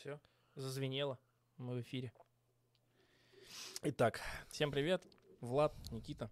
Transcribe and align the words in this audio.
Все, 0.00 0.18
зазвенело. 0.54 1.18
Мы 1.58 1.74
в 1.74 1.82
эфире. 1.82 2.10
Итак, 3.82 4.22
Всем 4.48 4.70
привет. 4.70 5.02
Влад, 5.42 5.74
Никита. 5.90 6.30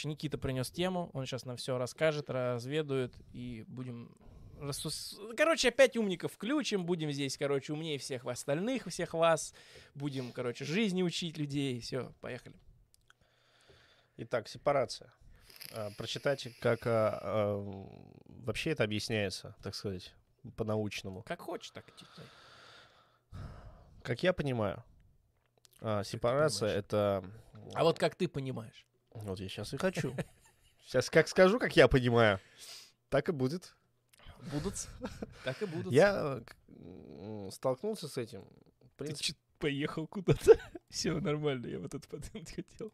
Никита 0.05 0.39
принес 0.39 0.71
тему, 0.71 1.11
он 1.13 1.27
сейчас 1.27 1.45
нам 1.45 1.57
все 1.57 1.79
расскажет, 1.79 2.31
разведует, 2.31 3.15
и 3.33 3.65
будем... 3.67 4.15
Короче, 5.37 5.69
опять 5.69 5.97
умников 5.97 6.35
включим, 6.35 6.85
будем 6.85 7.11
здесь, 7.13 7.39
короче, 7.39 7.73
умнее 7.73 7.99
всех 7.99 8.27
остальных, 8.27 8.87
всех 8.87 9.15
вас. 9.15 9.55
Будем, 9.95 10.33
короче, 10.33 10.67
жизни 10.67 11.03
учить 11.03 11.39
людей. 11.39 11.81
Все, 11.81 12.13
поехали. 12.21 12.55
Итак, 14.19 14.49
сепарация. 14.49 15.15
А, 15.73 15.91
Прочитать, 15.97 16.47
как 16.61 16.87
а, 16.87 17.21
а, 17.23 17.87
вообще 18.27 18.71
это 18.71 18.85
объясняется, 18.85 19.57
так 19.63 19.75
сказать, 19.75 20.15
по-научному. 20.57 21.23
Как 21.23 21.41
хочешь, 21.41 21.71
так 21.71 21.87
читай. 21.97 22.27
Как 24.03 24.23
я 24.23 24.33
понимаю, 24.35 24.85
а, 25.81 26.05
сепарация 26.05 26.69
это... 26.71 27.25
А 27.75 27.85
вот 27.85 27.99
как 27.99 28.15
ты 28.15 28.29
понимаешь? 28.29 28.87
Вот 29.13 29.41
я 29.41 29.49
сейчас 29.49 29.73
и 29.75 29.77
хочу. 29.77 30.15
Сейчас 30.87 31.09
как 31.09 31.29
скажу, 31.29 31.61
как 31.61 31.77
я 31.77 31.87
понимаю, 31.87 32.41
так 33.11 33.29
и 33.29 33.33
будет. 33.33 33.75
Будут, 34.53 34.89
так 35.45 35.63
и 35.63 35.67
будут. 35.67 35.93
Я 35.93 36.43
столкнулся 37.53 38.09
с 38.09 38.17
этим. 38.17 38.45
В 38.97 39.05
Ты 39.05 39.15
поехал 39.61 40.07
куда-то? 40.09 40.59
Все 40.89 41.13
нормально, 41.21 41.67
я 41.67 41.79
вот 41.79 41.95
это 41.95 42.09
подумать 42.09 42.51
хотел. 42.53 42.93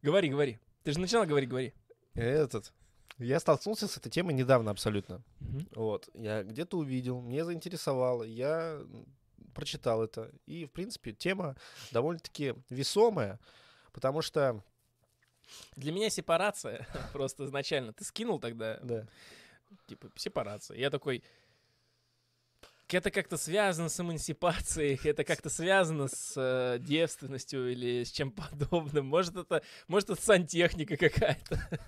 Говори, 0.00 0.30
говори. 0.30 0.58
Ты 0.84 0.92
же 0.92 1.00
начинал 1.00 1.26
говорить, 1.26 1.50
говори. 1.50 1.74
этот... 2.14 2.72
Я 3.18 3.40
столкнулся 3.40 3.88
с 3.88 3.96
этой 3.96 4.10
темой 4.10 4.34
недавно 4.34 4.70
абсолютно. 4.70 5.22
Вот, 5.74 6.08
я 6.14 6.42
где-то 6.42 6.78
увидел, 6.78 7.20
мне 7.20 7.44
заинтересовало, 7.44 8.24
я 8.24 8.78
прочитал 9.54 10.02
это. 10.02 10.30
И, 10.44 10.66
в 10.66 10.70
принципе, 10.70 11.12
тема 11.12 11.56
довольно-таки 11.92 12.54
весомая, 12.68 13.40
потому 13.92 14.22
что... 14.22 14.62
Для 15.76 15.92
меня 15.92 16.10
сепарация 16.10 16.86
просто 17.12 17.44
изначально. 17.44 17.92
Ты 17.92 18.04
скинул 18.04 18.38
тогда, 18.40 18.78
Да. 18.82 19.06
типа, 19.86 20.10
сепарация. 20.16 20.76
Я 20.78 20.90
такой, 20.90 21.22
это 22.88 23.10
как-то 23.10 23.36
связано 23.36 23.88
с 23.88 23.98
эмансипацией, 24.00 24.98
это 25.08 25.24
как-то 25.24 25.48
связано 25.50 26.08
с 26.08 26.34
э, 26.36 26.78
девственностью 26.80 27.70
или 27.72 28.04
с 28.04 28.10
чем 28.12 28.30
подобным. 28.32 29.06
Может, 29.06 29.36
это, 29.36 29.62
может, 29.88 30.10
это 30.10 30.20
сантехника 30.22 30.96
какая-то. 30.96 31.60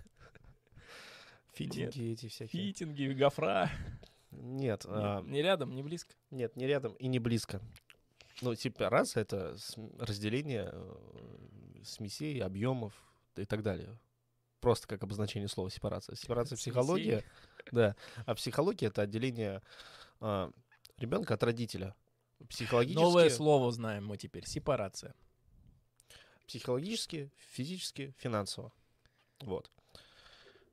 Фитинги 1.55 2.13
эти 2.13 2.29
всякие. 2.29 2.67
Фитинги, 2.73 3.13
гофра. 3.13 3.71
Нет, 4.31 4.85
Не- 4.85 4.91
а, 4.93 5.23
Не 5.23 5.43
рядом, 5.43 5.75
не 5.75 5.83
близко. 5.83 6.15
нет, 6.31 6.55
не 6.57 6.67
рядом 6.67 6.93
и 6.95 7.09
не 7.09 7.19
близко. 7.19 7.61
Ну, 8.43 8.55
сепарация— 8.55 9.23
это 9.23 9.57
см- 9.59 9.99
разделение 9.99 10.71
э, 10.73 10.97
смесей, 11.85 12.41
объемов 12.41 12.93
и 13.43 13.47
так 13.47 13.63
далее. 13.63 13.99
Просто 14.61 14.89
как 14.89 15.03
обозначение 15.03 15.49
слова 15.49 15.71
сепарация. 15.71 16.17
Сепарация 16.17 16.57
психология, 16.57 17.25
да. 17.71 17.95
А 18.27 18.35
психология— 18.35 18.87
это 18.89 19.03
отделение 19.03 19.63
ребенка 20.97 21.35
от 21.35 21.43
родителя. 21.43 21.95
Психологически, 22.49 23.01
Новое 23.01 23.31
слово 23.31 23.71
знаем 23.73 24.07
мы 24.07 24.17
теперь. 24.17 24.47
Сепарация. 24.47 25.15
психологически, 26.49 27.31
физически, 27.37 28.15
финансово. 28.19 28.73
Вот. 29.41 29.71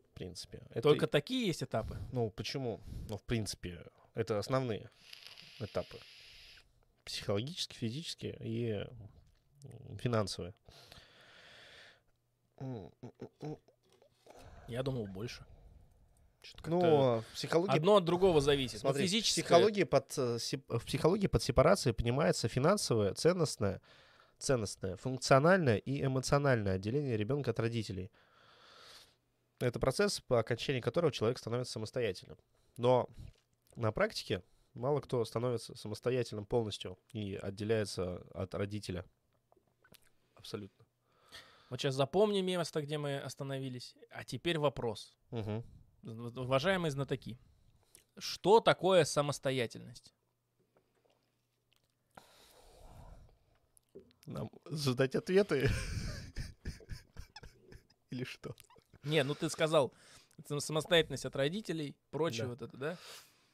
В 0.09 0.13
принципе. 0.13 0.63
Это 0.72 0.81
Только 0.81 1.06
такие 1.06 1.47
есть 1.47 1.62
этапы. 1.62 2.00
Ну, 2.13 2.31
почему? 2.31 2.79
Ну, 3.09 3.18
в 3.18 3.23
принципе, 3.23 3.85
это 4.13 4.39
основные 4.39 4.89
этапы. 5.59 6.00
Психологические, 7.03 7.78
физические 7.78 8.38
и 8.39 8.88
финансовые. 10.00 10.53
Я 14.67 14.83
думал 14.83 15.07
больше. 15.07 15.45
Ну, 16.66 17.23
психология... 17.33 17.73
Одно 17.73 17.97
от 17.97 18.05
другого 18.05 18.39
зависит. 18.39 18.79
Смотри, 18.79 19.01
ну, 19.01 19.07
физически. 19.07 19.41
психология 19.41 19.85
под, 19.85 20.13
э, 20.17 20.38
в 20.67 20.85
психологии 20.85 21.27
под 21.27 21.41
сепарацией 21.41 21.94
понимается 21.94 22.47
финансовое, 22.47 23.13
ценностное, 23.13 23.81
ценностное, 24.38 24.95
функциональное 24.97 25.77
и 25.77 26.03
эмоциональное 26.03 26.75
отделение 26.75 27.17
ребенка 27.17 27.51
от 27.51 27.59
родителей. 27.59 28.11
Это 29.59 29.79
процесс, 29.79 30.19
по 30.21 30.39
окончании 30.39 30.81
которого 30.81 31.11
человек 31.11 31.39
становится 31.39 31.73
самостоятельным. 31.73 32.38
Но 32.77 33.09
на 33.75 33.91
практике 33.91 34.44
мало 34.73 34.99
кто 34.99 35.23
становится 35.25 35.75
самостоятельным 35.75 36.45
полностью 36.45 36.99
и 37.11 37.35
отделяется 37.35 38.21
от 38.33 38.53
родителя. 38.53 39.05
Абсолютно. 40.35 40.84
Вот 41.69 41.79
сейчас 41.81 41.95
запомни 41.95 42.41
место, 42.41 42.81
где 42.81 42.97
мы 42.97 43.17
остановились. 43.19 43.95
А 44.11 44.23
теперь 44.23 44.59
вопрос. 44.59 45.15
В- 45.31 45.63
Уважаемые 46.03 46.91
знатоки. 46.91 47.39
Что 48.17 48.59
такое 48.59 49.03
самостоятельность? 49.05 50.13
Нам 54.25 54.49
задать 54.65 55.15
ответы? 55.15 55.69
Или 58.09 58.23
что? 58.23 58.55
Не, 59.03 59.23
ну 59.23 59.35
ты 59.35 59.49
сказал, 59.49 59.93
самостоятельность 60.59 61.25
от 61.25 61.35
родителей, 61.35 61.95
прочее 62.11 62.43
Да. 62.43 62.49
вот 62.49 62.61
это, 62.61 62.77
да? 62.77 62.97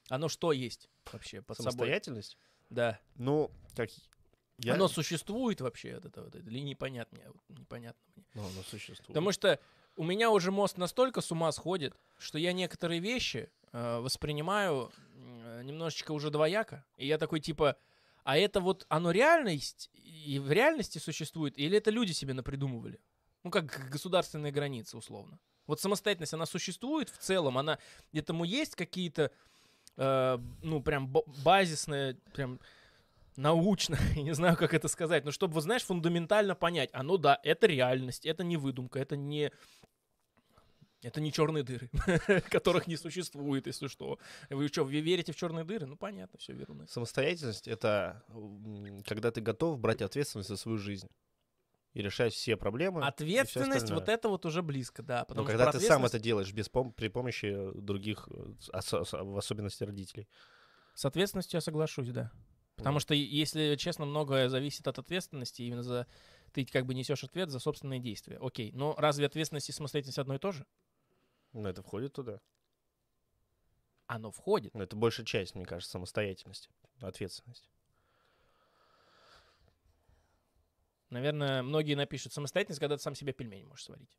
Оно 0.09 0.29
что 0.29 0.51
есть 0.51 0.89
вообще 1.11 1.41
под 1.41 1.57
собой? 1.57 1.72
Самостоятельность? 1.72 2.38
Да. 2.69 2.99
Ну, 3.16 3.51
как 3.75 3.89
я... 4.63 4.75
Оно 4.75 4.88
существует 4.88 5.61
вообще, 5.61 5.95
вот 5.95 6.05
это 6.05 6.23
вот, 6.23 6.35
это, 6.35 6.49
или 6.49 6.59
непонятно 6.59 7.19
непонятно 7.49 8.01
мне. 8.16 8.25
Ну, 8.33 8.41
оно 8.41 8.63
существует. 8.63 9.07
Потому 9.07 9.31
что 9.31 9.59
у 9.95 10.03
меня 10.03 10.29
уже 10.31 10.51
мозг 10.51 10.77
настолько 10.77 11.22
с 11.22 11.31
ума 11.31 11.51
сходит, 11.51 11.94
что 12.17 12.38
я 12.38 12.53
некоторые 12.53 12.99
вещи 12.99 13.49
э, 13.72 13.99
воспринимаю 13.99 14.91
э, 15.16 15.61
немножечко 15.63 16.11
уже 16.11 16.29
двояко. 16.29 16.85
И 16.97 17.07
я 17.07 17.17
такой 17.17 17.39
типа, 17.39 17.75
а 18.23 18.38
это 18.38 18.61
вот 18.61 18.85
оно 18.89 19.11
реальность 19.11 19.89
и 19.94 20.39
в 20.39 20.51
реальности 20.51 20.99
существует, 20.99 21.57
или 21.57 21.78
это 21.78 21.91
люди 21.91 22.11
себе 22.11 22.33
напридумывали? 22.33 22.99
Ну, 23.43 23.49
как 23.49 23.89
государственные 23.89 24.51
границы, 24.51 24.97
условно. 24.97 25.39
Вот 25.66 25.79
самостоятельность, 25.79 26.33
она 26.33 26.45
существует 26.45 27.09
в 27.09 27.17
целом, 27.17 27.57
она 27.57 27.79
этому 28.13 28.43
есть 28.43 28.75
какие-то, 28.75 29.31
э, 29.97 30.38
ну, 30.61 30.81
прям 30.81 31.07
базисные, 31.07 32.16
прям 32.33 32.59
научно, 33.36 33.97
я 34.16 34.24
не 34.24 34.34
знаю, 34.34 34.58
как 34.58 34.74
это 34.74 34.88
сказать, 34.88 35.25
но 35.25 35.31
чтобы, 35.31 35.53
вот, 35.53 35.62
знаешь, 35.64 35.84
фундаментально 35.84 36.56
понять, 36.56 36.90
а 36.94 37.03
ну 37.03 37.18
да, 37.18 37.40
это 37.44 37.68
реальность, 37.68 38.25
это 38.25 38.44
не 38.44 38.58
выдумка, 38.58 39.00
это 39.00 39.16
не... 39.16 39.52
Это 41.03 41.19
не 41.19 41.31
черные 41.31 41.64
дыры, 41.64 41.90
которых 42.52 42.86
не 42.86 42.96
существует, 42.96 43.66
если 43.66 43.88
что. 43.88 44.20
Вы 44.52 44.68
что, 44.68 44.84
вы 44.84 45.00
верите 45.00 45.31
в 45.31 45.36
черные 45.36 45.66
дыры? 45.66 45.88
Ну, 45.88 45.97
понятно, 45.97 46.38
все 46.38 46.53
верно. 46.53 46.86
Самостоятельность— 46.88 47.68
это 47.70 48.24
когда 49.08 49.31
ты 49.31 49.41
готов 49.41 49.80
брать 49.80 50.03
ответственность 50.03 50.50
за 50.50 50.58
свою 50.58 50.78
жизнь 50.78 51.08
и 51.94 52.03
решать 52.03 52.34
все 52.34 52.56
проблемы. 52.56 53.03
Ответственность, 53.03 53.90
вот 53.90 54.09
это 54.09 54.30
вот 54.30 54.46
уже 54.46 54.61
близко, 54.61 55.02
да. 55.02 55.26
Потому 55.26 55.47
что 55.47 55.58
когда 55.58 55.72
ты 55.72 55.79
сам 55.79 56.05
это 56.05 56.20
делаешь 56.20 56.53
без 56.53 56.70
пом- 56.70 56.94
при 56.94 57.08
помощи 57.08 57.72
других, 57.73 58.29
э, 58.32 58.53
ос- 58.72 58.94
ос- 58.94 59.14
в 59.14 59.38
особенности 59.38 59.84
родителей. 59.84 60.28
С 60.94 61.03
ответственностью 61.05 61.58
я 61.58 61.61
соглашусь, 61.61 62.09
да. 62.09 62.32
Потому 62.81 62.99
что, 62.99 63.13
если 63.13 63.75
честно, 63.75 64.05
многое 64.05 64.49
зависит 64.49 64.87
от 64.87 64.97
ответственности. 64.99 65.61
Именно 65.61 65.83
за 65.83 66.07
ты 66.51 66.66
как 66.66 66.85
бы 66.85 66.93
несешь 66.93 67.23
ответ 67.23 67.49
за 67.49 67.59
собственные 67.59 67.99
действия. 67.99 68.37
Окей, 68.41 68.72
но 68.73 68.95
разве 68.97 69.25
ответственность 69.25 69.69
и 69.69 69.72
самостоятельность 69.72 70.17
одно 70.19 70.35
и 70.35 70.39
то 70.39 70.51
же? 70.51 70.66
Ну, 71.53 71.67
это 71.67 71.81
входит 71.83 72.13
туда. 72.13 72.39
Оно 74.07 74.31
входит. 74.31 74.73
Но 74.73 74.83
это 74.83 74.95
большая 74.95 75.25
часть, 75.25 75.55
мне 75.55 75.66
кажется, 75.66 75.91
самостоятельности, 75.91 76.69
ответственности. 76.99 77.69
Наверное, 81.09 81.61
многие 81.61 81.95
напишут 81.95 82.33
самостоятельность, 82.33 82.79
когда 82.79 82.97
ты 82.97 83.03
сам 83.03 83.16
себе 83.16 83.33
пельмени 83.33 83.66
можешь 83.66 83.85
сварить. 83.85 84.17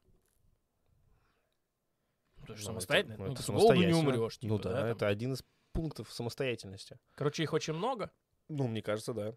Ну, 2.37 2.47
ты 2.47 2.55
же 2.57 2.63
Ну, 2.63 2.67
самостоятельно. 2.67 3.15
это- 3.15 3.23
ну, 3.23 3.33
это 3.33 3.37
ты 3.37 3.43
с 3.43 3.47
голоду 3.51 3.81
не 3.83 3.95
умрешь. 3.95 4.39
ну 4.43 4.59
типа, 4.59 4.69
да, 4.69 4.81
там. 4.81 4.87
это 4.87 5.09
один 5.09 5.33
из 5.33 5.45
пунктов 5.73 6.13
самостоятельности. 6.13 6.99
Короче, 7.15 7.43
их 7.43 7.53
очень 7.53 7.73
много. 7.73 8.11
Ну, 8.49 8.69
мне 8.69 8.83
кажется, 8.83 9.15
да. 9.15 9.37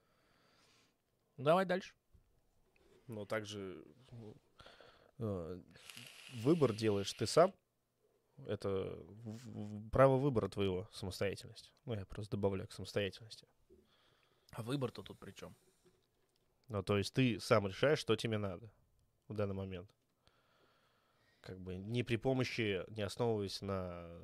Давай 1.37 1.65
дальше. 1.65 1.93
Но 3.07 3.25
также 3.25 3.85
ну, 4.11 4.35
э, 5.19 5.61
выбор 6.33 6.73
делаешь 6.73 7.13
ты 7.13 7.25
сам. 7.25 7.53
Это 8.47 8.99
право 9.91 10.17
выбора 10.17 10.49
твоего, 10.49 10.89
самостоятельность. 10.91 11.71
Ну, 11.85 11.93
я 11.93 12.05
просто 12.05 12.31
добавляю 12.31 12.67
к 12.67 12.73
самостоятельности. 12.73 13.47
А 14.51 14.61
выбор-то 14.61 15.03
тут 15.03 15.17
при 15.19 15.31
чем? 15.31 15.55
Ну, 16.67 16.83
то 16.83 16.97
есть 16.97 17.13
ты 17.13 17.39
сам 17.39 17.67
решаешь, 17.67 17.99
что 17.99 18.15
тебе 18.15 18.37
надо 18.37 18.69
в 19.27 19.33
данный 19.33 19.55
момент. 19.55 19.89
Как 21.41 21.59
бы 21.59 21.75
не 21.75 22.03
при 22.03 22.15
помощи, 22.17 22.83
не 22.89 23.03
основываясь 23.03 23.61
на 23.61 24.19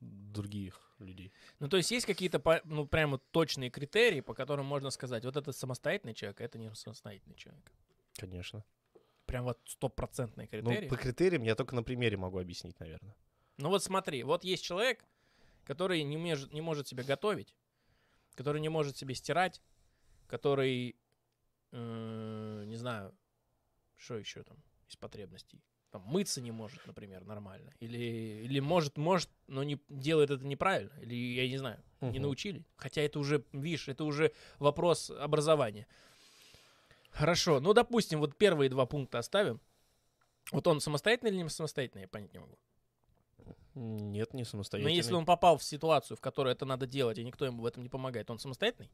других 0.00 0.94
людей. 0.98 1.32
Ну, 1.58 1.68
то 1.68 1.76
есть 1.76 1.90
есть 1.90 2.06
какие-то, 2.06 2.40
ну, 2.64 2.86
прямо 2.86 3.18
точные 3.18 3.70
критерии, 3.70 4.20
по 4.20 4.34
которым 4.34 4.66
можно 4.66 4.90
сказать, 4.90 5.24
вот 5.24 5.36
это 5.36 5.52
самостоятельный 5.52 6.14
человек, 6.14 6.40
а 6.40 6.44
это 6.44 6.58
не 6.58 6.74
самостоятельный 6.74 7.36
человек. 7.36 7.70
Конечно. 8.14 8.64
Прям 9.26 9.44
вот 9.44 9.58
стопроцентные 9.64 10.48
Ну, 10.52 10.70
критерии. 10.70 10.88
по 10.88 10.96
критериям 10.96 11.42
я 11.42 11.54
только 11.54 11.74
на 11.74 11.82
примере 11.82 12.16
могу 12.16 12.38
объяснить, 12.38 12.78
наверное. 12.80 13.14
Ну 13.58 13.68
вот 13.68 13.82
смотри, 13.84 14.22
вот 14.22 14.42
есть 14.44 14.64
человек, 14.64 15.04
который 15.64 16.02
не, 16.02 16.16
меж- 16.16 16.52
не 16.52 16.60
может 16.62 16.88
себе 16.88 17.02
готовить, 17.04 17.54
который 18.34 18.60
не 18.60 18.68
может 18.70 18.96
себе 18.96 19.14
стирать, 19.14 19.60
который, 20.26 20.96
э, 21.72 22.64
не 22.66 22.76
знаю, 22.76 23.14
что 23.96 24.16
еще 24.18 24.42
там 24.42 24.56
из 24.88 24.96
потребностей. 24.96 25.60
Там, 25.90 26.02
мыться 26.02 26.40
не 26.40 26.52
может, 26.52 26.86
например, 26.86 27.24
нормально. 27.24 27.72
Или, 27.80 28.42
или 28.44 28.60
может, 28.60 28.96
может, 28.96 29.28
но 29.48 29.64
не 29.64 29.80
делает 29.88 30.30
это 30.30 30.44
неправильно. 30.44 30.92
Или, 31.00 31.14
я 31.14 31.48
не 31.48 31.58
знаю, 31.58 31.82
не 32.00 32.10
Мгм. 32.10 32.22
научили. 32.22 32.64
Хотя 32.76 33.02
это 33.02 33.18
уже, 33.18 33.44
видишь, 33.52 33.88
это 33.88 34.04
уже 34.04 34.32
вопрос 34.60 35.10
образования. 35.10 35.88
Хорошо, 37.10 37.58
ну, 37.58 37.72
допустим, 37.72 38.20
вот 38.20 38.36
первые 38.36 38.70
два 38.70 38.86
пункта 38.86 39.18
оставим. 39.18 39.60
Вот 40.52 40.66
он 40.68 40.80
самостоятельный 40.80 41.32
или 41.32 41.42
не 41.42 41.48
самостоятельный, 41.48 42.02
я 42.02 42.08
понять 42.08 42.32
не 42.32 42.38
могу. 42.38 42.58
Нет, 43.74 44.32
не 44.32 44.42
Но 44.42 44.44
самостоятельно. 44.44 44.94
если 44.94 45.14
он 45.14 45.24
попал 45.24 45.58
в 45.58 45.64
ситуацию, 45.64 46.16
в 46.16 46.20
которой 46.20 46.52
это 46.52 46.64
надо 46.66 46.86
делать, 46.86 47.18
и 47.18 47.24
никто 47.24 47.44
ему 47.44 47.62
в 47.62 47.66
этом 47.66 47.82
не 47.82 47.88
помогает, 47.88 48.30
он 48.30 48.38
самостоятельный? 48.38 48.90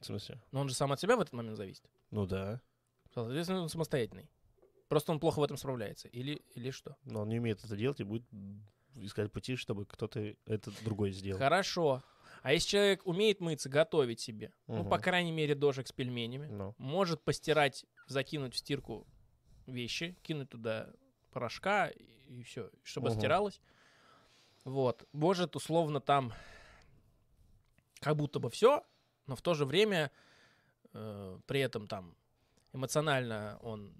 В 0.00 0.06
смысле? 0.06 0.42
Но 0.52 0.60
он 0.60 0.68
же 0.68 0.74
сам 0.74 0.92
от 0.92 1.00
себя 1.00 1.16
в 1.16 1.20
этот 1.20 1.32
момент 1.32 1.56
зависит. 1.56 1.84
Ну 2.10 2.26
да. 2.26 2.60
Соответственно, 3.14 3.62
он 3.62 3.68
самостоятельный. 3.68 4.28
Просто 4.90 5.12
он 5.12 5.20
плохо 5.20 5.38
в 5.38 5.44
этом 5.44 5.56
справляется. 5.56 6.08
Или, 6.08 6.42
или 6.56 6.72
что? 6.72 6.96
Но 7.04 7.20
он 7.20 7.28
не 7.28 7.38
умеет 7.38 7.64
это 7.64 7.76
делать 7.76 8.00
и 8.00 8.04
будет 8.04 8.24
искать 8.96 9.30
пути, 9.30 9.54
чтобы 9.54 9.86
кто-то 9.86 10.34
это 10.46 10.72
другой 10.82 11.12
сделал. 11.12 11.38
Хорошо. 11.38 12.02
А 12.42 12.52
если 12.52 12.70
человек 12.70 13.06
умеет 13.06 13.40
мыться, 13.40 13.68
готовить 13.68 14.18
себе, 14.18 14.52
ну, 14.66 14.84
по 14.84 14.98
крайней 14.98 15.30
мере, 15.30 15.54
дожек 15.54 15.86
с 15.86 15.92
пельменями, 15.92 16.48
Ну, 16.48 16.74
может 16.76 17.22
постирать, 17.22 17.86
закинуть 18.08 18.54
в 18.54 18.58
стирку 18.58 19.06
вещи, 19.66 20.16
кинуть 20.22 20.50
туда 20.50 20.90
порошка 21.30 21.86
и, 21.86 22.42
все, 22.42 22.68
чтобы 22.82 23.10
Мгм. 23.10 23.18
стиралось. 23.18 23.60
Вот. 24.64 25.06
Может, 25.12 25.54
условно, 25.54 26.00
там 26.00 26.32
как 28.00 28.16
будто 28.16 28.40
бы 28.40 28.50
все, 28.50 28.84
но 29.28 29.36
в 29.36 29.42
то 29.42 29.54
же 29.54 29.66
время 29.66 30.10
э, 30.94 31.38
при 31.46 31.60
этом 31.60 31.86
там 31.86 32.16
эмоционально 32.72 33.56
он 33.62 33.94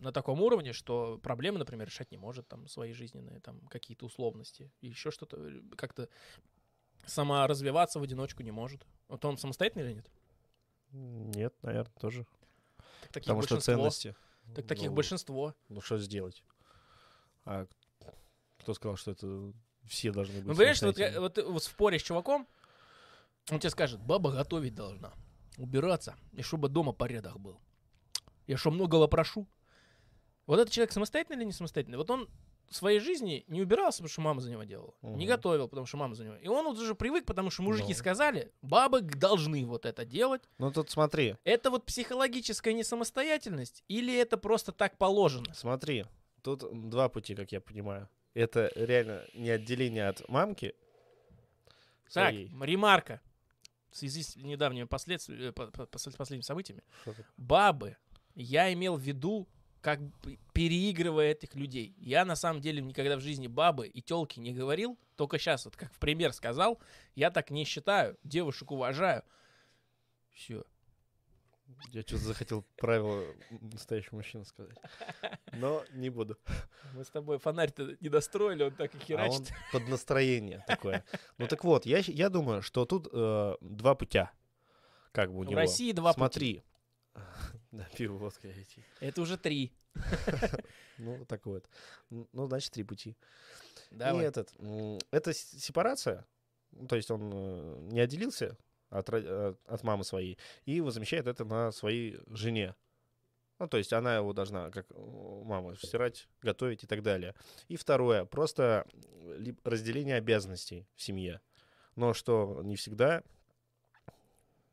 на 0.00 0.12
таком 0.12 0.40
уровне, 0.40 0.72
что 0.72 1.18
проблемы, 1.18 1.58
например, 1.58 1.86
решать 1.86 2.10
не 2.10 2.18
может, 2.18 2.48
там, 2.48 2.68
свои 2.68 2.92
жизненные, 2.92 3.40
там, 3.40 3.60
какие-то 3.68 4.06
условности, 4.06 4.70
еще 4.80 5.10
что-то, 5.10 5.36
э, 5.36 5.60
как-то 5.76 6.08
сама 7.06 7.46
развиваться 7.46 8.00
в 8.00 8.02
одиночку 8.02 8.42
не 8.42 8.52
может. 8.52 8.86
Вот 9.08 9.24
он 9.24 9.38
самостоятельный 9.38 9.84
или 9.86 9.94
нет? 9.94 10.10
нет, 10.90 11.54
наверное, 11.62 11.92
тоже. 12.00 12.26
Так 13.02 13.12
таких 13.12 13.26
Потому 13.26 13.42
что 13.42 13.60
ценности. 13.60 14.16
Так 14.54 14.66
таких 14.66 14.88
ну, 14.88 14.94
большинство. 14.94 15.54
Ну, 15.68 15.80
что 15.80 15.98
сделать? 15.98 16.42
А 17.44 17.66
кто 18.58 18.74
сказал, 18.74 18.96
что 18.96 19.12
это 19.12 19.52
все 19.84 20.12
должны 20.12 20.36
быть 20.36 20.46
Ну, 20.46 20.54
понимаешь, 20.54 20.82
вот, 20.82 20.98
вот 20.98 21.38
вот 21.52 21.62
споришь 21.62 22.02
с 22.02 22.04
чуваком, 22.04 22.46
он 23.50 23.60
тебе 23.60 23.70
скажет, 23.70 24.00
баба 24.00 24.30
готовить 24.30 24.74
должна, 24.74 25.12
убираться, 25.56 26.16
и 26.32 26.42
чтобы 26.42 26.68
дома 26.68 26.92
порядок 26.92 27.38
был. 27.38 27.60
Я 28.46 28.56
что, 28.56 28.70
многого 28.70 29.06
прошу? 29.06 29.46
Вот 30.48 30.58
этот 30.58 30.72
человек 30.72 30.92
самостоятельный 30.92 31.36
или 31.36 31.44
не 31.44 31.52
самостоятельный? 31.52 31.98
Вот 31.98 32.10
он 32.10 32.28
в 32.68 32.74
своей 32.74 33.00
жизни 33.00 33.44
не 33.48 33.60
убирался, 33.62 33.98
потому 33.98 34.08
что 34.10 34.20
мама 34.22 34.40
за 34.40 34.50
него 34.50 34.64
делала. 34.64 34.94
Не 35.02 35.10
Мгм. 35.10 35.26
готовил, 35.26 35.68
потому 35.68 35.86
что 35.86 35.96
мама 35.98 36.14
за 36.14 36.24
него. 36.24 36.36
И 36.36 36.48
он 36.48 36.64
вот 36.64 36.78
уже 36.78 36.94
привык, 36.94 37.24
потому 37.26 37.50
что 37.50 37.62
мужики 37.62 37.92
Ну. 37.92 37.94
сказали, 37.94 38.50
бабы 38.62 39.02
должны 39.02 39.64
вот 39.66 39.84
это 39.86 40.04
делать. 40.04 40.42
Ну, 40.58 40.70
тут 40.72 40.90
смотри, 40.90 41.36
Это 41.44 41.70
вот 41.70 41.84
психологическая 41.86 42.72
несамостоятельность 42.74 43.84
или 43.88 44.14
это 44.16 44.36
просто 44.38 44.72
так 44.72 44.96
положено? 44.98 45.52
смотри. 45.54 46.04
Тут 46.42 46.88
два 46.90 47.08
пути, 47.08 47.34
как 47.34 47.52
я 47.52 47.60
понимаю. 47.60 48.08
Это 48.34 48.70
реально 48.74 49.24
не 49.34 49.50
отделение 49.50 50.08
от 50.08 50.26
мамки 50.28 50.74
Так, 52.12 52.30
своей. 52.32 52.50
ремарка. 52.60 53.20
В 53.90 53.96
связи 53.96 54.22
с 54.22 54.36
недавними 54.36 54.84
последствиями, 54.84 55.50
по- 55.50 55.66
по- 55.66 55.82
пос- 55.82 56.16
последними 56.16 56.42
событиями. 56.44 56.82
Бабы, 57.36 57.96
я 58.34 58.72
имел 58.72 58.96
в 58.96 59.00
виду, 59.02 59.46
как 59.80 60.00
бы 60.00 60.38
переигрывая 60.52 61.32
этих 61.32 61.54
людей. 61.54 61.94
Я 61.98 62.24
на 62.24 62.36
самом 62.36 62.60
деле 62.60 62.82
никогда 62.82 63.16
в 63.16 63.20
жизни 63.20 63.46
бабы 63.46 63.86
и 63.86 64.02
телки 64.02 64.40
не 64.40 64.52
говорил, 64.52 64.98
только 65.16 65.38
сейчас, 65.38 65.64
вот 65.64 65.76
как 65.76 65.92
в 65.92 65.98
пример 65.98 66.32
сказал, 66.32 66.80
я 67.14 67.30
так 67.30 67.50
не 67.50 67.64
считаю, 67.64 68.16
девушек 68.24 68.70
уважаю. 68.70 69.22
Все. 70.32 70.64
Я 71.90 72.00
что-то 72.00 72.24
захотел 72.24 72.64
правила 72.76 73.24
настоящего 73.50 74.16
мужчины 74.16 74.44
сказать. 74.46 74.74
Но 75.52 75.84
не 75.92 76.08
буду. 76.08 76.38
Мы 76.94 77.04
с 77.04 77.10
тобой 77.10 77.38
фонарь-то 77.38 77.96
не 78.00 78.08
достроили, 78.08 78.62
он 78.62 78.72
так 78.72 78.94
и 78.94 78.96
А 79.14 79.24
он 79.24 79.30
херачит. 79.32 79.52
под 79.72 79.86
настроение 79.88 80.64
такое. 80.66 81.04
Ну 81.36 81.46
так 81.46 81.64
вот, 81.64 81.84
я, 81.84 81.98
я 81.98 82.30
думаю, 82.30 82.62
что 82.62 82.86
тут 82.86 83.08
э, 83.12 83.54
два 83.60 83.94
путя. 83.94 84.30
Как 85.12 85.30
бы 85.30 85.40
у 85.40 85.42
В 85.42 85.46
него. 85.46 85.56
России 85.56 85.92
два 85.92 86.14
пути. 86.14 86.62
Да, 87.72 87.86
пиво, 87.96 88.16
водка, 88.16 88.48
эти. 88.48 88.84
Это 89.00 89.20
уже 89.20 89.36
три. 89.36 89.72
Ну, 90.98 91.24
так 91.26 91.46
вот. 91.46 91.68
Ну, 92.10 92.46
значит, 92.46 92.72
три 92.72 92.82
пути. 92.82 93.16
И 93.90 93.94
Давай. 93.94 94.24
этот, 94.24 94.52
м, 94.58 94.98
это 95.12 95.32
сепарация. 95.32 96.26
То 96.88 96.96
есть 96.96 97.10
он 97.10 97.30
э, 97.32 97.78
не 97.92 98.00
отделился 98.00 98.56
от, 98.90 99.08
от 99.08 99.82
мамы 99.84 100.02
своей 100.02 100.38
и 100.64 100.80
возмещает 100.80 101.28
это 101.28 101.44
на 101.44 101.70
своей 101.70 102.18
жене. 102.26 102.74
Ну, 103.58 103.68
то 103.68 103.76
есть 103.76 103.92
она 103.92 104.16
его 104.16 104.32
должна, 104.32 104.70
как 104.70 104.86
мама, 104.90 105.76
стирать, 105.76 106.28
готовить 106.42 106.84
и 106.84 106.86
так 106.86 107.02
далее. 107.02 107.34
И 107.68 107.76
второе, 107.76 108.24
просто 108.24 108.86
разделение 109.64 110.16
обязанностей 110.16 110.86
в 110.94 111.02
семье. 111.02 111.40
Но 111.96 112.14
что 112.14 112.60
не 112.62 112.76
всегда 112.76 113.22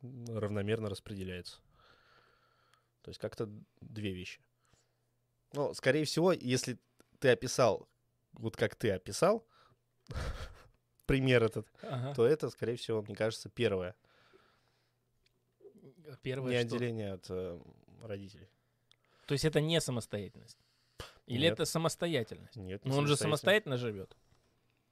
равномерно 0.02 0.88
распределяется. 0.88 1.60
То 3.06 3.10
есть 3.10 3.20
как-то 3.20 3.48
две 3.80 4.10
вещи. 4.12 4.40
Ну, 5.52 5.72
скорее 5.74 6.04
всего, 6.04 6.32
если 6.32 6.76
ты 7.20 7.28
описал, 7.28 7.88
вот 8.32 8.56
как 8.56 8.74
ты 8.74 8.90
описал, 8.90 9.46
пример 11.06 11.44
этот, 11.44 11.68
Ага. 11.82 12.14
то 12.16 12.26
это, 12.26 12.50
скорее 12.50 12.74
всего, 12.74 13.02
мне 13.02 13.14
кажется, 13.14 13.48
первое. 13.48 13.94
Первое 16.20 16.50
не 16.54 16.58
что? 16.66 16.66
отделение 16.76 17.12
от 17.12 17.26
э, 17.30 17.60
родителей. 18.02 18.48
То 19.28 19.34
есть 19.34 19.44
это 19.44 19.60
не 19.60 19.80
самостоятельность? 19.80 20.58
Или 21.26 21.42
Нет. 21.42 21.52
это 21.52 21.64
самостоятельность? 21.64 22.56
Нет, 22.56 22.84
не 22.84 22.90
Но 22.90 22.98
он 22.98 23.06
же 23.06 23.16
самостоятельно. 23.16 23.76
живет. 23.76 24.16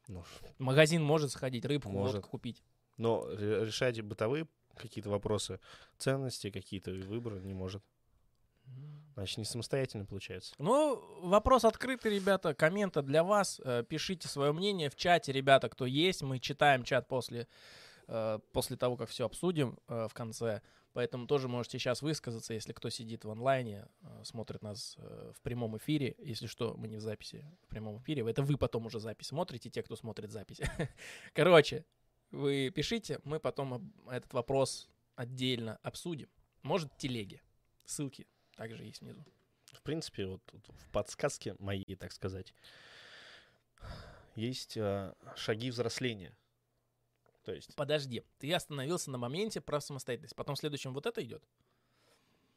Ну, 0.07 0.25
магазин 0.59 1.03
может 1.03 1.33
сходить, 1.33 1.65
рыбку, 1.65 1.89
Может. 1.91 2.15
водку 2.19 2.31
купить. 2.31 2.63
Но 2.97 3.27
ре- 3.29 3.65
решать 3.65 4.01
бытовые 4.03 4.47
какие-то 4.77 5.11
вопросы, 5.11 5.59
ценности 5.99 6.51
какие-то, 6.53 6.93
выборы 6.93 7.41
не 7.41 7.55
может. 7.55 7.83
Значит, 9.15 9.39
не 9.39 9.45
самостоятельно 9.45 10.05
получается. 10.05 10.55
Ну, 10.59 11.01
вопрос 11.23 11.65
открытый, 11.65 12.15
ребята. 12.15 12.53
Коммента 12.55 13.01
для 13.01 13.23
вас. 13.23 13.61
Э, 13.65 13.85
Пишите 13.89 14.29
свое 14.29 14.53
мнение 14.53 14.91
в 14.91 14.97
чате, 14.97 15.33
ребята, 15.33 15.69
кто 15.69 15.87
есть. 15.87 16.23
Мы 16.23 16.41
читаем 16.41 16.83
чат 16.83 17.07
после, 17.07 17.47
э, 18.09 18.41
после 18.53 18.77
того, 18.77 18.97
как 18.97 19.09
все 19.11 19.27
обсудим 19.27 19.79
э, 19.89 20.09
в 20.11 20.15
конце. 20.15 20.63
Поэтому 20.95 21.27
тоже 21.27 21.49
можете 21.49 21.79
сейчас 21.79 22.03
высказаться, 22.03 22.55
если 22.55 22.73
кто 22.73 22.89
сидит 22.89 23.25
в 23.25 23.31
онлайне, 23.31 23.89
смотрит 24.23 24.63
нас 24.63 24.97
в 24.97 25.41
прямом 25.43 25.77
эфире. 25.77 26.15
Если 26.19 26.47
что, 26.47 26.75
мы 26.77 26.87
не 26.87 26.99
в 26.99 27.01
записи, 27.01 27.45
в 27.65 27.69
прямом 27.69 27.99
эфире. 27.99 28.25
Это 28.31 28.43
вы 28.45 28.57
потом 28.57 28.87
уже 28.87 29.01
запись 29.01 29.27
смотрите, 29.27 29.71
те, 29.71 29.83
кто 29.83 29.97
смотрит 29.97 30.31
запись. 30.31 30.61
Короче, 31.35 31.85
вы 32.31 32.71
пишите, 32.73 33.19
мы 33.25 33.41
потом 33.41 33.93
этот 34.09 34.33
вопрос 34.33 34.89
отдельно 35.17 35.81
обсудим. 35.83 36.29
Может, 36.63 36.93
в 36.93 36.97
телеге. 36.97 37.43
Ссылки 37.85 38.29
также 38.57 38.83
есть 38.85 39.01
внизу. 39.01 39.23
В 39.73 39.83
принципе, 39.83 40.27
вот 40.27 40.43
тут 40.47 40.67
в 40.69 40.89
подсказке 40.91 41.55
моей, 41.59 41.97
так 41.97 42.13
сказать, 42.13 42.55
есть 44.37 44.77
э, 44.77 45.15
шаги 45.37 45.71
взросления. 45.71 46.37
То 47.45 47.53
есть, 47.53 47.75
Подожди, 47.77 48.23
ты 48.39 48.53
остановился 48.55 49.11
на 49.11 49.19
моменте 49.19 49.61
про 49.61 49.81
самостоятельность. 49.81 50.35
Потом 50.35 50.57
следующим 50.57 50.95
вот 50.95 51.07
это 51.07 51.23
идет. 51.23 51.43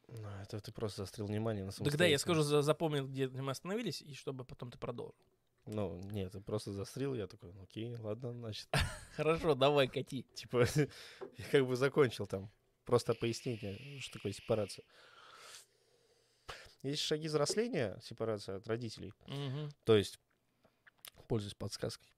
Ну, 0.07 0.27
Это 0.41 0.61
ты 0.61 0.71
просто 0.71 1.01
застрял 1.01 1.27
внимание 1.27 1.65
на 1.65 1.71
Тогда 1.71 1.83
я 2.05 2.17
самостоятельность. 2.17 2.21
скажу, 2.23 2.41
за- 2.43 2.61
запомнил, 2.61 3.07
где 3.07 3.27
мы 3.27 3.51
остановились, 3.51 4.01
и 4.01 4.13
чтобы 4.13 4.45
потом 4.45 4.71
ты 4.71 4.77
продолжил. 4.77 5.15
Ну, 5.65 5.99
нет, 6.11 6.31
ты 6.31 6.39
просто 6.39 6.71
застрял, 6.71 7.13
я 7.13 7.27
такой, 7.27 7.51
ну, 7.51 7.63
окей, 7.63 7.93
ладно, 7.97 8.31
значит. 8.31 8.69
Хорошо, 9.17 9.53
давай, 9.53 9.89
кати. 9.89 10.23
Типа, 10.33 10.65
я 11.37 11.45
как 11.51 11.67
бы 11.67 11.75
закончил 11.75 12.25
там. 12.25 12.49
Просто 12.85 13.13
пояснить, 13.13 13.61
мне, 13.63 13.99
что 13.99 14.13
такое 14.13 14.31
сепарация. 14.31 14.85
Есть 16.83 17.01
шаги 17.01 17.27
взросления, 17.27 17.99
сепарация 18.01 18.57
от 18.57 18.67
родителей. 18.67 19.13
Мгм. 19.27 19.69
То 19.83 19.97
есть, 19.97 20.19
пользуясь 21.27 21.55
подсказкой, 21.55 22.09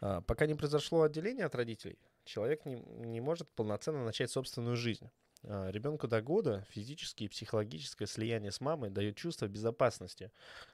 а, 0.00 0.20
пока 0.22 0.46
не 0.46 0.54
произошло 0.54 1.02
отделение 1.02 1.46
от 1.46 1.54
родителей, 1.54 1.98
человек 2.24 2.64
не, 2.64 2.76
не 2.76 3.20
может 3.20 3.48
полноценно 3.50 4.04
начать 4.04 4.30
собственную 4.30 4.76
жизнь. 4.76 5.10
Ребенку 5.44 6.08
до 6.08 6.22
года 6.22 6.66
физическое 6.70 7.26
и 7.26 7.28
психологическое 7.28 8.06
слияние 8.06 8.50
с 8.50 8.60
мамой 8.60 8.90
дает 8.90 9.16
чувство 9.16 9.46
безопасности, 9.46 10.30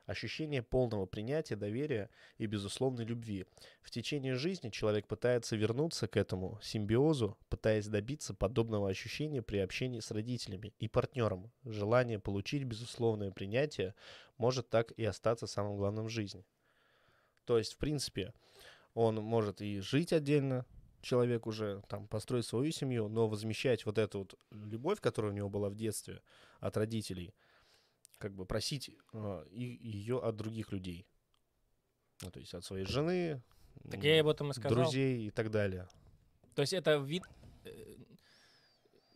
ощущение 0.06 0.62
полного 0.62 1.06
принятия, 1.06 1.56
доверия 1.56 2.10
и 2.38 2.46
безусловной 2.46 3.04
любви. 3.04 3.46
В 3.82 3.90
течение 3.90 4.34
жизни 4.36 4.70
человек 4.70 5.06
пытается 5.06 5.56
вернуться 5.56 6.06
к 6.08 6.16
этому 6.16 6.58
симбиозу, 6.62 7.36
пытаясь 7.48 7.88
добиться 7.88 8.34
подобного 8.34 8.88
ощущения 8.88 9.42
при 9.42 9.58
общении 9.58 10.00
с 10.00 10.10
родителями 10.10 10.72
и 10.78 10.88
партнером. 10.88 11.50
Желание 11.64 12.18
получить 12.18 12.64
безусловное 12.64 13.30
принятие 13.30 13.94
может 14.38 14.70
так 14.70 14.92
и 14.92 15.04
остаться 15.04 15.46
самым 15.46 15.76
главным 15.76 16.06
в 16.06 16.10
жизни. 16.10 16.44
То 17.44 17.58
есть, 17.58 17.74
в 17.74 17.78
принципе, 17.78 18.32
он 18.94 19.16
может 19.16 19.60
и 19.60 19.80
жить 19.80 20.12
отдельно, 20.12 20.66
человек 21.00 21.46
уже 21.46 21.82
там 21.88 22.06
построить 22.06 22.46
свою 22.46 22.70
семью, 22.72 23.08
но 23.08 23.28
возмещать 23.28 23.86
вот 23.86 23.98
эту 23.98 24.20
вот 24.20 24.34
любовь, 24.50 25.00
которая 25.00 25.32
у 25.32 25.34
него 25.34 25.48
была 25.48 25.68
в 25.68 25.74
детстве 25.74 26.22
от 26.60 26.76
родителей, 26.76 27.34
как 28.18 28.34
бы 28.34 28.44
просить 28.44 28.90
э, 29.12 29.44
и, 29.50 29.62
ее 29.62 30.18
от 30.18 30.36
других 30.36 30.72
людей. 30.72 31.06
Ну, 32.22 32.30
то 32.30 32.40
есть 32.40 32.52
от 32.54 32.64
своей 32.64 32.84
жены, 32.84 33.42
Так 33.90 34.02
я 34.04 34.20
об 34.20 34.28
этом 34.28 34.50
и 34.50 34.54
сказал. 34.54 34.82
друзей 34.82 35.26
и 35.26 35.30
так 35.30 35.50
далее. 35.50 35.88
То 36.54 36.62
есть 36.62 36.74
это 36.74 36.96
вид, 36.96 37.22
э, 37.64 37.96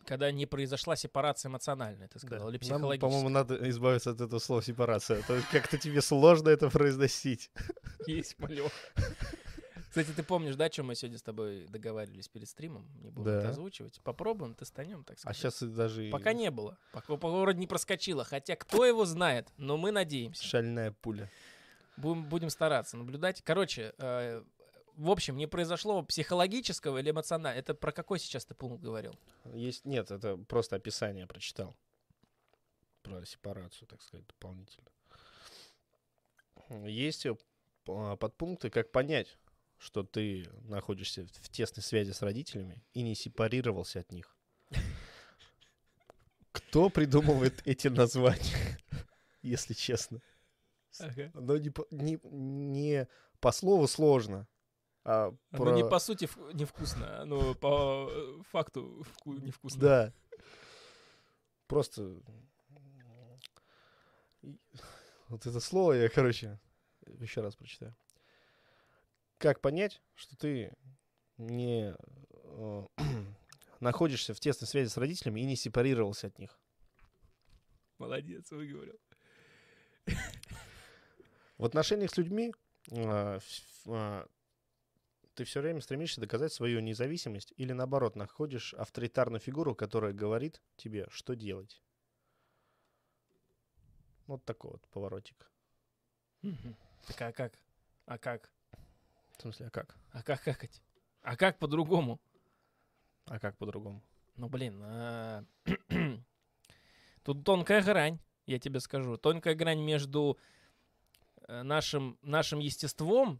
когда 0.05 0.31
не 0.31 0.45
произошла 0.45 0.95
сепарация 0.95 1.49
эмоциональная, 1.49 2.07
ты 2.07 2.19
сказал, 2.19 2.49
или 2.49 2.55
Нам, 2.55 2.59
психологическая. 2.61 2.99
по-моему, 3.09 3.29
надо 3.29 3.69
избавиться 3.69 4.11
от 4.11 4.21
этого 4.21 4.39
слова 4.39 4.63
сепарация. 4.63 5.21
То 5.23 5.35
есть 5.35 5.47
как-то 5.49 5.77
тебе 5.77 6.01
сложно 6.01 6.49
это 6.49 6.69
произносить. 6.69 7.51
Есть 8.07 8.39
малек. 8.39 8.71
Кстати, 9.95 10.13
ты 10.13 10.23
помнишь, 10.23 10.57
да, 10.57 10.69
чем 10.69 10.87
мы 10.87 10.95
сегодня 10.95 11.17
с 11.17 11.21
тобой 11.21 11.67
договаривались 11.69 12.27
перед 12.27 12.49
стримом? 12.49 12.85
Не 13.01 13.11
будем 13.11 13.23
Да. 13.31 13.39
это 13.39 13.49
озвучивать. 13.51 14.01
Попробуем, 14.03 14.53
тестанем, 14.53 15.05
так 15.05 15.15
А 15.15 15.19
сказать. 15.33 15.37
сейчас 15.37 15.63
даже 15.63 16.09
Пока 16.11 16.33
не 16.33 16.51
было. 16.51 16.77
Пока 16.91 17.15
по 17.15 17.29
городу 17.31 17.57
не 17.59 17.65
проскочило. 17.65 18.25
Хотя 18.25 18.57
кто 18.57 18.83
его 18.83 19.05
знает, 19.05 19.47
но 19.55 19.77
мы 19.77 19.91
надеемся. 19.91 20.43
шальная 20.43 20.91
пуля. 20.91 21.31
Будем, 21.95 22.25
будем 22.25 22.49
стараться 22.49 22.97
наблюдать. 22.97 23.41
Короче, 23.41 23.93
э, 23.97 24.43
в 24.97 25.09
общем, 25.09 25.37
не 25.37 25.47
произошло 25.47 26.03
психологического 26.03 26.97
или 26.97 27.11
эмоционального. 27.11 27.57
Это 27.57 27.73
про 27.73 27.93
какой 27.93 28.19
сейчас 28.19 28.43
ты 28.43 28.53
пункт 28.53 28.83
говорил? 28.83 29.15
Есть, 29.53 29.85
нет, 29.85 30.11
это 30.11 30.35
просто 30.35 30.75
описание 30.75 31.25
прочитал. 31.25 31.73
Про 33.01 33.25
сепарацию, 33.25 33.87
так 33.87 34.01
сказать, 34.01 34.27
дополнительно. 34.27 34.89
Есть 36.85 37.25
э, 37.25 37.37
п- 37.85 38.17
подпункты, 38.17 38.69
как 38.69 38.91
понять, 38.91 39.37
что 39.77 40.03
ты 40.03 40.47
находишься 40.63 41.25
в- 41.27 41.49
тесной 41.49 41.83
связи 41.83 42.11
с 42.11 42.21
родителями 42.21 42.83
и 42.93 43.01
не 43.01 43.15
сепарировался 43.15 43.99
от 43.99 44.11
них. 44.11 44.35
Кто 46.51 46.89
придумывает 46.89 47.61
эти 47.65 47.87
названия, 47.89 48.79
если 49.41 49.73
честно? 49.73 50.21
Но 51.33 51.57
не 51.57 51.69
по, 51.69 51.85
не, 51.91 52.17
не 52.23 53.07
по 53.41 53.51
слову 53.51 53.87
сложно, 53.87 54.47
а 55.03 55.27
Оно 55.51 55.63
про... 55.63 55.71
не 55.75 55.83
по 55.83 55.99
сути 55.99 56.25
вку- 56.25 56.53
невкусно, 56.53 57.21
оно 57.21 57.53
по 57.53 58.09
э, 58.09 58.41
факту 58.49 59.05
вку- 59.05 59.39
невкусно. 59.39 59.81
Да. 59.81 60.13
Просто... 61.67 62.21
Вот 65.27 65.45
это 65.45 65.59
слово 65.59 65.93
я, 65.93 66.09
короче, 66.09 66.59
еще 67.19 67.41
раз 67.41 67.55
прочитаю. 67.55 67.95
Как 69.37 69.61
понять, 69.61 70.01
что 70.13 70.37
ты 70.37 70.73
не 71.37 71.93
э, 72.31 72.87
находишься 73.79 74.33
в 74.33 74.39
тесной 74.39 74.67
связи 74.67 74.89
с 74.89 74.97
родителями 74.97 75.41
и 75.41 75.45
не 75.45 75.55
сепарировался 75.55 76.27
от 76.27 76.39
них? 76.39 76.57
Молодец, 77.97 78.49
выговорил. 78.51 78.99
В 81.57 81.65
отношениях 81.65 82.11
с 82.11 82.17
людьми 82.17 82.53
ф- 82.91 83.87
а, 83.87 84.27
ты 85.35 85.43
все 85.43 85.61
время 85.61 85.81
стремишься 85.81 86.21
доказать 86.21 86.53
свою 86.53 86.79
независимость 86.79 87.53
или 87.57 87.71
наоборот 87.73 88.15
находишь 88.15 88.73
авторитарную 88.73 89.39
фигуру, 89.39 89.75
которая 89.75 90.13
говорит 90.13 90.61
тебе, 90.77 91.07
что 91.09 91.35
делать. 91.35 91.81
Вот 94.27 94.43
такой 94.43 94.71
вот 94.71 94.87
поворотик. 94.89 95.51
Так 97.07 97.21
а 97.21 97.31
как? 97.31 97.59
А 98.05 98.17
как? 98.17 98.54
В 99.37 99.41
смысле, 99.41 99.67
а 99.67 99.69
как? 99.69 99.95
А 100.11 100.23
как 100.23 100.43
какать? 100.43 100.81
А 101.21 101.35
как 101.35 101.57
по-другому? 101.59 102.19
А 103.25 103.39
как 103.39 103.57
по-другому? 103.57 104.01
Ну, 104.37 104.49
блин, 104.49 104.81
а, 104.83 105.43
тут 107.23 107.43
тонкая 107.43 107.81
грань, 107.81 108.19
я 108.45 108.59
тебе 108.59 108.79
скажу. 108.79 109.17
Тонкая 109.17 109.55
грань 109.55 109.81
между 109.81 110.37
э, 111.47 111.63
нашим, 111.63 112.17
нашим 112.21 112.59
естеством, 112.59 113.39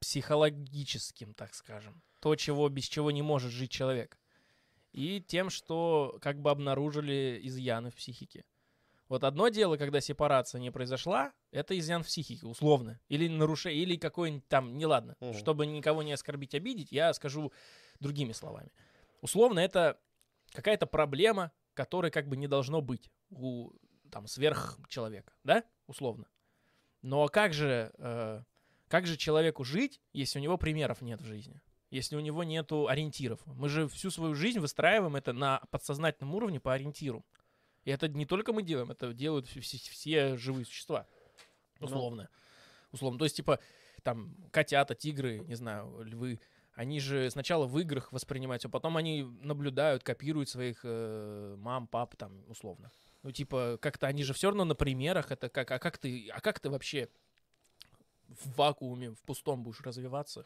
психологическим, 0.00 1.34
так 1.34 1.54
скажем, 1.54 2.02
то, 2.20 2.34
чего, 2.36 2.68
без 2.68 2.84
чего 2.84 3.10
не 3.10 3.22
может 3.22 3.52
жить 3.52 3.70
человек, 3.70 4.18
и 4.92 5.20
тем, 5.20 5.50
что 5.50 6.18
как 6.20 6.40
бы 6.40 6.50
обнаружили 6.50 7.38
изъяны 7.42 7.90
в 7.90 7.94
психике. 7.94 8.44
Вот 9.10 9.24
одно 9.24 9.48
дело, 9.48 9.76
когда 9.76 10.00
сепарация 10.00 10.60
не 10.60 10.70
произошла, 10.70 11.32
это 11.50 11.76
изъян 11.76 12.04
в 12.04 12.06
психике, 12.06 12.46
условно. 12.46 13.00
Или 13.08 13.26
нарушение, 13.26 13.82
или 13.82 13.96
какой-нибудь 13.96 14.46
там, 14.46 14.78
неладно. 14.78 15.16
Мгм. 15.18 15.34
Чтобы 15.34 15.66
никого 15.66 16.04
не 16.04 16.12
оскорбить, 16.12 16.54
обидеть, 16.54 16.92
я 16.92 17.12
скажу 17.12 17.52
другими 17.98 18.30
словами. 18.30 18.70
Условно, 19.20 19.58
это 19.58 19.98
какая-то 20.52 20.86
проблема, 20.86 21.50
которой 21.74 22.12
как 22.12 22.28
бы 22.28 22.36
не 22.36 22.46
должно 22.46 22.82
быть 22.82 23.10
у 23.30 23.72
там 24.12 24.28
сверхчеловека, 24.28 25.32
да, 25.42 25.64
условно. 25.88 26.26
Но 27.02 27.26
как 27.26 27.52
же, 27.52 27.92
э, 27.98 28.42
как 28.86 29.06
же 29.06 29.16
человеку 29.16 29.64
жить, 29.64 30.00
если 30.12 30.38
у 30.38 30.42
него 30.42 30.56
примеров 30.56 31.02
нет 31.02 31.20
в 31.20 31.24
жизни? 31.24 31.60
Если 31.90 32.14
у 32.14 32.20
него 32.20 32.44
нету 32.44 32.86
ориентиров? 32.86 33.40
Мы 33.44 33.68
же 33.68 33.88
всю 33.88 34.12
свою 34.12 34.34
жизнь 34.34 34.60
выстраиваем 34.60 35.16
это 35.16 35.32
на 35.32 35.62
подсознательном 35.72 36.32
уровне 36.36 36.60
по 36.60 36.72
ориентиру. 36.72 37.24
И 37.84 37.90
это 37.90 38.08
не 38.08 38.26
только 38.26 38.52
мы 38.52 38.62
делаем, 38.62 38.90
это 38.90 39.12
делают 39.12 39.46
все, 39.46 39.60
все- 39.60 40.36
живые 40.36 40.64
существа. 40.64 41.06
Ну. 41.78 41.86
Условно. 41.86 42.28
Условно. 42.92 43.18
То 43.18 43.24
есть, 43.24 43.36
типа, 43.36 43.60
там, 44.02 44.34
котята, 44.50 44.94
тигры, 44.94 45.40
не 45.40 45.54
знаю, 45.54 46.02
львы, 46.02 46.40
они 46.74 47.00
же 47.00 47.30
сначала 47.30 47.66
в 47.66 47.78
играх 47.78 48.12
воспринимают, 48.12 48.64
а 48.64 48.68
потом 48.68 48.96
они 48.96 49.22
наблюдают, 49.22 50.02
копируют 50.02 50.48
своих 50.48 50.80
э, 50.82 51.56
мам, 51.58 51.86
пап, 51.86 52.16
там, 52.16 52.42
условно. 52.48 52.90
Ну, 53.22 53.32
типа, 53.32 53.78
как-то 53.80 54.06
они 54.06 54.22
же 54.24 54.32
все 54.32 54.48
равно 54.48 54.64
на 54.64 54.74
примерах, 54.74 55.30
это 55.30 55.48
как, 55.48 55.70
а 55.70 55.78
как 55.78 55.98
ты, 55.98 56.28
а 56.30 56.40
как 56.40 56.58
ты 56.58 56.70
вообще 56.70 57.08
в 58.28 58.56
вакууме, 58.56 59.10
в 59.10 59.22
пустом 59.22 59.62
будешь 59.62 59.80
развиваться? 59.80 60.44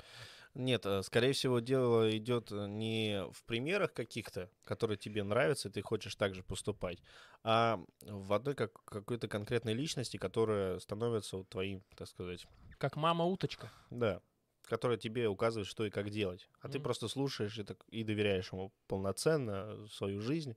Нет, 0.55 0.87
э, 0.87 1.03
скорее 1.03 1.33
всего, 1.33 1.59
дело 1.59 2.17
идет 2.17 2.53
э, 2.53 2.67
не 2.69 3.25
в 3.33 3.45
примерах 3.45 3.93
каких-то, 3.93 4.51
которые 4.65 4.97
тебе 4.97 5.25
нравятся, 5.25 5.69
и 5.69 5.73
ты 5.73 5.83
хочешь 5.83 6.15
так 6.15 6.35
же 6.35 6.43
поступать, 6.45 6.99
а 7.43 7.81
в 8.03 8.33
одной 8.33 8.55
как, 8.55 8.73
какой-то 8.85 9.27
конкретной 9.27 9.75
личности, 9.75 10.17
которая 10.17 10.79
становится 10.79 11.39
вот 11.39 11.49
твоим, 11.49 11.83
так 11.97 12.09
сказать, 12.09 12.47
Как 12.79 12.97
мама-уточка. 12.97 13.71
Да, 13.91 14.21
которая 14.63 14.97
тебе 14.97 15.29
указывает, 15.29 15.67
что 15.67 15.85
и 15.87 15.91
как 15.91 16.11
делать. 16.11 16.49
А 16.61 16.69
ты 16.69 16.79
Мгм. 16.79 16.85
просто 16.85 17.09
слушаешь 17.09 17.59
и, 17.59 17.65
так, 17.65 17.85
и 17.91 18.05
доверяешь 18.05 18.53
ему 18.53 18.73
полноценно 18.87 19.87
свою 19.89 20.21
жизнь, 20.21 20.57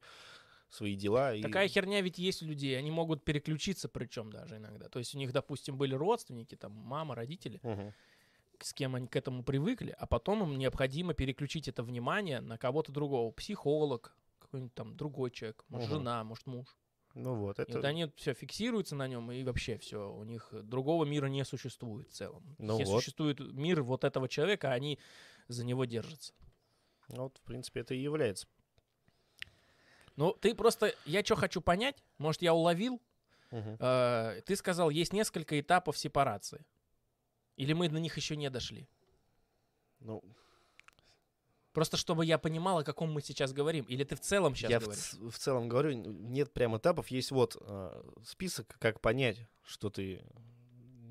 свои 0.70 0.96
дела. 0.96 1.34
И... 1.34 1.42
Такая 1.42 1.68
херня 1.68 2.02
ведь 2.02 2.18
есть 2.20 2.44
у 2.44 2.46
людей, 2.46 2.78
они 2.78 2.92
могут 2.92 3.24
переключиться 3.24 3.90
причем 3.90 4.32
даже 4.32 4.58
иногда. 4.58 4.90
То 4.90 5.00
есть 5.00 5.16
у 5.16 5.18
них, 5.18 5.32
допустим, 5.32 5.78
были 5.78 5.96
родственники, 5.96 6.56
там, 6.56 6.72
мама, 6.74 7.16
родители, 7.16 7.62
Мгм. 7.64 7.94
С 8.64 8.74
кем 8.74 8.96
они 8.96 9.08
к 9.08 9.16
этому 9.16 9.44
привыкли, 9.44 9.96
а 9.98 10.06
потом 10.06 10.44
им 10.44 10.58
необходимо 10.58 11.14
переключить 11.14 11.68
это 11.68 11.84
внимание 11.84 12.42
на 12.42 12.58
кого-то 12.58 12.92
другого. 12.92 13.32
Психолог, 13.32 14.16
какой-нибудь 14.40 14.74
там 14.74 14.96
другой 14.96 15.32
человек, 15.32 15.64
может, 15.70 15.90
Мгм. 15.90 15.98
жена, 16.00 16.24
может, 16.24 16.46
муж. 16.46 16.68
Ну 17.14 17.36
вот, 17.36 17.58
И 17.60 17.64
это... 17.64 17.74
вот 17.78 17.86
они 17.86 18.12
все 18.16 18.34
фиксируются 18.34 18.96
на 18.96 19.08
нем, 19.08 19.32
и 19.32 19.44
вообще 19.44 19.78
все, 19.78 20.12
у 20.12 20.24
них 20.24 20.50
другого 20.64 21.04
мира 21.06 21.28
не 21.28 21.44
существует 21.46 22.10
в 22.10 22.14
целом. 22.14 22.56
Ну 22.60 22.78
Если 22.78 22.94
вот. 22.94 23.00
существует 23.02 23.40
мир 23.40 23.82
вот 23.82 24.04
этого 24.04 24.30
человека, 24.30 24.72
они 24.72 25.00
за 25.48 25.66
него 25.66 25.86
держатся. 25.86 26.34
ну 27.10 27.24
вот, 27.24 27.38
в 27.38 27.42
принципе, 27.42 27.80
это 27.80 27.94
и 27.94 28.00
является 28.00 28.48
Ну, 30.16 30.34
ты 30.34 30.54
просто, 30.54 30.94
я 31.06 31.24
что 31.24 31.36
хочу 31.36 31.62
понять, 31.62 32.04
может, 32.18 32.42
я 32.42 32.54
уловил, 32.54 33.02
Мгм. 33.52 33.78
Э, 33.80 34.42
ты 34.46 34.56
сказал, 34.56 34.90
есть 34.90 35.14
несколько 35.14 35.60
этапов 35.60 35.98
сепарации. 35.98 36.66
Или 37.58 37.74
мы 37.74 37.90
на 37.90 37.98
них 37.98 38.16
еще 38.18 38.36
не 38.36 38.50
дошли? 38.50 38.88
Ну, 40.00 40.24
Просто 41.78 41.96
чтобы 41.96 42.26
я 42.26 42.40
понимал, 42.40 42.80
о 42.80 42.84
каком 42.84 43.12
мы 43.12 43.22
сейчас 43.22 43.54
говорим. 43.54 43.86
Или 43.86 44.04
ты 44.04 44.16
в 44.16 44.20
целом 44.20 44.56
сейчас 44.56 44.72
я 44.72 44.80
в, 44.80 44.84
говоришь? 44.86 45.04
ц- 45.04 45.30
в 45.30 45.38
целом 45.38 45.70
говорю, 45.70 45.92
нет 45.92 46.52
прям 46.52 46.76
этапов, 46.76 47.10
есть 47.10 47.30
вот 47.30 47.56
а, 47.62 48.04
список, 48.26 48.76
как 48.80 49.00
понять, 49.00 49.48
что 49.64 49.92
ты 49.92 50.24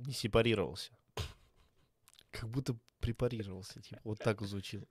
не 0.05 0.13
сепарировался. 0.13 0.91
Как 2.33 2.49
будто 2.49 2.77
препарировался, 2.99 3.81
типа, 3.81 4.01
вот 4.03 4.19
так 4.19 4.43
звучит. 4.43 4.89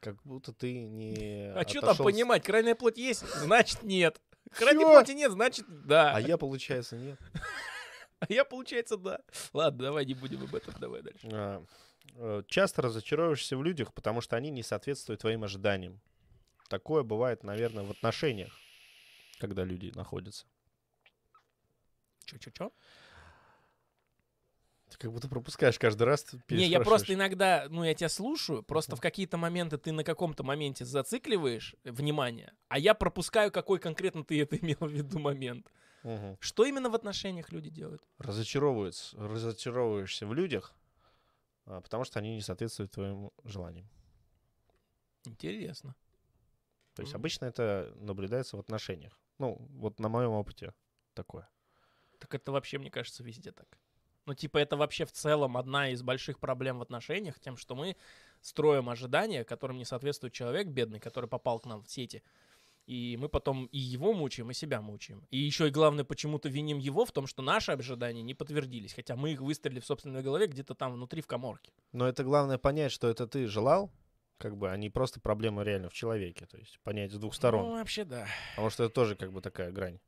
Как 0.00 0.20
будто 0.24 0.52
ты 0.52 0.86
не 0.88 1.52
А 1.54 1.64
что 1.68 1.80
там 1.80 1.96
понимать? 1.96 2.42
Крайняя 2.42 2.74
плоть 2.74 2.98
есть, 2.98 3.24
значит 3.36 3.84
нет. 3.84 4.20
Крайней 4.50 4.84
плоти 4.84 5.12
нет, 5.12 5.30
значит 5.30 5.64
да. 5.68 6.12
А 6.12 6.20
я, 6.20 6.38
получается, 6.38 6.96
нет. 6.96 7.20
А 8.20 8.26
я, 8.28 8.44
получается, 8.44 8.96
да. 8.96 9.20
Ладно, 9.52 9.84
давай 9.84 10.04
не 10.04 10.14
будем 10.14 10.42
об 10.42 10.54
этом, 10.54 10.74
давай 10.80 11.02
дальше. 11.02 11.28
А, 11.32 11.62
э, 12.16 12.42
Часто 12.48 12.82
разочаровываешься 12.82 13.56
в 13.56 13.62
людях, 13.62 13.92
потому 13.94 14.20
что 14.20 14.36
они 14.36 14.50
не 14.50 14.62
соответствуют 14.62 15.20
твоим 15.20 15.44
ожиданиям. 15.44 16.00
Такое 16.68 17.02
бывает, 17.02 17.44
наверное, 17.44 17.84
в 17.84 17.90
отношениях, 17.90 18.60
когда 19.38 19.64
люди 19.64 19.92
находятся. 19.94 20.46
Чё-чё-чё? 22.26 22.70
Ты 24.90 24.96
как 24.98 25.12
будто 25.12 25.28
пропускаешь 25.28 25.78
каждый 25.78 26.04
раз. 26.04 26.24
Не, 26.48 26.66
я 26.66 26.80
просто 26.80 27.12
иногда, 27.14 27.66
ну, 27.68 27.84
я 27.84 27.94
тебя 27.94 28.08
слушаю, 28.08 28.62
просто 28.62 28.96
в 28.96 29.00
какие-то 29.00 29.36
моменты 29.36 29.76
ты 29.76 29.92
на 29.92 30.02
каком-то 30.02 30.44
моменте 30.44 30.84
зацикливаешь 30.84 31.74
внимание, 31.84 32.52
а 32.68 32.78
я 32.78 32.94
пропускаю, 32.94 33.52
какой 33.52 33.78
конкретно 33.78 34.24
ты 34.24 34.40
это 34.40 34.56
имел 34.56 34.78
в 34.80 34.90
виду 34.90 35.18
момент. 35.18 35.70
Мгм. 36.02 36.36
Что 36.40 36.64
именно 36.64 36.90
в 36.90 36.94
отношениях 36.94 37.52
люди 37.52 37.70
делают? 37.70 38.02
разочаровывается, 38.18 39.16
разочаровываешься 39.18 40.26
в 40.26 40.34
людях, 40.34 40.74
а, 41.66 41.80
потому 41.80 42.04
что 42.04 42.18
они 42.18 42.34
не 42.34 42.42
соответствуют 42.42 42.92
твоим 42.92 43.30
желаниям. 43.44 43.88
Интересно. 45.24 45.94
То 46.94 47.02
есть 47.02 47.14
обычно 47.14 47.44
это 47.44 47.94
наблюдается 48.00 48.56
в 48.56 48.60
отношениях. 48.60 49.20
Ну, 49.38 49.56
вот 49.70 50.00
на 50.00 50.08
моем 50.08 50.30
опыте 50.30 50.74
такое. 51.14 51.48
Так 52.18 52.34
это 52.34 52.50
вообще, 52.50 52.78
мне 52.78 52.90
кажется, 52.90 53.22
везде 53.22 53.52
так. 53.52 53.78
Ну, 54.26 54.34
типа, 54.34 54.58
это 54.58 54.76
вообще 54.76 55.04
в 55.04 55.12
целом 55.12 55.56
одна 55.56 55.90
из 55.90 56.02
больших 56.02 56.38
проблем 56.38 56.78
в 56.78 56.82
отношениях, 56.82 57.38
тем, 57.38 57.56
что 57.56 57.74
мы 57.74 57.96
строим 58.40 58.88
ожидания, 58.88 59.44
которым 59.44 59.78
не 59.78 59.84
соответствует 59.84 60.34
человек 60.34 60.66
бедный, 60.66 61.00
который 61.00 61.28
попал 61.28 61.60
к 61.60 61.66
нам 61.66 61.82
в 61.82 61.90
сети. 61.90 62.22
И 62.88 63.18
мы 63.18 63.28
потом 63.28 63.66
и 63.66 63.78
его 63.78 64.14
мучаем, 64.14 64.50
и 64.50 64.54
себя 64.54 64.80
мучаем. 64.80 65.22
И 65.30 65.36
еще 65.36 65.68
и 65.68 65.70
главное, 65.70 66.04
почему-то 66.04 66.48
виним 66.48 66.78
его 66.78 67.04
в 67.04 67.12
том, 67.12 67.26
что 67.26 67.42
наши 67.42 67.70
ожидания 67.70 68.22
не 68.22 68.32
подтвердились, 68.32 68.94
хотя 68.94 69.14
мы 69.14 69.32
их 69.32 69.42
выстрелили 69.42 69.80
в 69.80 69.84
собственной 69.84 70.22
голове 70.22 70.46
где-то 70.46 70.74
там 70.74 70.94
внутри 70.94 71.20
в 71.20 71.26
коморке. 71.26 71.70
Но 71.92 72.08
это 72.08 72.24
главное 72.24 72.56
понять, 72.56 72.90
что 72.90 73.06
это 73.10 73.26
ты 73.26 73.46
желал, 73.46 73.92
как 74.38 74.56
бы, 74.56 74.70
а 74.70 74.76
не 74.78 74.88
просто 74.88 75.20
проблема 75.20 75.64
реально 75.64 75.90
в 75.90 75.92
человеке. 75.92 76.46
То 76.46 76.56
есть 76.56 76.80
понять 76.80 77.12
с 77.12 77.18
двух 77.18 77.34
сторон. 77.34 77.66
Ну, 77.66 77.72
вообще, 77.72 78.04
да. 78.04 78.26
Потому 78.52 78.70
что 78.70 78.84
это 78.84 78.94
тоже 78.94 79.16
как 79.16 79.34
бы 79.34 79.42
такая 79.42 79.70
грань. 79.70 80.00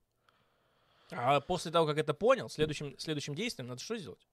А 1.10 1.40
после 1.40 1.70
того, 1.70 1.86
как 1.86 1.98
это 1.98 2.14
понял, 2.14 2.48
следующим, 2.48 2.98
следующим 2.98 3.34
действием 3.34 3.68
надо 3.68 3.82
что 3.82 3.98
сделать? 3.98 4.26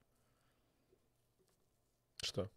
Что? 2.23 2.49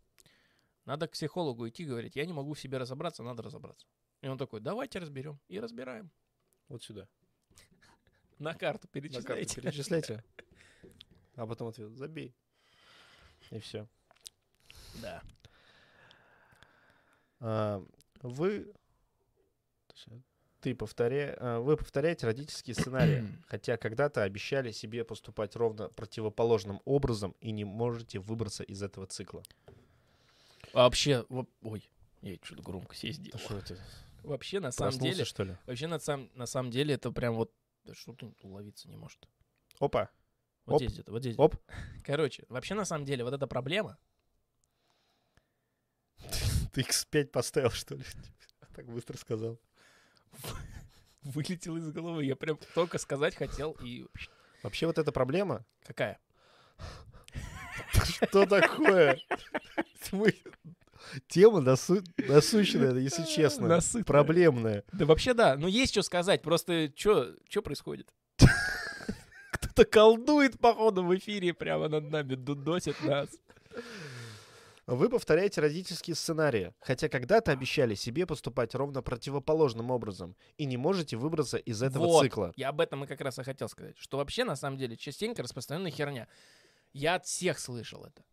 Надо 0.85 1.09
к 1.09 1.13
психологу 1.13 1.69
идти, 1.69 1.85
говорить, 1.85 2.15
я 2.15 2.25
не 2.27 2.33
могу 2.33 2.55
в 2.55 2.61
себе 2.61 2.79
разобраться, 2.79 3.25
надо 3.25 3.43
разобраться. 3.43 3.89
И 4.23 4.29
он 4.29 4.39
такой, 4.39 4.61
давайте 4.61 4.99
разберем. 4.99 5.39
И 5.49 5.59
разбираем. 5.61 6.11
Вот 6.69 6.83
сюда. 6.83 7.09
На 8.39 8.55
карту 8.55 8.55
На 8.55 8.55
карту 8.55 8.89
перечисляйте. 8.89 9.61
перечисляйте. 9.61 10.25
А 11.37 11.47
потом 11.47 11.69
ответ 11.69 11.91
забей. 11.97 12.35
И 13.51 13.59
все. 13.61 13.87
Да. 15.01 15.23
А, 17.39 17.83
вы, 18.21 18.71
ты 20.61 20.75
повторя... 20.75 21.35
а, 21.39 21.61
вы 21.61 21.77
повторяете 21.79 22.27
родительские 22.27 22.75
сценарии, 22.75 23.27
хотя 23.47 23.77
когда-то 23.79 24.23
обещали 24.23 24.71
себе 24.73 25.05
поступать 25.05 25.57
ровно 25.57 25.89
противоположным 25.89 26.83
образом 26.85 27.35
и 27.41 27.53
не 27.53 27.65
можете 27.65 28.19
выбраться 28.19 28.63
из 28.65 28.83
этого 28.83 29.07
цикла. 29.07 29.43
А 30.75 30.83
вообще, 30.83 31.25
во- 31.31 31.47
ой, 31.63 31.89
я 32.21 32.37
что-то 32.43 32.63
громко 32.63 32.95
себе 32.95 33.13
сделал. 33.13 33.39
что 33.39 33.57
это? 33.57 33.79
Вообще, 34.23 34.61
на 34.61 34.71
самом 34.71 34.91
Проснулся, 34.93 35.13
деле, 35.15 35.25
что 35.25 35.45
ли? 35.45 35.57
вообще, 35.67 35.87
на, 35.87 35.99
сам, 35.99 36.31
на 36.35 36.47
самом 36.47 36.71
деле, 36.71 36.95
это 36.95 37.11
прям 37.11 37.35
вот, 37.35 37.53
да 37.85 37.95
что-то 37.95 38.33
уловиться 38.43 38.89
не 38.89 38.97
может. 38.97 39.29
Опа, 39.79 40.11
Вот 40.67 40.75
Оп. 40.75 40.81
здесь 40.83 40.93
где-то, 40.93 41.11
вот 41.13 41.23
здесь. 41.23 41.39
оп. 41.39 41.57
Короче, 42.05 42.45
вообще, 42.49 42.75
на 42.75 42.85
самом 42.85 43.05
деле, 43.05 43.25
вот 43.25 43.33
эта 43.35 43.47
проблема, 43.47 43.99
Ты 46.73 46.83
X5 46.83 47.27
поставил, 47.29 47.71
что 47.71 47.95
ли? 47.97 48.05
Так 48.75 48.87
быстро 48.87 49.17
сказал. 49.17 49.59
вылетела 51.23 51.77
из 51.79 51.91
головы. 51.91 52.25
Я 52.25 52.37
прям 52.37 52.59
только 52.75 52.99
сказать 52.99 53.35
хотел 53.35 53.73
и... 53.83 54.07
Вообще 54.63 54.87
вот 54.87 54.99
эта 54.99 55.11
проблема, 55.13 55.65
Какая? 55.83 56.19
что 58.05 58.47
такое? 58.47 59.19
Тема 61.29 61.61
насу- 61.61 62.05
насущная, 62.29 62.95
если 62.95 63.25
честно. 63.25 63.69
Насытная. 63.69 64.05
Проблемная. 64.05 64.85
Да 64.93 65.07
вообще 65.07 65.35
да, 65.35 65.57
ну 65.57 65.67
есть 65.67 65.93
что 65.93 66.03
сказать, 66.03 66.43
просто 66.43 66.93
что 66.97 67.63
происходит? 67.63 68.13
Кто-то 69.53 69.85
колдует, 69.85 70.59
походу, 70.59 71.05
в 71.05 71.17
эфире 71.17 71.53
прямо 71.55 71.89
над 71.89 72.11
нами, 72.11 72.35
дудосит 72.35 73.03
нас. 73.03 73.29
Вы 74.87 75.09
повторяете 75.09 75.61
родительские 75.61 76.17
сценарии, 76.17 76.75
хотя 76.81 77.09
когда-то 77.09 77.53
обещали 77.53 77.95
себе 77.95 78.27
поступать 78.27 78.75
ровно 78.75 79.03
противоположным 79.03 79.93
образом 79.93 80.35
и 80.59 80.65
не 80.65 80.77
можете 80.77 81.17
выбраться 81.17 81.59
из 81.59 81.81
этого 81.81 82.07
Вот, 82.07 82.25
цикла. 82.25 82.53
Я 82.57 82.71
об 82.71 82.81
этом 82.81 83.05
и 83.05 83.07
как 83.07 83.21
раз 83.21 83.39
и 83.39 83.45
хотел 83.45 83.69
сказать, 83.69 83.97
что 83.99 84.17
вообще, 84.17 84.43
на 84.43 84.57
самом 84.57 84.79
деле, 84.79 84.97
частенько 84.97 85.45
распространенная 85.45 85.93
херня. 85.93 86.27
Я 86.93 87.15
от 87.15 87.27
всех 87.27 87.61
слышал 87.61 88.05
это. 88.05 88.25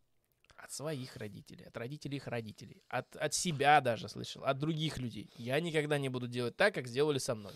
От 0.68 0.74
своих 0.74 1.16
родителей, 1.16 1.64
от 1.66 1.78
родителей 1.78 2.18
их 2.18 2.28
родителей, 2.28 2.84
от, 2.90 3.16
от 3.16 3.34
себя 3.34 3.80
даже 3.80 4.10
слышал, 4.10 4.44
от 4.44 4.60
других 4.60 4.98
людей. 4.98 5.30
Я 5.38 5.62
никогда 5.62 5.98
не 5.98 6.10
буду 6.10 6.28
делать 6.28 6.58
так, 6.58 6.74
как 6.74 6.88
сделали 6.88 7.20
со 7.20 7.36
мной. 7.36 7.54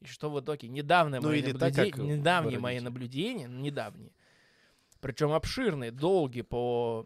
И 0.00 0.06
что 0.06 0.30
в 0.30 0.40
итоге? 0.40 0.68
Недавнее 0.68 1.20
Ну 1.20 1.28
мои 1.30 1.40
или 1.40 1.50
так, 1.52 1.60
наблюде- 1.74 1.90
как 1.90 1.98
недавние 1.98 2.58
мои 2.60 2.78
наблюдения, 2.78 3.48
недавние, 3.48 4.12
причем 5.00 5.32
обширные, 5.32 5.90
долгие 5.90 6.42
по, 6.42 7.04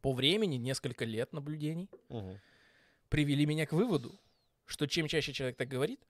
по 0.00 0.14
времени, 0.14 0.56
несколько 0.56 1.04
лет 1.04 1.34
наблюдений, 1.34 1.90
Мгм. 2.08 2.40
привели 3.10 3.44
меня 3.44 3.66
к 3.66 3.74
выводу, 3.74 4.18
что 4.64 4.86
чем 4.86 5.08
чаще 5.08 5.34
человек 5.34 5.58
так 5.58 5.68
говорит, 5.68 6.00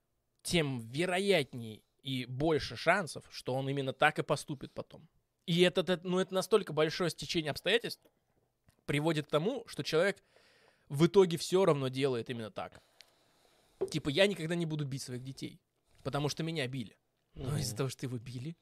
тем 0.43 0.79
вероятнее 0.79 1.81
и 2.03 2.25
больше 2.25 2.77
шансов, 2.77 3.25
что 3.31 3.53
он 3.53 3.67
именно 3.67 3.91
так 3.91 4.17
и 4.17 4.23
поступит 4.23 4.71
потом. 4.71 5.05
И 5.45 5.61
это, 5.61 5.81
это- 5.81 5.99
ну, 6.03 6.19
это 6.19 6.33
настолько 6.33 6.73
большое 6.73 7.09
стечение 7.09 7.51
обстоятельств 7.51 8.01
приводит 8.85 9.27
к 9.27 9.29
тому, 9.29 9.63
что 9.67 9.83
человек 9.83 10.17
в 10.89 11.05
итоге 11.05 11.37
все 11.37 11.65
равно 11.65 11.87
делает 11.87 12.29
именно 12.29 12.51
так. 12.51 12.79
Типа, 13.91 14.09
я 14.09 14.27
никогда 14.27 14.55
не 14.55 14.65
буду 14.65 14.85
бить 14.85 15.01
своих 15.01 15.23
детей, 15.23 15.59
потому 16.03 16.29
что 16.29 16.43
меня 16.43 16.67
били. 16.67 16.95
Но 17.33 17.57
из-за 17.57 17.75
того, 17.75 17.89
что 17.89 18.05
его 18.05 18.17
били, 18.17 18.55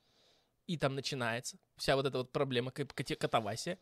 и 0.65 0.77
там 0.77 0.95
начинается 0.95 1.57
вся 1.77 1.95
вот 1.95 2.05
эта 2.05 2.17
вот 2.19 2.31
проблема 2.31 2.71
катавасия, 2.71 3.77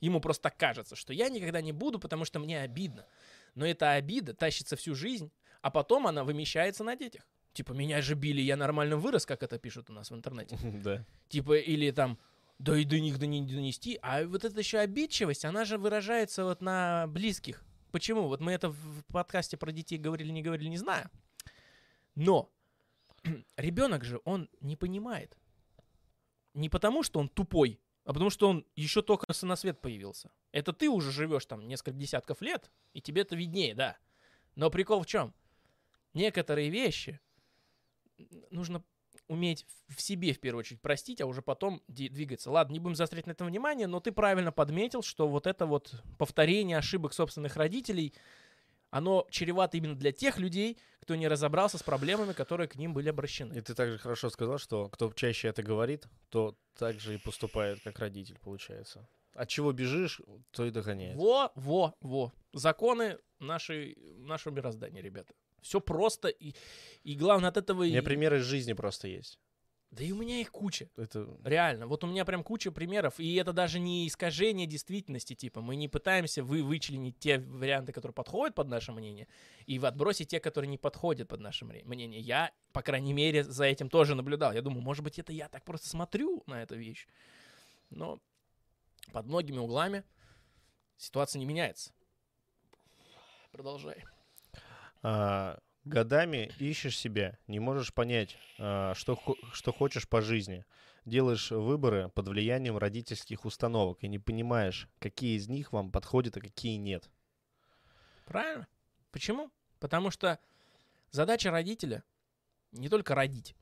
ему 0.00 0.20
просто 0.20 0.44
так 0.44 0.56
кажется, 0.56 0.96
что 0.96 1.12
я 1.12 1.28
никогда 1.28 1.60
не 1.60 1.72
буду, 1.72 1.98
потому 1.98 2.24
что 2.24 2.38
мне 2.38 2.60
обидно. 2.62 3.06
Но 3.54 3.66
эта 3.66 3.92
обида 3.92 4.32
тащится 4.32 4.76
всю 4.76 4.94
жизнь, 4.94 5.30
а 5.60 5.70
потом 5.70 6.06
она 6.06 6.24
вымещается 6.24 6.84
на 6.84 6.96
детях. 6.96 7.26
Типа, 7.52 7.72
меня 7.72 8.00
же 8.00 8.14
били, 8.14 8.40
я 8.40 8.56
нормально 8.56 8.96
вырос, 8.96 9.26
как 9.26 9.42
это 9.42 9.58
пишут 9.58 9.90
у 9.90 9.92
нас 9.92 10.10
в 10.10 10.14
интернете. 10.14 10.56
Да. 10.84 11.04
Типа, 11.28 11.58
или 11.58 11.90
там, 11.90 12.18
да 12.60 12.76
и 12.76 12.84
до 12.84 13.00
них 13.00 13.18
до 13.18 13.26
не 13.26 13.40
донести. 13.40 13.98
А 14.02 14.22
вот 14.26 14.44
эта 14.44 14.58
еще 14.58 14.78
обидчивость, 14.80 15.46
она 15.46 15.64
же 15.64 15.78
выражается 15.78 16.44
вот 16.44 16.60
на 16.60 17.06
близких. 17.06 17.64
Почему? 17.90 18.28
Вот 18.28 18.40
мы 18.40 18.52
это 18.52 18.68
в 18.68 19.04
подкасте 19.06 19.56
про 19.56 19.72
детей 19.72 19.96
говорили, 19.96 20.30
не 20.30 20.42
говорили, 20.42 20.68
не 20.68 20.76
знаю. 20.76 21.10
Но 22.14 22.52
ребенок 23.56 24.04
же, 24.04 24.20
он 24.26 24.50
не 24.60 24.76
понимает. 24.76 25.38
Не 26.52 26.68
потому, 26.68 27.02
что 27.02 27.18
он 27.18 27.30
тупой, 27.30 27.80
а 28.04 28.12
потому, 28.12 28.28
что 28.28 28.50
он 28.50 28.66
еще 28.76 29.00
только 29.00 29.24
на 29.42 29.56
свет 29.56 29.80
появился. 29.80 30.30
Это 30.52 30.74
ты 30.74 30.90
уже 30.90 31.12
живешь 31.12 31.46
там 31.46 31.66
несколько 31.66 31.92
десятков 31.92 32.42
лет, 32.42 32.70
и 32.92 33.00
тебе 33.00 33.22
это 33.22 33.36
виднее, 33.36 33.74
да. 33.74 33.96
Но 34.54 34.68
прикол 34.68 35.00
в 35.00 35.06
чем? 35.06 35.32
Некоторые 36.12 36.68
вещи 36.68 37.20
нужно 38.50 38.84
уметь 39.30 39.64
в- 39.88 40.00
себе, 40.02 40.32
в 40.32 40.40
первую 40.40 40.60
очередь, 40.60 40.80
простить, 40.80 41.20
а 41.20 41.26
уже 41.26 41.40
потом 41.40 41.82
двигаться. 41.88 42.50
Ладно, 42.50 42.72
не 42.72 42.80
будем 42.80 42.96
заострять 42.96 43.26
на 43.26 43.30
этом 43.32 43.46
внимание, 43.46 43.86
но 43.86 44.00
ты 44.00 44.12
правильно 44.12 44.50
подметил, 44.52 45.02
что 45.02 45.28
вот 45.28 45.46
это 45.46 45.66
вот 45.66 45.94
повторение 46.18 46.76
ошибок 46.76 47.12
собственных 47.14 47.56
родителей, 47.56 48.12
оно 48.90 49.26
чревато 49.30 49.76
именно 49.76 49.94
для 49.94 50.10
тех 50.10 50.38
людей, 50.38 50.76
кто 51.00 51.14
не 51.14 51.28
разобрался 51.28 51.78
с 51.78 51.82
проблемами, 51.82 52.32
которые 52.32 52.66
к 52.68 52.74
ним 52.74 52.92
были 52.92 53.06
И 53.06 53.10
обращены. 53.10 53.60
ты 53.62 53.74
также 53.74 53.98
хорошо 53.98 54.30
сказал, 54.30 54.58
что 54.58 54.88
кто 54.88 55.12
чаще 55.12 55.46
это 55.48 55.62
говорит, 55.62 56.06
то 56.28 56.56
так 56.76 56.98
же 57.00 57.14
и 57.14 57.18
поступает, 57.18 57.80
как 57.84 57.98
родитель, 58.00 58.38
получается. 58.42 59.08
От 59.34 59.48
чего 59.48 59.70
бежишь, 59.72 60.20
то 60.50 60.64
и 60.66 60.70
догоняет. 60.72 61.16
Во, 61.16 61.52
во, 61.54 61.94
во. 62.00 62.32
Законы 62.52 63.18
нашей, 63.38 63.96
нашего 64.18 64.52
мироздания, 64.52 65.00
ребята. 65.00 65.32
Все 65.62 65.80
просто 65.80 66.28
и, 66.28 66.54
и 67.02 67.14
главное 67.14 67.50
от 67.50 67.56
этого... 67.56 67.82
У 67.82 67.86
меня 67.86 67.98
и- 68.00 68.02
примеры 68.02 68.38
из 68.38 68.44
жизни 68.44 68.72
просто 68.72 69.08
есть. 69.08 69.38
Да 69.90 70.04
и 70.04 70.12
у 70.12 70.16
меня 70.16 70.40
их 70.40 70.52
куча. 70.52 70.88
Это 70.96 71.28
Реально. 71.42 71.88
Вот 71.88 72.04
у 72.04 72.06
меня 72.06 72.24
прям 72.24 72.44
куча 72.44 72.70
примеров. 72.70 73.18
И 73.18 73.34
это 73.34 73.52
даже 73.52 73.80
не 73.80 74.06
искажение 74.06 74.68
действительности. 74.68 75.34
Типа 75.34 75.60
мы 75.60 75.74
не 75.74 75.88
пытаемся 75.88 76.44
вы 76.44 76.62
вычленить 76.62 77.18
те 77.18 77.38
варианты, 77.40 77.92
которые 77.92 78.14
подходят 78.14 78.54
под 78.54 78.68
наше 78.68 78.92
мнение, 78.92 79.26
и 79.66 79.80
в- 79.80 79.86
отбросить 79.86 80.28
те, 80.28 80.38
которые 80.38 80.68
не 80.68 80.78
подходят 80.78 81.26
под 81.28 81.40
наше 81.40 81.64
мнение. 81.64 82.20
Я, 82.20 82.52
по 82.72 82.82
крайней 82.82 83.12
мере, 83.12 83.42
за 83.42 83.64
этим 83.64 83.88
тоже 83.90 84.14
наблюдал. 84.14 84.52
Я 84.52 84.62
думаю, 84.62 84.80
может 84.80 85.02
быть, 85.02 85.18
это 85.18 85.32
я 85.32 85.48
так 85.48 85.64
просто 85.64 85.88
смотрю 85.88 86.44
на 86.46 86.62
эту 86.62 86.76
вещь. 86.76 87.08
Но 87.90 88.20
под 89.12 89.26
многими 89.26 89.58
углами 89.58 90.04
ситуация 90.98 91.40
не 91.40 91.46
меняется. 91.46 91.90
Продолжай. 93.50 94.04
А, 95.02 95.58
годами 95.84 96.52
ищешь 96.58 96.98
себя, 96.98 97.38
не 97.46 97.60
можешь 97.60 97.92
понять, 97.92 98.36
а, 98.58 98.94
что, 98.94 99.18
что 99.52 99.72
хочешь 99.72 100.08
по 100.08 100.20
жизни. 100.20 100.64
Делаешь 101.04 101.50
выборы 101.50 102.10
под 102.10 102.28
влиянием 102.28 102.76
родительских 102.76 103.44
установок 103.44 104.02
и 104.02 104.08
не 104.08 104.18
понимаешь, 104.18 104.88
какие 104.98 105.36
из 105.36 105.48
них 105.48 105.72
вам 105.72 105.90
подходят, 105.90 106.36
а 106.36 106.40
какие 106.40 106.76
нет. 106.76 107.08
Правильно? 108.26 108.68
Почему? 109.10 109.50
Потому 109.78 110.10
что 110.10 110.38
задача 111.10 111.50
родителя 111.50 112.04
не 112.72 112.88
только 112.88 113.14
родить, 113.14 113.56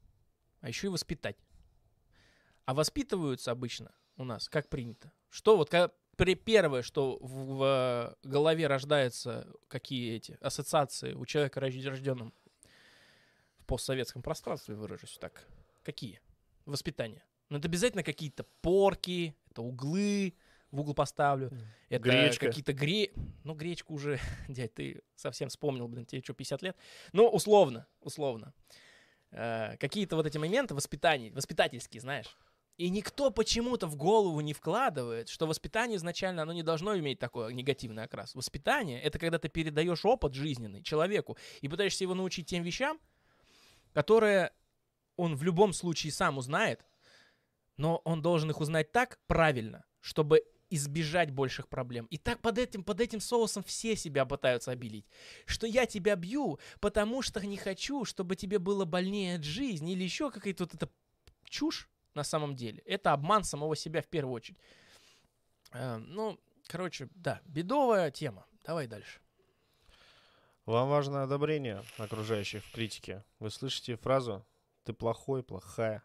а 0.61 0.69
еще 0.69 0.89
и 0.89 0.91
воспитать. 0.91 1.37
А 2.65 2.75
воспитываются 2.75 3.53
обычно 3.53 3.93
у 4.17 4.25
нас, 4.25 4.49
как 4.49 4.69
принято. 4.69 5.13
Что 5.31 5.57
вот 5.57 5.71
когда 5.71 5.91
при- 6.19 6.35
первое, 6.35 6.83
что 6.83 7.17
в, 7.21 8.17
в 8.23 8.29
голове 8.29 8.67
рождается, 8.67 9.47
какие 9.69 10.17
эти 10.17 10.37
ассоциации 10.41 11.15
у 11.15 11.25
человека 11.25 11.61
рожденном 11.61 12.35
в 13.61 13.65
постсоветском 13.67 14.21
пространстве, 14.23 14.75
выражусь 14.75 15.17
так, 15.19 15.47
какие? 15.85 16.21
Воспитание. 16.67 17.23
Ну, 17.49 17.59
это 17.59 17.69
обязательно 17.69 18.03
какие-то 18.03 18.45
порки, 18.61 19.35
это 19.51 19.63
углы, 19.63 20.35
в 20.73 20.81
угол 20.81 20.93
поставлю. 20.93 21.51
Это 21.89 22.03
Гречка. 22.03 22.47
какие-то 22.47 22.73
гре... 22.73 23.11
Ну, 23.45 23.55
гречку 23.55 23.95
уже, 23.95 24.19
дядь, 24.49 24.75
ты 24.75 25.01
совсем 25.15 25.49
вспомнил, 25.49 25.89
блин, 25.89 26.05
тебе 26.05 26.21
что, 26.23 26.35
50 26.35 26.63
лет? 26.63 26.77
Ну, 27.13 27.29
условно, 27.29 27.87
условно. 28.01 28.53
Э, 29.31 29.77
какие-то 29.79 30.17
вот 30.17 30.27
эти 30.27 30.37
моменты 30.37 30.75
воспитания, 30.75 31.31
воспитательские, 31.31 32.01
знаешь. 32.01 32.37
И 32.79 32.91
никто 32.91 33.33
почему-то 33.33 33.89
в 33.89 33.97
голову 33.97 34.41
не 34.41 34.53
вкладывает, 34.53 35.29
что 35.29 35.49
воспитание 35.49 35.97
изначально, 35.97 36.43
оно 36.43 36.53
не 36.53 36.63
должно 36.63 36.97
иметь 36.97 37.19
такой 37.19 37.53
негативный 37.53 38.05
окрас. 38.05 38.37
Воспитание— 38.37 39.03
это 39.03 39.19
когда 39.19 39.41
ты 39.41 39.49
передаешь 39.49 40.05
опыт 40.05 40.35
жизненный 40.35 40.85
человеку 40.85 41.37
и 41.61 41.69
пытаешься 41.69 42.05
его 42.05 42.15
научить 42.15 42.47
тем 42.47 42.63
вещам, 42.63 43.01
которые 43.93 44.53
он 45.17 45.35
в 45.35 45.43
любом 45.43 45.73
случае 45.73 46.13
сам 46.13 46.39
узнает, 46.39 46.87
но 47.77 47.97
он 48.05 48.23
должен 48.23 48.49
их 48.51 48.61
узнать 48.61 48.93
так 48.93 49.19
правильно, 49.27 49.85
чтобы 50.01 50.45
избежать 50.71 51.33
больших 51.33 51.69
проблем. 51.69 52.07
И 52.11 52.17
так 52.17 52.41
под 52.41 52.59
этим, 52.59 52.85
под 52.85 53.01
этим 53.01 53.19
соусом 53.19 53.65
все 53.65 53.97
себя 53.97 54.25
пытаются 54.25 54.71
обелить. 54.71 55.07
Что 55.47 55.67
я 55.67 55.85
тебя 55.87 56.15
бью, 56.15 56.61
потому 56.79 57.23
что 57.23 57.45
не 57.45 57.57
хочу, 57.57 58.05
чтобы 58.05 58.37
тебе 58.37 58.61
было 58.61 58.85
больнее 58.85 59.37
от 59.37 59.43
жизни, 59.43 59.95
или 59.95 60.05
еще 60.05 60.31
какая-то 60.31 60.63
вот 60.65 60.75
эта 60.75 60.89
чушь 61.49 61.89
на 62.15 62.25
самом 62.25 62.57
деле. 62.57 62.83
Это 62.87 63.13
обман 63.13 63.45
самого 63.45 63.77
себя 63.77 64.03
в 64.03 64.07
первую 64.07 64.35
очередь. 64.35 64.59
Э, 65.73 65.97
ну, 65.97 66.39
короче, 66.67 67.09
да, 67.15 67.41
бедовая 67.45 68.11
тема. 68.11 68.47
Давай 68.65 68.87
дальше. 68.87 69.21
Вам 70.67 70.89
важно 70.89 71.23
одобрение 71.23 71.83
окружающих 71.97 72.63
в 72.65 72.73
критике. 72.73 73.25
Вы 73.39 73.51
слышите 73.51 73.97
фразу 73.97 74.45
«ты 74.85 74.93
плохой, 74.93 75.43
плохая», 75.43 76.03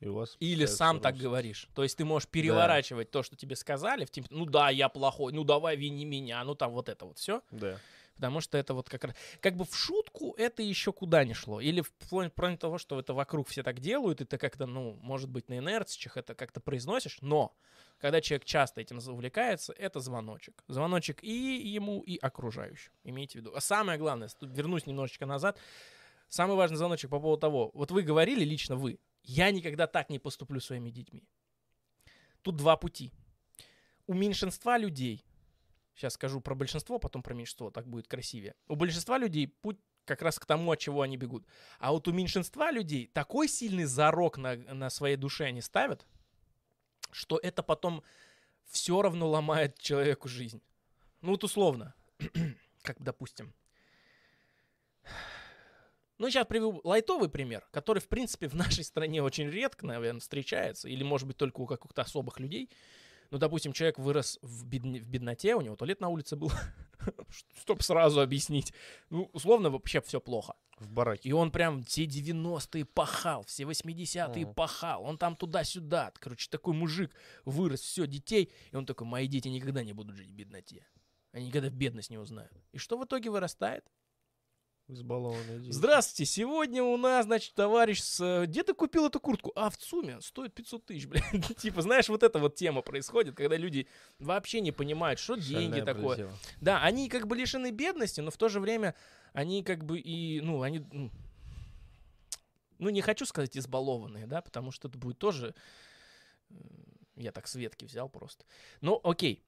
и 0.00 0.08
у 0.08 0.14
вас 0.14 0.36
Или 0.40 0.66
сам 0.66 1.00
так 1.00 1.12
рост. 1.12 1.22
говоришь. 1.22 1.68
То 1.74 1.82
есть 1.84 1.96
ты 1.96 2.04
можешь 2.04 2.28
переворачивать 2.28 3.10
то, 3.10 3.22
что 3.22 3.36
тебе 3.36 3.54
сказали, 3.56 4.04
в 4.04 4.10
тем, 4.10 4.24
ну 4.30 4.46
да, 4.46 4.68
я 4.68 4.88
плохой, 4.88 5.32
ну 5.32 5.44
давай 5.44 5.76
вини 5.76 6.04
меня, 6.04 6.42
ну 6.44 6.54
там 6.54 6.72
вот 6.72 6.88
это 6.88 7.06
вот 7.06 7.18
все. 7.18 7.40
Да. 7.52 7.78
Потому 8.14 8.40
что 8.40 8.58
это 8.58 8.74
вот 8.74 8.88
как 8.88 9.04
раз... 9.04 9.14
Как 9.40 9.56
бы 9.56 9.64
в 9.64 9.74
шутку 9.76 10.34
это 10.36 10.62
еще 10.62 10.92
куда 10.92 11.24
не 11.24 11.34
шло. 11.34 11.60
Или 11.60 11.80
в 11.80 11.90
плане, 11.92 12.56
того, 12.56 12.78
что 12.78 12.98
это 12.98 13.14
вокруг 13.14 13.48
все 13.48 13.62
так 13.62 13.80
делают, 13.80 14.20
и 14.20 14.24
ты 14.24 14.38
как-то, 14.38 14.66
ну, 14.66 14.98
может 15.02 15.30
быть, 15.30 15.48
на 15.48 15.58
инерциях 15.58 16.16
это 16.16 16.34
как-то 16.34 16.60
произносишь. 16.60 17.18
Но 17.20 17.56
когда 17.98 18.20
человек 18.20 18.44
часто 18.44 18.80
этим 18.80 18.98
увлекается, 18.98 19.72
это 19.72 20.00
звоночек. 20.00 20.62
Звоночек 20.68 21.22
и 21.22 21.32
ему, 21.32 22.02
и 22.02 22.16
окружающим. 22.18 22.92
Имейте 23.04 23.38
в 23.38 23.42
виду. 23.42 23.54
А 23.54 23.60
самое 23.60 23.98
главное, 23.98 24.28
вернусь 24.40 24.86
немножечко 24.86 25.26
назад. 25.26 25.58
Самый 26.28 26.56
важный 26.56 26.78
звоночек 26.78 27.10
по 27.10 27.20
поводу 27.20 27.40
того, 27.40 27.70
вот 27.74 27.90
вы 27.90 28.02
говорили 28.02 28.44
лично 28.44 28.76
вы, 28.76 28.98
я 29.22 29.50
никогда 29.50 29.86
так 29.86 30.10
не 30.10 30.18
поступлю 30.18 30.60
своими 30.60 30.90
детьми. 30.90 31.28
Тут 32.42 32.56
два 32.56 32.76
пути. 32.76 33.12
У 34.06 34.14
меньшинства 34.14 34.78
людей 34.78 35.24
Сейчас 35.94 36.14
скажу 36.14 36.40
про 36.40 36.54
большинство, 36.54 36.98
потом 36.98 37.22
про 37.22 37.34
меньшинство, 37.34 37.70
так 37.70 37.86
будет 37.86 38.08
красивее. 38.08 38.54
У 38.68 38.76
большинства 38.76 39.18
людей 39.18 39.46
путь 39.46 39.78
как 40.04 40.22
раз 40.22 40.38
к 40.38 40.46
тому, 40.46 40.72
от 40.72 40.78
чего 40.78 41.02
они 41.02 41.16
бегут. 41.16 41.46
А 41.78 41.92
вот 41.92 42.08
у 42.08 42.12
меньшинства 42.12 42.70
людей 42.70 43.06
такой 43.08 43.48
сильный 43.48 43.84
зарок 43.84 44.38
на, 44.38 44.56
на 44.56 44.90
своей 44.90 45.16
душе 45.16 45.44
они 45.44 45.60
ставят, 45.60 46.06
что 47.10 47.38
это 47.42 47.62
потом 47.62 48.02
все 48.64 49.02
равно 49.02 49.28
ломает 49.28 49.78
человеку 49.78 50.28
жизнь. 50.28 50.62
Ну 51.20 51.32
вот 51.32 51.44
условно, 51.44 51.94
как 52.82 53.00
допустим. 53.00 53.54
Ну, 56.18 56.30
сейчас 56.30 56.46
приведу 56.46 56.80
лайтовый 56.84 57.28
пример, 57.28 57.66
который, 57.72 57.98
в 57.98 58.06
принципе, 58.06 58.46
в 58.46 58.54
нашей 58.54 58.84
стране 58.84 59.22
очень 59.24 59.48
редко, 59.50 59.86
наверное, 59.86 60.20
встречается, 60.20 60.88
или, 60.88 61.02
может 61.02 61.26
быть, 61.26 61.36
только 61.36 61.60
у 61.60 61.66
каких-то 61.66 62.02
особых 62.02 62.38
людей. 62.38 62.70
Ну, 63.32 63.38
допустим, 63.38 63.72
человек 63.72 63.98
вырос 63.98 64.38
в, 64.42 64.66
бедне- 64.66 65.00
в 65.00 65.06
бедноте, 65.08 65.54
у 65.54 65.62
него 65.62 65.74
туалет 65.74 66.02
на 66.02 66.08
улице 66.08 66.36
был, 66.36 66.52
чтобы 67.62 67.82
сразу 67.82 68.20
объяснить. 68.20 68.74
Ну, 69.08 69.30
условно, 69.32 69.70
вообще 69.70 70.02
все 70.02 70.20
плохо. 70.20 70.52
В 70.78 70.90
бараке. 70.90 71.30
И 71.30 71.32
он 71.32 71.50
прям 71.50 71.82
все 71.82 72.04
90-е 72.04 72.84
пахал, 72.84 73.42
все 73.44 73.62
80-е 73.64 74.44
Мгм. 74.44 74.54
пахал. 74.54 75.02
Он 75.04 75.16
там 75.16 75.34
туда-сюда. 75.34 76.12
Короче, 76.18 76.50
такой 76.50 76.74
мужик 76.74 77.14
вырос, 77.46 77.80
все, 77.80 78.06
детей. 78.06 78.52
И 78.70 78.76
он 78.76 78.84
такой, 78.84 79.06
мои 79.06 79.26
дети 79.28 79.48
никогда 79.48 79.82
не 79.82 79.94
будут 79.94 80.16
жить 80.16 80.28
в 80.30 80.34
бедноте. 80.34 80.86
Они 81.32 81.46
никогда 81.46 81.70
бедность 81.70 82.10
не 82.10 82.18
узнают. 82.18 82.52
И 82.72 82.78
что 82.78 82.98
в 82.98 83.04
итоге 83.06 83.30
вырастает? 83.30 83.90
Избалованные 84.88 85.60
дети. 85.60 85.72
Здравствуйте, 85.72 86.30
сегодня 86.30 86.82
у 86.82 86.96
нас, 86.96 87.24
значит, 87.24 87.54
товарищ 87.54 88.00
с... 88.00 88.20
э, 88.20 88.46
Где 88.46 88.62
ты 88.62 88.74
купил 88.74 89.06
эту 89.06 89.20
куртку? 89.20 89.52
А, 89.54 89.70
в 89.70 89.76
ЦУМе, 89.78 90.20
стоит 90.20 90.52
500 90.54 90.84
тысяч, 90.86 91.06
блядь. 91.08 91.56
Типа, 91.56 91.82
знаешь, 91.82 92.08
вот 92.08 92.22
эта 92.22 92.38
вот 92.38 92.56
тема 92.56 92.82
происходит, 92.82 93.34
когда 93.36 93.56
люди 93.56 93.86
вообще 94.18 94.60
не 94.60 94.72
понимают, 94.72 95.18
что 95.20 95.36
деньги 95.36 95.80
такое. 95.86 96.16
Да, 96.60 96.82
они 96.82 97.08
как 97.08 97.26
бы 97.26 97.36
лишены 97.36 97.70
бедности, 97.70 98.20
но 98.20 98.30
в 98.30 98.36
то 98.36 98.48
же 98.48 98.60
время 98.60 98.94
они 99.32 99.62
как 99.62 99.84
бы 99.84 99.98
и, 99.98 100.40
ну, 100.42 100.62
они... 100.62 100.80
ну, 100.92 101.10
Ну, 102.78 102.90
не 102.90 103.00
хочу 103.00 103.24
сказать 103.24 103.56
избалованные, 103.56 104.26
да, 104.26 104.42
потому 104.42 104.72
что 104.72 104.88
это 104.88 104.98
будет 104.98 105.18
тоже... 105.18 105.54
э, 106.50 106.54
Я 107.16 107.30
так 107.32 107.46
Светки 107.48 107.84
взял 107.86 108.08
просто. 108.10 108.44
Ну, 108.80 109.00
окей. 109.04 109.42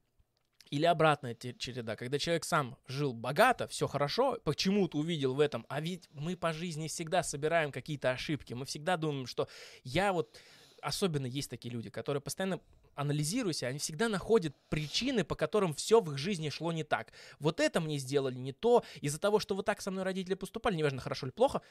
Или 0.74 0.86
обратная 0.86 1.36
череда, 1.36 1.94
когда 1.94 2.18
человек 2.18 2.44
сам 2.44 2.76
жил 2.88 3.12
богато, 3.12 3.68
все 3.68 3.86
хорошо, 3.86 4.40
почему-то 4.42 4.98
увидел 4.98 5.32
в 5.32 5.38
этом, 5.38 5.64
а 5.68 5.80
ведь 5.80 6.08
мы 6.10 6.36
по 6.36 6.52
жизни 6.52 6.88
всегда 6.88 7.22
собираем 7.22 7.70
какие-то 7.70 8.10
ошибки, 8.10 8.54
мы 8.54 8.66
всегда 8.66 8.96
думаем, 8.96 9.28
что 9.28 9.46
я 9.84 10.12
вот, 10.12 10.36
особенно 10.82 11.26
есть 11.26 11.48
такие 11.48 11.72
люди, 11.72 11.90
которые 11.90 12.20
постоянно 12.20 12.60
анализируя 12.94 13.52
себя, 13.52 13.68
они 13.68 13.78
всегда 13.78 14.08
находят 14.08 14.54
причины, 14.68 15.24
по 15.24 15.34
которым 15.34 15.74
все 15.74 16.00
в 16.00 16.12
их 16.12 16.18
жизни 16.18 16.48
шло 16.48 16.72
не 16.72 16.84
так. 16.84 17.12
Вот 17.38 17.60
это 17.60 17.80
мне 17.80 17.98
сделали 17.98 18.36
не 18.36 18.52
то, 18.52 18.84
из-за 19.00 19.18
того, 19.18 19.38
что 19.38 19.54
вот 19.54 19.66
так 19.66 19.80
со 19.80 19.90
мной 19.90 20.04
родители 20.04 20.34
поступали, 20.34 20.76
неважно, 20.76 21.00
хорошо 21.00 21.26
или 21.26 21.32
плохо, 21.32 21.62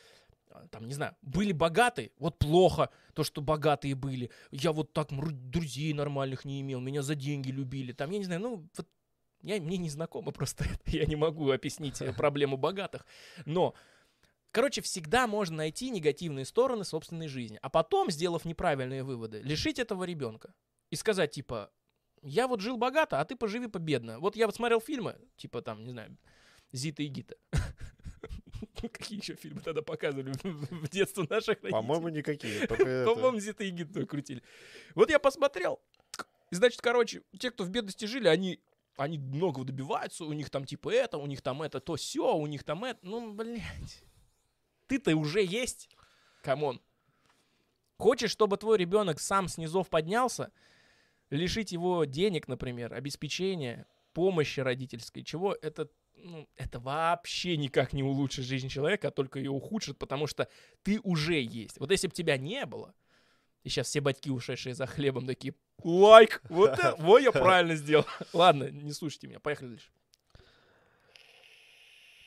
а, 0.50 0.68
там, 0.68 0.88
не 0.88 0.94
знаю, 0.94 1.16
были 1.22 1.52
богатые, 1.52 2.12
вот 2.20 2.38
плохо, 2.38 2.90
то, 3.14 3.24
что 3.24 3.42
богатые 3.42 3.96
были, 3.96 4.32
я 4.52 4.72
вот 4.72 4.94
так 4.94 5.10
друзей 5.50 5.94
нормальных 5.94 6.46
не 6.46 6.62
имел, 6.62 6.80
меня 6.80 7.02
за 7.02 7.16
деньги 7.16 7.52
любили, 7.52 7.92
там, 7.92 8.12
я 8.12 8.20
не 8.20 8.26
знаю, 8.26 8.42
ну, 8.42 8.68
вот 8.78 8.88
я, 9.42 9.62
мне 9.62 9.78
не 9.78 9.90
знакомо 9.90 10.32
просто 10.32 10.66
я 10.86 11.06
не 11.06 11.16
могу 11.16 11.52
объяснить 11.52 12.02
э, 12.02 12.14
проблему 12.14 12.58
богатых, 12.58 13.06
но 13.46 13.74
Короче, 14.54 14.82
всегда 14.82 15.26
можно 15.26 15.58
найти 15.58 15.90
негативные 15.90 16.46
стороны 16.46 16.86
собственной 16.86 17.28
жизни, 17.28 17.58
а 17.64 17.70
потом, 17.70 18.12
сделав 18.12 18.46
неправильные 18.46 19.02
выводы, 19.02 19.42
лишить 19.42 19.80
этого 19.80 20.04
ребенка 20.04 20.54
и 20.94 20.96
сказать, 20.96 21.32
типа, 21.32 21.72
я 22.22 22.48
вот 22.48 22.62
жил 22.62 22.78
богато, 22.78 23.20
а 23.20 23.26
ты 23.26 23.36
поживи 23.36 23.68
победно. 23.68 24.20
Вот 24.20 24.36
я 24.36 24.46
вот 24.46 24.56
смотрел 24.56 24.80
фильмы, 24.80 25.18
типа 25.38 25.64
там, 25.64 25.84
не 25.84 25.90
знаю, 25.90 26.16
Зита 26.72 27.02
и 27.02 27.08
Гита. 27.08 27.36
Какие 28.76 29.20
еще 29.20 29.34
фильмы 29.34 29.62
тогда 29.62 29.82
показывали 29.82 30.32
в 30.44 30.90
детство 30.90 31.26
наших 31.28 31.64
родителей? 31.64 31.72
По-моему, 31.72 32.10
никакие. 32.10 32.68
По-моему, 33.06 33.40
Зита 33.40 33.64
и 33.64 33.72
Гита 33.72 34.06
крутили. 34.06 34.44
Вот 34.94 35.10
я 35.10 35.18
посмотрел. 35.18 35.82
Значит, 36.52 36.80
короче, 36.82 37.24
те, 37.40 37.50
кто 37.50 37.64
в 37.64 37.70
бедности 37.70 38.06
жили, 38.06 38.28
они 38.28 38.62
они 38.96 39.18
многого 39.18 39.66
добиваются, 39.66 40.26
у 40.26 40.34
них 40.34 40.52
там 40.52 40.66
типа 40.66 40.94
это, 40.94 41.18
у 41.18 41.26
них 41.26 41.42
там 41.42 41.64
это, 41.64 41.80
то 41.80 41.96
все, 41.96 42.36
у 42.36 42.46
них 42.46 42.64
там 42.64 42.86
это. 42.86 43.00
Ну, 43.02 43.34
блядь. 43.34 44.04
Ты-то 44.86 45.16
уже 45.16 45.44
есть. 45.44 45.90
Come 46.44 46.64
on. 46.64 46.80
Хочешь, 47.98 48.32
чтобы 48.32 48.58
твой 48.58 48.78
ребенок 48.78 49.20
сам 49.20 49.48
с 49.48 49.58
низов 49.58 49.90
поднялся, 49.90 50.52
лишить 51.38 51.72
его 51.72 52.06
денег, 52.06 52.48
например, 52.48 52.94
обеспечения, 52.94 53.88
помощи 54.14 54.60
родительской, 54.60 55.24
чего, 55.24 55.58
это, 55.62 55.90
ну, 56.16 56.48
это 56.56 56.80
вообще 56.80 57.58
никак 57.58 57.94
не 57.94 58.04
улучшит 58.04 58.46
жизнь 58.46 58.70
человека, 58.70 59.08
а 59.08 59.12
только 59.12 59.40
ее 59.40 59.52
ухудшит, 59.52 59.98
потому 59.98 60.28
что 60.28 60.48
ты 60.84 61.00
уже 61.04 61.42
есть. 61.42 61.80
Вот 61.80 61.92
если 61.92 62.08
бы 62.08 62.14
тебя 62.14 62.38
не 62.38 62.66
было, 62.66 62.94
и 63.64 63.70
сейчас 63.70 63.88
все 63.88 64.02
батьки, 64.02 64.30
ушедшие 64.30 64.76
за 64.76 64.86
хлебом, 64.86 65.26
такие, 65.26 65.56
лайк, 65.84 66.42
вот, 66.50 66.72
это, 66.80 66.96
я 67.20 67.32
правильно 67.32 67.76
сделал. 67.76 68.06
Ладно, 68.34 68.70
не 68.70 68.92
слушайте 68.92 69.28
меня, 69.28 69.40
поехали 69.40 69.70
дальше. 69.70 69.90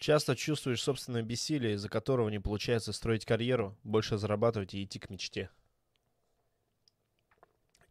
Часто 0.01 0.37
чувствуешь 0.37 0.83
собственное 0.83 1.23
бессилие, 1.23 1.75
из-за 1.75 1.89
которого 1.89 2.29
не 2.29 2.39
получается 2.39 2.93
строить 2.93 3.25
карьеру, 3.25 3.77
больше 3.83 4.19
зарабатывать 4.19 4.75
и 4.75 4.85
идти 4.85 4.99
к 4.99 5.09
мечте. 5.09 5.51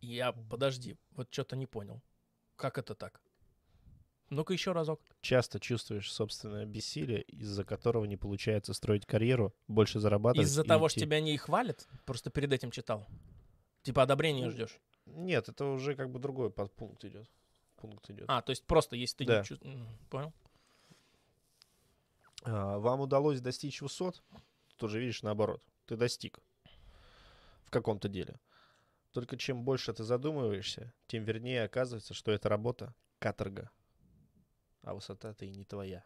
Я, 0.05 0.31
подожди, 0.31 0.97
вот 1.11 1.27
что-то 1.31 1.55
не 1.55 1.65
понял. 1.65 2.01
Как 2.55 2.77
это 2.77 2.95
так? 2.95 3.21
Ну-ка 4.29 4.53
еще 4.53 4.71
разок. 4.71 4.99
Часто 5.21 5.59
чувствуешь 5.59 6.11
собственное 6.11 6.65
бессилие, 6.65 7.21
из-за 7.23 7.63
которого 7.63 8.05
не 8.05 8.17
получается 8.17 8.73
строить 8.73 9.05
карьеру, 9.05 9.53
больше 9.67 9.99
зарабатывать. 9.99 10.47
Из-за 10.47 10.63
того, 10.63 10.89
что 10.89 10.99
идти- 10.99 11.05
тебя 11.05 11.21
не 11.21 11.37
хвалят, 11.37 11.87
просто 12.05 12.29
перед 12.31 12.51
этим 12.51 12.71
читал. 12.71 13.05
Типа 13.83 14.01
одобрения 14.03 14.49
ждешь. 14.49 14.79
Нет, 15.05 15.47
это 15.49 15.65
уже 15.65 15.95
как 15.95 16.09
бы 16.11 16.19
другой 16.19 16.49
подпункт 16.49 17.05
идет. 17.05 17.29
Пункт 17.75 18.09
идет. 18.09 18.25
А, 18.27 18.41
то 18.41 18.49
есть 18.49 18.65
просто 18.65 18.95
если 18.95 19.17
ты 19.17 19.25
Да. 19.25 19.39
не 19.39 19.45
чувствуешь... 19.45 19.77
Понял? 20.09 20.33
А, 22.43 22.79
Вам 22.79 23.01
удалось 23.01 23.41
достичь 23.41 23.81
высот, 23.81 24.23
тоже 24.77 24.99
видишь 24.99 25.21
наоборот. 25.23 25.61
Ты 25.85 25.95
достиг 25.97 26.39
в 27.65 27.69
каком-то 27.69 28.07
деле. 28.09 28.39
Только 29.15 29.37
чем 29.37 29.63
больше 29.63 29.93
ты 29.93 30.03
задумываешься, 30.03 30.93
тем 31.07 31.23
вернее 31.23 31.63
оказывается, 31.63 32.13
что 32.13 32.33
эта 32.33 32.49
работа 32.49 32.93
каторга. 33.19 33.71
А 34.81 34.93
высота-то 34.93 35.45
и 35.45 35.51
не 35.55 35.63
твоя. 35.63 36.03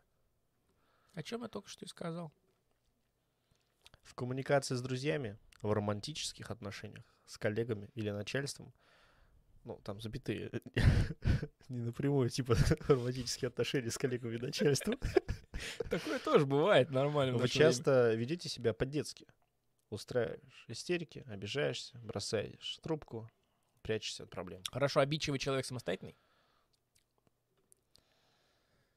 О 1.16 1.24
чем 1.24 1.42
я 1.42 1.48
только 1.48 1.70
что 1.70 1.86
и 1.86 1.88
сказал. 1.88 2.32
В 4.04 4.14
коммуникации 4.14 4.76
с 4.76 4.82
друзьями, 4.84 5.40
в 5.64 5.72
романтических 5.72 6.52
отношениях, 6.52 7.04
с 7.26 7.40
коллегами 7.40 7.90
или 7.96 8.12
начальством, 8.12 8.76
ну, 9.64 9.82
там 9.84 10.00
запятые, 10.02 10.52
не 11.68 11.80
напрямую, 11.80 12.30
типа 12.30 12.56
романтические 12.88 13.48
отношения 13.48 13.90
с 13.90 13.98
коллегами 13.98 14.36
и 14.36 14.40
начальством, 14.40 15.00
Такое 15.90 16.20
тоже 16.20 16.46
бывает 16.46 16.92
нормально. 16.92 17.40
вы 17.40 17.48
часто 17.48 18.14
ведете 18.14 18.50
себя 18.50 18.72
по-детски. 18.76 19.26
Устраиваешь 19.90 20.66
истерики, 20.68 21.24
обижаешься, 21.28 21.98
бросаешь 22.00 22.78
трубку, 22.84 23.30
прячешься 23.82 24.24
от 24.24 24.30
проблем. 24.30 24.62
Хорошо, 24.72 25.00
обидчивый 25.00 25.40
человек 25.40 25.66
самостоятельный? 25.66 26.16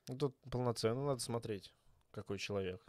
Ну, 0.09 0.18
тут 0.18 0.37
полноценно 0.50 1.05
надо 1.07 1.20
смотреть, 1.20 1.72
какой 2.11 2.38
человек. 2.38 2.85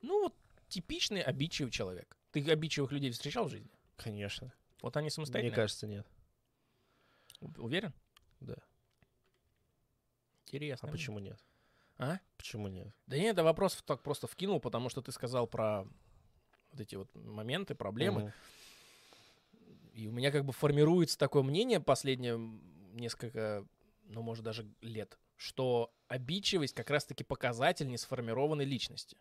Ну, 0.00 0.22
вот 0.22 0.34
типичный 0.68 1.22
обидчивый 1.22 1.70
человек. 1.70 2.16
Ты 2.32 2.50
обидчивых 2.50 2.90
людей 2.92 3.10
встречал 3.10 3.46
в 3.46 3.50
жизни? 3.50 3.70
Конечно. 3.96 4.52
Вот 4.82 4.96
они 4.96 5.04
Мне 5.04 5.10
самостоятельные? 5.10 5.54
кажется, 5.54 5.86
нет. 5.86 6.06
У- 7.40 7.62
Уверен? 7.62 7.92
Да. 8.40 8.56
Интересно. 10.46 10.88
А 10.88 10.92
почему 10.92 11.18
нет? 11.18 11.38
А? 11.98 12.18
Почему 12.36 12.68
нет? 12.68 12.94
Да 13.06 13.16
нет, 13.16 13.32
это 13.34 13.44
вопрос 13.44 13.82
так 13.86 14.02
просто 14.02 14.26
вкинул, 14.26 14.60
потому 14.60 14.88
что 14.88 15.00
ты 15.02 15.12
сказал 15.12 15.46
про 15.46 15.86
вот 16.76 16.80
эти 16.82 16.94
вот 16.94 17.14
моменты, 17.14 17.74
проблемы. 17.74 18.22
Мгм. 18.22 18.32
И 19.94 20.08
у 20.08 20.12
меня 20.12 20.30
как 20.30 20.44
бы 20.44 20.52
формируется 20.52 21.18
такое 21.18 21.42
мнение 21.42 21.80
последние 21.80 22.36
несколько, 22.92 23.66
ну, 24.04 24.22
может, 24.22 24.44
даже 24.44 24.66
лет, 24.82 25.18
что 25.36 25.94
обидчивость 26.08 26.74
как 26.74 26.90
раз-таки 26.90 27.24
показатель 27.24 27.88
несформированной 27.88 28.66
личности. 28.66 29.16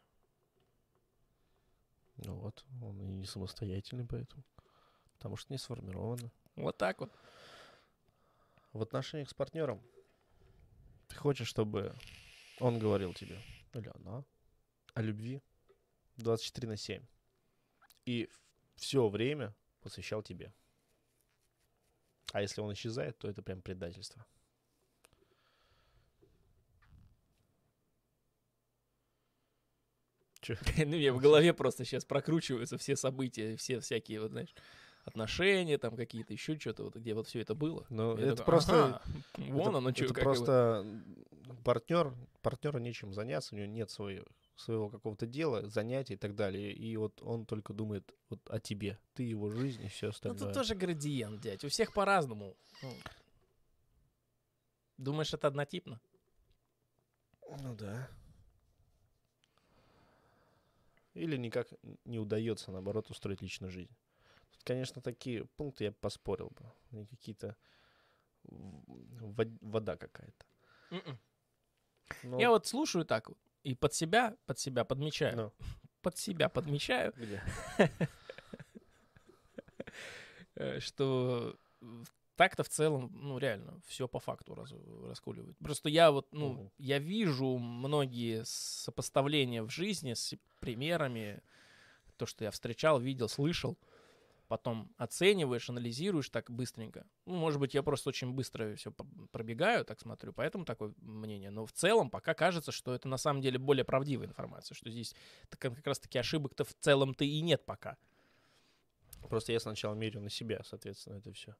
Ну 2.17 2.35
вот, 2.35 2.65
он 2.81 3.01
и 3.01 3.07
не 3.07 3.25
самостоятельный 3.25 4.05
поэтому. 4.05 4.43
Потому 5.13 5.37
что 5.37 5.53
не 5.53 5.57
сформировано. 5.57 6.31
Вот 6.55 6.77
так 6.77 6.99
вот. 6.99 7.11
В 8.73 8.81
отношениях 8.81 9.29
с 9.29 9.33
партнером 9.33 9.81
ты 11.07 11.15
хочешь, 11.15 11.47
чтобы 11.47 11.95
он 12.59 12.79
говорил 12.79 13.13
тебе, 13.13 13.39
или 13.73 13.89
она, 13.95 14.25
о 14.93 15.01
любви 15.01 15.41
24 16.17 16.67
на 16.67 16.77
7. 16.77 17.05
И 18.05 18.29
все 18.75 19.07
время 19.09 19.55
посвящал 19.81 20.21
тебе. 20.21 20.53
А 22.33 22.41
если 22.41 22.61
он 22.61 22.73
исчезает, 22.73 23.17
то 23.17 23.27
это 23.27 23.41
прям 23.41 23.61
предательство. 23.61 24.25
Чё? 30.41 30.55
Ну, 30.77 30.97
мне 30.97 31.11
в 31.11 31.19
голове 31.19 31.53
просто 31.53 31.85
сейчас 31.85 32.05
прокручиваются 32.05 32.77
все 32.77 32.95
события, 32.95 33.55
все 33.57 33.79
всякие, 33.79 34.21
вот, 34.21 34.31
знаешь, 34.31 34.53
отношения 35.05 35.77
там 35.77 35.95
какие-то, 35.95 36.33
еще 36.33 36.59
что-то, 36.59 36.83
вот 36.83 36.95
где 36.95 37.13
вот 37.13 37.27
все 37.27 37.41
это 37.41 37.55
было. 37.55 37.85
Ну, 37.89 38.15
это 38.15 38.35
такой, 38.35 38.45
просто... 38.45 38.85
«Ага, 38.85 39.01
вон 39.37 39.69
это, 39.69 39.77
оно 39.77 39.93
что, 39.93 40.05
это 40.05 40.13
просто 40.13 40.85
партнер, 41.63 42.13
партнеру 42.41 42.79
нечем 42.79 43.13
заняться, 43.13 43.55
у 43.55 43.57
него 43.57 43.67
нет 43.67 43.89
своего, 43.89 44.25
своего 44.55 44.89
какого-то 44.89 45.25
дела, 45.25 45.67
занятий 45.67 46.13
и 46.13 46.17
так 46.17 46.35
далее. 46.35 46.71
И 46.73 46.95
вот 46.97 47.21
он 47.21 47.45
только 47.45 47.73
думает 47.73 48.13
вот 48.29 48.39
о 48.49 48.59
тебе. 48.59 48.97
Ты 49.13 49.23
его 49.23 49.49
жизнь 49.49 49.83
и 49.83 49.87
все 49.89 50.07
Ну, 50.07 50.09
остальное. 50.11 50.39
тут 50.39 50.53
тоже 50.53 50.75
градиент, 50.75 51.41
дядь. 51.41 51.63
У 51.63 51.69
всех 51.69 51.93
по-разному. 51.93 52.55
Ну, 52.81 52.93
Думаешь, 54.97 55.33
это 55.33 55.47
однотипно? 55.47 55.99
Ну 57.59 57.75
да. 57.75 58.07
Или 61.13 61.37
никак 61.37 61.67
не 62.05 62.19
удается, 62.19 62.71
наоборот, 62.71 63.09
устроить 63.09 63.41
личную 63.41 63.71
жизнь. 63.71 63.93
Тут, 64.51 64.63
конечно, 64.63 65.01
такие 65.01 65.45
пункты 65.57 65.85
я 65.85 65.91
бы 65.91 65.97
поспорил 65.99 66.47
бы. 66.49 66.71
Они 66.91 67.05
какие-то 67.05 67.55
вода 68.43 69.95
какая-то. 69.97 70.45
Мгм. 70.91 71.19
Но- 72.23 72.39
Я 72.39 72.49
вот 72.49 72.67
слушаю 72.67 73.05
так 73.05 73.29
вот 73.29 73.37
и 73.65 73.73
под 73.73 73.93
себя, 73.93 74.35
под 74.45 74.59
себя 74.59 74.85
подмечаю. 74.85 75.35
Ну, 75.35 75.53
Под 76.01 76.17
себя 76.19 76.49
подмечаю, 76.49 77.13
э, 80.55 80.79
что 80.79 81.57
так-то 82.35 82.63
в 82.63 82.69
целом, 82.69 83.09
ну, 83.13 83.39
реально, 83.39 83.81
все 83.87 84.07
по 84.07 84.19
факту 84.19 84.53
раз, 84.53 84.71
раскуливает. 85.03 85.57
Просто 85.57 85.89
я 85.89 86.11
вот, 86.11 86.27
ну, 86.31 86.51
Мгм. 86.53 86.71
я 86.77 86.99
вижу 86.99 87.57
многие 87.57 88.43
сопоставления 88.45 89.63
в 89.63 89.71
жизни 89.71 90.13
с 90.13 90.35
примерами, 90.59 91.41
то, 92.17 92.27
что 92.27 92.43
я 92.43 92.51
встречал, 92.51 92.99
видел, 92.99 93.27
слышал. 93.27 93.77
Потом 94.47 94.93
оцениваешь, 94.97 95.69
анализируешь 95.69 96.29
так 96.29 96.51
быстренько. 96.51 97.07
Ну, 97.25 97.35
может 97.35 97.59
быть, 97.59 97.73
я 97.73 97.81
просто 97.81 98.09
очень 98.09 98.31
быстро 98.31 98.75
все 98.75 98.91
пробегаю, 99.31 99.83
так 99.85 99.99
смотрю, 99.99 100.33
поэтому 100.33 100.65
такое 100.65 100.93
мнение. 100.97 101.49
Но 101.49 101.65
в 101.65 101.71
целом 101.71 102.11
пока 102.11 102.33
кажется, 102.35 102.71
что 102.71 102.93
это 102.93 103.07
на 103.07 103.17
самом 103.17 103.41
деле 103.41 103.57
более 103.57 103.83
правдивая 103.83 104.27
информация, 104.27 104.75
что 104.75 104.91
здесь 104.91 105.15
как 105.49 105.85
раз-таки 105.85 106.19
ошибок-то 106.19 106.63
в 106.63 106.73
целом-то 106.75 107.25
и 107.25 107.41
нет 107.41 107.65
пока. 107.65 107.97
Просто 109.29 109.51
я 109.51 109.59
сначала 109.59 109.95
мерю 109.95 110.21
на 110.21 110.29
себя, 110.29 110.61
соответственно, 110.63 111.17
это 111.17 111.31
все. 111.33 111.55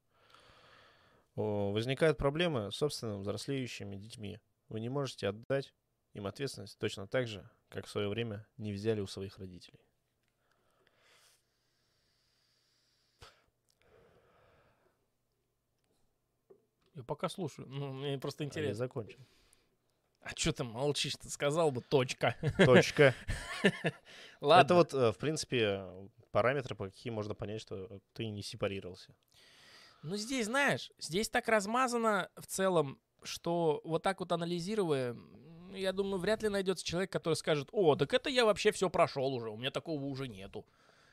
Возникают 1.36 2.18
проблемы 2.18 2.72
с 2.72 2.76
собственными 2.76 3.22
взрослеющими 3.22 3.96
детьми. 3.96 4.40
Вы 4.70 4.80
не 4.80 4.90
можете 4.90 5.30
отдать 5.30 5.74
им 6.14 6.28
ответственность 6.28 6.78
точно 6.78 7.08
так 7.08 7.28
же, 7.28 7.50
как 7.70 7.88
в 7.88 7.90
свое 7.90 8.08
время 8.08 8.48
не 8.58 8.72
взяли 8.72 9.02
у 9.02 9.08
своих 9.08 9.40
родителей. 9.40 9.80
Я 16.96 17.04
пока 17.04 17.30
слушаю. 17.30 17.68
Ну, 17.68 17.94
мне 17.94 18.18
просто 18.18 18.44
А 18.44 18.46
я 18.46 18.48
интересно. 18.48 18.76
закончил. 18.76 19.20
А 20.22 20.30
что 20.36 20.54
ты 20.54 20.64
молчишь? 20.64 21.16
Ты 21.18 21.30
сказал 21.30 21.72
бы 21.72 21.82
точка. 21.82 22.36
Точка. 22.58 23.14
Ладно. 24.42 24.66
Это 24.66 24.74
вот, 24.76 24.94
э, 24.94 25.12
в 25.12 25.18
принципе, 25.18 25.86
параметры, 26.32 26.76
по 26.76 26.86
каким 26.86 27.14
можно 27.14 27.36
понять, 27.36 27.62
что 27.62 28.00
ты 28.14 28.28
не 28.28 28.42
сепарировался. 28.42 29.14
Ну, 30.02 30.16
здесь, 30.18 30.46
знаешь, 30.48 30.92
здесь 31.00 31.30
так 31.30 31.48
размазано 31.48 32.30
в 32.38 32.48
целом, 32.48 33.00
что 33.24 33.82
вот 33.84 34.04
так 34.04 34.20
вот 34.20 34.32
анализируя, 34.32 35.16
Я 35.74 35.92
думаю, 35.92 36.20
вряд 36.20 36.42
ли 36.42 36.50
найдется 36.50 36.86
человек, 36.86 37.12
который 37.12 37.34
скажет, 37.34 37.70
о, 37.72 37.96
так 37.96 38.14
это 38.14 38.30
я 38.30 38.46
вообще 38.46 38.72
все 38.72 38.90
прошел 38.90 39.34
уже, 39.34 39.50
у 39.50 39.58
меня 39.58 39.72
такого 39.72 40.06
уже 40.06 40.28
нету. 40.28 40.66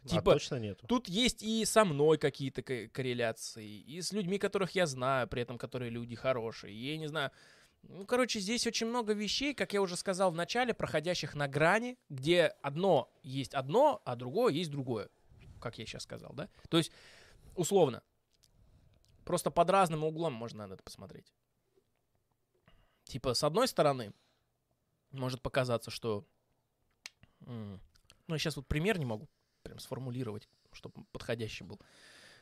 А 0.05 0.09
Типа, 0.09 0.33
точно 0.33 0.57
нету. 0.57 0.87
Тут 0.87 1.09
есть 1.09 1.43
и 1.43 1.65
со 1.65 1.85
мной 1.85 2.19
какие-то 2.19 2.63
ко- 2.63 2.89
корреляции, 2.89 3.81
и 3.81 4.01
с 4.01 4.13
людьми, 4.13 4.39
которых 4.39 4.73
я 4.73 4.87
знаю, 4.87 5.29
при 5.29 5.43
этом 5.43 5.59
которые 5.59 5.91
люди 5.91 6.17
хорошие. 6.17 6.75
И 6.75 6.93
я 6.93 6.99
не 6.99 7.07
знаю. 7.07 7.31
Ну, 7.83 8.05
короче, 8.07 8.41
здесь 8.41 8.67
очень 8.67 8.87
много 8.87 9.13
вещей, 9.13 9.55
как 9.55 9.73
я 9.73 9.81
уже 9.81 9.97
сказал 9.97 10.31
в 10.31 10.35
начале, 10.35 10.75
проходящих 10.75 11.35
на 11.35 11.49
грани, 11.49 11.99
где 12.09 12.47
одно 12.63 13.13
есть 13.23 13.55
одно, 13.55 14.03
а 14.05 14.17
другое 14.17 14.53
есть 14.53 14.71
другое. 14.71 15.09
Как 15.61 15.79
я 15.79 15.87
сейчас 15.87 16.03
сказал, 16.03 16.33
да? 16.33 16.49
То 16.69 16.79
есть, 16.79 16.93
условно, 17.55 18.03
просто 19.25 19.51
под 19.51 19.71
разным 19.71 20.05
углом 20.05 20.33
можно 20.33 20.67
на 20.67 20.75
это 20.75 20.83
посмотреть. 20.83 21.33
Типа, 23.05 23.35
с 23.35 23.45
одной 23.45 23.69
стороны, 23.69 24.13
может 25.11 25.43
показаться, 25.43 25.91
что... 25.91 26.25
Ну, 27.41 27.79
я 28.29 28.39
сейчас 28.39 28.57
вот 28.57 28.67
пример 28.67 28.99
не 28.99 29.05
могу 29.05 29.29
прям 29.73 29.79
сформулировать, 29.79 30.49
чтобы 30.73 31.05
подходящий 31.13 31.65
был. 31.65 31.81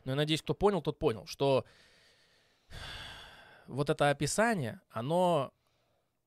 Но 0.05 0.13
я 0.13 0.17
надеюсь, 0.17 0.43
кто 0.43 0.53
понял, 0.55 0.83
тот 0.83 0.99
понял, 0.99 1.27
что 1.27 1.65
вот 3.69 3.89
это 3.89 4.11
описание, 4.11 4.81
оно 4.91 5.53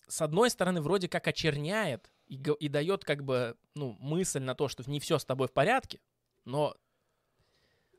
с 0.08 0.22
одной 0.22 0.50
стороны 0.50 0.82
вроде 0.82 1.10
как 1.10 1.28
очерняет 1.28 2.10
и, 2.28 2.36
и 2.36 2.70
дает 2.70 3.04
как 3.04 3.24
бы 3.24 3.58
ну, 3.76 3.98
мысль 4.00 4.40
на 4.40 4.56
то, 4.56 4.70
что 4.70 4.90
не 4.90 5.00
все 5.00 5.20
с 5.20 5.26
тобой 5.26 5.48
в 5.48 5.52
порядке, 5.52 6.00
но 6.46 6.76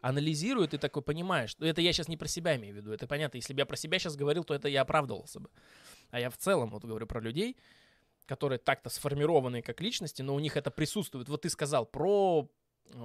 анализирует 0.00 0.74
и 0.74 0.78
такой 0.78 1.02
понимаешь, 1.02 1.56
ну, 1.58 1.66
это 1.66 1.80
я 1.80 1.92
сейчас 1.92 2.08
не 2.08 2.16
про 2.16 2.28
себя 2.28 2.56
имею 2.56 2.74
в 2.74 2.76
виду, 2.78 2.92
это 2.92 3.06
понятно, 3.06 3.36
если 3.36 3.52
бы 3.52 3.60
я 3.60 3.66
про 3.66 3.76
себя 3.76 3.98
сейчас 3.98 4.16
говорил, 4.16 4.44
то 4.44 4.54
это 4.54 4.68
я 4.68 4.82
оправдывался 4.82 5.40
бы. 5.40 5.50
А 6.10 6.20
я 6.20 6.30
в 6.30 6.36
целом 6.36 6.70
вот 6.70 6.84
говорю 6.84 7.06
про 7.06 7.20
людей, 7.20 7.56
которые 8.26 8.58
так-то 8.58 8.88
сформированные 8.88 9.62
как 9.62 9.80
личности, 9.80 10.22
но 10.22 10.34
у 10.34 10.40
них 10.40 10.56
это 10.56 10.70
присутствует. 10.70 11.28
Вот 11.28 11.42
ты 11.42 11.50
сказал 11.50 11.84
про 11.84 12.48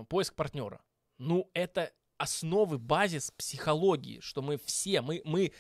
поиск 0.07 0.35
партнера. 0.35 0.81
Ну, 1.17 1.49
это 1.53 1.91
основы, 2.17 2.77
базис 2.77 3.31
психологии, 3.31 4.19
что 4.19 4.41
мы 4.41 4.57
все, 4.57 5.01
мы, 5.01 5.21
мы 5.25 5.53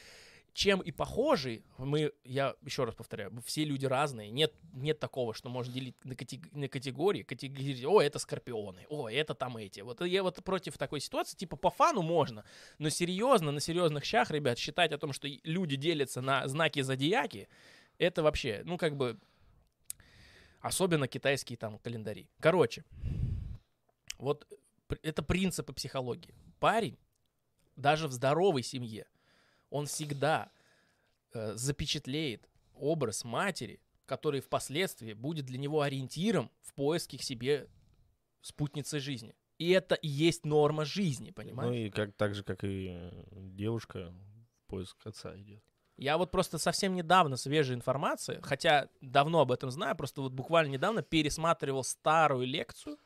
чем 0.53 0.81
и 0.81 0.91
похожи, 0.91 1.63
мы, 1.77 2.11
я 2.23 2.55
еще 2.65 2.83
раз 2.83 2.95
повторяю, 2.95 3.31
все 3.45 3.63
люди 3.63 3.85
разные, 3.85 4.29
нет, 4.29 4.53
нет 4.73 4.99
такого, 4.99 5.33
что 5.33 5.49
можно 5.49 5.73
делить 5.73 5.95
на, 6.03 6.13
катег- 6.13 6.49
на 6.51 6.67
категории, 6.67 7.23
категории, 7.23 7.85
о, 7.85 8.01
это 8.01 8.19
скорпионы, 8.19 8.85
о, 8.89 9.07
это 9.07 9.35
там 9.35 9.55
эти. 9.57 9.79
Вот 9.79 10.01
я 10.01 10.21
вот 10.21 10.43
против 10.43 10.77
такой 10.77 10.99
ситуации, 10.99 11.37
типа 11.37 11.55
по 11.55 11.69
фану 11.69 12.01
можно, 12.01 12.43
но 12.77 12.89
серьезно, 12.89 13.51
на 13.51 13.61
серьезных 13.61 14.03
щах, 14.03 14.31
ребят, 14.31 14.57
считать 14.57 14.91
о 14.91 14.97
том, 14.97 15.13
что 15.13 15.29
люди 15.43 15.77
делятся 15.77 16.19
на 16.19 16.45
знаки 16.47 16.81
зодиаки, 16.81 17.47
это 17.97 18.21
вообще, 18.23 18.61
ну, 18.65 18.77
как 18.77 18.97
бы, 18.97 19.17
особенно 20.61 21.07
китайские 21.07 21.57
там 21.57 21.79
календари. 21.79 22.29
Короче, 22.39 22.83
вот 24.19 24.47
пр- 24.87 24.99
это 25.01 25.23
принципы 25.23 25.73
психологии. 25.73 26.35
Парень, 26.59 26.97
даже 27.75 28.07
в 28.07 28.11
здоровой 28.11 28.61
семье, 28.61 29.07
он 29.69 29.87
всегда 29.87 30.51
э, 31.33 31.55
запечатлеет 31.55 32.47
образ 32.73 33.23
матери, 33.23 33.81
который 34.05 34.41
впоследствии 34.41 35.13
будет 35.13 35.45
для 35.45 35.57
него 35.57 35.81
ориентиром 35.81 36.51
в 36.61 36.73
поиске 36.73 37.17
к 37.17 37.23
себе 37.23 37.67
спутницы 38.41 38.99
жизни. 38.99 39.35
И 39.57 39.69
это 39.71 39.95
и 39.95 40.07
есть 40.07 40.45
норма 40.45 40.85
жизни, 40.85 41.31
понимаешь? 41.31 41.71
Ну 41.71 41.75
и 41.75 41.89
как, 41.89 42.13
так 42.15 42.33
же, 42.33 42.43
как 42.43 42.63
и 42.63 42.87
э, 42.89 43.23
девушка 43.31 44.13
в 44.13 44.69
поиск 44.69 44.97
отца 45.05 45.35
идет. 45.37 45.63
Я 45.97 46.17
вот 46.17 46.31
просто 46.31 46.57
совсем 46.57 46.95
недавно 46.95 47.35
свежая 47.35 47.75
информация, 47.75 48.41
хотя 48.41 48.87
давно 49.01 49.41
об 49.41 49.51
этом 49.51 49.69
знаю, 49.69 49.97
просто 49.97 50.21
вот 50.21 50.31
буквально 50.31 50.71
недавно 50.71 51.01
пересматривал 51.01 51.83
старую 51.83 52.47
лекцию. 52.47 52.97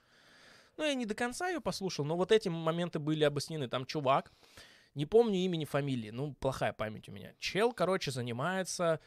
Ну, 0.77 0.83
я 0.83 0.93
не 0.93 1.05
до 1.05 1.15
конца 1.15 1.49
ее 1.49 1.61
послушал, 1.61 2.05
но 2.05 2.15
вот 2.17 2.31
эти 2.31 2.49
моменты 2.49 2.99
были 2.99 3.23
объяснены. 3.23 3.67
Там 3.67 3.85
чувак, 3.85 4.31
не 4.95 5.05
помню 5.05 5.37
имени, 5.39 5.65
фамилии, 5.65 6.09
ну, 6.09 6.33
плохая 6.33 6.73
память 6.73 7.09
у 7.09 7.11
меня. 7.11 7.33
Чел, 7.39 7.71
короче, 7.73 8.11
занимается 8.11 8.99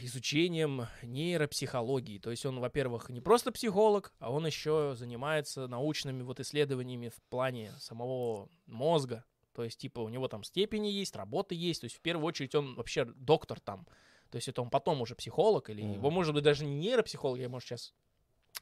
изучением 0.00 0.86
нейропсихологии. 1.02 2.18
То 2.18 2.30
есть 2.30 2.46
он, 2.46 2.60
во-первых, 2.60 3.08
не 3.10 3.20
просто 3.20 3.50
психолог, 3.52 4.12
а 4.20 4.30
он 4.30 4.46
еще 4.46 4.94
занимается 4.96 5.66
научными 5.66 6.22
вот 6.22 6.40
исследованиями 6.40 7.08
в 7.08 7.20
плане 7.28 7.72
самого 7.78 8.48
мозга. 8.66 9.24
То 9.52 9.64
есть, 9.64 9.78
типа, 9.78 10.00
у 10.00 10.08
него 10.08 10.28
там 10.28 10.44
степени 10.44 10.88
есть, 10.88 11.16
работы 11.16 11.54
есть. 11.54 11.80
То 11.80 11.86
есть, 11.86 11.96
в 11.96 12.00
первую 12.00 12.26
очередь, 12.26 12.54
он 12.54 12.74
вообще 12.74 13.04
доктор 13.04 13.60
там. 13.60 13.86
То 14.30 14.36
есть, 14.36 14.48
это 14.48 14.62
он 14.62 14.70
потом 14.70 15.00
уже 15.00 15.14
психолог, 15.14 15.70
или 15.70 15.82
Мгм. 15.82 15.92
его, 15.92 16.10
может 16.10 16.34
быть, 16.34 16.42
даже 16.42 16.64
не 16.64 16.74
нейропсихолог, 16.74 17.38
я, 17.38 17.48
может, 17.48 17.68
сейчас 17.68 17.94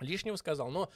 лишнего 0.01 0.37
сказал, 0.37 0.71
но 0.71 0.91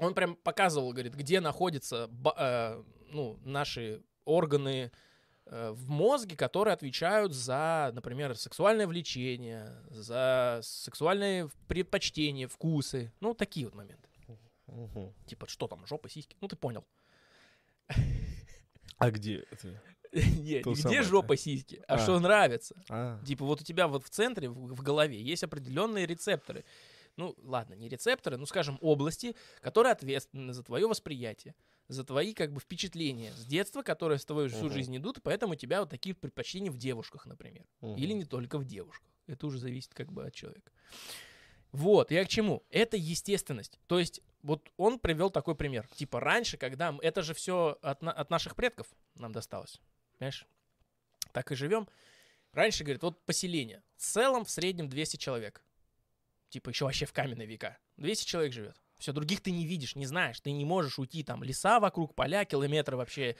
он 0.00 0.14
прям 0.14 0.34
показывал, 0.34 0.92
говорит, 0.92 1.14
где 1.14 1.40
находятся 1.40 2.10
э, 2.36 2.82
ну, 3.12 3.38
наши 3.44 4.02
органы 4.24 4.90
э, 5.46 5.70
в 5.72 5.88
мозге, 5.88 6.36
которые 6.36 6.74
отвечают 6.74 7.32
за, 7.32 7.90
например, 7.94 8.34
сексуальное 8.36 8.86
влечение, 8.86 9.70
за 9.90 10.60
сексуальные 10.62 11.50
предпочтения, 11.68 12.48
вкусы. 12.48 13.12
Ну, 13.20 13.34
такие 13.34 13.66
вот 13.66 13.74
моменты. 13.74 14.08
Мгм. 14.66 15.12
Типа, 15.26 15.48
что 15.48 15.68
там, 15.68 15.84
жопа, 15.86 16.08
сиськи? 16.08 16.36
Ну, 16.40 16.48
ты 16.48 16.56
понял. 16.56 16.84
А 18.98 19.10
где 19.10 19.46
это? 19.50 19.68
Нет, 20.12 20.66
не 20.66 20.74
где 20.74 21.02
жопа, 21.02 21.36
сиськи, 21.36 21.82
а 21.86 21.94
А. 21.94 21.98
что 21.98 22.18
нравится. 22.18 22.74
А, 22.88 23.20
Типа 23.24 23.44
вот 23.44 23.60
у 23.60 23.64
тебя 23.64 23.86
вот 23.88 24.04
в 24.04 24.10
центре, 24.10 24.48
в, 24.48 24.74
в 24.74 24.82
голове 24.82 25.20
есть 25.20 25.44
определенные 25.44 26.06
рецепторы. 26.06 26.64
Ну, 27.20 27.34
ладно, 27.42 27.74
не 27.74 27.90
рецепторы, 27.90 28.38
ну, 28.38 28.46
скажем, 28.46 28.78
области, 28.80 29.36
которые 29.60 29.92
ответственны 29.92 30.54
за 30.54 30.62
твое 30.62 30.88
восприятие, 30.88 31.54
за 31.86 32.02
твои, 32.02 32.32
как 32.32 32.50
бы, 32.50 32.60
впечатления 32.60 33.30
с 33.34 33.44
детства, 33.44 33.82
которые 33.82 34.18
с 34.18 34.24
тобой 34.24 34.48
всю 34.48 34.64
Мгм. 34.64 34.72
жизнь 34.72 34.96
идут, 34.96 35.18
и 35.18 35.20
поэтому 35.20 35.52
у 35.52 35.56
тебя 35.56 35.80
вот 35.80 35.90
такие 35.90 36.14
предпочтения 36.14 36.70
в 36.70 36.78
девушках, 36.78 37.26
например. 37.26 37.66
мгм. 37.82 37.96
Или 37.96 38.14
не 38.14 38.24
только 38.24 38.56
в 38.58 38.64
девушках. 38.64 39.06
Это 39.26 39.46
уже 39.46 39.58
зависит 39.58 39.92
как 39.92 40.10
бы 40.10 40.24
от 40.26 40.34
человека. 40.34 40.72
Вот, 41.72 42.10
я 42.10 42.24
к 42.24 42.28
чему? 42.28 42.64
Это 42.70 42.96
естественность. 42.96 43.78
То 43.86 43.98
есть, 43.98 44.22
вот 44.42 44.70
он 44.78 44.98
привел 44.98 45.28
такой 45.30 45.54
пример. 45.54 45.86
Типа 45.94 46.20
раньше, 46.20 46.56
когда... 46.56 46.96
Это 47.02 47.22
же 47.22 47.34
все 47.34 47.78
от, 47.82 48.00
на- 48.02 48.12
от 48.12 48.30
наших 48.30 48.56
предков 48.56 48.86
нам 49.14 49.32
досталось. 49.32 49.78
Понимаешь? 50.18 50.46
Так 51.32 51.52
и 51.52 51.54
живем. 51.54 51.86
Раньше, 52.52 52.82
говорит, 52.82 53.02
вот 53.02 53.20
поселение. 53.26 53.82
В 53.96 54.02
целом 54.02 54.44
в 54.44 54.50
среднем 54.50 54.88
200 54.88 55.16
человек. 55.18 55.62
Типа 56.50 56.70
еще 56.70 56.84
вообще 56.84 57.06
в 57.06 57.12
каменные 57.12 57.46
века. 57.46 57.78
200 57.96 58.26
человек 58.26 58.52
живет. 58.52 58.76
Все, 58.98 59.12
других 59.12 59.40
ты 59.40 59.50
не 59.50 59.66
видишь, 59.66 59.96
не 59.96 60.04
знаешь. 60.04 60.40
Ты 60.40 60.52
не 60.52 60.64
можешь 60.64 60.98
уйти 60.98 61.22
там 61.22 61.42
леса 61.42 61.80
вокруг, 61.80 62.14
поля, 62.14 62.44
километры 62.44 62.96
вообще. 62.96 63.36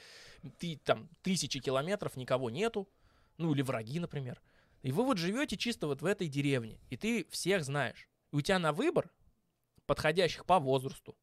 Ты 0.57 0.79
там 0.83 1.09
тысячи 1.21 1.59
километров, 1.59 2.15
никого 2.15 2.49
нету. 2.49 2.89
Ну 3.37 3.53
или 3.53 3.61
враги, 3.61 3.99
например. 3.99 4.41
И 4.81 4.91
вы 4.91 5.03
вот 5.03 5.17
живете 5.17 5.57
чисто 5.57 5.87
вот 5.87 6.01
в 6.01 6.05
этой 6.05 6.27
деревне. 6.27 6.79
И 6.89 6.97
ты 6.97 7.27
всех 7.29 7.63
знаешь. 7.63 8.09
И 8.31 8.37
у 8.37 8.41
тебя 8.41 8.57
на 8.59 8.71
выбор 8.71 9.11
подходящих 9.85 10.45
по 10.45 10.59
возрасту, 10.59 11.17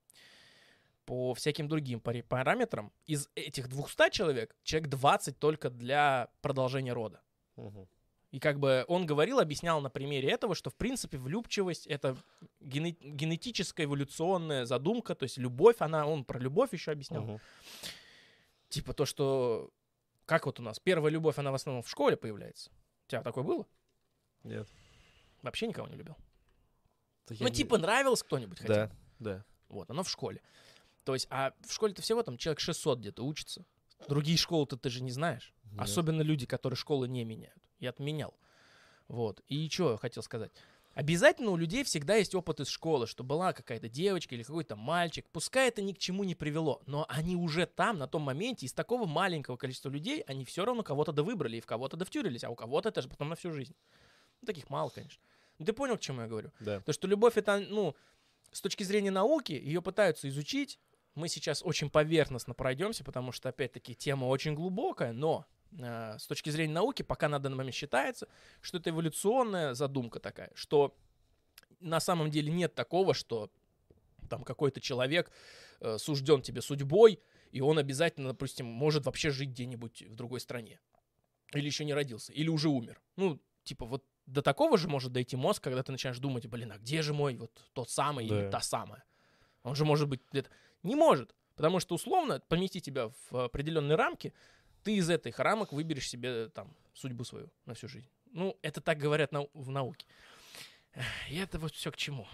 по 1.07 1.33
всяким 1.33 1.69
другим 1.69 2.01
параметрам, 2.01 2.93
из 3.07 3.29
этих 3.35 3.69
200 3.69 4.11
человек, 4.11 4.55
человек 4.63 4.91
20 4.91 5.39
только 5.39 5.71
для 5.71 6.29
продолжения 6.43 6.93
рода. 6.93 7.23
Мгм. 7.57 7.89
И 8.31 8.41
как 8.41 8.59
бы 8.59 8.85
он 8.89 9.07
говорил, 9.07 9.39
объяснял 9.41 9.81
на 9.81 9.89
примере 9.89 10.31
этого, 10.31 10.55
что 10.55 10.69
в 10.69 10.75
принципе 10.75 11.17
влюбчивость 11.17 11.87
это 11.87 12.17
гене- 12.61 12.97
генетическая 13.01 13.85
эволюционная 13.85 14.67
задумка, 14.67 15.15
то 15.15 15.23
есть 15.23 15.39
любовь, 15.39 15.77
она, 15.79 16.07
он 16.07 16.25
про 16.25 16.39
любовь 16.39 16.73
еще 16.75 16.91
объяснял. 16.91 17.23
Мгм. 17.23 17.41
Типа 18.69 18.93
то, 18.93 19.07
что 19.07 19.71
как 20.27 20.45
вот 20.45 20.61
у 20.61 20.63
нас 20.63 20.79
первая 20.79 21.11
любовь, 21.11 21.39
она 21.39 21.51
в 21.53 21.55
основном 21.55 21.83
в 21.83 21.89
школе 21.89 22.17
появляется. 22.19 22.71
У 23.07 23.11
тебя 23.11 23.23
такое 23.23 23.45
было? 23.45 23.67
Нет. 24.45 24.69
Вообще 25.43 25.67
никого 25.67 25.89
не 25.89 25.97
любил. 25.97 26.17
Я 27.31 27.37
ну 27.41 27.49
не- 27.49 27.55
типа 27.55 27.79
нравилось 27.79 28.23
кто-нибудь 28.23 28.59
хотя 28.59 28.87
бы. 28.89 28.93
Да, 29.19 29.37
да. 29.37 29.45
Вот, 29.69 29.91
оно 29.91 30.03
в 30.03 30.11
школе. 30.11 30.43
То 31.05 31.15
есть, 31.15 31.27
а 31.31 31.55
в 31.67 31.73
школе-то 31.73 32.03
всего 32.03 32.23
там 32.23 32.37
человек 32.37 32.61
600 32.61 32.99
где-то 32.99 33.25
учится. 33.25 33.65
Другие 34.07 34.37
школы-то 34.37 34.77
ты 34.77 34.91
же 34.91 35.03
не 35.03 35.11
знаешь. 35.11 35.55
Нет. 35.65 35.81
Особенно 35.81 36.21
люди, 36.21 36.45
которые 36.45 36.77
школы 36.77 37.09
не 37.09 37.25
меняют. 37.25 37.63
Я 37.79 37.91
отменял. 37.91 38.35
Вот. 39.09 39.41
И 39.49 39.69
что 39.71 39.93
я 39.93 39.97
хотел 39.97 40.23
сказать. 40.23 40.53
Обязательно 40.95 41.53
у 41.53 41.57
людей 41.57 41.85
всегда 41.85 42.17
есть 42.17 42.35
опыт 42.35 42.59
из 42.59 42.69
школы, 42.69 43.07
что 43.07 43.23
была 43.23 43.53
какая-то 43.53 43.89
девочка 43.89 44.35
или 44.35 44.43
какой-то 44.43 44.75
мальчик. 44.75 45.25
Пускай 45.31 45.69
это 45.69 45.81
ни 45.81 45.93
к 45.93 45.99
чему 45.99 46.25
не 46.25 46.35
привело, 46.35 46.83
но 46.87 47.07
они 47.09 47.37
уже 47.37 47.67
там, 47.67 47.99
на 47.99 48.09
том 48.09 48.23
моменте, 48.23 48.67
из 48.67 48.73
такого 48.73 49.07
маленького 49.07 49.57
количества 49.57 49.91
людей, 49.91 50.23
они 50.23 50.45
все 50.45 50.65
равно 50.65 50.83
кого-то 50.83 51.13
да 51.13 51.23
выбрали 51.23 51.59
и 51.59 51.61
в 51.61 51.67
кого-то 51.67 51.97
да 51.97 52.05
втюрились, 52.05 52.43
а 52.43 52.51
у 52.51 52.57
кого-то 52.57 52.89
это 52.89 53.01
же 53.01 53.09
потом 53.09 53.29
на 53.29 53.37
всю 53.37 53.53
жизнь. 53.53 53.77
Ну, 54.41 54.47
таких 54.47 54.71
мало, 54.71 54.89
конечно. 54.89 55.23
Ну, 55.59 55.67
ты 55.67 55.73
понял, 55.73 55.97
к 55.97 56.01
чему 56.01 56.23
я 56.23 56.27
говорю? 56.27 56.51
Да. 56.59 56.81
То, 56.81 56.93
что 56.93 57.07
любовь 57.07 57.37
это, 57.37 57.61
ну, 57.61 57.95
с 58.51 58.61
точки 58.61 58.83
зрения 58.83 59.13
науки, 59.13 59.53
ее 59.53 59.81
пытаются 59.81 60.29
изучить. 60.29 60.81
Мы 61.15 61.29
сейчас 61.29 61.63
очень 61.65 61.91
поверхностно 61.91 62.55
пройдемся, 62.55 63.05
потому 63.05 63.31
что, 63.31 63.49
опять-таки, 63.49 63.95
тема 63.95 64.25
очень 64.27 64.55
глубокая, 64.55 65.13
но 65.13 65.47
с 65.77 66.27
точки 66.27 66.51
зрения 66.51 66.73
науки, 66.73 67.03
пока 67.03 67.29
на 67.29 67.39
данный 67.39 67.57
момент 67.57 67.75
считается, 67.75 68.29
что 68.61 68.79
это 68.79 68.91
эволюционная 68.91 69.75
задумка 69.75 70.21
такая, 70.21 70.51
что 70.55 70.97
на 71.81 72.01
самом 72.01 72.31
деле 72.31 72.51
нет 72.53 72.75
такого, 72.75 73.15
что 73.15 73.51
там 74.29 74.45
какой-то 74.45 74.81
человек 74.81 75.31
э, 75.81 75.99
сужден 75.99 76.43
тебе 76.43 76.61
судьбой, 76.63 77.21
и 77.51 77.61
он 77.61 77.79
обязательно, 77.79 78.29
допустим, 78.29 78.67
может 78.67 79.07
вообще 79.07 79.31
жить 79.31 79.51
где-нибудь 79.51 80.03
в 80.03 80.15
другой 80.15 80.41
стране. 80.41 80.81
Или 81.55 81.67
еще 81.67 81.85
не 81.85 81.95
родился, 81.95 82.33
или 82.33 82.49
уже 82.49 82.69
умер. 82.69 83.01
Ну, 83.17 83.41
типа, 83.65 83.87
вот 83.87 84.05
до 84.27 84.43
такого 84.43 84.77
же 84.77 84.89
может 84.89 85.13
дойти 85.13 85.37
мозг, 85.37 85.63
когда 85.63 85.83
ты 85.83 85.93
начинаешь 85.93 86.19
думать, 86.19 86.47
блин, 86.47 86.73
а 86.73 86.79
где 86.79 87.01
же 87.01 87.15
мой 87.15 87.37
вот 87.37 87.51
тот 87.73 87.89
самый 87.91 88.29
Да. 88.29 88.43
или 88.43 88.51
та 88.51 88.61
самая? 88.61 89.05
Он 89.63 89.75
же 89.75 89.85
может 89.85 90.09
быть 90.09 90.21
где-то... 90.31 90.51
Не 90.83 90.95
может, 90.95 91.35
потому 91.57 91.81
что 91.81 91.95
условно 91.95 92.41
помести 92.49 92.81
тебя 92.81 93.11
в 93.31 93.45
определенные 93.45 93.97
рамки, 93.97 94.35
ты 94.89 94.97
из 94.97 95.11
этих 95.11 95.39
рамок 95.39 95.75
выберешь 95.75 96.09
себе 96.09 96.49
там 96.49 96.75
судьбу 96.95 97.23
свою 97.23 97.51
на 97.67 97.75
всю 97.75 97.89
жизнь. 97.89 98.09
Ну, 98.33 98.57
это 98.63 98.81
так 98.81 98.97
говорят 98.97 99.33
нау- 99.33 99.51
в 99.53 99.69
науке. 99.69 100.07
И 101.29 101.37
это 101.37 101.59
вот 101.59 101.75
все 101.75 101.93
к 101.93 101.97
чему? 101.99 102.27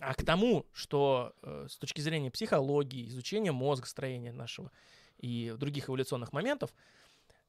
А 0.00 0.14
к 0.14 0.24
тому, 0.24 0.66
что 0.72 1.32
э, 1.42 1.68
с 1.70 1.76
точки 1.76 2.00
зрения 2.00 2.32
психологии, 2.32 3.06
изучения 3.06 3.52
мозга, 3.52 3.86
строения 3.86 4.32
нашего 4.32 4.72
и 5.18 5.54
других 5.56 5.88
эволюционных 5.88 6.32
моментов, 6.32 6.74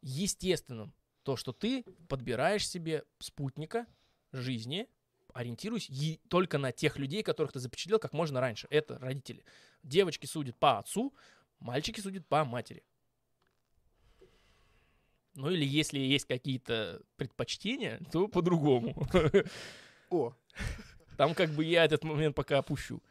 естественным 0.03 0.93
то, 1.23 1.35
что 1.35 1.51
ты 1.51 1.83
подбираешь 2.07 2.67
себе 2.69 3.03
спутника 3.17 3.87
жизни, 4.31 4.87
ориентируясь 5.33 5.89
е- 5.89 6.19
только 6.29 6.59
на 6.59 6.71
тех 6.71 6.99
людей, 6.99 7.23
которых 7.23 7.53
ты 7.53 7.59
запечатлел 7.59 7.97
как 7.97 8.13
можно 8.13 8.39
раньше. 8.39 8.67
Это 8.69 8.99
родители. 8.99 9.43
Девочки 9.81 10.27
судят 10.27 10.57
по 10.57 10.77
отцу, 10.77 11.11
мальчики 11.59 11.99
судят 12.01 12.27
по 12.27 12.45
матери. 12.45 12.83
Ну 15.35 15.49
или 15.49 15.65
если 15.65 15.99
есть 15.99 16.25
какие-то 16.25 17.01
предпочтения, 17.15 18.01
то 18.11 18.27
по-другому. 18.27 19.07
О, 20.09 20.33
Там 21.17 21.33
как 21.33 21.51
бы 21.51 21.63
я 21.63 21.85
этот 21.85 22.03
момент 22.03 22.35
пока 22.35 22.57
опущу. 22.57 23.01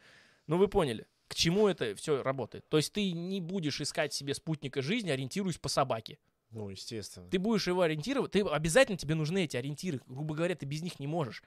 Ну 0.47 0.59
вы 0.59 0.69
поняли, 0.69 1.07
к 1.29 1.35
чему 1.35 1.69
это 1.69 1.95
все 1.95 2.23
работает. 2.23 2.69
То 2.69 2.77
есть 2.77 2.93
ты 2.93 3.13
не 3.13 3.41
будешь 3.41 3.81
искать 3.81 4.13
себе 4.13 4.35
спутника 4.35 4.83
жизни, 4.83 5.11
ориентируясь 5.11 5.59
по 5.59 5.69
собаке. 5.69 6.19
ну, 6.51 6.69
естественно. 6.69 7.29
Ты 7.31 7.39
будешь 7.39 7.69
его 7.69 7.83
ориентировать, 7.83 8.33
ты 8.33 8.41
обязательно 8.41 8.99
тебе 8.99 9.15
нужны 9.15 9.45
эти 9.45 9.57
ориентиры. 9.57 10.01
Грубо 10.07 10.35
говоря, 10.35 10.57
ты 10.57 10.67
без 10.67 10.83
них 10.83 10.99
не 10.99 11.07
можешь. 11.07 11.43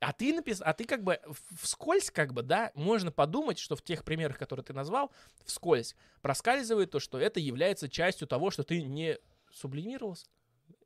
А 0.00 0.12
ты 0.12 0.32
напис... 0.32 0.62
а 0.64 0.72
ты 0.72 0.84
как 0.84 1.02
бы 1.02 1.20
вскользь, 1.60 2.10
как 2.10 2.32
бы, 2.32 2.42
да, 2.42 2.70
можно 2.74 3.10
подумать, 3.10 3.58
что 3.58 3.76
в 3.76 3.82
тех 3.82 4.04
примерах, 4.04 4.38
которые 4.38 4.64
ты 4.64 4.72
назвал, 4.72 5.10
вскользь 5.44 5.96
проскальзывает 6.22 6.90
то, 6.90 7.00
что 7.00 7.18
это 7.18 7.40
является 7.40 7.88
частью 7.88 8.28
того, 8.28 8.50
что 8.50 8.62
ты 8.62 8.82
не 8.82 9.18
сублимировался, 9.52 10.26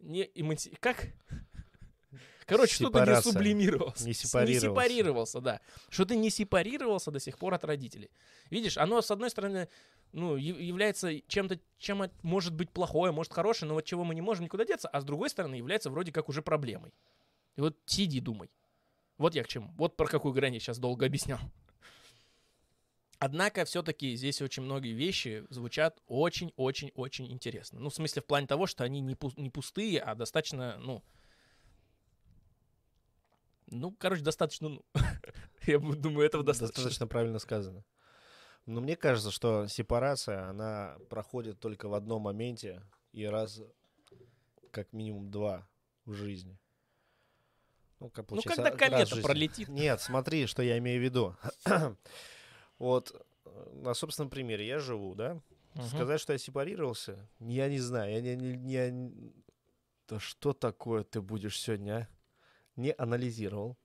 не 0.00 0.30
эманси... 0.34 0.76
Как? 0.80 1.08
Короче, 2.46 2.74
что 2.74 2.90
ты 2.90 3.00
не 3.00 3.22
сублимировался. 3.22 4.06
Не 4.06 4.12
сепарировался. 4.14 4.66
Не 4.66 4.70
сепарировался, 4.72 5.40
да. 5.40 5.60
Что 5.88 6.04
ты 6.04 6.16
не 6.16 6.30
сепарировался 6.30 7.10
до 7.10 7.20
сих 7.20 7.38
пор 7.38 7.54
от 7.54 7.64
родителей. 7.64 8.10
Видишь, 8.50 8.76
оно, 8.76 9.00
с 9.00 9.10
одной 9.10 9.30
стороны, 9.30 9.68
ну, 10.12 10.36
яв- 10.36 10.60
является 10.60 11.20
чем-то, 11.28 11.60
чем 11.78 12.10
может 12.22 12.52
быть 12.52 12.70
плохое, 12.70 13.12
может 13.12 13.32
хорошее, 13.32 13.68
но 13.68 13.74
вот 13.74 13.84
чего 13.84 14.04
мы 14.04 14.14
не 14.14 14.20
можем 14.20 14.44
никуда 14.44 14.64
деться, 14.64 14.88
а 14.88 15.00
с 15.00 15.04
другой 15.04 15.30
стороны 15.30 15.54
является 15.54 15.90
вроде 15.90 16.12
как 16.12 16.28
уже 16.28 16.42
проблемой. 16.42 16.92
И 17.56 17.60
вот 17.60 17.78
сиди, 17.86 18.20
думай. 18.20 18.50
Вот 19.18 19.34
я 19.34 19.44
к 19.44 19.48
чему. 19.48 19.72
Вот 19.76 19.96
про 19.96 20.06
какую 20.06 20.34
грань 20.34 20.54
я 20.54 20.60
сейчас 20.60 20.78
долго 20.78 21.06
объяснял. 21.06 21.38
Однако 23.24 23.64
все-таки 23.64 24.16
здесь 24.16 24.42
очень 24.42 24.64
многие 24.64 24.94
вещи 24.94 25.46
звучат 25.48 26.02
очень-очень-очень 26.08 27.30
интересно. 27.30 27.78
Ну, 27.78 27.88
в 27.88 27.94
смысле, 27.94 28.20
в 28.20 28.26
плане 28.26 28.48
того, 28.48 28.66
что 28.66 28.82
они 28.82 28.98
не, 28.98 29.14
пу- 29.14 29.32
не 29.36 29.48
пустые, 29.48 30.00
а 30.00 30.16
достаточно, 30.16 30.76
ну... 30.78 31.04
Ну, 33.68 33.92
короче, 33.92 34.24
достаточно, 34.24 34.70
ну... 34.70 34.84
Я 35.68 35.78
думаю, 35.78 36.26
этого 36.26 36.42
достаточно. 36.42 36.82
Достаточно 36.82 37.06
правильно 37.06 37.38
сказано. 37.38 37.84
Но 38.66 38.80
мне 38.80 38.96
кажется, 38.96 39.30
что 39.30 39.68
сепарация, 39.68 40.48
она 40.48 40.98
проходит 41.08 41.60
только 41.60 41.88
в 41.88 41.94
одном 41.94 42.22
моменте 42.22 42.82
и 43.12 43.24
раз, 43.24 43.62
как 44.72 44.92
минимум 44.92 45.30
два 45.30 45.68
в 46.06 46.14
жизни. 46.14 46.58
Ну, 48.00 48.10
как 48.10 48.28
Ну, 48.32 48.42
когда 48.42 48.72
комета 48.72 49.14
пролетит. 49.22 49.68
Нет, 49.68 50.00
смотри, 50.00 50.46
что 50.46 50.64
я 50.64 50.76
имею 50.78 51.00
в 51.00 51.04
виду. 51.04 51.36
вот 52.82 53.12
э, 53.44 53.70
на 53.74 53.94
собственном 53.94 54.30
примере 54.30 54.66
я 54.66 54.78
живу, 54.80 55.14
да? 55.14 55.40
Мгм. 55.74 55.86
Сказать, 55.86 56.20
что 56.20 56.32
я 56.32 56.38
сепарировался, 56.38 57.28
я 57.38 57.68
не 57.68 57.78
знаю. 57.78 58.12
Я 58.12 58.20
не, 58.20 58.36
не- 58.36 58.72
я 58.72 58.90
Да 60.08 60.18
что 60.20 60.52
такое 60.52 61.04
ты 61.04 61.20
будешь 61.20 61.58
сегодня, 61.60 61.92
а? 61.92 62.08
Не 62.80 62.92
анализировал 62.98 63.76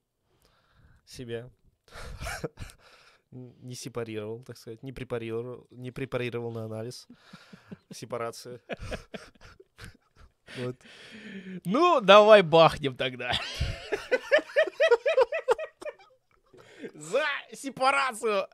себя. 1.06 1.50
Не 3.32 3.76
сепарировал, 3.76 4.41
так 4.43 4.58
сказать. 4.58 4.82
Не 4.84 4.93
препарировал, 4.93 5.68
не 5.70 5.91
препарировал 5.91 6.52
на 6.52 6.64
анализ. 6.64 7.08
Сепарация. 7.91 8.60
Вот. 10.58 10.76
Ну, 11.66 12.00
давай 12.02 12.41
бахнем 12.41 12.95
тогда. 12.95 13.32
За 16.95 17.24
сепарацию. 17.54 18.48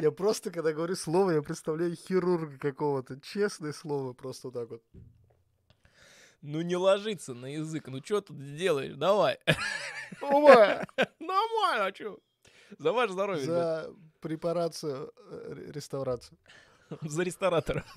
Я 0.00 0.10
просто, 0.10 0.50
когда 0.50 0.72
говорю 0.72 0.94
слово, 0.96 1.30
я 1.32 1.42
представляю 1.42 1.94
хирурга 1.96 2.58
какого-то. 2.58 3.18
Честное 3.20 3.72
слово, 3.72 4.12
просто 4.12 4.48
вот 4.48 4.54
так 4.54 4.68
вот. 4.70 4.82
Ну, 6.42 6.60
не 6.60 6.76
ложится 6.76 7.34
на 7.34 7.46
язык. 7.46 7.88
Ну, 7.88 8.00
что 8.04 8.20
тут 8.20 8.56
делаешь? 8.56 8.94
Давай. 8.94 9.38
Оба! 10.20 10.86
Нормально, 11.18 11.92
что? 11.94 12.18
За 12.78 12.92
ваше 12.92 13.12
здоровье. 13.14 13.44
За 13.44 13.90
препарацию, 14.20 15.12
э, 15.16 15.52
ре- 15.54 15.72
реставрацию. 15.72 16.38
За 17.00 17.22
ресторатора. 17.22 17.84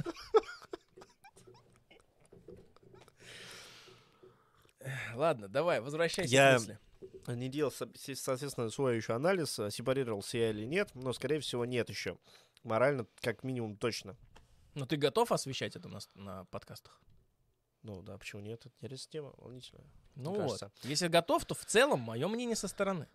Ладно, 5.15 5.47
давай, 5.47 5.81
возвращайся 5.81 6.33
Я- 6.33 6.51
к 6.51 6.59
мысли. 6.59 6.79
Не 7.27 7.49
делал, 7.49 7.71
соответственно, 7.71 8.69
свой 8.69 8.97
еще 8.97 9.13
анализ, 9.13 9.59
э, 9.59 9.71
сепарировался 9.71 10.37
я 10.37 10.49
или 10.49 10.65
нет, 10.65 10.89
но, 10.95 11.13
скорее 11.13 11.39
всего, 11.39 11.65
нет 11.65 11.89
еще. 11.89 12.17
Морально, 12.63 13.05
как 13.21 13.43
минимум, 13.43 13.77
точно. 13.77 14.15
Ну, 14.75 14.85
ты 14.85 14.97
готов 14.97 15.31
освещать 15.31 15.75
это 15.75 15.89
на, 15.89 15.99
на 16.15 16.45
подкастах? 16.45 17.01
Ну 17.83 18.01
да, 18.01 18.17
почему 18.17 18.41
нет? 18.41 18.65
Это 18.65 18.75
интересная 18.75 19.11
тема, 19.11 19.33
волнительная. 19.37 19.85
Ну 20.15 20.31
вот. 20.31 20.59
кажется. 20.59 20.71
Если 20.83 21.07
готов, 21.07 21.45
то 21.45 21.55
в 21.55 21.65
целом 21.65 21.99
мое 22.01 22.27
мнение 22.27 22.55
со 22.55 22.67
стороны. 22.67 23.07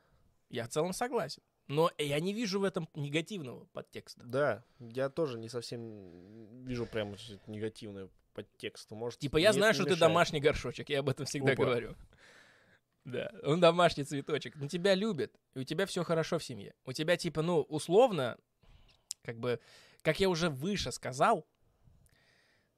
Я 0.48 0.64
в 0.64 0.68
целом 0.68 0.92
согласен. 0.92 1.42
Но 1.66 1.90
я 1.98 2.20
не 2.20 2.32
вижу 2.32 2.60
в 2.60 2.64
этом 2.64 2.88
негативного 2.94 3.64
подтекста. 3.66 4.22
Да, 4.24 4.64
я 4.78 5.08
тоже 5.08 5.38
не 5.38 5.48
совсем 5.48 6.64
вижу 6.64 6.86
прямо 6.86 7.16
негативное 7.46 8.08
подтекст. 8.34 8.90
Может, 8.90 9.20
Типа, 9.20 9.38
я 9.38 9.52
знаю, 9.52 9.72
что 9.74 9.84
ты 9.84 9.90
мешает. 9.90 10.00
домашний 10.00 10.40
горшочек, 10.40 10.90
я 10.90 11.00
об 11.00 11.08
этом 11.08 11.24
всегда 11.24 11.52
Опа. 11.52 11.64
говорю. 11.64 11.96
Да, 13.04 13.30
он 13.42 13.60
домашний 13.60 14.04
цветочек. 14.04 14.56
Но 14.56 14.66
тебя 14.66 14.94
любят, 14.94 15.32
и 15.54 15.60
у 15.60 15.64
тебя 15.64 15.86
все 15.86 16.04
хорошо 16.04 16.38
в 16.38 16.44
семье. 16.44 16.74
У 16.84 16.92
тебя, 16.92 17.16
типа, 17.16 17.42
ну, 17.42 17.60
условно, 17.60 18.38
как 19.22 19.38
бы, 19.38 19.60
как 20.02 20.20
я 20.20 20.28
уже 20.28 20.48
выше 20.48 20.90
сказал, 20.90 21.46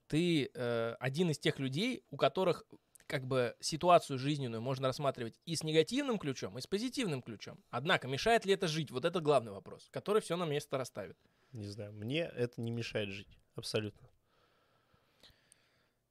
ты 0.09 0.51
э, 0.53 0.97
один 0.99 1.31
из 1.31 1.39
тех 1.39 1.59
людей, 1.59 2.05
у 2.11 2.16
которых 2.16 2.64
как 3.07 3.24
бы 3.24 3.57
ситуацию 3.61 4.18
жизненную 4.18 4.61
можно 4.61 4.89
рассматривать 4.89 5.39
и 5.45 5.55
с 5.55 5.62
негативным 5.62 6.18
ключом, 6.18 6.59
и 6.59 6.61
с 6.61 6.66
позитивным 6.66 7.22
ключом. 7.22 7.62
Однако, 7.70 8.09
мешает 8.09 8.45
ли 8.45 8.53
это 8.53 8.66
жить? 8.66 8.91
Вот 8.91 9.05
это 9.05 9.20
главный 9.20 9.53
вопрос, 9.53 9.89
который 9.91 10.20
все 10.22 10.37
на 10.37 10.45
место 10.45 10.77
расставит. 10.77 11.16
Не 11.53 11.68
знаю, 11.68 11.93
мне 11.93 12.22
это 12.22 12.61
не 12.61 12.72
мешает 12.72 13.11
жить. 13.11 13.39
Абсолютно. 13.55 14.09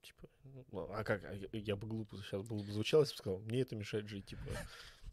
Типа, 0.01 0.23
ну, 0.23 0.34
а 0.91 1.03
как? 1.03 1.23
а 1.25 1.33
я- 1.33 1.47
Я 1.51 1.75
бы 1.75 1.87
глупо 1.87 2.17
сейчас 2.17 2.41
было 2.43 2.61
бы 2.63 2.71
звучало, 2.71 3.01
если 3.01 3.13
бы 3.13 3.17
сказал, 3.17 3.39
мне 3.39 3.61
это 3.61 3.75
мешает 3.75 4.07
жить, 4.07 4.25
типа. 4.27 4.41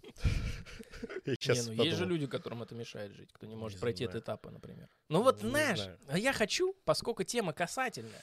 Не, 1.27 1.63
ну 1.77 1.85
есть 1.85 1.97
же 1.97 2.05
люди, 2.07 2.27
которым 2.27 2.63
это 2.63 2.75
мешает 2.75 3.13
жить, 3.13 3.33
кто 3.33 3.47
не 3.47 3.55
может 3.55 3.79
пройти 3.81 4.05
этот 4.05 4.25
этапы, 4.25 4.51
например. 4.51 4.89
Ну 5.09 5.23
вот 5.23 5.41
знаешь, 5.41 5.81
а 6.09 6.19
я 6.19 6.33
хочу, 6.33 6.75
поскольку 6.85 7.23
тема 7.25 7.53
касательная, 7.53 8.23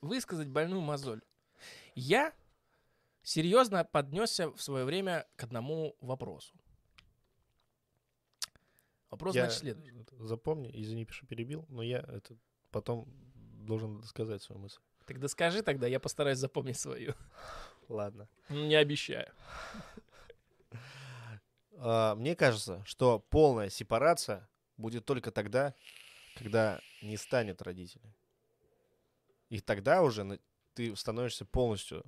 высказать 0.00 0.48
больную 0.48 0.80
мозоль. 0.82 1.22
Я 1.94 2.32
серьезно 3.22 3.84
поднесся 3.84 4.50
в 4.50 4.60
свое 4.62 4.84
время 4.84 5.26
к 5.36 5.44
одному 5.44 5.96
вопросу. 6.00 6.54
Вопрос, 9.10 9.34
Я 9.34 9.44
значит, 9.44 9.60
следующий. 9.60 10.06
Запомни, 10.18 10.70
извини, 10.74 11.06
что 11.08 11.26
перебил, 11.26 11.64
но 11.68 11.82
я 11.82 11.98
это 12.00 12.36
потом 12.70 13.08
должен 13.34 14.02
сказать 14.02 14.42
свою 14.42 14.60
мысль. 14.60 14.80
Тогда 15.06 15.28
скажи 15.28 15.62
тогда, 15.62 15.86
я 15.86 16.00
постараюсь 16.00 16.38
запомнить 16.38 16.78
свою. 16.78 17.14
Ладно. 17.88 18.28
Не 18.48 18.76
обещаю. 18.76 19.30
А, 21.76 22.14
Мне 22.14 22.34
кажется, 22.34 22.82
что 22.86 23.18
полная 23.18 23.68
сепарация 23.68 24.48
будет 24.76 25.04
только 25.04 25.30
тогда, 25.30 25.74
когда 26.36 26.80
не 27.02 27.16
станет 27.16 27.62
родителей. 27.62 28.14
И 29.50 29.60
тогда 29.60 30.02
уже 30.02 30.40
ты 30.74 30.96
становишься 30.96 31.44
полностью 31.44 32.04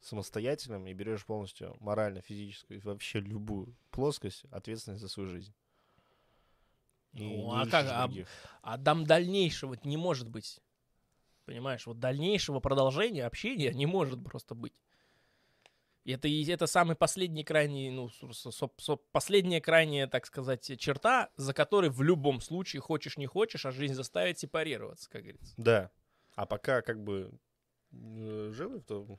самостоятельным 0.00 0.86
и 0.86 0.92
берешь 0.92 1.24
полностью 1.24 1.76
морально, 1.80 2.22
физическую 2.22 2.78
и 2.78 2.82
вообще 2.82 3.20
любую 3.20 3.76
плоскость 3.90 4.44
ответственность 4.50 5.02
за 5.02 5.08
свою 5.08 5.28
жизнь. 5.28 5.54
И 7.12 7.22
Ну, 7.22 7.52
а 7.52 7.66
как, 7.66 7.86
а. 7.88 8.10
А 8.62 8.78
там 8.78 9.04
дальнейшего 9.04 9.76
не 9.84 9.96
может 9.96 10.28
быть. 10.28 10.60
Понимаешь, 11.50 11.84
вот 11.84 11.98
дальнейшего 11.98 12.60
продолжения 12.60 13.26
общения 13.26 13.72
не 13.72 13.84
может 13.84 14.22
просто 14.22 14.54
быть. 14.54 14.72
И 16.04 16.12
это, 16.12 16.28
и 16.28 16.44
это 16.46 16.68
самый 16.68 16.94
последний 16.94 17.42
крайний, 17.42 17.90
ну, 17.90 18.08
со- 18.08 18.52
со- 18.52 18.96
последняя 19.10 19.60
крайняя, 19.60 20.06
так 20.06 20.26
сказать, 20.26 20.78
черта, 20.78 21.28
за 21.36 21.52
которой 21.52 21.90
в 21.90 22.02
любом 22.02 22.40
случае, 22.40 22.80
хочешь 22.82 23.16
не 23.16 23.26
хочешь, 23.26 23.66
а 23.66 23.72
жизнь 23.72 23.94
заставит 23.94 24.38
сепарироваться, 24.38 25.10
как 25.10 25.22
говорится. 25.22 25.52
Да. 25.56 25.90
А 26.36 26.46
пока 26.46 26.82
как 26.82 27.02
бы 27.02 27.32
э, 27.90 28.50
живы, 28.54 28.80
то 28.82 29.18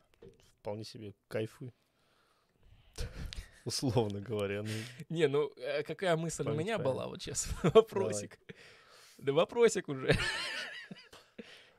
вполне 0.61 0.85
себе 0.85 1.13
кайфуй. 1.27 1.73
Условно 3.65 4.21
говоря. 4.21 4.63
Ну, 4.63 4.69
Не, 5.09 5.27
ну, 5.27 5.51
э, 5.57 5.83
какая 5.83 6.15
мысль 6.15 6.43
у 6.49 6.53
меня 6.53 6.77
была 6.79 7.07
вот 7.07 7.21
сейчас? 7.21 7.49
Вопросик. 7.63 8.39
Да 9.17 9.33
вопросик 9.33 9.87
уже. 9.89 10.17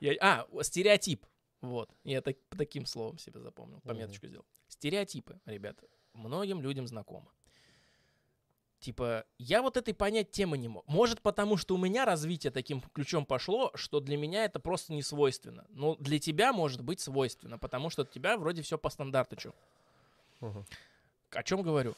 Я- 0.02 0.16
А, 0.20 0.46
стереотип. 0.62 1.24
Вот, 1.60 1.88
я 2.04 2.20
так- 2.22 2.36
по 2.48 2.56
таким 2.56 2.86
словом 2.86 3.18
себе 3.18 3.40
запомнил, 3.40 3.80
пометочку 3.82 4.26
сделал. 4.26 4.44
Стереотипы, 4.68 5.40
ребята, 5.46 5.86
многим 6.12 6.60
людям 6.60 6.86
знакомы. 6.88 7.30
Типа, 8.80 9.24
я 9.38 9.62
вот 9.62 9.76
этой 9.76 9.94
понять 9.94 10.32
темы 10.32 10.58
не 10.58 10.66
мог. 10.66 10.84
Может, 10.88 11.20
потому 11.22 11.56
что 11.56 11.76
у 11.76 11.78
меня 11.78 12.04
развитие 12.04 12.50
таким 12.50 12.80
ключом 12.80 13.24
пошло, 13.24 13.70
что 13.76 14.00
для 14.00 14.16
меня 14.16 14.44
это 14.44 14.58
просто 14.58 14.92
не 14.92 15.04
свойственно. 15.04 15.64
Но 15.68 15.94
для 15.94 16.18
тебя 16.18 16.52
может 16.52 16.82
быть 16.82 16.98
свойственно, 16.98 17.58
потому 17.58 17.90
что 17.90 18.02
у 18.02 18.06
тебя 18.06 18.36
вроде 18.36 18.62
все 18.62 18.76
по 18.78 18.90
стандарту. 18.90 19.36
чё. 19.36 19.54
Мгм. 20.40 20.66
О 21.30 21.42
чем 21.44 21.62
говорю? 21.62 21.94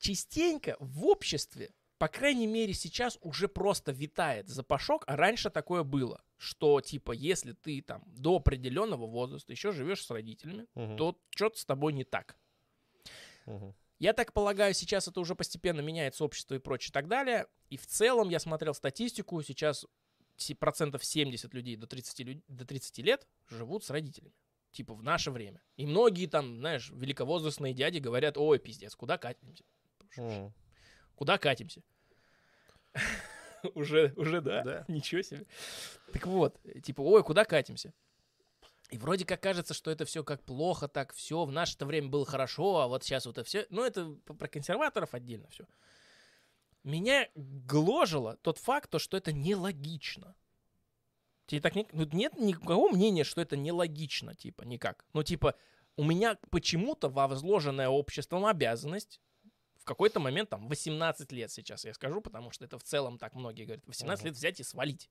Частенько 0.00 0.76
в 0.80 1.06
обществе, 1.06 1.70
по 2.02 2.08
крайней 2.08 2.48
мере 2.48 2.74
сейчас, 2.74 3.16
уже 3.20 3.46
просто 3.46 3.92
витает 3.92 4.48
запашок, 4.48 5.04
а 5.06 5.14
раньше 5.14 5.50
такое 5.50 5.84
было, 5.84 6.20
что 6.36 6.80
типа, 6.80 7.12
если 7.12 7.52
ты 7.52 7.80
там 7.80 8.02
до 8.08 8.34
определенного 8.38 9.06
возраста 9.06 9.52
еще 9.52 9.70
живешь 9.70 10.04
с 10.04 10.10
родителями, 10.10 10.66
Мгм. 10.74 10.96
то 10.96 11.16
что-то 11.30 11.60
с 11.60 11.64
тобой 11.64 11.92
не 11.92 12.02
так. 12.02 12.36
Мгм. 13.46 13.72
Я 14.00 14.14
так 14.14 14.32
полагаю, 14.32 14.74
сейчас 14.74 15.06
это 15.06 15.20
уже 15.20 15.36
постепенно 15.36 15.80
меняется 15.80 16.24
общество 16.24 16.56
и 16.56 16.58
прочее 16.58 16.88
и 16.88 16.92
так 16.92 17.06
далее. 17.06 17.46
И 17.70 17.76
в 17.76 17.86
целом 17.86 18.30
я 18.30 18.40
смотрел 18.40 18.74
статистику, 18.74 19.40
сейчас 19.44 19.86
се- 20.36 20.56
процентов 20.56 21.04
70 21.04 21.54
людей 21.54 21.76
до 21.76 21.86
30, 21.86 22.24
лю- 22.24 22.42
до 22.48 22.64
30 22.64 23.02
лет 23.02 23.28
живут 23.48 23.84
с 23.84 23.90
родителями. 23.90 24.34
Типа 24.72 24.94
в 24.94 25.04
наше 25.04 25.30
время. 25.30 25.62
И 25.76 25.86
многие 25.86 26.26
там, 26.26 26.58
знаешь, 26.58 26.90
великовозрастные 26.90 27.74
дяди 27.74 27.98
говорят, 27.98 28.36
ой, 28.36 28.58
пиздец, 28.58 28.96
куда 28.96 29.18
катимся? 29.18 29.62
Мгм. 30.16 30.52
Куда 31.14 31.38
катимся? 31.38 31.80
Уже, 33.74 34.12
уже 34.16 34.40
да. 34.40 34.62
Да. 34.64 34.84
Ничего 34.92 35.22
себе. 35.22 35.46
Так 36.12 36.26
вот, 36.26 36.58
типа, 36.82 37.00
ой, 37.00 37.22
куда 37.22 37.44
катимся? 37.44 37.92
И 38.90 38.98
вроде 38.98 39.24
как 39.24 39.40
кажется, 39.40 39.72
что 39.72 39.90
это 39.90 40.04
все 40.04 40.22
как 40.24 40.42
плохо, 40.42 40.88
так 40.88 41.14
все 41.14 41.44
в 41.44 41.52
наше-то 41.52 41.86
время 41.86 42.08
было 42.08 42.26
хорошо, 42.26 42.80
а 42.80 42.88
вот 42.88 43.04
сейчас 43.04 43.24
вот 43.24 43.38
это 43.38 43.46
все. 43.46 43.66
Ну, 43.70 43.84
это 43.84 44.16
про 44.26 44.48
консерваторов 44.48 45.14
отдельно 45.14 45.48
все. 45.48 45.64
Меня 46.84 47.28
гложило 47.34 48.36
тот 48.42 48.58
факт, 48.58 48.90
то, 48.90 48.98
что 48.98 49.16
это 49.16 49.32
нелогично. 49.32 50.34
Тебе 51.46 51.60
так 51.60 51.74
не... 51.74 51.86
ну, 51.92 52.06
нет 52.12 52.36
никакого 52.36 52.90
мнения, 52.90 53.24
что 53.24 53.40
это 53.40 53.56
нелогично, 53.56 54.34
типа, 54.34 54.62
никак. 54.62 55.06
Ну, 55.14 55.22
типа, 55.22 55.54
у 55.96 56.04
меня 56.04 56.38
почему-то 56.50 57.08
во 57.08 57.28
возложенная 57.28 57.88
обществом 57.88 58.44
обязанность 58.44 59.20
в 59.82 59.84
какой-то 59.84 60.20
момент, 60.20 60.48
там, 60.48 60.68
18 60.68 61.32
лет 61.32 61.50
сейчас 61.50 61.84
я 61.84 61.92
скажу, 61.92 62.20
потому 62.20 62.52
что 62.52 62.64
это 62.64 62.78
в 62.78 62.84
целом 62.84 63.18
так 63.18 63.34
многие 63.34 63.64
говорят, 63.64 63.84
18 63.86 64.22
Мгм. 64.22 64.26
лет 64.28 64.36
взять 64.36 64.60
и 64.60 64.62
свалить. 64.62 65.10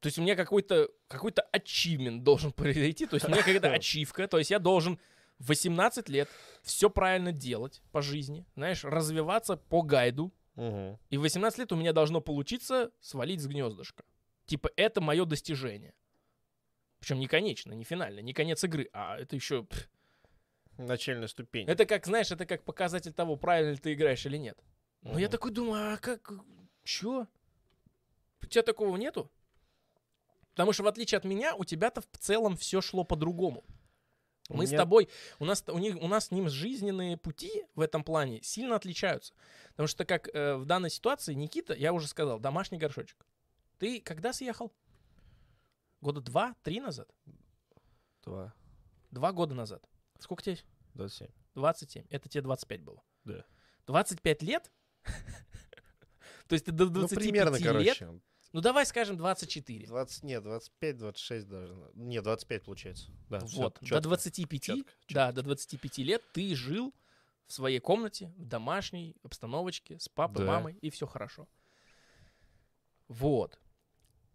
То 0.00 0.08
есть 0.08 0.18
у 0.18 0.22
меня 0.22 0.34
какой-то 0.34 0.90
какой 1.06 1.32
ачивмент 1.52 2.24
должен 2.24 2.52
произойти, 2.52 3.06
то 3.06 3.14
есть 3.14 3.26
у 3.26 3.28
меня 3.30 3.38
какая-то 3.42 3.70
ачивка, 3.72 4.26
то 4.26 4.38
есть 4.38 4.50
я 4.50 4.58
должен 4.58 4.98
в 5.38 5.46
18 5.48 6.08
лет 6.08 6.28
все 6.62 6.90
правильно 6.90 7.30
делать 7.30 7.82
по 7.92 8.02
жизни, 8.02 8.44
знаешь, 8.56 8.84
развиваться 8.84 9.56
по 9.56 9.82
гайду, 9.82 10.32
и 10.56 11.16
в 11.16 11.20
18 11.20 11.58
лет 11.60 11.72
у 11.72 11.76
меня 11.76 11.92
должно 11.92 12.20
получиться 12.20 12.90
свалить 13.00 13.40
с 13.40 13.46
гнездышка. 13.46 14.04
Типа, 14.46 14.70
это 14.76 15.00
мое 15.00 15.24
достижение. 15.24 15.94
Причем 16.98 17.20
не 17.20 17.26
конечно, 17.26 17.72
не 17.72 17.84
финально, 17.84 18.20
не 18.20 18.32
конец 18.32 18.62
игры, 18.64 18.88
а 18.92 19.18
это 19.18 19.34
еще... 19.34 19.64
пф, 19.64 19.88
Начальная 20.78 21.28
ступень. 21.28 21.68
Это 21.68 21.86
как, 21.86 22.06
знаешь, 22.06 22.30
это 22.30 22.46
как 22.46 22.64
показатель 22.64 23.12
того, 23.12 23.36
правильно 23.36 23.72
ли 23.72 23.76
ты 23.76 23.92
играешь 23.92 24.24
или 24.26 24.36
нет. 24.36 24.58
Но 25.02 25.18
я 25.18 25.28
такой 25.28 25.50
думаю, 25.50 25.94
а 25.94 25.96
как, 25.98 26.32
чё? 26.84 27.26
У 28.40 28.46
тебя 28.46 28.62
такого 28.62 28.96
нету? 28.96 29.30
Потому 30.50 30.72
что 30.72 30.82
в 30.82 30.86
отличие 30.86 31.18
от 31.18 31.24
меня, 31.24 31.54
у 31.54 31.64
тебя-то 31.64 32.00
в 32.00 32.18
целом 32.18 32.56
все 32.56 32.80
шло 32.80 33.04
по-другому. 33.04 33.64
Мы 34.48 34.66
с 34.66 34.70
меня- 34.70 34.80
тобой, 34.80 35.08
у 35.38 35.44
нас, 35.44 35.64
у, 35.66 35.78
них, 35.78 35.96
у 35.96 36.08
нас 36.08 36.26
с 36.26 36.30
ним 36.30 36.48
жизненные 36.48 37.16
пути 37.16 37.64
в 37.74 37.80
этом 37.80 38.04
плане 38.04 38.42
сильно 38.42 38.76
отличаются. 38.76 39.34
Потому 39.70 39.86
что 39.86 40.04
как 40.04 40.28
э, 40.34 40.56
в 40.56 40.66
данной 40.66 40.90
ситуации 40.90 41.32
Никита, 41.32 41.74
я 41.74 41.92
уже 41.92 42.06
сказал, 42.06 42.38
домашний 42.38 42.78
горшочек. 42.78 43.26
Ты 43.78 44.00
когда 44.00 44.32
съехал? 44.32 44.72
Года 46.00 46.20
два-три 46.20 46.80
назад? 46.80 47.08
Два. 48.24 48.52
Два 49.10 49.32
года 49.32 49.54
назад. 49.54 49.82
Сколько 50.22 50.42
тебе? 50.44 50.58
27. 50.94 51.28
27. 51.54 52.06
Это 52.10 52.28
тебе 52.28 52.42
25 52.42 52.82
было. 52.82 53.02
Да. 53.24 53.44
25 53.86 54.42
лет? 54.42 54.70
То 56.48 56.54
есть 56.54 56.64
ты 56.64 56.72
до 56.72 56.84
Ну, 56.84 56.90
25 56.90 57.18
примерно, 57.18 57.56
лет? 57.56 57.96
короче. 57.98 58.20
Ну 58.52 58.60
давай 58.60 58.84
скажем 58.86 59.16
24. 59.16 59.86
20, 59.86 60.22
нет, 60.24 60.42
25, 60.42 60.96
26 60.98 61.48
даже. 61.48 61.74
Не, 61.94 62.20
25 62.20 62.62
получается. 62.64 63.10
Да, 63.30 63.38
вот, 63.40 63.78
до 63.80 63.86
чётко, 63.86 64.00
25, 64.02 64.62
чётко, 64.62 64.92
да, 65.08 65.32
до 65.32 65.42
25 65.42 65.98
лет 65.98 66.22
ты 66.32 66.54
жил 66.54 66.94
в 67.46 67.52
своей 67.52 67.80
комнате, 67.80 68.32
в 68.36 68.44
домашней 68.44 69.16
обстановочке, 69.22 69.98
с 69.98 70.08
папой, 70.08 70.44
Да. 70.44 70.52
мамой, 70.52 70.74
и 70.82 70.90
все 70.90 71.06
хорошо. 71.06 71.48
Вот. 73.08 73.58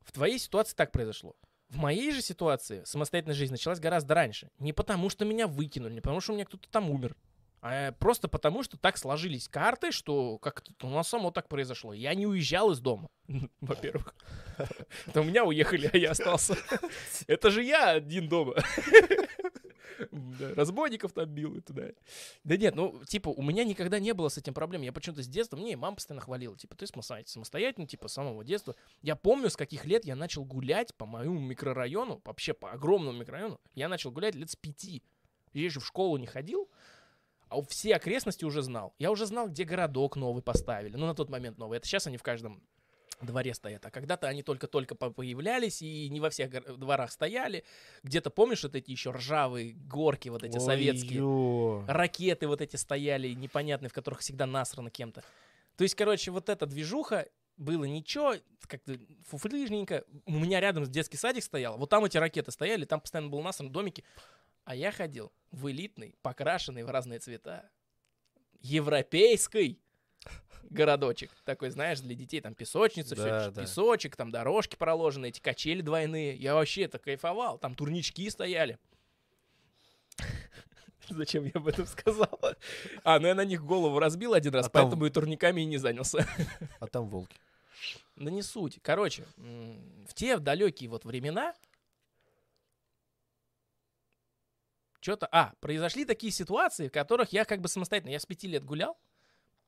В 0.02 0.12
твоей 0.12 0.40
ситуации 0.40 0.76
так 0.76 0.92
произошло. 0.92 1.36
В 1.70 1.78
моей 1.78 2.12
же 2.12 2.22
ситуации 2.22 2.84
самостоятельная 2.86 3.36
жизнь 3.36 3.52
началась 3.52 3.80
гораздо 3.80 4.14
раньше. 4.14 4.50
Не 4.58 4.72
потому, 4.72 5.10
что 5.10 5.26
меня 5.26 5.48
выкинули, 5.48 5.94
не 5.94 6.02
потому, 6.02 6.22
что 6.22 6.32
у 6.32 6.36
меня 6.36 6.46
кто-то 6.46 6.70
там 6.70 6.90
умер, 6.90 7.16
а 7.70 7.92
просто 7.92 8.28
потому, 8.28 8.64
что 8.64 8.78
так 8.78 8.98
сложились 8.98 9.50
карты, 9.50 9.92
что 9.92 10.38
как-то 10.38 10.72
у 10.88 10.90
нас 10.90 11.10
само 11.10 11.32
так 11.32 11.50
произошло. 11.50 11.94
Я 11.94 12.14
не 12.16 12.26
уезжал 12.26 12.72
из 12.72 12.80
дома, 12.80 13.10
во-первых. 13.62 14.16
Это 15.06 15.22
у 15.22 15.24
меня 15.24 15.44
уехали, 15.44 15.90
а 15.92 15.98
я 15.98 16.12
остался. 16.12 16.56
Это 17.28 17.50
же 17.50 17.64
я 17.64 17.92
один 17.92 18.30
дома. 18.30 18.56
Да, 20.12 20.54
Разбойников 20.54 21.12
там 21.12 21.26
бил 21.26 21.56
и 21.56 21.62
туда. 21.62 21.90
Да 22.44 22.56
нет, 22.56 22.76
ну, 22.76 23.04
типа, 23.06 23.30
у 23.30 23.42
меня 23.42 23.64
никогда 23.64 24.00
не 24.00 24.14
было 24.14 24.30
с 24.30 24.38
этим 24.38 24.54
проблем. 24.54 24.82
Я 24.82 24.94
почему-то 24.94 25.24
с 25.24 25.28
детства, 25.28 25.58
мне 25.58 25.76
мама 25.76 25.96
постоянно 25.96 26.22
хвалила, 26.22 26.56
типа, 26.56 26.76
ты 26.76 26.88
самостоятельно, 26.88 27.34
самостоятельно, 27.34 27.88
типа, 27.88 28.08
с 28.08 28.14
самого 28.14 28.44
детства. 28.44 28.76
Я 29.02 29.16
помню, 29.16 29.50
с 29.50 29.58
каких 29.58 29.86
лет 29.86 30.06
я 30.06 30.16
начал 30.16 30.46
гулять 30.46 30.96
по 30.96 31.06
моему 31.06 31.40
микрорайону, 31.40 32.22
вообще 32.24 32.54
по 32.54 32.72
огромному 32.72 33.20
микрорайону. 33.20 33.60
Я 33.74 33.90
начал 33.90 34.12
гулять 34.12 34.36
лет 34.36 34.50
с 34.50 34.56
пяти. 34.56 35.04
Я 35.54 35.66
еще 35.66 35.80
в 35.80 35.88
школу 35.88 36.18
не 36.18 36.28
ходил, 36.28 36.70
а 37.50 37.62
все 37.64 37.96
окрестности 37.96 38.46
уже 38.46 38.62
знал. 38.62 38.94
Я 39.00 39.12
уже 39.12 39.26
знал, 39.26 39.48
где 39.50 39.64
городок 39.64 40.16
новый 40.16 40.42
поставили. 40.44 40.96
Ну, 40.96 41.06
на 41.06 41.16
тот 41.16 41.30
момент 41.30 41.58
новый. 41.58 41.78
Это 41.78 41.88
сейчас 41.88 42.08
они 42.08 42.18
в 42.18 42.24
каждом 42.24 42.64
дворе 43.22 43.54
стоят. 43.54 43.86
А 43.86 43.92
когда-то 43.92 44.28
они 44.28 44.44
только-только 44.44 44.96
по- 44.96 45.10
появлялись 45.10 45.82
и 45.82 46.08
не 46.10 46.20
во 46.20 46.30
всех 46.30 46.52
дворах 46.78 47.12
стояли. 47.12 47.64
Где-то, 48.04 48.30
помнишь, 48.30 48.64
вот 48.64 48.76
эти 48.76 48.92
еще 48.92 49.12
ржавые 49.12 49.74
горки 49.74 50.30
вот 50.30 50.44
эти 50.44 50.60
советские? 50.60 51.24
Ой-ё. 51.24 51.86
Ракеты 51.88 52.48
вот 52.48 52.62
эти 52.62 52.76
стояли 52.76 53.30
непонятные, 53.30 53.90
в 53.90 53.94
которых 53.94 54.20
всегда 54.20 54.46
насрано 54.46 54.92
кем-то. 54.92 55.24
То 55.78 55.84
есть, 55.84 55.96
короче, 55.96 56.32
вот 56.32 56.50
эта 56.50 56.66
движуха, 56.66 57.28
было 57.58 57.86
ничего, 57.86 58.36
как-то 58.68 59.00
фуфлыжненько. 59.28 60.04
У 60.26 60.34
меня 60.34 60.60
рядом 60.60 60.84
детский 60.86 61.18
садик 61.18 61.44
стоял, 61.44 61.78
вот 61.78 61.90
там 61.90 62.06
эти 62.06 62.18
ракеты 62.18 62.52
стояли, 62.52 62.86
там 62.86 63.02
постоянно 63.02 63.30
был 63.30 63.42
насран 63.42 63.72
домики. 63.72 64.04
А 64.68 64.76
я 64.76 64.92
ходил 64.92 65.32
в 65.52 65.72
элитный, 65.72 66.14
покрашенный 66.22 66.84
в 66.84 66.90
разные 66.90 67.20
цвета, 67.20 67.70
европейский 68.60 69.80
городочек. 70.70 71.32
Такой, 71.46 71.70
знаешь, 71.70 72.02
для 72.02 72.16
детей 72.16 72.42
там 72.42 72.54
песочница, 72.54 73.16
Да, 73.16 73.40
все, 73.44 73.52
да. 73.52 73.62
песочек, 73.62 74.18
там 74.18 74.30
дорожки 74.30 74.76
проложены, 74.76 75.28
эти 75.30 75.40
качели 75.40 75.80
двойные. 75.80 76.36
Я 76.36 76.54
вообще 76.54 76.82
это 76.82 77.00
кайфовал. 77.00 77.58
Там 77.60 77.76
турнички 77.76 78.30
стояли. 78.30 78.78
Зачем 81.10 81.46
я 81.46 81.52
об 81.54 81.68
этом 81.70 81.86
сказал? 81.86 82.38
А, 83.06 83.20
ну 83.20 83.28
я 83.28 83.36
на 83.36 83.46
них 83.46 83.64
голову 83.64 84.00
разбил 84.00 84.34
один 84.34 84.54
раз, 84.54 84.66
А 84.66 84.70
там- 84.70 84.82
поэтому 84.84 85.06
и 85.06 85.10
турниками 85.10 85.62
и 85.62 85.66
не 85.66 85.78
занялся. 85.78 86.28
А 86.82 86.88
там 86.88 87.08
волки. 87.08 87.38
Да 88.18 88.30
не 88.30 88.42
суть. 88.42 88.80
Короче, 88.82 89.26
в 89.38 90.14
те 90.14 90.38
далекие 90.40 90.90
вот 90.90 91.06
времена 91.06 91.54
что-то... 95.08 95.28
А, 95.32 95.54
произошли 95.62 96.06
такие 96.06 96.32
ситуации, 96.32 96.90
в 96.90 96.92
которых 96.92 97.32
я 97.32 97.46
как 97.46 97.62
бы 97.62 97.70
самостоятельно... 97.70 98.12
Я 98.12 98.20
с 98.20 98.26
пяти 98.26 98.48
лет 98.48 98.66
гулял, 98.66 98.98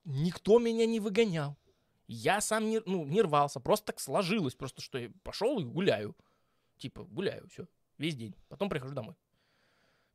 никто 0.04 0.60
меня 0.60 0.86
не 0.86 1.00
выгонял. 1.00 1.58
Я 2.08 2.42
сам 2.42 2.70
не, 2.70 2.82
ну, 2.86 3.06
не 3.06 3.22
рвался, 3.22 3.60
просто 3.60 3.88
так 3.88 4.00
сложилось, 4.00 4.56
просто 4.56 4.82
что 4.82 4.98
я 4.98 5.12
пошел 5.24 5.60
и 5.60 5.64
гуляю. 5.64 6.16
Типа, 6.78 7.04
гуляю, 7.04 7.48
все, 7.50 7.68
весь 7.98 8.16
день. 8.16 8.36
Потом 8.50 8.68
прихожу 8.70 8.94
домой. 8.94 9.16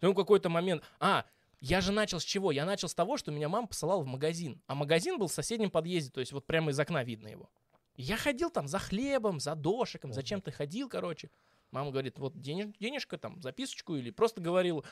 Потом 0.00 0.14
какой-то 0.14 0.48
момент... 0.50 0.82
А, 0.98 1.24
я 1.60 1.80
же 1.80 1.92
начал 1.92 2.20
с 2.20 2.24
чего? 2.24 2.52
Я 2.52 2.66
начал 2.66 2.88
с 2.88 2.94
того, 2.94 3.16
что 3.16 3.32
меня 3.32 3.48
мама 3.48 3.66
посылала 3.66 4.02
в 4.02 4.06
магазин. 4.06 4.60
А 4.66 4.74
магазин 4.74 5.18
был 5.18 5.28
в 5.28 5.32
соседнем 5.32 5.70
подъезде, 5.70 6.10
то 6.10 6.20
есть 6.20 6.32
вот 6.32 6.44
прямо 6.46 6.70
из 6.70 6.78
окна 6.78 7.02
видно 7.02 7.28
его. 7.28 7.48
Я 7.96 8.18
ходил 8.18 8.50
там 8.50 8.68
за 8.68 8.78
хлебом, 8.78 9.40
за 9.40 9.54
дошиком, 9.54 10.12
зачем 10.12 10.42
ты 10.42 10.50
ходил, 10.50 10.88
короче. 10.88 11.30
Мама 11.74 11.90
говорит, 11.90 12.20
вот 12.20 12.40
денеж, 12.40 12.68
денежка 12.78 13.18
там, 13.18 13.42
записочку 13.42 13.96
или 13.96 14.10
просто 14.10 14.40
говорил. 14.40 14.84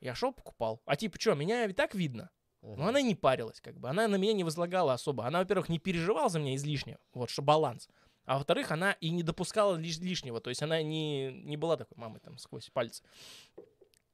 Я 0.00 0.14
шел, 0.14 0.32
покупал. 0.32 0.80
А 0.86 0.94
типа, 0.94 1.20
что, 1.20 1.34
меня 1.34 1.64
и 1.64 1.72
так 1.72 1.92
видно. 1.92 2.30
Но 2.62 2.86
она 2.86 3.02
не 3.02 3.16
парилась, 3.16 3.60
как 3.60 3.80
бы. 3.80 3.88
Она 3.88 4.06
на 4.06 4.14
меня 4.14 4.32
не 4.32 4.44
возлагала 4.44 4.92
особо. 4.92 5.26
Она, 5.26 5.40
во-первых, 5.40 5.68
не 5.68 5.80
переживала 5.80 6.28
за 6.28 6.38
меня 6.38 6.54
излишне, 6.54 6.98
вот, 7.14 7.30
что 7.30 7.42
баланс. 7.42 7.88
А 8.26 8.36
во-вторых, 8.36 8.70
она 8.70 8.92
и 8.92 9.10
не 9.10 9.24
допускала 9.24 9.76
лиш- 9.76 10.00
лишнего. 10.00 10.40
То 10.40 10.50
есть 10.50 10.62
она 10.62 10.80
не, 10.82 11.32
не 11.32 11.56
была 11.56 11.76
такой 11.76 11.98
мамой 11.98 12.20
там 12.20 12.38
сквозь 12.38 12.70
пальцы. 12.70 13.02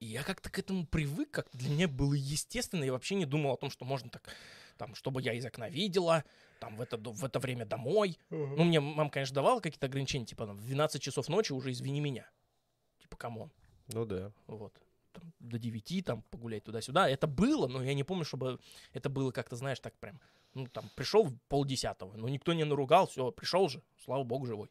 И 0.00 0.06
я 0.06 0.22
как-то 0.22 0.50
к 0.50 0.58
этому 0.58 0.86
привык, 0.86 1.30
как-то 1.30 1.58
для 1.58 1.68
меня 1.68 1.86
было 1.86 2.14
естественно. 2.14 2.82
Я 2.82 2.92
вообще 2.92 3.14
не 3.14 3.26
думал 3.26 3.52
о 3.52 3.56
том, 3.58 3.68
что 3.68 3.84
можно 3.84 4.08
так, 4.08 4.22
там, 4.76 4.94
чтобы 4.94 5.22
я 5.22 5.32
из 5.32 5.44
окна 5.44 5.68
видела, 5.68 6.24
там, 6.60 6.76
в 6.76 6.80
это, 6.80 6.96
в 6.96 7.24
это 7.24 7.38
время 7.38 7.66
домой. 7.66 8.18
Ну, 8.30 8.64
мне 8.64 8.80
мама, 8.80 9.10
конечно, 9.10 9.34
давала 9.34 9.60
какие-то 9.60 9.86
ограничения, 9.86 10.26
типа, 10.26 10.46
там, 10.46 10.56
в 10.56 10.66
12 10.66 11.02
часов 11.02 11.28
ночи 11.28 11.52
уже 11.52 11.72
извини 11.72 12.00
меня. 12.00 12.28
Типа, 13.00 13.16
come 13.16 13.36
on. 13.36 13.50
Ну 13.88 14.04
да. 14.04 14.32
Вот. 14.46 14.72
Там, 15.12 15.32
до 15.38 15.58
9 15.58 16.04
там 16.04 16.22
погулять 16.22 16.64
туда-сюда. 16.64 17.08
Это 17.08 17.26
было, 17.26 17.66
но 17.66 17.82
я 17.82 17.94
не 17.94 18.04
помню, 18.04 18.24
чтобы 18.24 18.58
это 18.92 19.08
было 19.08 19.30
как-то, 19.30 19.56
знаешь, 19.56 19.80
так 19.80 19.94
прям. 19.98 20.20
Ну, 20.54 20.66
там, 20.66 20.84
пришел 20.96 21.24
в 21.24 21.36
полдесятого, 21.48 22.16
но 22.16 22.28
никто 22.28 22.54
не 22.54 22.64
наругал, 22.64 23.06
все, 23.06 23.30
пришел 23.30 23.68
же, 23.68 23.82
слава 24.02 24.24
богу, 24.24 24.46
живой. 24.46 24.70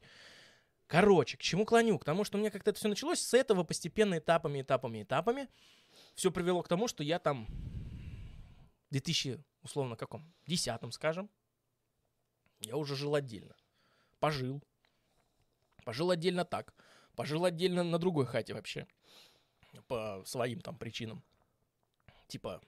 Короче, 0.87 1.37
к 1.37 1.41
чему 1.41 1.65
клоню? 1.65 1.97
К 1.99 2.05
тому, 2.05 2.23
что 2.23 2.37
у 2.37 2.41
меня 2.41 2.51
как-то 2.51 2.71
это 2.71 2.79
все 2.79 2.87
началось 2.87 3.19
с 3.19 3.33
этого 3.33 3.63
постепенно 3.63 4.17
этапами, 4.17 4.61
этапами, 4.61 5.03
этапами. 5.03 5.47
Все 6.15 6.31
привело 6.31 6.61
к 6.61 6.67
тому, 6.67 6.87
что 6.87 7.03
я 7.03 7.19
там 7.19 7.47
2000, 8.95 9.43
условно, 9.61 9.97
каком? 9.97 10.33
Десятом, 10.47 10.91
скажем, 10.93 11.29
я 12.59 12.77
уже 12.77 12.95
жил 12.95 13.15
отдельно. 13.15 13.55
Пожил. 14.19 14.63
Пожил 15.83 16.11
отдельно 16.11 16.45
так. 16.45 16.73
Пожил 17.15 17.43
отдельно 17.43 17.83
на 17.83 17.99
другой 17.99 18.25
хате 18.25 18.53
вообще. 18.53 18.87
По 19.87 20.23
своим 20.25 20.61
там 20.61 20.77
причинам. 20.77 21.23
Типа 22.27 22.61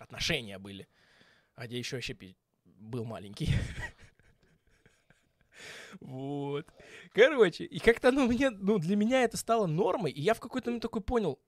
отношения 0.00 0.58
были. 0.58 0.88
А 1.54 1.66
где 1.66 1.78
еще 1.78 1.96
вообще 1.96 2.34
был 2.64 3.04
маленький. 3.04 3.48
Вот. 6.00 6.66
Короче, 7.12 7.64
и 7.64 7.78
как-то 7.78 8.08
оно 8.08 8.26
мне, 8.26 8.50
ну, 8.50 8.78
для 8.78 8.96
меня 8.96 9.22
это 9.22 9.36
стало 9.36 9.66
нормой, 9.66 10.10
и 10.10 10.20
я 10.20 10.34
в 10.34 10.40
какой-то 10.40 10.68
момент 10.68 10.82
такой 10.82 11.00
понял, 11.00 11.38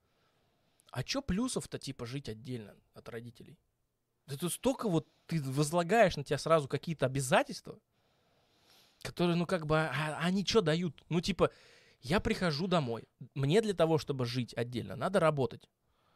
а 0.92 1.02
чё 1.02 1.20
плюсов-то, 1.20 1.80
типа, 1.80 2.06
жить 2.06 2.28
отдельно 2.28 2.76
от 2.94 3.08
родителей? 3.08 3.58
Да 4.26 4.36
тут 4.36 4.52
столько 4.52 4.88
вот 4.88 5.08
ты 5.26 5.40
возлагаешь 5.42 6.16
на 6.16 6.24
тебя 6.24 6.38
сразу 6.38 6.68
какие-то 6.68 7.06
обязательства, 7.06 7.78
которые, 9.02 9.36
ну, 9.36 9.46
как 9.46 9.66
бы, 9.66 9.78
а, 9.78 9.90
а 9.92 10.24
они 10.24 10.44
что 10.44 10.60
дают? 10.60 11.04
Ну, 11.08 11.20
типа, 11.20 11.50
я 12.00 12.20
прихожу 12.20 12.66
домой, 12.66 13.04
мне 13.34 13.60
для 13.60 13.74
того, 13.74 13.98
чтобы 13.98 14.26
жить 14.26 14.54
отдельно, 14.54 14.96
надо 14.96 15.20
работать. 15.20 15.68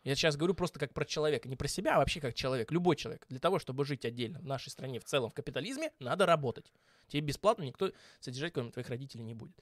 Я 0.02 0.14
сейчас 0.14 0.36
говорю 0.36 0.54
просто 0.54 0.78
как 0.78 0.94
про 0.94 1.04
человека, 1.04 1.48
не 1.48 1.56
про 1.56 1.68
себя, 1.68 1.96
а 1.96 1.98
вообще 1.98 2.20
как 2.20 2.34
человек, 2.34 2.72
любой 2.72 2.96
человек. 2.96 3.26
Для 3.28 3.38
того, 3.38 3.58
чтобы 3.58 3.84
жить 3.84 4.04
отдельно 4.04 4.40
в 4.40 4.46
нашей 4.46 4.70
стране, 4.70 4.98
в 4.98 5.04
целом, 5.04 5.30
в 5.30 5.34
капитализме, 5.34 5.92
надо 5.98 6.24
работать. 6.24 6.72
Тебе 7.08 7.20
бесплатно 7.20 7.64
никто 7.64 7.92
содержать, 8.18 8.54
кроме 8.54 8.70
твоих 8.70 8.88
родителей, 8.88 9.24
не 9.24 9.34
будет. 9.34 9.56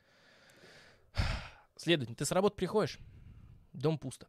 Следовательно, 1.77 2.17
ты 2.17 2.25
с 2.25 2.31
работы 2.31 2.57
приходишь, 2.57 2.99
дом 3.73 3.99
пусто, 3.99 4.29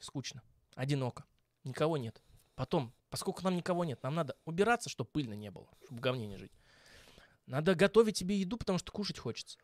скучно, 0.00 0.42
одиноко, 0.74 1.24
никого 1.64 1.96
нет. 1.96 2.20
Потом, 2.54 2.92
поскольку 3.10 3.42
нам 3.42 3.56
никого 3.56 3.84
нет, 3.84 4.02
нам 4.02 4.14
надо 4.14 4.36
убираться, 4.44 4.88
чтобы 4.90 5.10
пыльно 5.10 5.34
не 5.34 5.50
было, 5.50 5.68
чтобы 5.84 5.98
в 5.98 6.00
говне 6.00 6.26
не 6.26 6.36
жить. 6.36 6.52
Надо 7.46 7.74
готовить 7.74 8.16
себе 8.16 8.36
еду, 8.36 8.56
потому 8.56 8.78
что 8.78 8.92
кушать 8.92 9.18
хочется. 9.18 9.58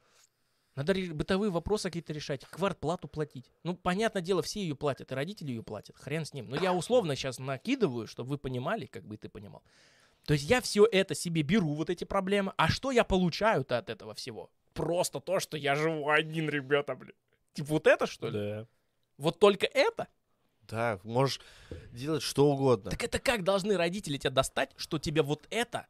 Надо 0.75 0.95
бытовые 1.13 1.51
вопросы 1.51 1.89
какие-то 1.89 2.13
решать, 2.13 2.45
квартплату 2.45 3.09
платить. 3.09 3.51
Ну, 3.65 3.77
понятное 3.77 4.23
дело, 4.23 4.43
все 4.43 4.61
ее 4.61 4.77
платят, 4.77 5.11
и 5.11 5.15
родители 5.15 5.51
ее 5.51 5.65
платят, 5.65 5.97
хрен 5.97 6.25
с 6.25 6.33
ним. 6.33 6.49
Но 6.49 6.57
я 6.57 6.73
условно 6.73 7.17
сейчас 7.17 7.41
накидываю, 7.41 8.07
чтобы 8.07 8.31
вы 8.31 8.39
понимали, 8.39 8.87
как 8.87 9.05
бы 9.05 9.17
ты 9.17 9.29
понимал. 9.29 9.65
То 10.25 10.35
есть 10.35 10.49
я 10.49 10.61
все 10.61 10.87
это 10.87 11.15
себе 11.15 11.43
беру, 11.43 11.75
вот 11.75 11.91
эти 11.91 12.05
проблемы. 12.05 12.53
А 12.57 12.69
что 12.69 12.93
я 12.93 13.03
получаю-то 13.03 13.77
от 13.77 13.91
этого 13.91 14.15
всего? 14.15 14.51
Просто 14.73 15.19
то, 15.19 15.41
что 15.41 15.57
я 15.57 15.75
живу 15.75 16.11
один, 16.11 16.49
ребята, 16.49 16.95
блин. 16.95 17.15
Типа 17.55 17.69
вот 17.71 17.87
это, 17.89 18.07
что 18.07 18.29
ли? 18.29 18.39
Да. 18.39 18.67
Вот 19.17 19.41
только 19.41 19.67
это? 19.67 20.07
Да, 20.69 21.01
можешь 21.03 21.41
делать 21.93 22.23
что 22.23 22.51
угодно. 22.51 22.91
Так 22.91 23.03
это 23.03 23.19
как 23.19 23.43
должны 23.43 23.77
родители 23.77 24.19
тебя 24.19 24.31
достать, 24.31 24.71
что 24.77 24.99
тебе 24.99 25.23
вот 25.23 25.47
это 25.51 25.87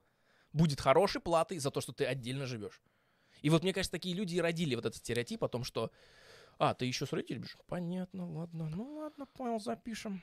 будет 0.52 0.80
хорошей 0.80 1.20
платой 1.20 1.58
за 1.58 1.70
то, 1.70 1.80
что 1.80 1.92
ты 1.92 2.04
отдельно 2.04 2.46
живешь? 2.46 2.80
И 3.42 3.50
вот 3.50 3.62
мне 3.62 3.72
кажется, 3.72 3.92
такие 3.92 4.14
люди 4.14 4.36
и 4.36 4.40
родили 4.40 4.74
вот 4.74 4.86
этот 4.86 4.98
стереотип 4.98 5.44
о 5.44 5.48
том, 5.48 5.64
что 5.64 5.90
а, 6.58 6.74
ты 6.74 6.86
еще 6.86 7.06
с 7.06 7.12
родителями? 7.12 7.46
Понятно, 7.66 8.30
ладно. 8.30 8.68
Ну 8.68 8.96
ладно, 8.96 9.26
понял, 9.26 9.60
запишем. 9.60 10.22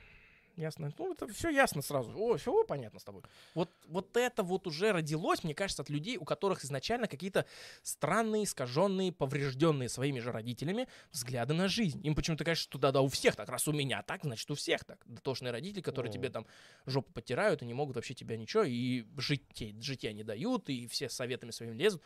Ясно. 0.56 0.90
Ну, 0.98 1.12
это 1.12 1.28
все 1.28 1.50
ясно 1.50 1.82
сразу. 1.82 2.10
О, 2.16 2.36
все 2.38 2.64
понятно 2.64 2.98
с 2.98 3.04
тобой. 3.04 3.22
Вот, 3.54 3.70
вот 3.88 4.16
это 4.16 4.42
вот 4.42 4.66
уже 4.66 4.92
родилось, 4.92 5.44
мне 5.44 5.54
кажется, 5.54 5.82
от 5.82 5.90
людей, 5.90 6.16
у 6.16 6.24
которых 6.24 6.64
изначально 6.64 7.08
какие-то 7.08 7.44
странные, 7.82 8.44
искаженные, 8.44 9.12
поврежденные 9.12 9.90
своими 9.90 10.18
же 10.18 10.32
родителями 10.32 10.88
взгляды 11.12 11.52
на 11.52 11.68
жизнь. 11.68 12.04
Им 12.06 12.14
почему-то 12.14 12.44
кажется, 12.44 12.70
что 12.70 12.78
да-да, 12.78 13.02
у 13.02 13.08
всех 13.08 13.36
так. 13.36 13.50
Раз 13.50 13.68
у 13.68 13.72
меня 13.72 14.02
так, 14.02 14.22
значит, 14.22 14.50
у 14.50 14.54
всех 14.54 14.84
так. 14.84 15.02
Дотошные 15.04 15.52
родители, 15.52 15.82
которые 15.82 16.08
Мгм. 16.10 16.18
тебе 16.18 16.30
там 16.30 16.46
жопу 16.86 17.12
потирают 17.12 17.60
и 17.60 17.66
не 17.66 17.74
могут 17.74 17.96
вообще 17.96 18.14
тебя 18.14 18.38
ничего, 18.38 18.64
и 18.64 19.04
жить, 19.18 19.42
житья 19.82 20.12
не 20.14 20.24
дают, 20.24 20.70
и 20.70 20.86
все 20.86 21.10
советами 21.10 21.50
своими 21.50 21.74
лезут. 21.74 22.02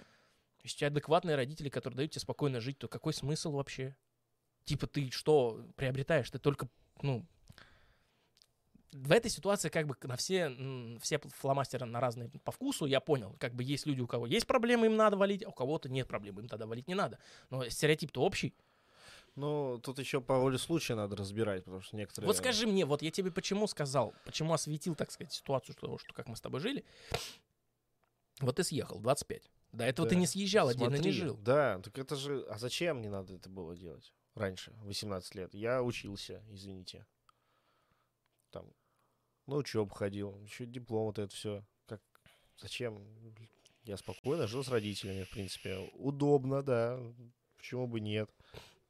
Если 0.64 0.84
у 0.84 0.88
адекватные 0.88 1.36
родители, 1.36 1.68
которые 1.68 1.98
дают 1.98 2.10
тебе 2.10 2.20
спокойно 2.20 2.60
жить, 2.60 2.78
то 2.78 2.88
какой 2.88 3.14
смысл 3.14 3.52
вообще? 3.52 3.94
Типа 4.64 4.88
ты 4.88 5.10
что 5.10 5.64
приобретаешь? 5.76 6.28
Ты 6.30 6.40
только, 6.40 6.68
ну... 7.00 7.24
В 8.92 9.12
этой 9.12 9.30
ситуации 9.30 9.68
как 9.68 9.86
бы 9.86 9.96
на 10.02 10.16
все, 10.16 10.50
все 11.00 11.20
фломастеры 11.38 11.86
на 11.86 12.00
разные 12.00 12.28
по 12.28 12.50
вкусу, 12.50 12.86
я 12.86 13.00
понял. 13.00 13.36
Как 13.38 13.54
бы 13.54 13.62
есть 13.62 13.86
люди, 13.86 14.00
у 14.00 14.06
кого 14.06 14.26
есть 14.26 14.46
проблемы, 14.46 14.86
им 14.86 14.96
надо 14.96 15.16
валить, 15.16 15.44
а 15.44 15.48
у 15.48 15.52
кого-то 15.52 15.88
нет 15.88 16.08
проблем, 16.08 16.40
им 16.40 16.48
тогда 16.48 16.66
валить 16.66 16.88
не 16.88 16.94
надо. 16.94 17.18
Но 17.50 17.68
стереотип-то 17.68 18.20
общий. 18.20 18.54
Ну, 19.36 19.78
тут 19.82 20.00
еще 20.00 20.20
по 20.20 20.38
воле 20.38 20.58
случая 20.58 20.96
надо 20.96 21.14
разбирать, 21.16 21.64
потому 21.64 21.82
что 21.82 21.96
некоторые... 21.96 22.26
Вот 22.26 22.36
скажи 22.36 22.66
мне, 22.66 22.84
вот 22.84 23.00
я 23.00 23.12
тебе 23.12 23.30
почему 23.30 23.68
сказал, 23.68 24.12
почему 24.24 24.52
осветил, 24.52 24.96
так 24.96 25.12
сказать, 25.12 25.32
ситуацию, 25.32 25.74
что, 25.78 25.98
что 25.98 26.12
как 26.12 26.26
мы 26.26 26.34
с 26.34 26.40
тобой 26.40 26.60
жили. 26.60 26.84
Вот 28.40 28.56
ты 28.56 28.64
съехал, 28.64 28.98
25. 28.98 29.50
До 29.72 29.84
этого 29.84 30.08
ты 30.08 30.16
Да. 30.16 30.20
не 30.20 30.26
съезжал, 30.26 30.68
отдельно 30.68 30.94
не 30.94 30.96
Смотри, 30.96 31.12
жил. 31.12 31.36
Да, 31.36 31.78
так 31.78 31.96
это 31.96 32.16
же... 32.16 32.44
А 32.50 32.58
зачем 32.58 32.98
мне 32.98 33.08
надо 33.08 33.34
это 33.34 33.48
было 33.48 33.76
делать 33.76 34.12
раньше, 34.34 34.72
18 34.82 35.34
лет? 35.36 35.54
Я 35.54 35.82
учился, 35.82 36.42
извините. 36.50 37.06
Там, 38.50 38.66
на 39.50 39.56
учебу 39.56 39.94
ходил, 39.94 40.40
еще 40.42 40.66
диплом, 40.66 41.06
вот 41.06 41.18
это 41.18 41.34
все. 41.34 41.64
Как... 41.86 42.00
Зачем? 42.58 43.04
Я 43.84 43.96
спокойно 43.96 44.46
жил 44.46 44.64
с 44.64 44.68
родителями, 44.68 45.24
в 45.24 45.30
принципе. 45.30 45.90
Удобно, 45.94 46.62
да. 46.62 47.00
Почему 47.56 47.86
бы 47.86 48.00
нет? 48.00 48.30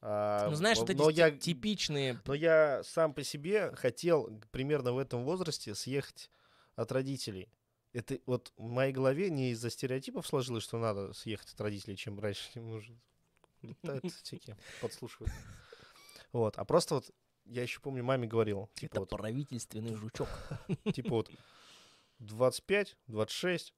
А, 0.03 0.49
Ну, 0.49 0.55
знаешь, 0.57 0.79
вот 0.79 0.91
эти 0.91 0.99
но 0.99 1.11
я, 1.11 1.31
ти- 1.31 1.39
типичные... 1.39 2.21
но 2.25 2.35
я 2.35 2.83
сам 2.85 3.13
по 3.13 3.23
себе 3.23 3.75
хотел 3.75 4.31
примерно 4.51 4.93
в 4.93 4.99
этом 4.99 5.25
возрасте 5.25 5.75
съехать 5.75 6.31
от 6.77 6.91
родителей. 6.93 7.49
Это 7.93 8.19
вот 8.27 8.53
в 8.57 8.69
моей 8.69 8.93
голове 8.93 9.31
не 9.31 9.51
из-за 9.51 9.69
стереотипов 9.71 10.27
сложилось, 10.27 10.63
что 10.63 10.79
надо 10.79 11.13
съехать 11.13 11.53
от 11.53 11.61
родителей, 11.61 11.97
чем 11.97 12.19
раньше 12.19 12.53
чем 12.53 12.71
уже 12.71 12.97
летают 13.63 14.05
всякие, 14.23 14.57
подслушивают. 14.81 15.33
Вот, 16.33 16.59
а 16.59 16.65
просто 16.65 16.95
вот 16.95 17.11
я 17.45 17.63
еще 17.63 17.81
помню, 17.81 18.05
маме 18.05 18.27
говорил, 18.27 18.69
типа 18.75 18.93
Это 18.93 19.01
вот, 19.01 19.11
правительственный 19.11 19.95
жучок. 19.95 20.29
типа 20.95 21.11
вот 21.11 21.31
25, 22.19 22.97
26, 23.07 23.75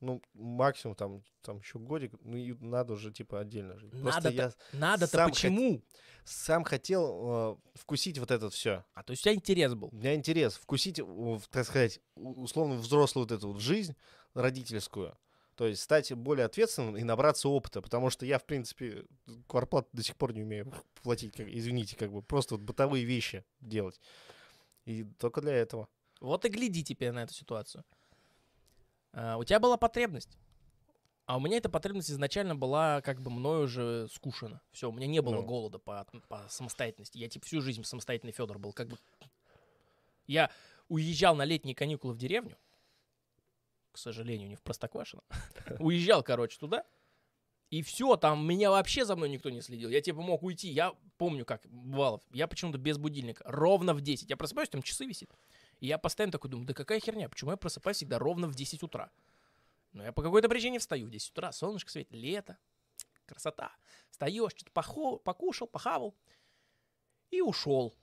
ну, 0.00 0.22
максимум 0.34 0.94
там, 0.94 1.22
там 1.42 1.58
еще 1.58 1.78
годик, 1.78 2.12
ну, 2.20 2.36
и 2.36 2.52
надо 2.60 2.92
уже, 2.94 3.12
типа, 3.12 3.40
отдельно 3.40 3.78
жить. 3.78 3.92
Надо-то- 3.94 4.28
я 4.30 4.52
Надо-то 4.72 5.16
сам 5.16 5.30
почему? 5.30 5.82
сам 6.24 6.64
хотел 6.64 7.60
э, 7.74 7.78
вкусить 7.78 8.18
вот 8.18 8.30
это 8.30 8.50
все. 8.50 8.84
А 8.94 9.02
то 9.02 9.12
есть 9.12 9.22
у 9.22 9.24
тебя 9.24 9.34
интерес 9.34 9.74
был. 9.74 9.88
У 9.92 9.96
меня 9.96 10.14
интерес 10.14 10.54
вкусить, 10.56 11.00
у- 11.00 11.40
так 11.50 11.64
сказать, 11.64 12.00
условно 12.14 12.74
взрослую 12.76 13.24
вот 13.24 13.32
эту 13.32 13.52
вот 13.52 13.60
жизнь 13.60 13.96
родительскую. 14.34 15.16
То 15.56 15.66
есть 15.66 15.82
стать 15.82 16.12
более 16.12 16.44
ответственным 16.44 16.96
и 16.98 17.02
набраться 17.02 17.48
опыта, 17.48 17.80
потому 17.80 18.10
что 18.10 18.26
я, 18.26 18.38
в 18.38 18.44
принципе, 18.44 19.04
кварплату 19.48 19.88
до 19.92 20.02
сих 20.02 20.14
пор 20.16 20.34
не 20.34 20.42
умею 20.42 20.72
платить, 21.02 21.34
как- 21.34 21.48
извините, 21.48 21.96
как 21.96 22.12
бы 22.12 22.22
просто 22.22 22.54
вот 22.56 22.62
бытовые 22.62 23.04
вещи 23.04 23.44
делать. 23.60 23.98
И 24.84 25.04
только 25.18 25.40
для 25.40 25.52
этого. 25.54 25.88
Вот 26.20 26.44
и 26.44 26.48
гляди 26.48 26.84
теперь 26.84 27.10
на 27.10 27.22
эту 27.22 27.32
ситуацию. 27.34 27.84
А, 29.12 29.38
у 29.38 29.44
тебя 29.44 29.58
была 29.58 29.76
потребность. 29.78 30.38
А 31.24 31.38
у 31.38 31.40
меня 31.40 31.56
эта 31.56 31.68
потребность 31.68 32.10
изначально 32.10 32.54
была 32.54 33.00
как 33.00 33.20
бы 33.20 33.30
мною 33.30 33.64
уже 33.64 34.08
скушена. 34.12 34.60
Все, 34.72 34.88
у 34.88 34.92
меня 34.92 35.06
не 35.06 35.20
было 35.20 35.36
Ну. 35.36 35.42
голода 35.42 35.78
по, 35.78 36.06
по 36.28 36.46
самостоятельности. 36.48 37.18
Я 37.18 37.28
типа 37.28 37.46
всю 37.46 37.60
жизнь 37.62 37.82
самостоятельный 37.82 38.32
Федор 38.32 38.58
был. 38.58 38.72
Как 38.72 38.88
бы 38.88 38.98
я 40.26 40.50
уезжал 40.88 41.34
на 41.34 41.44
летние 41.44 41.74
каникулы 41.74 42.12
в 42.14 42.18
деревню. 42.18 42.56
К 43.96 43.98
сожалению, 43.98 44.46
не 44.50 44.56
в 44.56 44.62
Простоквашино. 44.62 45.22
Уезжал, 45.78 46.22
короче, 46.22 46.58
туда. 46.58 46.84
И 47.70 47.80
все, 47.80 48.16
там 48.16 48.46
меня 48.46 48.70
вообще 48.70 49.06
за 49.06 49.16
мной 49.16 49.30
никто 49.30 49.48
не 49.48 49.62
следил. 49.62 49.88
Я 49.88 50.02
типа 50.02 50.20
мог 50.20 50.42
уйти. 50.42 50.68
Я 50.68 50.94
помню, 51.16 51.46
как 51.46 51.66
бывало. 51.66 52.20
Я 52.30 52.46
почему-то 52.46 52.76
без 52.76 52.98
будильника. 52.98 53.42
Ровно 53.46 53.94
в 53.94 54.02
10. 54.02 54.28
Я 54.28 54.36
просыпаюсь, 54.36 54.68
там 54.68 54.82
часы 54.82 55.06
висит. 55.06 55.34
И 55.80 55.86
я 55.86 55.96
постоянно 55.96 56.30
такой 56.30 56.50
думаю, 56.50 56.66
да 56.66 56.74
какая 56.74 57.00
херня, 57.00 57.30
почему 57.30 57.52
я 57.52 57.56
просыпаюсь 57.56 57.96
всегда 57.96 58.18
ровно 58.18 58.48
в 58.48 58.54
10 58.54 58.82
утра? 58.82 59.10
Но 59.92 60.04
я 60.04 60.12
по 60.12 60.20
какой-то 60.20 60.50
причине 60.50 60.78
встаю 60.78 61.06
в 61.06 61.10
10 61.10 61.30
утра, 61.30 61.50
солнышко 61.52 61.90
светит, 61.90 62.12
лето, 62.12 62.58
красота. 63.24 63.72
Встаешь, 64.10 64.50
что-то 64.50 64.72
похо- 64.72 65.16
покушал, 65.20 65.68
похавал 65.68 66.14
и 67.30 67.40
ушел. 67.40 67.94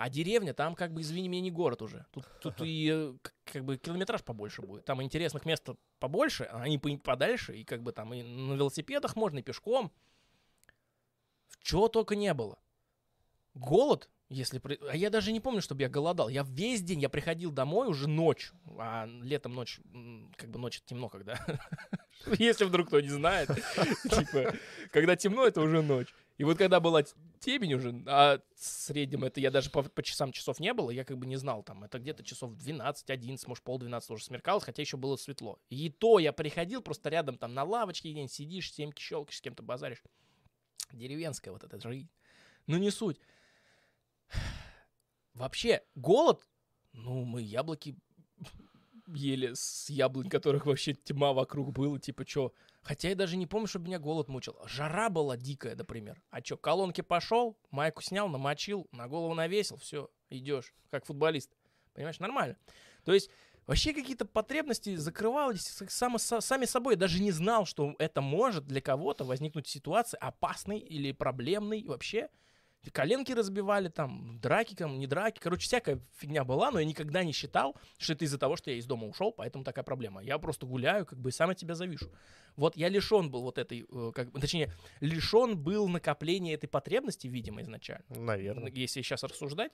А 0.00 0.08
деревня 0.08 0.54
там, 0.54 0.74
как 0.74 0.94
бы, 0.94 1.02
извини 1.02 1.28
меня, 1.28 1.42
не 1.42 1.50
город 1.50 1.82
уже. 1.82 2.06
Тут, 2.12 2.24
тут 2.40 2.54
и 2.62 2.90
э, 2.90 3.14
как 3.44 3.66
бы 3.66 3.76
километраж 3.76 4.24
побольше 4.24 4.62
будет. 4.62 4.86
Там 4.86 5.02
интересных 5.02 5.44
мест 5.44 5.68
побольше, 5.98 6.44
а 6.44 6.62
они 6.62 6.78
по- 6.78 6.96
подальше, 6.96 7.54
и 7.54 7.64
как 7.64 7.82
бы 7.82 7.92
там 7.92 8.14
и 8.14 8.22
на 8.22 8.54
велосипедах 8.54 9.14
можно, 9.14 9.40
и 9.40 9.42
пешком. 9.42 9.92
Чего 11.60 11.88
только 11.88 12.16
не 12.16 12.32
было. 12.32 12.58
Голод, 13.52 14.08
если... 14.30 14.62
А 14.88 14.96
я 14.96 15.10
даже 15.10 15.32
не 15.32 15.40
помню, 15.40 15.60
чтобы 15.60 15.82
я 15.82 15.90
голодал. 15.90 16.30
Я 16.30 16.44
весь 16.48 16.80
день, 16.80 17.02
я 17.02 17.10
приходил 17.10 17.50
домой 17.50 17.86
уже 17.86 18.08
ночь. 18.08 18.52
А 18.78 19.06
летом 19.06 19.52
ночь, 19.52 19.80
как 20.36 20.48
бы 20.48 20.58
ночь 20.58 20.80
темно, 20.86 21.10
когда... 21.10 21.38
Если 22.38 22.64
вдруг 22.64 22.86
кто 22.86 23.00
не 23.00 23.10
знает. 23.10 23.48
Типа, 24.04 24.54
когда 24.92 25.14
темно, 25.14 25.46
это 25.46 25.60
уже 25.60 25.82
ночь. 25.82 26.08
И 26.40 26.44
вот 26.44 26.56
когда 26.56 26.80
была 26.80 27.02
темень 27.40 27.74
уже, 27.74 28.02
а 28.06 28.40
в 28.56 28.64
среднем 28.64 29.24
это 29.24 29.40
я 29.40 29.50
даже 29.50 29.68
по, 29.68 29.82
по 29.82 30.02
часам 30.02 30.32
часов 30.32 30.58
не 30.58 30.72
было, 30.72 30.90
я 30.90 31.04
как 31.04 31.18
бы 31.18 31.26
не 31.26 31.36
знал 31.36 31.62
там. 31.62 31.84
Это 31.84 31.98
где-то 31.98 32.24
часов 32.24 32.54
12, 32.54 33.10
11, 33.10 33.46
может 33.46 33.62
пол 33.62 33.78
12 33.78 34.10
уже 34.10 34.24
смеркалось, 34.24 34.64
хотя 34.64 34.80
еще 34.80 34.96
было 34.96 35.16
светло. 35.16 35.58
И 35.68 35.90
то 35.90 36.18
я 36.18 36.32
приходил 36.32 36.80
просто 36.80 37.10
рядом 37.10 37.36
там 37.36 37.52
на 37.52 37.62
лавочке 37.62 38.10
где-нибудь 38.10 38.32
сидишь, 38.32 38.72
семки 38.72 39.02
щелкаешь, 39.02 39.36
с 39.36 39.42
кем-то 39.42 39.62
базаришь. 39.62 40.02
Деревенская 40.92 41.52
вот 41.52 41.62
эта 41.62 41.78
жизнь. 41.78 42.08
Ну 42.66 42.78
не 42.78 42.90
суть. 42.90 43.20
Вообще, 45.34 45.84
голод, 45.94 46.48
ну, 46.94 47.26
мы 47.26 47.42
яблоки 47.42 47.98
ели 49.14 49.52
с 49.54 49.88
яблонь, 49.90 50.28
которых 50.28 50.66
вообще 50.66 50.94
тьма 50.94 51.32
вокруг 51.32 51.72
было, 51.72 51.98
типа, 51.98 52.24
чё. 52.24 52.52
Хотя 52.82 53.08
я 53.10 53.14
даже 53.14 53.36
не 53.36 53.46
помню, 53.46 53.66
чтобы 53.66 53.86
меня 53.86 53.98
голод 53.98 54.28
мучил. 54.28 54.56
Жара 54.66 55.10
была 55.10 55.36
дикая, 55.36 55.76
например. 55.76 56.22
А 56.30 56.40
чё, 56.40 56.56
колонки 56.56 57.00
пошел, 57.02 57.58
майку 57.70 58.02
снял, 58.02 58.28
намочил, 58.28 58.88
на 58.92 59.06
голову 59.08 59.34
навесил, 59.34 59.76
все, 59.76 60.08
идешь, 60.30 60.74
как 60.90 61.04
футболист. 61.04 61.50
Понимаешь, 61.92 62.18
нормально. 62.20 62.56
То 63.04 63.12
есть 63.12 63.30
вообще 63.66 63.92
какие-то 63.92 64.24
потребности 64.24 64.96
закрывались 64.96 65.62
само- 65.88 66.18
сами 66.18 66.64
собой. 66.64 66.94
Я 66.94 66.98
даже 66.98 67.20
не 67.22 67.32
знал, 67.32 67.66
что 67.66 67.94
это 67.98 68.20
может 68.20 68.66
для 68.66 68.80
кого-то 68.80 69.24
возникнуть 69.24 69.66
ситуация 69.68 70.18
опасной 70.18 70.78
или 70.78 71.12
проблемной 71.12 71.84
вообще. 71.84 72.28
Коленки 72.92 73.32
разбивали 73.32 73.88
там, 73.88 74.38
драки, 74.40 74.74
там, 74.74 74.98
не 74.98 75.06
драки. 75.06 75.38
Короче, 75.38 75.64
всякая 75.64 76.00
фигня 76.16 76.44
была, 76.44 76.70
но 76.70 76.80
я 76.80 76.86
никогда 76.86 77.22
не 77.22 77.32
считал, 77.32 77.76
что 77.98 78.14
это 78.14 78.24
из-за 78.24 78.38
того, 78.38 78.56
что 78.56 78.70
я 78.70 78.78
из 78.78 78.86
дома 78.86 79.06
ушел, 79.06 79.32
поэтому 79.32 79.64
такая 79.64 79.84
проблема. 79.84 80.22
Я 80.22 80.38
просто 80.38 80.64
гуляю, 80.64 81.04
как 81.04 81.18
бы 81.18 81.28
и 81.28 81.32
сам 81.32 81.50
от 81.50 81.58
тебя 81.58 81.74
завишу. 81.74 82.10
Вот 82.56 82.76
я 82.76 82.88
лишен 82.88 83.30
был 83.30 83.42
вот 83.42 83.58
этой, 83.58 83.86
э, 83.90 84.12
как 84.14 84.32
бы, 84.32 84.40
точнее, 84.40 84.72
лишен 85.00 85.58
был 85.58 85.88
накопления 85.88 86.54
этой 86.54 86.68
потребности, 86.68 87.26
видимо, 87.26 87.60
изначально. 87.60 88.06
Наверное. 88.08 88.72
Если 88.72 89.02
сейчас 89.02 89.22
рассуждать, 89.24 89.72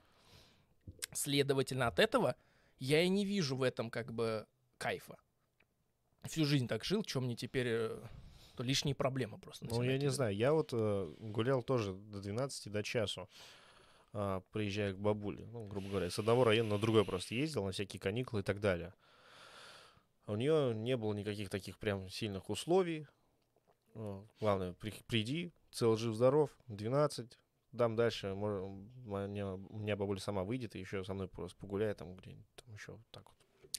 следовательно, 1.13 1.87
от 1.87 1.99
этого 1.99 2.35
я 2.79 3.01
и 3.01 3.07
не 3.07 3.25
вижу 3.25 3.55
в 3.55 3.63
этом 3.63 3.89
как 3.89 4.13
бы 4.13 4.45
кайфа. 4.77 5.17
Всю 6.25 6.45
жизнь 6.45 6.67
так 6.67 6.83
жил, 6.83 7.03
чем 7.03 7.23
мне 7.23 7.37
теперь 7.37 7.89
э, 8.57 8.63
то 8.63 8.63
лишние 8.63 8.95
проблемы 8.95 9.37
просто. 9.37 9.65
Ну, 9.65 9.81
я 9.83 9.97
не 9.97 10.09
знаю. 10.09 10.35
Я 10.35 10.53
вот 10.53 10.69
э, 10.73 11.13
гулял 11.19 11.63
тоже 11.63 11.93
до 11.93 12.19
12, 12.21 12.71
до 12.71 12.83
часу, 12.83 13.29
а, 14.13 14.41
приезжая 14.51 14.93
к 14.93 14.97
бабуле. 14.99 15.45
Ну, 15.51 15.65
грубо 15.67 15.89
говоря, 15.89 16.09
с 16.09 16.19
одного 16.19 16.43
района 16.43 16.71
на 16.71 16.77
другой 16.79 17.05
просто 17.05 17.35
ездил, 17.35 17.65
на 17.65 17.71
всякие 17.71 17.99
каникулы 17.99 18.41
и 18.41 18.43
так 18.43 18.59
далее. 18.59 18.93
А 20.25 20.33
У 20.33 20.35
нее 20.35 20.73
не 20.75 20.97
было 20.97 21.13
никаких 21.13 21.49
таких 21.49 21.77
прям 21.77 22.09
сильных 22.09 22.49
условий. 22.49 23.07
Э, 23.95 24.21
Главное, 24.39 24.73
при- 24.73 24.93
приди, 25.07 25.51
цел 25.71 25.95
жив-здоров, 25.97 26.49
12, 26.67 27.39
дам 27.71 27.95
дальше. 27.95 28.33
мо- 28.33 28.47
м- 29.05 29.31
меня- 29.31 29.53
У 29.53 29.77
меня 29.79 29.95
бабуля 29.95 30.19
сама 30.19 30.43
выйдет 30.43 30.75
и 30.75 30.79
еще 30.79 31.03
со 31.03 31.13
мной 31.13 31.27
просто 31.27 31.57
погуляет 31.59 31.97
там 31.97 32.15
где-нибудь, 32.15 32.45
там 32.55 32.73
еще 32.73 32.91
вот 32.93 33.01
так 33.11 33.23
вот. 33.25 33.33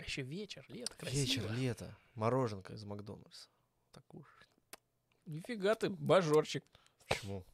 Еще 0.07 0.23
вечер, 0.23 0.65
лето, 0.69 0.95
красиво. 0.97 1.21
Вечер, 1.21 1.53
лето, 1.53 1.97
мороженка 2.15 2.73
из 2.75 2.85
Макдональдса. 2.85 3.49
Так 3.93 4.15
уж. 4.15 4.27
Нифига 5.29 5.75
ты, 5.75 5.91
бажорчик. 5.91 6.65
Почему? 7.09 7.45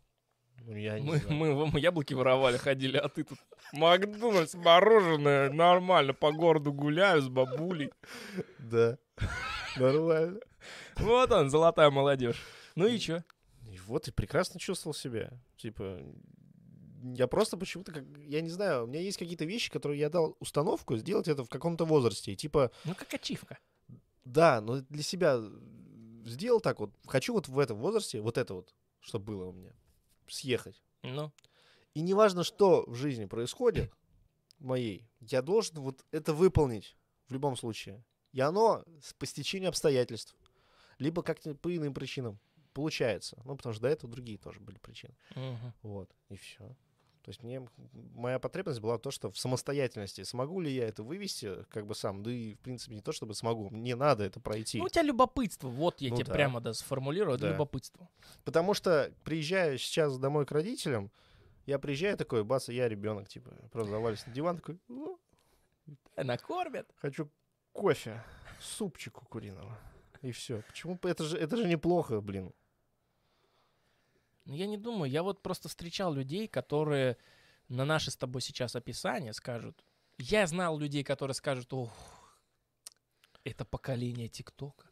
Ну, 0.65 0.77
я 0.77 0.99
не 1.01 1.07
Мы, 1.11 1.17
знаю. 1.19 1.37
мы 1.37 1.55
вам 1.55 1.77
яблоки 1.77 2.15
воровали, 2.15 2.57
ходили, 2.57 2.97
а 2.97 3.09
ты 3.09 3.25
тут 3.25 3.39
Макдональдс, 3.73 4.55
мороженое, 4.55 5.51
нормально, 5.53 6.15
по 6.15 6.31
городу 6.33 6.73
гуляю 6.73 7.21
с 7.21 7.29
бабулей. 7.29 7.91
Да. 8.61 8.97
Нормально. 9.77 10.39
Вот 10.97 11.33
он, 11.33 11.51
золотая 11.51 11.91
молодежь. 11.91 12.41
Ну 12.77 12.87
и 12.87 12.99
чё? 12.99 13.23
И 13.69 13.79
вот 13.87 14.07
и 14.09 14.13
прекрасно 14.13 14.61
чувствовал 14.61 14.95
себя. 14.95 15.33
Типа, 15.57 15.99
я 17.03 17.27
просто 17.27 17.57
почему-то, 17.57 17.91
как, 17.93 18.05
я 18.29 18.41
не 18.41 18.49
знаю, 18.51 18.85
у 18.85 18.87
меня 18.87 19.01
есть 19.01 19.19
какие-то 19.19 19.45
вещи, 19.45 19.71
которые 19.73 19.99
я 19.99 20.09
дал 20.09 20.37
установку 20.39 20.97
сделать 20.97 21.27
это 21.27 21.43
в 21.45 21.49
каком-то 21.49 21.85
возрасте. 21.85 22.33
И 22.33 22.37
типа, 22.37 22.71
Ну 22.85 22.95
как 22.95 23.13
ачивка. 23.13 23.59
да, 24.25 24.61
но 24.61 24.81
для 24.83 25.03
себя 25.03 25.41
сделал 26.25 26.61
так 26.61 26.81
вот. 26.81 26.91
Хочу 27.07 27.33
вот 27.33 27.49
в 27.49 27.59
этом 27.59 27.79
возрасте, 27.79 28.21
вот 28.21 28.39
это 28.39 28.55
вот, 28.55 28.75
что 29.01 29.19
было 29.19 29.47
у 29.47 29.53
меня, 29.53 29.73
съехать. 30.29 30.83
Ну, 31.03 31.33
И 31.95 32.01
неважно, 32.01 32.45
что 32.45 32.85
в 32.87 32.95
жизни 32.95 33.27
происходит 33.27 33.93
моей, 34.59 35.07
я 35.21 35.43
должен 35.43 35.81
вот 35.81 36.05
это 36.11 36.33
выполнить 36.33 36.97
в 37.29 37.33
любом 37.33 37.57
случае. 37.57 38.03
И 38.33 38.41
оно 38.41 38.85
по 39.19 39.27
стечению 39.27 39.69
обстоятельств, 39.69 40.35
либо 40.99 41.23
как-то 41.23 41.55
по 41.55 41.75
иным 41.75 41.95
причинам 41.95 42.41
получается. 42.73 43.41
Ну, 43.45 43.57
потому 43.57 43.73
что 43.73 43.83
до 43.83 43.89
этого 43.89 44.11
другие 44.11 44.39
тоже 44.39 44.61
были 44.61 44.79
причины. 44.79 45.15
мгм. 45.35 45.73
Вот, 45.83 46.11
и 46.29 46.37
все. 46.37 46.77
То 47.25 47.31
есть 47.31 47.43
мне 47.43 47.67
моя 48.15 48.39
потребность 48.39 48.81
была 48.81 48.99
то, 48.99 49.11
что 49.11 49.31
в 49.31 49.39
самостоятельности 49.39 50.23
смогу 50.25 50.61
ли 50.61 50.71
я 50.71 50.87
это 50.87 51.03
вывести 51.03 51.65
как 51.71 51.87
бы 51.87 51.95
сам, 51.95 52.23
да 52.23 52.31
и 52.31 52.55
в 52.55 52.59
принципе 52.61 52.95
не 52.97 53.01
то, 53.01 53.13
чтобы 53.13 53.35
смогу, 53.35 53.71
мне 53.71 53.97
надо 53.97 54.25
это 54.25 54.41
пройти. 54.41 54.79
Ну, 54.79 54.85
у 54.85 54.89
тебя 54.91 55.03
любопытство, 55.03 55.69
вот 55.69 56.03
я 56.03 56.11
Ну 56.11 56.17
тебе 56.17 56.27
да. 56.27 56.33
прямо 56.35 56.61
да, 56.61 56.75
сформулирую, 56.75 57.37
это 57.37 57.47
Да. 57.47 57.53
любопытство. 57.53 58.11
Потому 58.45 58.75
что 58.75 59.11
приезжаю 59.25 59.79
сейчас 59.79 60.19
домой 60.19 60.45
к 60.45 60.53
родителям, 60.53 61.11
я 61.65 61.79
приезжаю 61.79 62.19
такой, 62.19 62.45
бац, 62.45 62.69
я 62.69 62.91
ребенок, 62.91 63.27
типа, 63.27 63.51
просто 63.73 63.93
завалюсь 63.93 64.27
на 64.27 64.33
диван, 64.35 64.57
такой, 64.59 64.79
«О, 64.91 65.17
Э, 66.17 66.25
Накормят. 66.25 66.87
хочу 66.97 67.31
кофе, 67.73 68.23
супчику 68.61 69.25
куриного. 69.27 69.79
И 70.21 70.31
все. 70.33 70.63
Почему? 70.67 70.99
Это 71.03 71.25
же, 71.25 71.37
это 71.39 71.57
же 71.57 71.67
неплохо, 71.67 72.21
блин. 72.21 72.53
Ну, 74.45 74.55
я 74.55 74.67
не 74.67 74.77
думаю, 74.77 75.11
я 75.11 75.23
вот 75.23 75.43
просто 75.43 75.69
встречал 75.69 76.13
людей, 76.13 76.49
которые 76.49 77.17
на 77.69 77.85
наше 77.85 78.11
с 78.11 78.17
тобой 78.17 78.43
сейчас 78.43 78.77
описание 78.77 79.33
скажут. 79.33 79.85
Я 80.19 80.47
знал 80.47 80.79
людей, 80.79 81.03
которые 81.03 81.35
скажут, 81.35 81.73
ох, 81.73 81.93
это 83.43 83.65
поколение 83.65 84.29
ТикТока. 84.29 84.87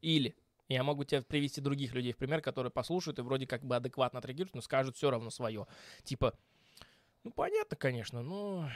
Или 0.00 0.36
я 0.68 0.82
могу 0.82 1.04
тебе 1.04 1.22
привести 1.22 1.60
других 1.60 1.92
людей 1.92 2.12
в 2.12 2.16
пример, 2.16 2.40
которые 2.40 2.70
послушают 2.70 3.18
и 3.18 3.22
вроде 3.22 3.46
как 3.46 3.64
бы 3.64 3.76
адекватно 3.76 4.18
отреагируют, 4.18 4.54
но 4.54 4.60
скажут 4.60 4.96
все 4.96 5.10
равно 5.10 5.30
свое. 5.30 5.66
Типа, 6.04 6.34
ну 7.22 7.30
понятно, 7.30 7.76
конечно, 7.76 8.22
но 8.22 8.70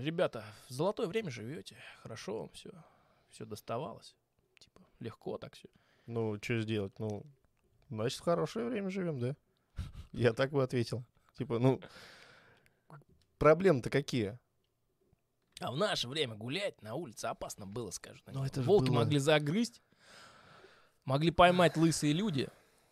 ребята, 0.00 0.44
в 0.68 0.72
золотое 0.72 1.06
время 1.06 1.30
живете, 1.30 1.76
хорошо 2.02 2.40
вам 2.40 2.50
все, 2.50 2.70
все 3.30 3.44
доставалось. 3.44 4.14
Типа, 4.58 4.80
легко 5.00 5.38
так 5.38 5.54
все. 5.54 5.68
Ну, 6.06 6.38
что 6.40 6.60
сделать? 6.60 6.98
Ну, 6.98 7.24
значит, 7.88 8.20
в 8.20 8.24
хорошее 8.24 8.66
время 8.66 8.90
живем, 8.90 9.18
да? 9.18 9.36
Я 10.12 10.32
так 10.32 10.50
бы 10.50 10.62
ответил. 10.62 11.04
Типа, 11.38 11.58
ну, 11.58 11.80
проблемы-то 13.38 13.90
какие? 13.90 14.38
А 15.60 15.70
в 15.70 15.76
наше 15.76 16.08
время 16.08 16.34
гулять 16.34 16.82
на 16.82 16.94
улице 16.94 17.26
опасно 17.26 17.66
было, 17.66 17.90
скажут. 17.90 18.22
они. 18.26 18.36
Ну, 18.38 18.44
это 18.44 18.60
Волки 18.62 18.88
было. 18.88 18.96
могли 18.96 19.18
загрызть, 19.18 19.82
могли 21.04 21.30
поймать 21.30 21.76
лысые 21.76 22.12
люди 22.12 22.48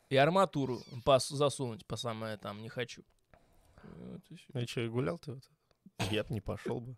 и 0.09 0.16
арматуру 0.16 0.80
пос- 1.05 1.35
засунуть 1.35 1.85
по 1.87 1.97
самое 1.97 2.37
там 2.37 2.62
не 2.62 2.68
хочу. 2.68 3.03
Вот 3.83 4.20
и 4.55 4.66
что, 4.66 4.89
гулял 4.89 5.18
ты? 5.18 5.33
Вот? 5.33 5.43
Я 6.11 6.22
бы 6.24 6.33
не 6.35 6.41
пошел 6.41 6.80
бы. 6.80 6.97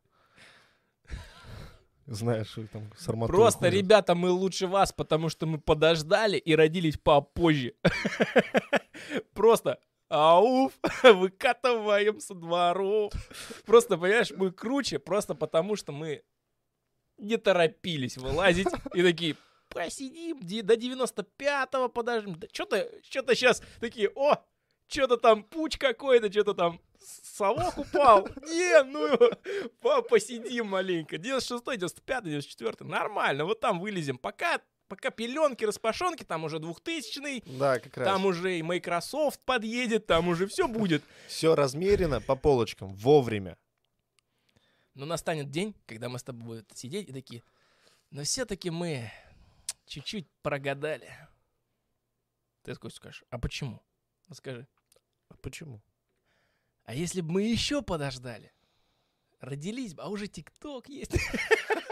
Знаешь, 2.07 2.49
что 2.49 2.67
там 2.67 2.93
с 2.99 3.09
арматурой 3.09 3.39
Просто, 3.39 3.61
ходят. 3.61 3.75
ребята, 3.75 4.15
мы 4.15 4.29
лучше 4.31 4.67
вас, 4.67 4.93
потому 4.93 5.31
что 5.31 5.47
мы 5.47 5.59
подождали 5.59 6.37
и 6.37 6.55
родились 6.55 6.99
попозже. 6.99 7.75
Просто 9.33 9.81
ауф, 10.09 10.73
выкатываем 11.03 12.21
со 12.21 12.35
дворов. 12.35 13.13
Просто, 13.65 13.97
понимаешь, 13.97 14.31
мы 14.33 14.53
круче, 14.53 14.99
просто 14.99 15.35
потому 15.35 15.77
что 15.77 15.93
мы 15.93 16.23
не 17.17 17.37
торопились 17.37 18.17
вылазить 18.17 18.69
и 18.95 19.03
такие, 19.03 19.37
посидим 19.69 20.41
до 20.41 20.75
95-го 20.75 21.89
подождем. 21.89 22.39
Да 22.39 22.47
что-то, 22.53 22.91
что-то 23.03 23.35
сейчас 23.35 23.63
такие, 23.81 24.11
о, 24.15 24.37
что-то 24.89 25.17
там 25.17 25.43
пуч 25.45 25.79
какой-то, 25.79 26.31
что-то 26.31 26.55
там 26.55 26.81
совок 26.99 27.79
упал. 27.79 28.29
Не, 28.43 28.83
ну, 28.85 29.17
по- 29.81 30.03
посидим 30.03 30.69
маленько. 30.69 31.17
96-й, 31.17 31.77
95-й, 31.77 32.39
94-й, 32.39 32.87
нормально, 32.87 33.45
вот 33.45 33.61
там 33.61 33.81
вылезем. 33.81 34.19
Пока, 34.19 34.61
пока 34.95 35.11
пеленки, 35.11 35.65
распашонки, 35.65 36.23
там 36.25 36.45
уже 36.45 36.59
2000-й, 36.59 37.43
Да, 37.59 37.79
как 37.81 37.97
раз. 37.97 38.07
там 38.07 38.27
уже 38.27 38.59
и 38.59 38.63
Microsoft 38.63 39.41
подъедет, 39.41 40.07
там 40.07 40.29
уже 40.29 40.47
все 40.47 40.69
будет. 40.69 41.03
Все 41.29 41.55
размерено 41.55 42.21
по 42.21 42.37
полочкам, 42.37 42.95
вовремя. 42.95 43.57
Но 44.95 45.07
настанет 45.07 45.51
день, 45.51 45.75
когда 45.87 46.09
мы 46.09 46.19
с 46.19 46.23
тобой 46.23 46.45
будем 46.63 46.67
сидеть 46.75 47.09
и 47.09 47.13
такие, 47.13 47.43
но 48.11 48.23
все-таки 48.23 48.71
мы 48.71 49.11
чуть-чуть 49.87 50.29
прогадали. 50.43 51.11
Ты 52.63 52.75
такой 52.75 52.91
скажешь, 52.93 53.25
а 53.31 53.39
почему? 53.39 53.83
Скажи, 54.33 54.67
А 55.29 55.35
Почему? 55.37 55.83
а 56.85 56.95
если 56.95 57.21
бы 57.21 57.33
мы 57.33 57.43
еще 57.43 57.83
подождали? 57.83 58.53
Родились 59.41 59.95
бы, 59.95 60.03
а 60.03 60.09
уже 60.09 60.29
ТикТок 60.29 60.89
есть. 60.89 61.13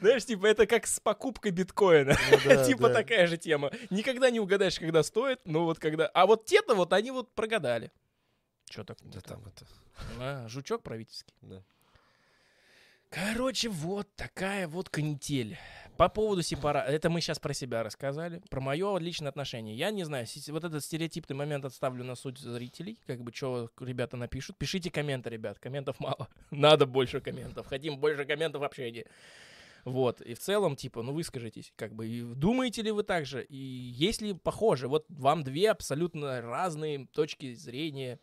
Знаешь, 0.00 0.24
типа, 0.24 0.46
это 0.46 0.66
как 0.66 0.86
с 0.86 1.00
покупкой 1.00 1.50
биткоина. 1.50 2.16
Ну 2.30 2.38
да, 2.44 2.64
Типа 2.66 2.88
да. 2.88 2.94
такая 2.94 3.26
же 3.26 3.36
тема. 3.36 3.70
Никогда 3.90 4.30
не 4.30 4.40
угадаешь, 4.40 4.78
когда 4.78 5.02
стоит, 5.02 5.40
но 5.44 5.64
вот 5.64 5.78
когда... 5.78 6.06
А 6.08 6.26
вот 6.26 6.44
те-то 6.44 6.74
вот, 6.74 6.92
они 6.92 7.10
вот 7.10 7.32
прогадали. 7.34 7.90
Что 8.70 8.84
такое? 8.84 9.12
Да 9.12 9.20
там 9.20 9.44
это. 9.46 9.66
А, 10.18 10.48
жучок 10.48 10.82
правительский. 10.82 11.34
Да. 11.42 11.62
Короче, 13.10 13.68
вот 13.68 14.08
такая 14.16 14.66
вот 14.66 14.88
канитель. 14.88 15.58
По 15.96 16.08
поводу 16.08 16.42
сепара... 16.42 16.78
Это 16.78 17.10
мы 17.10 17.20
сейчас 17.20 17.38
про 17.38 17.52
себя 17.52 17.82
рассказали. 17.82 18.42
Про 18.50 18.60
мое 18.60 18.98
личное 18.98 19.28
отношение. 19.28 19.76
Я 19.76 19.90
не 19.90 20.04
знаю, 20.04 20.26
вот 20.48 20.64
этот 20.64 20.82
стереотипный 20.84 21.36
момент 21.36 21.64
отставлю 21.64 22.04
на 22.04 22.14
суть 22.14 22.38
зрителей. 22.38 22.98
Как 23.06 23.20
бы, 23.22 23.32
что 23.32 23.70
ребята 23.80 24.16
напишут. 24.16 24.56
Пишите 24.56 24.90
комменты, 24.90 25.30
ребят. 25.30 25.58
Комментов 25.58 26.00
мало. 26.00 26.28
Надо 26.50 26.86
больше 26.86 27.20
комментов. 27.20 27.66
Хотим 27.66 27.98
больше 27.98 28.24
комментов 28.24 28.62
в 28.62 28.64
общении. 28.64 29.06
Вот. 29.84 30.20
И 30.20 30.34
в 30.34 30.38
целом, 30.38 30.76
типа, 30.76 31.02
ну 31.02 31.12
выскажитесь. 31.12 31.72
Как 31.76 31.94
бы, 31.94 32.06
думаете 32.34 32.82
ли 32.82 32.90
вы 32.90 33.02
так 33.02 33.26
же? 33.26 33.44
И 33.44 33.56
есть 33.56 34.22
ли 34.22 34.32
похоже? 34.32 34.88
Вот 34.88 35.04
вам 35.08 35.42
две 35.42 35.70
абсолютно 35.70 36.40
разные 36.40 37.06
точки 37.12 37.52
зрения 37.54 38.18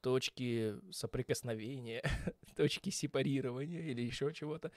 точки 0.00 0.74
соприкосновения, 0.92 2.02
точки 2.56 2.90
сепарирования 2.90 3.80
или 3.80 4.02
еще 4.02 4.32
чего-то. 4.32 4.70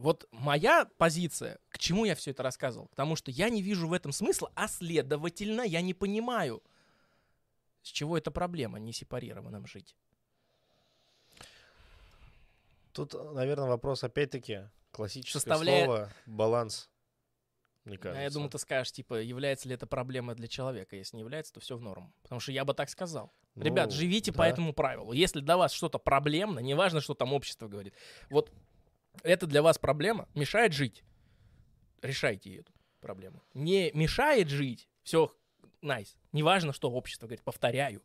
Вот 0.00 0.26
моя 0.32 0.86
позиция, 0.96 1.58
к 1.68 1.78
чему 1.78 2.06
я 2.06 2.14
все 2.14 2.30
это 2.30 2.42
рассказывал? 2.42 2.88
Потому 2.88 3.16
что 3.16 3.30
я 3.30 3.50
не 3.50 3.60
вижу 3.60 3.86
в 3.86 3.92
этом 3.92 4.12
смысла, 4.12 4.50
а 4.54 4.66
следовательно, 4.66 5.60
я 5.60 5.82
не 5.82 5.92
понимаю, 5.92 6.62
с 7.82 7.88
чего 7.88 8.16
эта 8.16 8.30
проблема 8.30 8.78
не 8.78 8.94
сепарированным 8.94 9.66
жить. 9.66 9.94
Тут, 12.92 13.14
наверное, 13.34 13.68
вопрос 13.68 14.02
опять-таки 14.02 14.68
классическое 14.90 15.40
Составляет- 15.40 15.84
слово 15.84 16.12
баланс. 16.26 16.88
Мне 17.84 17.96
А 17.96 17.98
кажется. 17.98 18.22
я 18.22 18.30
думаю, 18.30 18.50
ты 18.50 18.58
скажешь, 18.58 18.92
типа, 18.92 19.20
является 19.20 19.68
ли 19.68 19.74
это 19.74 19.86
проблемой 19.86 20.34
для 20.34 20.48
человека. 20.48 20.96
Если 20.96 21.16
не 21.16 21.22
является, 21.22 21.52
то 21.52 21.60
все 21.60 21.76
в 21.76 21.80
норм. 21.80 22.12
Потому 22.22 22.40
что 22.40 22.52
я 22.52 22.64
бы 22.64 22.74
так 22.74 22.88
сказал. 22.90 23.32
Ребят, 23.54 23.86
Ну, 23.86 23.92
живите 23.92 24.32
по 24.32 24.38
да. 24.44 24.48
этому 24.48 24.72
правилу. 24.72 25.12
Если 25.12 25.40
для 25.40 25.56
вас 25.56 25.72
что-то 25.72 25.98
проблемно, 25.98 26.58
неважно, 26.60 27.00
что 27.00 27.14
там 27.14 27.32
общество 27.32 27.68
говорит, 27.68 27.94
вот 28.30 28.50
это 29.22 29.46
для 29.46 29.62
вас 29.62 29.78
проблема, 29.78 30.28
мешает 30.34 30.72
жить, 30.72 31.02
решайте 32.02 32.56
эту 32.56 32.72
проблему. 33.00 33.42
Не 33.54 33.90
мешает 33.92 34.48
жить, 34.48 34.88
все, 35.02 35.34
найс. 35.82 36.16
Неважно, 36.32 36.72
что 36.72 36.90
общество 36.90 37.26
говорит, 37.26 37.42
повторяю. 37.42 38.02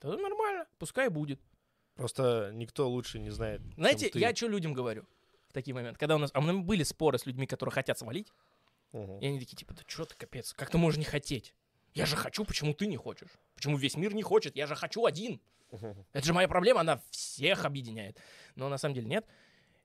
Тогда 0.00 0.16
нормально, 0.18 0.66
пускай 0.78 1.08
будет. 1.08 1.40
Просто 1.94 2.50
никто 2.52 2.88
лучше 2.88 3.18
не 3.18 3.30
знает. 3.30 3.60
Знаете, 3.76 4.10
я 4.14 4.34
что 4.34 4.48
людям 4.48 4.74
говорю 4.74 5.06
в 5.48 5.52
такие 5.52 5.74
моменты? 5.74 5.98
Когда 5.98 6.16
у 6.16 6.18
нас... 6.18 6.30
А 6.34 6.40
у 6.40 6.42
нас 6.42 6.56
были 6.56 6.82
споры 6.82 7.18
с 7.18 7.26
людьми, 7.26 7.46
которые 7.46 7.72
хотят 7.72 7.98
свалить, 7.98 8.32
Мгм. 8.92 9.18
и 9.20 9.26
они 9.26 9.38
такие, 9.38 9.56
типа, 9.56 9.74
да 9.74 9.82
что 9.86 10.04
ты, 10.04 10.14
капец, 10.16 10.52
как 10.52 10.70
ты 10.70 10.78
можешь 10.78 10.98
не 10.98 11.04
хотеть? 11.04 11.54
Я 11.94 12.06
же 12.06 12.16
хочу, 12.16 12.44
почему 12.44 12.74
ты 12.74 12.86
не 12.86 12.96
хочешь? 12.96 13.30
Почему 13.54 13.76
весь 13.76 13.96
мир 13.96 14.14
не 14.14 14.22
хочет? 14.22 14.56
Я 14.56 14.66
же 14.66 14.74
хочу 14.74 15.04
один. 15.04 15.40
Мгм. 15.70 16.04
Это 16.12 16.26
же 16.26 16.32
моя 16.32 16.48
проблема, 16.48 16.80
она 16.80 17.00
всех 17.10 17.64
объединяет. 17.64 18.18
Но 18.56 18.68
на 18.68 18.78
самом 18.78 18.94
деле 18.96 19.06
нет. 19.06 19.26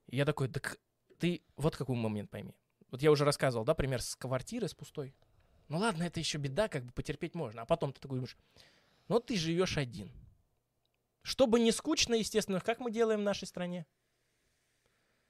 И 0.10 0.18
я 0.18 0.26
такой, 0.26 0.50
так 0.50 0.80
ты 1.20 1.44
вот 1.56 1.76
какой 1.76 1.96
момент 1.96 2.30
пойми. 2.30 2.56
Вот 2.92 3.02
я 3.02 3.12
уже 3.12 3.26
рассказывал, 3.26 3.66
да, 3.66 3.76
пример 3.76 4.02
с 4.02 4.16
квартиры, 4.16 4.68
с 4.68 4.74
пустой. 4.74 5.16
Ну 5.68 5.78
ладно, 5.78 6.04
это 6.04 6.20
еще 6.20 6.40
беда, 6.40 6.68
как 6.68 6.84
бы 6.86 6.92
потерпеть 6.92 7.36
можно. 7.36 7.62
А 7.62 7.66
потом 7.66 7.94
ты 7.94 8.02
такой 8.02 8.18
думаешь, 8.18 8.38
ну 9.08 9.20
ты 9.20 9.36
живешь 9.36 9.78
один. 9.78 10.12
Чтобы 11.22 11.60
не 11.60 11.72
скучно, 11.72 12.16
естественно, 12.16 12.60
как 12.60 12.80
мы 12.80 12.92
делаем 12.92 13.20
в 13.20 13.24
нашей 13.24 13.48
стране? 13.48 13.86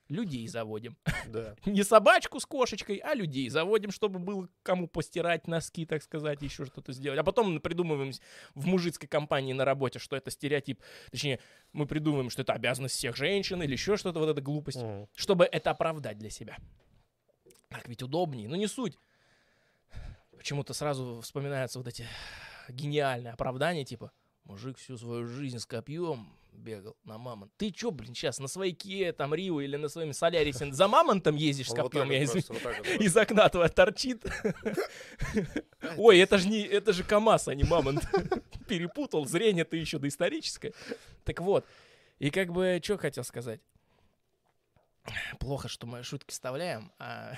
Людей 0.09 0.47
заводим. 0.47 0.97
Да. 1.27 1.55
Не 1.65 1.83
собачку 1.83 2.39
с 2.39 2.45
кошечкой, 2.45 2.97
а 2.97 3.13
людей 3.13 3.47
заводим, 3.49 3.91
чтобы 3.91 4.17
было 4.17 4.49
кому 4.63 4.87
постирать 4.87 5.47
носки, 5.47 5.85
так 5.85 6.01
сказать, 6.01 6.41
еще 6.41 6.65
что-то 6.65 6.93
сделать. 6.93 7.19
А 7.19 7.23
потом 7.23 7.61
придумываем 7.61 8.11
в 8.55 8.65
мужицкой 8.65 9.07
компании 9.07 9.53
на 9.53 9.65
работе, 9.65 9.99
что 9.99 10.15
это 10.15 10.31
стереотип. 10.31 10.81
Точнее, 11.11 11.39
мы 11.73 11.85
придумываем, 11.85 12.31
что 12.31 12.41
это 12.41 12.53
обязанность 12.53 12.95
всех 12.95 13.15
женщин 13.15 13.61
или 13.61 13.73
еще 13.73 13.97
что-то, 13.97 14.19
вот 14.19 14.29
эта 14.29 14.41
глупость, 14.41 14.81
Мгм. 14.81 15.07
чтобы 15.13 15.45
это 15.45 15.69
оправдать 15.71 16.17
для 16.17 16.31
себя. 16.31 16.57
Так 17.69 17.87
ведь 17.87 18.01
удобнее, 18.01 18.49
но 18.49 18.55
не 18.55 18.65
суть. 18.67 18.97
Почему-то 20.35 20.73
сразу 20.73 21.21
вспоминаются 21.21 21.77
вот 21.77 21.87
эти 21.87 22.07
гениальные 22.67 23.33
оправдания, 23.33 23.85
типа, 23.85 24.11
мужик 24.43 24.77
всю 24.77 24.97
свою 24.97 25.27
жизнь 25.27 25.59
с 25.59 25.67
копьем 25.67 26.33
бегал 26.51 26.95
на 27.03 27.17
мамонт. 27.17 27.51
Ты 27.57 27.71
чё, 27.71 27.91
блин, 27.91 28.13
сейчас 28.13 28.39
на 28.39 28.47
своей 28.47 28.73
Киа, 28.73 29.13
там, 29.13 29.33
Рио 29.33 29.61
или 29.61 29.75
на 29.75 29.89
своем 29.89 30.13
Солярисе 30.13 30.71
за 30.71 30.87
мамонтом 30.87 31.35
ездишь 31.35 31.69
с 31.69 31.73
копьем, 31.73 32.09
я. 32.11 32.23
Из 32.23 33.15
окна 33.15 33.49
твоя 33.49 33.69
торчит. 33.69 34.23
Ой, 35.97 36.19
это 36.19 36.37
же 36.37 36.47
не, 36.47 36.61
это 36.61 36.93
же 36.93 37.03
КамАЗ, 37.03 37.49
а 37.49 37.55
не 37.55 37.63
мамонт. 37.63 38.03
Перепутал, 38.67 39.25
зрение 39.25 39.65
ты 39.65 39.77
еще 39.77 39.99
доисторическое. 39.99 40.73
Так 41.23 41.41
вот, 41.41 41.65
и 42.19 42.29
как 42.29 42.51
бы, 42.51 42.79
что 42.83 42.97
хотел 42.97 43.23
сказать? 43.23 43.61
Плохо, 45.39 45.67
что 45.67 45.87
мы 45.87 46.03
шутки 46.03 46.31
вставляем, 46.31 46.91
а, 46.99 47.33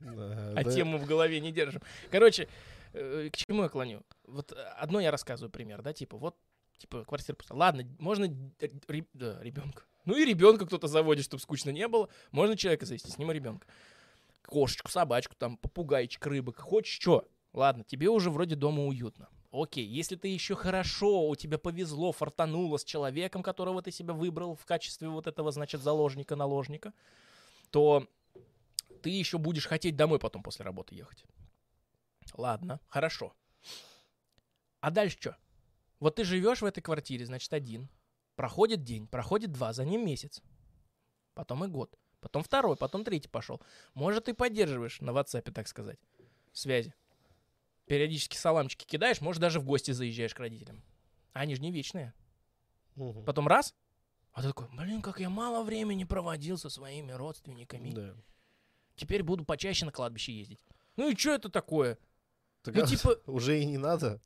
а 0.00 0.64
тему 0.64 0.98
в 0.98 1.06
голове 1.06 1.40
не 1.40 1.50
держим. 1.50 1.82
Короче, 2.10 2.48
э, 2.92 3.30
к 3.32 3.36
чему 3.36 3.64
я 3.64 3.68
клоню? 3.68 4.02
Вот 4.24 4.52
э, 4.52 4.56
одно 4.78 5.00
я 5.00 5.10
рассказываю 5.10 5.50
пример, 5.50 5.82
да, 5.82 5.92
типа, 5.92 6.16
вот, 6.16 6.36
типа, 6.80 7.04
квартира 7.04 7.36
пустая. 7.36 7.58
Ладно, 7.58 7.84
можно 7.98 8.24
ребенка. 8.24 9.84
Ну 10.06 10.16
и 10.16 10.24
ребенка 10.24 10.66
кто-то 10.66 10.88
заводит, 10.88 11.24
чтобы 11.26 11.42
скучно 11.42 11.70
не 11.70 11.86
было. 11.86 12.08
Можно 12.32 12.56
человека 12.56 12.86
завести, 12.86 13.10
с 13.10 13.18
ним 13.18 13.30
ребенка. 13.30 13.66
Кошечку, 14.46 14.90
собачку, 14.90 15.36
там, 15.36 15.56
попугайчик, 15.58 16.26
рыбок. 16.26 16.58
Хочешь 16.58 16.94
что? 16.94 17.28
Ладно, 17.52 17.84
тебе 17.84 18.08
уже 18.08 18.30
вроде 18.30 18.56
дома 18.56 18.84
уютно. 18.84 19.28
Окей, 19.52 19.84
если 19.84 20.16
ты 20.16 20.28
еще 20.28 20.54
хорошо, 20.54 21.28
у 21.28 21.34
тебя 21.36 21.58
повезло, 21.58 22.12
фартануло 22.12 22.78
с 22.78 22.84
человеком, 22.84 23.42
которого 23.42 23.82
ты 23.82 23.90
себя 23.90 24.14
выбрал 24.14 24.54
в 24.54 24.64
качестве 24.64 25.08
вот 25.08 25.26
этого, 25.26 25.50
значит, 25.50 25.82
заложника, 25.82 26.36
наложника, 26.36 26.94
то 27.70 28.06
ты 29.02 29.10
еще 29.10 29.38
будешь 29.38 29.66
хотеть 29.66 29.96
домой 29.96 30.18
потом 30.18 30.42
после 30.42 30.64
работы 30.64 30.94
ехать. 30.94 31.24
Ладно, 32.34 32.80
хорошо. 32.88 33.34
А 34.80 34.90
дальше 34.90 35.16
что? 35.20 35.36
Вот 36.00 36.16
ты 36.16 36.24
живешь 36.24 36.62
в 36.62 36.64
этой 36.64 36.80
квартире, 36.80 37.26
значит, 37.26 37.52
один. 37.52 37.88
Проходит 38.34 38.82
день, 38.82 39.06
проходит 39.06 39.52
два, 39.52 39.72
за 39.72 39.84
ним 39.84 40.04
месяц. 40.04 40.42
Потом 41.34 41.64
и 41.64 41.68
год. 41.68 41.96
Потом 42.20 42.42
второй, 42.42 42.76
потом 42.76 43.04
третий 43.04 43.28
пошел. 43.28 43.60
Может, 43.94 44.24
ты 44.24 44.34
поддерживаешь 44.34 45.00
на 45.00 45.10
WhatsApp, 45.10 45.50
так 45.52 45.68
сказать, 45.68 45.98
связи. 46.52 46.94
Периодически 47.86 48.36
саламчики 48.36 48.84
кидаешь, 48.84 49.20
может, 49.20 49.40
даже 49.40 49.60
в 49.60 49.64
гости 49.64 49.90
заезжаешь 49.90 50.34
к 50.34 50.38
родителям. 50.38 50.82
Они 51.32 51.54
же 51.54 51.62
не 51.62 51.70
вечные. 51.72 52.12
Мгм. 52.94 53.24
Потом 53.24 53.48
раз, 53.48 53.74
а 54.32 54.42
ты 54.42 54.48
такой, 54.48 54.68
блин, 54.72 55.02
как 55.02 55.20
я 55.20 55.28
мало 55.30 55.62
времени 55.64 56.04
проводил 56.04 56.56
со 56.58 56.68
своими 56.68 57.12
родственниками. 57.12 57.90
Да. 57.90 58.14
Теперь 58.96 59.22
буду 59.22 59.44
почаще 59.44 59.86
на 59.86 59.92
кладбище 59.92 60.32
ездить. 60.32 60.62
Ну 60.96 61.10
и 61.10 61.16
что 61.16 61.32
это 61.32 61.48
такое? 61.48 61.98
Так, 62.62 62.74
Ну, 62.74 62.82
а 62.82 62.86
типа- 62.86 63.18
уже 63.26 63.60
и 63.60 63.64
не 63.64 63.78
надо, 63.78 64.20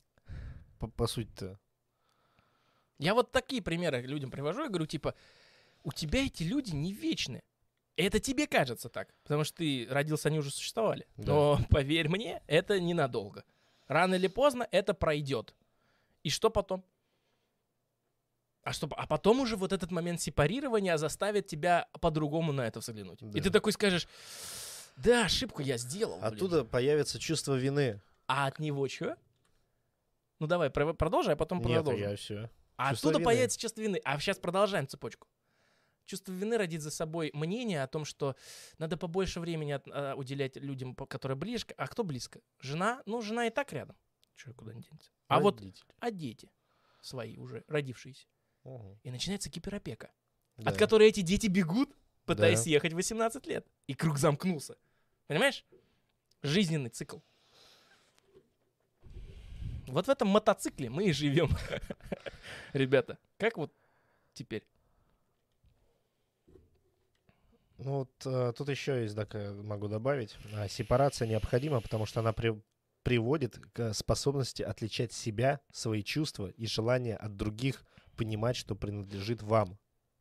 по, 0.78 0.88
по 0.88 1.06
сути-то. 1.06 1.58
Я 3.04 3.14
вот 3.14 3.32
такие 3.32 3.60
примеры 3.60 4.00
людям 4.00 4.30
привожу 4.30 4.64
и 4.64 4.68
говорю, 4.68 4.86
типа, 4.86 5.14
у 5.82 5.92
тебя 5.92 6.24
эти 6.24 6.42
люди 6.42 6.70
не 6.74 6.94
вечны. 6.94 7.42
Это 7.96 8.18
тебе 8.18 8.46
кажется 8.46 8.88
так, 8.88 9.14
потому 9.22 9.44
что 9.44 9.58
ты 9.58 9.86
родился, 9.90 10.28
они 10.28 10.38
уже 10.38 10.50
существовали. 10.50 11.06
Да. 11.16 11.32
Но 11.32 11.58
поверь 11.70 12.08
мне, 12.08 12.42
это 12.46 12.80
ненадолго. 12.80 13.44
Рано 13.88 14.14
или 14.14 14.26
поздно 14.26 14.66
это 14.70 14.94
пройдет. 14.94 15.54
И 16.22 16.30
что 16.30 16.48
потом? 16.48 16.82
А, 18.62 18.72
что, 18.72 18.88
а 18.96 19.06
потом 19.06 19.40
уже 19.40 19.56
вот 19.56 19.74
этот 19.74 19.90
момент 19.90 20.22
сепарирования 20.22 20.96
заставит 20.96 21.46
тебя 21.46 21.86
по-другому 22.00 22.52
на 22.52 22.66
это 22.66 22.80
взглянуть. 22.80 23.18
Да. 23.20 23.38
И 23.38 23.42
ты 23.42 23.50
такой 23.50 23.72
скажешь, 23.72 24.08
да, 24.96 25.26
ошибку 25.26 25.60
я 25.60 25.76
сделал. 25.76 26.18
блин». 26.20 26.32
Оттуда 26.32 26.64
появится 26.64 27.18
чувство 27.18 27.54
вины. 27.54 28.00
А 28.26 28.46
от 28.46 28.58
него 28.58 28.88
что? 28.88 29.18
Ну 30.40 30.46
давай, 30.46 30.70
про- 30.70 30.94
продолжай, 30.94 31.34
а 31.34 31.36
потом 31.36 31.58
Нет, 31.58 31.66
продолжим. 31.84 32.00
я 32.00 32.16
все. 32.16 32.50
А 32.76 32.90
Чувство 32.90 33.10
оттуда 33.10 33.18
вины. 33.20 33.24
появится 33.24 33.58
чувство 33.58 33.80
вины. 33.82 34.00
А 34.04 34.18
сейчас 34.18 34.38
продолжаем 34.38 34.86
цепочку. 34.88 35.28
Чувство 36.06 36.32
вины 36.32 36.58
родит 36.58 36.82
за 36.82 36.90
собой 36.90 37.30
мнение 37.32 37.82
о 37.82 37.86
том, 37.86 38.04
что 38.04 38.36
надо 38.78 38.96
побольше 38.96 39.40
времени 39.40 39.72
от- 39.72 39.88
а, 39.88 40.14
уделять 40.16 40.56
людям, 40.56 40.94
которые 40.94 41.36
близко. 41.36 41.72
А 41.78 41.86
кто 41.88 42.04
близко? 42.04 42.40
Жена? 42.60 43.02
Ну, 43.06 43.22
жена 43.22 43.46
и 43.46 43.50
так 43.50 43.72
рядом. 43.72 43.96
Че, 44.34 44.52
куда 44.52 44.74
не 44.74 44.82
денется? 44.82 45.10
А 45.28 45.40
вот, 45.40 45.62
а 46.00 46.10
дети 46.10 46.50
свои 47.00 47.36
уже, 47.38 47.64
родившиеся. 47.68 48.26
И 49.02 49.10
начинается 49.10 49.50
киберопека, 49.50 50.10
от 50.64 50.76
которой 50.76 51.08
эти 51.08 51.20
дети 51.20 51.46
бегут, 51.46 51.94
пытаясь 52.26 52.58
Да. 52.58 52.64
съехать 52.64 52.92
в 52.92 52.96
18 52.96 53.46
лет. 53.46 53.66
И 53.86 53.94
круг 53.94 54.18
замкнулся. 54.18 54.76
Понимаешь? 55.26 55.64
Жизненный 56.42 56.90
цикл. 56.90 57.18
Вот 59.86 60.06
в 60.06 60.10
этом 60.10 60.28
мотоцикле 60.28 60.90
мы 60.90 61.04
и 61.04 61.12
живем. 61.12 61.50
Ребята, 62.72 63.18
как 63.38 63.56
вот 63.56 63.72
теперь? 64.32 64.66
Ну 67.78 67.98
вот 67.98 68.10
э, 68.24 68.52
тут 68.56 68.68
еще 68.68 69.02
есть, 69.02 69.16
так 69.16 69.34
э, 69.34 69.52
могу 69.52 69.88
добавить. 69.88 70.36
А, 70.54 70.68
Сепарация 70.68 71.26
необходима, 71.28 71.80
потому 71.80 72.06
что 72.06 72.20
она 72.20 72.32
при- 72.32 72.62
приводит 73.02 73.58
к 73.72 73.92
способности 73.92 74.62
отличать 74.62 75.12
себя, 75.12 75.60
свои 75.72 76.02
чувства 76.02 76.48
и 76.48 76.66
желания 76.66 77.16
от 77.16 77.36
других, 77.36 77.84
понимать, 78.16 78.56
что 78.56 78.76
принадлежит 78.76 79.42
вам, 79.42 79.78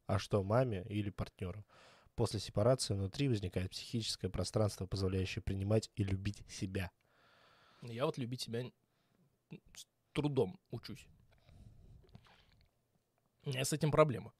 а 0.07 0.19
что 0.19 0.43
маме 0.43 0.83
или 0.89 1.11
партнеру. 1.11 1.63
После 2.15 2.39
сепарации 2.39 2.95
внутри 2.95 3.29
возникает 3.29 3.71
психическое 3.71 4.29
пространство, 4.29 4.85
позволяющее 4.85 5.41
принимать 5.41 5.91
и 5.95 6.03
любить 6.03 6.43
себя. 6.49 6.91
Я 7.83 8.05
вот 8.05 8.17
любить 8.17 8.41
себя 8.41 8.63
с 9.75 9.85
трудом 10.13 10.59
учусь. 10.71 11.07
У 13.45 13.49
меня 13.49 13.65
с 13.65 13.73
этим 13.73 13.91
проблема. 13.91 14.33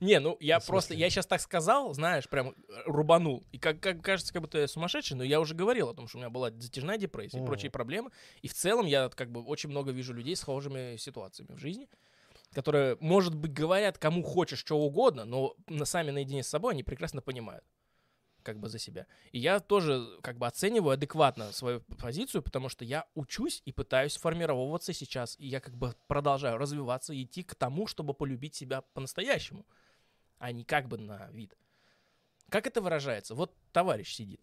Не, 0.00 0.20
ну 0.20 0.36
я 0.40 0.60
просто, 0.60 0.92
я 0.94 1.08
сейчас 1.08 1.26
так 1.26 1.40
сказал, 1.40 1.94
знаешь, 1.94 2.28
прям 2.28 2.48
э, 2.50 2.52
рубанул. 2.84 3.46
И 3.52 3.58
как, 3.58 3.80
как 3.80 4.02
кажется, 4.02 4.30
как 4.30 4.42
будто 4.42 4.58
я 4.58 4.68
сумасшедший, 4.68 5.16
но 5.16 5.24
я 5.24 5.40
уже 5.40 5.54
говорил 5.54 5.88
о 5.88 5.94
том, 5.94 6.06
что 6.06 6.18
у 6.18 6.20
меня 6.20 6.28
была 6.28 6.50
затяжная 6.50 6.98
депрессия 6.98 7.38
и 7.38 7.40
прочие 7.46 7.70
проблемы. 7.70 8.10
И 8.42 8.48
в 8.48 8.52
целом 8.52 8.84
я 8.84 9.08
как 9.08 9.30
бы 9.30 9.42
очень 9.42 9.70
много 9.70 9.92
вижу 9.92 10.12
людей 10.12 10.36
с 10.36 10.40
схожими 10.40 10.98
ситуациями 10.98 11.54
в 11.54 11.58
жизни, 11.58 11.88
которые, 12.52 12.98
может 13.00 13.34
быть, 13.34 13.54
говорят 13.54 13.96
кому 13.96 14.22
хочешь 14.22 14.58
что 14.58 14.76
угодно, 14.78 15.24
но 15.24 15.54
на- 15.66 15.86
сами 15.86 16.10
наедине 16.10 16.42
с 16.42 16.48
собой 16.48 16.74
они 16.74 16.82
прекрасно 16.82 17.22
понимают 17.22 17.64
как 18.46 18.60
бы 18.60 18.68
за 18.68 18.78
себя. 18.78 19.08
И 19.32 19.40
я 19.40 19.58
тоже 19.58 20.06
как 20.22 20.38
бы 20.38 20.46
оцениваю 20.46 20.92
адекватно 20.92 21.50
свою 21.50 21.80
позицию, 21.80 22.42
потому 22.42 22.68
что 22.68 22.84
я 22.84 23.04
учусь 23.14 23.60
и 23.64 23.72
пытаюсь 23.72 24.16
формироваться 24.16 24.92
сейчас, 24.92 25.36
и 25.40 25.48
я 25.48 25.58
как 25.58 25.76
бы 25.76 25.96
продолжаю 26.06 26.56
развиваться 26.56 27.12
и 27.12 27.24
идти 27.24 27.42
к 27.42 27.56
тому, 27.56 27.88
чтобы 27.88 28.14
полюбить 28.14 28.54
себя 28.54 28.82
по-настоящему, 28.94 29.66
а 30.38 30.52
не 30.52 30.62
как 30.62 30.86
бы 30.86 30.96
на 30.96 31.28
вид. 31.32 31.56
Как 32.48 32.68
это 32.68 32.80
выражается? 32.80 33.34
Вот 33.34 33.52
товарищ 33.72 34.14
сидит, 34.14 34.40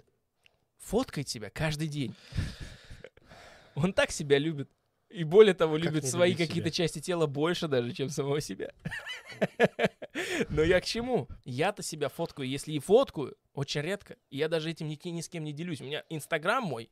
фоткает 0.80 1.30
себя 1.30 1.50
каждый 1.50 1.88
день. 1.88 2.14
Он 3.76 3.94
так 3.94 4.12
себя 4.12 4.38
любит. 4.38 4.70
И 5.14 5.24
более 5.24 5.54
того, 5.54 5.76
Как 5.76 5.84
любит 5.86 6.04
не 6.04 6.10
свои 6.10 6.34
какие-то 6.36 6.72
части 6.72 7.00
тела 7.00 7.28
больше 7.28 7.68
даже, 7.68 7.92
чем 7.94 8.10
самого 8.10 8.42
себя. 8.42 8.74
Но 10.50 10.62
я 10.64 10.82
к 10.82 10.86
чему? 10.86 11.28
Я-то 11.46 11.84
себя 11.84 12.10
фоткаю, 12.10 12.48
если 12.50 12.72
и 12.74 12.80
фоткаю, 12.80 13.36
очень 13.54 13.82
редко. 13.82 14.18
И 14.30 14.38
я 14.38 14.48
даже 14.50 14.70
этим 14.72 14.88
ни, 14.88 15.00
ни 15.08 15.22
с 15.22 15.30
кем 15.30 15.44
не 15.44 15.54
делюсь. 15.54 15.82
У 15.82 15.86
меня 15.86 16.04
Инстаграм 16.10 16.64
мой, 16.64 16.90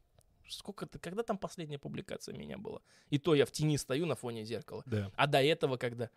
сколько 0.48 0.86
ты, 0.86 1.00
когда 1.00 1.24
там 1.24 1.38
последняя 1.38 1.80
публикация 1.80 2.36
у 2.36 2.38
меня 2.38 2.58
была? 2.58 2.82
И 3.10 3.18
то 3.18 3.34
я 3.36 3.46
в 3.46 3.52
тени 3.52 3.78
стою 3.78 4.06
на 4.06 4.16
фоне 4.16 4.44
зеркала. 4.44 4.84
Да. 4.86 5.12
А 5.16 5.28
до 5.28 5.42
этого 5.42 5.78
когда? 5.78 6.10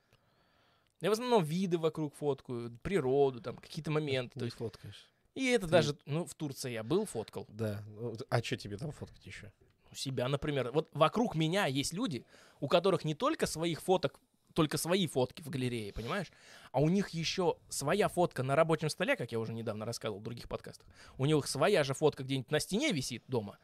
Я 1.01 1.11
в 1.11 1.13
основном 1.13 1.43
виды 1.45 1.79
вокруг 1.79 2.15
фоткаю, 2.15 2.79
природу, 2.83 3.41
там 3.41 3.57
какие-то 3.57 3.91
моменты. 3.91 4.39
Ты 4.39 4.47
есть, 4.47 4.57
фоткаешь. 4.57 5.11
и 5.35 5.47
это 5.47 5.67
ты- 5.67 5.73
даже, 5.73 5.97
ну, 6.07 6.25
в 6.25 6.35
Турции 6.35 6.73
я 6.73 6.83
был, 6.83 7.05
фоткал. 7.05 7.47
Да. 7.49 7.83
Ну, 7.87 8.15
А 8.31 8.43
что 8.43 8.57
тебе 8.57 8.77
там 8.77 8.93
фоткать 8.93 9.25
еще? 9.27 9.53
Себя, 9.95 10.29
например. 10.29 10.71
Вот 10.73 10.89
вокруг 10.93 11.35
меня 11.35 11.67
есть 11.67 11.93
люди, 11.93 12.25
у 12.61 12.69
которых 12.69 13.05
не 13.05 13.15
только 13.15 13.47
своих 13.47 13.81
фоток, 13.83 14.21
только 14.55 14.79
свои 14.79 15.07
фотки 15.07 15.43
в 15.43 15.51
галерее, 15.51 15.93
понимаешь? 15.93 16.31
А 16.73 16.81
у 16.81 16.89
них 16.89 17.11
еще 17.11 17.57
своя 17.69 18.09
фотка 18.09 18.43
на 18.43 18.57
рабочем 18.57 18.89
столе, 18.89 19.17
как 19.17 19.33
я 19.33 19.39
уже 19.39 19.53
недавно 19.53 19.85
рассказывал 19.85 20.21
в 20.21 20.23
других 20.23 20.49
подкастах. 20.49 20.87
У 21.19 21.27
них 21.27 21.47
своя 21.47 21.85
же 21.85 21.95
фотка 21.95 22.23
где-нибудь 22.23 22.51
на 22.51 22.61
стене 22.61 22.93
висит 22.93 23.25
дома. 23.29 23.59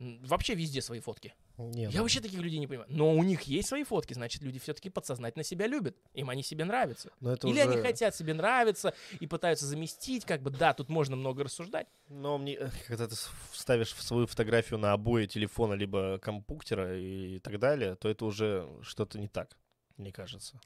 Вообще 0.00 0.54
везде 0.54 0.80
свои 0.80 1.00
фотки. 1.00 1.34
Нет. 1.58 1.92
Я 1.92 2.00
вообще 2.00 2.20
таких 2.20 2.40
людей 2.40 2.58
не 2.58 2.66
понимаю. 2.66 2.88
Но 2.90 3.14
у 3.14 3.22
них 3.22 3.42
есть 3.42 3.68
свои 3.68 3.84
фотки, 3.84 4.14
значит, 4.14 4.40
люди 4.40 4.58
все-таки 4.58 4.88
подсознательно 4.88 5.44
себя 5.44 5.66
любят. 5.66 5.94
Им 6.14 6.30
они 6.30 6.42
себе 6.42 6.64
нравятся. 6.64 7.12
Но 7.20 7.34
это 7.34 7.46
Или 7.46 7.60
уже... 7.60 7.68
они 7.70 7.82
хотят 7.82 8.16
себе 8.16 8.32
нравиться 8.32 8.94
и 9.20 9.26
пытаются 9.26 9.66
заместить, 9.66 10.24
как 10.24 10.40
бы, 10.40 10.50
да, 10.50 10.72
тут 10.72 10.88
можно 10.88 11.16
много 11.16 11.44
рассуждать. 11.44 11.86
Но 12.08 12.38
мне, 12.38 12.58
когда 12.86 13.06
ты 13.08 13.14
с- 13.14 13.30
вставишь 13.52 13.92
в 13.92 14.02
свою 14.02 14.26
фотографию 14.26 14.78
на 14.78 14.94
обои 14.94 15.26
телефона, 15.26 15.74
либо 15.74 16.18
компьютера 16.18 16.98
и 16.98 17.38
так 17.40 17.58
далее, 17.58 17.94
то 17.96 18.08
это 18.08 18.24
уже 18.24 18.66
что-то 18.80 19.18
не 19.18 19.28
так, 19.28 19.58
мне 19.98 20.12
кажется. 20.12 20.58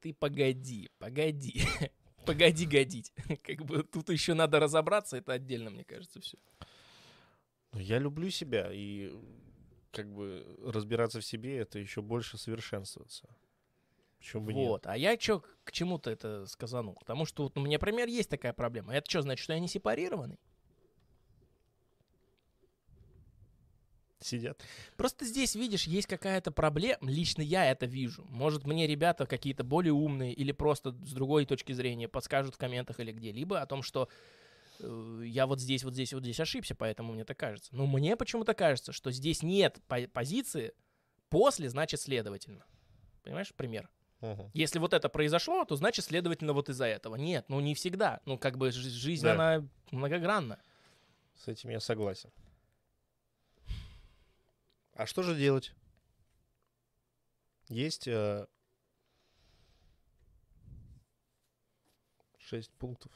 Ты 0.00 0.14
погоди, 0.14 0.88
погоди. 0.98 1.62
Погоди 2.26 2.66
годить. 2.66 3.12
Как 3.42 3.64
бы 3.64 3.82
тут 3.82 4.10
еще 4.10 4.34
надо 4.34 4.60
разобраться, 4.60 5.16
это 5.16 5.32
отдельно, 5.32 5.70
мне 5.70 5.82
кажется, 5.82 6.20
все. 6.20 6.36
Но 7.72 7.80
я 7.80 7.98
люблю 7.98 8.30
себя, 8.30 8.70
и 8.72 9.12
как 9.90 10.12
бы 10.12 10.44
разбираться 10.64 11.20
в 11.20 11.24
себе— 11.24 11.58
это 11.58 11.78
еще 11.78 12.02
больше 12.02 12.38
совершенствоваться. 12.38 13.28
Почему 14.18 14.46
бы 14.46 14.54
нет? 14.54 14.68
Вот. 14.68 14.86
А 14.86 14.96
я 14.96 15.18
что, 15.18 15.44
к 15.64 15.72
чему-то 15.72 16.10
это 16.10 16.46
сказанул? 16.46 16.94
Потому 16.94 17.24
что 17.24 17.44
вот 17.44 17.56
у 17.56 17.60
меня, 17.60 17.76
например, 17.76 18.08
есть 18.08 18.28
такая 18.28 18.52
проблема. 18.52 18.94
Это 18.94 19.08
что, 19.08 19.22
значит, 19.22 19.44
что 19.44 19.52
я 19.52 19.60
не 19.60 19.68
сепарированный? 19.68 20.38
Сидят. 24.20 24.60
Просто 24.96 25.24
здесь, 25.24 25.54
видишь, 25.54 25.84
есть 25.84 26.08
какая-то 26.08 26.50
проблема. 26.50 26.98
Лично 27.02 27.40
я 27.40 27.70
это 27.70 27.86
вижу. 27.86 28.24
Может, 28.30 28.66
мне 28.66 28.88
ребята 28.88 29.26
какие-то 29.26 29.62
более 29.62 29.92
умные 29.92 30.32
или 30.32 30.50
просто 30.50 30.90
с 30.90 31.12
другой 31.12 31.46
точки 31.46 31.72
зрения 31.72 32.08
подскажут 32.08 32.56
в 32.56 32.58
комментах 32.58 32.98
или 32.98 33.12
где-либо 33.12 33.60
о 33.60 33.66
том, 33.66 33.82
что 33.82 34.08
я 34.80 35.46
вот 35.46 35.60
здесь, 35.60 35.84
вот 35.84 35.94
здесь, 35.94 36.12
вот 36.12 36.22
здесь 36.22 36.38
ошибся, 36.40 36.74
поэтому 36.74 37.12
мне 37.12 37.24
так 37.24 37.36
кажется. 37.38 37.74
Но 37.74 37.86
мне 37.86 38.16
почему-то 38.16 38.54
кажется, 38.54 38.92
что 38.92 39.10
здесь 39.10 39.42
нет 39.42 39.80
по- 39.88 40.06
позиции 40.08 40.72
после, 41.30 41.68
значит, 41.68 42.00
следовательно. 42.00 42.64
Понимаешь, 43.22 43.52
пример. 43.54 43.90
Мгм. 44.20 44.50
Если 44.54 44.78
вот 44.78 44.92
это 44.94 45.08
произошло, 45.08 45.64
то 45.64 45.76
значит, 45.76 46.04
следовательно, 46.04 46.52
вот 46.52 46.68
из-за 46.68 46.86
этого. 46.86 47.16
Нет, 47.16 47.44
ну 47.48 47.60
не 47.60 47.74
всегда. 47.74 48.20
Ну, 48.24 48.36
как 48.38 48.58
бы 48.58 48.70
жи- 48.72 48.90
жизнь, 48.90 49.24
Да. 49.24 49.32
она 49.32 49.68
многогранна. 49.90 50.60
С 51.36 51.46
этим 51.48 51.70
я 51.70 51.78
согласен. 51.80 52.30
А 54.94 55.06
что 55.06 55.22
же 55.22 55.36
делать? 55.36 55.72
Есть 57.68 58.08
э, 58.08 58.46
шесть 62.38 62.72
пунктов. 62.72 63.12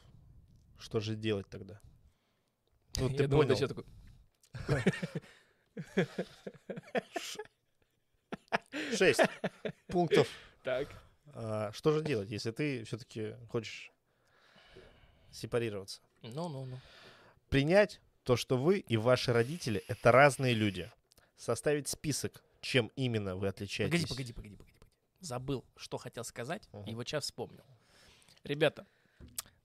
Что 0.83 0.99
же 0.99 1.15
делать 1.15 1.49
тогда? 1.49 1.81
Ну, 2.97 3.09
ты 3.17 3.29
думал, 3.29 3.45
понял. 3.45 3.57
ты 3.57 3.69
такой, 3.69 3.85
Шесть 8.97 9.21
пунктов. 9.87 10.29
Так. 10.65 10.89
А, 11.35 11.71
что 11.73 11.93
же 11.93 12.03
делать, 12.03 12.31
если 12.31 12.51
ты 12.51 12.83
все-таки 12.85 13.37
хочешь 13.49 13.93
сепарироваться? 15.31 16.03
Ну-ну-ну. 16.23 16.79
Принять 17.49 18.01
то, 18.25 18.37
что 18.37 18.59
вы 18.59 18.79
и 18.81 18.97
ваши 18.97 19.33
родители— 19.33 19.85
это 19.89 20.11
разные 20.11 20.53
люди. 20.53 20.91
Составить 21.37 21.87
список, 21.89 22.43
чем 22.61 22.91
именно 22.97 23.37
вы 23.37 23.47
отличаетесь. 23.47 24.03
Погоди, 24.03 24.33
погоди, 24.33 24.33
погоди, 24.33 24.57
погоди, 24.57 24.73
погоди. 24.79 24.93
Забыл, 25.21 25.65
что 25.77 25.97
хотел 25.97 26.25
сказать, 26.25 26.69
Ага. 26.73 26.91
и 26.91 26.95
вот 26.97 27.07
сейчас 27.07 27.25
вспомнил. 27.25 27.65
Ребята, 28.45 28.87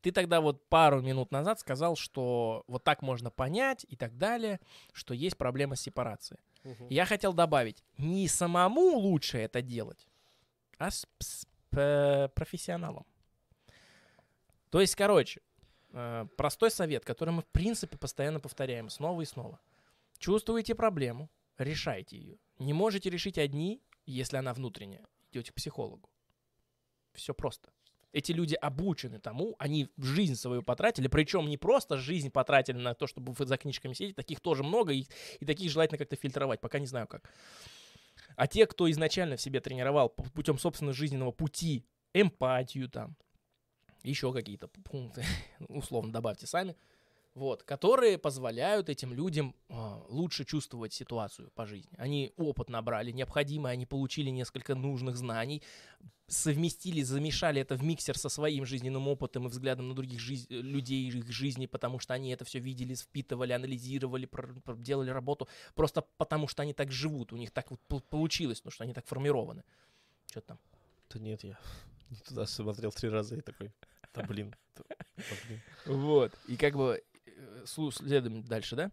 ты 0.01 0.11
тогда 0.11 0.41
вот 0.41 0.67
пару 0.69 1.01
минут 1.01 1.31
назад 1.31 1.59
сказал, 1.59 1.95
что 1.95 2.63
вот 2.67 2.83
так 2.83 3.01
можно 3.01 3.31
понять 3.31 3.85
и 3.89 3.95
так 3.95 4.17
далее, 4.17 4.59
что 4.93 5.13
есть 5.13 5.37
проблема 5.37 5.75
с 5.75 5.81
сепарацией. 5.81 6.39
Мгм. 6.63 6.87
Я 6.89 7.05
хотел 7.05 7.33
добавить, 7.33 7.83
не 7.97 8.27
самому 8.27 8.97
лучше 8.97 9.37
это 9.39 9.61
делать, 9.61 10.07
а 10.77 10.91
с, 10.91 11.07
с 11.19 11.47
профессионалом. 11.69 13.05
То 14.69 14.81
есть, 14.81 14.95
короче, 14.95 15.41
э, 15.91 16.25
простой 16.35 16.71
совет, 16.71 17.05
который 17.05 17.31
мы, 17.31 17.41
в 17.41 17.47
принципе, 17.47 17.97
постоянно 17.97 18.39
повторяем 18.39 18.89
снова 18.89 19.21
и 19.21 19.25
снова. 19.25 19.59
Чувствуете 20.17 20.75
проблему, 20.75 21.29
решайте 21.57 22.17
ее. 22.17 22.37
Не 22.59 22.73
можете 22.73 23.09
решить 23.09 23.37
одни, 23.37 23.81
если 24.05 24.37
она 24.37 24.53
внутренняя. 24.53 25.05
Идете 25.31 25.51
к 25.51 25.55
психологу. 25.55 26.09
Все 27.13 27.33
просто. 27.33 27.71
Эти 28.13 28.31
люди 28.31 28.55
обучены 28.55 29.19
тому, 29.19 29.55
они 29.59 29.89
жизнь 29.97 30.35
свою 30.35 30.63
потратили, 30.63 31.07
причем 31.07 31.47
не 31.47 31.57
просто 31.57 31.97
жизнь 31.97 32.31
потратили 32.31 32.77
на 32.77 32.93
то, 32.93 33.05
чтобы 33.05 33.33
за 33.45 33.57
книжками 33.57 33.93
сидеть, 33.93 34.15
таких 34.15 34.39
тоже 34.39 34.63
много, 34.63 34.93
и, 34.93 35.05
и 35.39 35.45
таких 35.45 35.71
желательно 35.71 35.97
как-то 35.97 36.15
фильтровать, 36.15 36.61
пока 36.61 36.79
не 36.79 36.87
знаю 36.87 37.07
как. 37.07 37.29
А 38.35 38.47
те, 38.47 38.65
кто 38.65 38.89
изначально 38.89 39.35
в 39.35 39.41
себе 39.41 39.59
тренировал 39.59 40.09
путем 40.09 40.57
собственного 40.57 40.93
жизненного 40.93 41.31
пути, 41.31 41.85
эмпатию 42.13 42.89
там, 42.89 43.15
еще 44.03 44.31
какие-то 44.33 44.67
пункты, 44.67 45.23
условно 45.67 46.11
добавьте 46.11 46.47
сами, 46.47 46.75
вот, 47.37 47.61
которые 47.63 48.17
позволяют 48.17 48.89
этим 48.89 49.13
людям 49.13 49.53
э, 49.69 49.73
лучше 50.09 50.43
чувствовать 50.43 50.91
ситуацию 50.93 51.51
по 51.55 51.65
жизни. 51.67 51.91
Они 51.97 52.33
опыт 52.35 52.69
набрали 52.69 53.11
необходимый, 53.11 53.71
они 53.71 53.85
получили 53.85 54.31
несколько 54.31 54.73
нужных 54.73 55.17
знаний, 55.17 55.61
совместили, 56.27 57.03
замешали 57.03 57.61
это 57.61 57.75
в 57.75 57.83
миксер 57.83 58.17
со 58.17 58.29
своим 58.29 58.65
жизненным 58.65 59.07
опытом 59.07 59.45
и 59.45 59.49
взглядом 59.49 59.87
на 59.89 59.93
других 59.95 60.19
жиз- 60.19 60.47
людей 60.49 61.07
их 61.09 61.31
жизни, 61.31 61.67
потому 61.67 61.99
что 61.99 62.13
они 62.15 62.31
это 62.31 62.43
все 62.43 62.59
видели, 62.59 62.95
впитывали, 62.95 63.53
анализировали, 63.53 64.25
пр- 64.25 64.59
пр- 64.65 64.77
делали 64.77 65.11
работу, 65.11 65.47
просто 65.75 66.01
потому 66.17 66.47
что 66.47 66.63
они 66.63 66.73
так 66.73 66.91
живут, 66.91 67.33
у 67.33 67.37
них 67.37 67.51
так 67.51 67.69
вот 67.69 67.79
получилось, 68.09 68.59
потому 68.61 68.73
что 68.73 68.83
они 68.83 68.93
так 68.93 69.05
формированы. 69.05 69.63
Что 70.25 70.41
там? 70.41 70.57
Да 71.13 71.19
нет, 71.19 71.43
я 71.43 71.57
не 72.09 72.17
туда 72.17 72.47
смотрел 72.47 72.91
три 72.91 73.09
раза 73.09 73.35
и 73.35 73.41
такой, 73.41 73.71
да 74.13 74.23
блин, 74.23 74.55
да, 74.75 74.83
блин. 75.47 75.61
Вот, 75.85 76.31
и 76.47 76.57
как 76.57 76.75
бы 76.75 77.03
Э, 77.37 77.65
следуем 77.65 78.43
дальше, 78.43 78.75
да? 78.75 78.91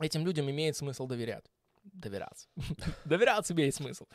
Этим 0.00 0.24
людям 0.24 0.50
имеет 0.50 0.76
смысл 0.76 1.06
доверять. 1.06 1.44
Доверяться. 1.82 2.48
Доверяться 3.04 3.52
имеет 3.54 3.74
смысл. 3.74 4.06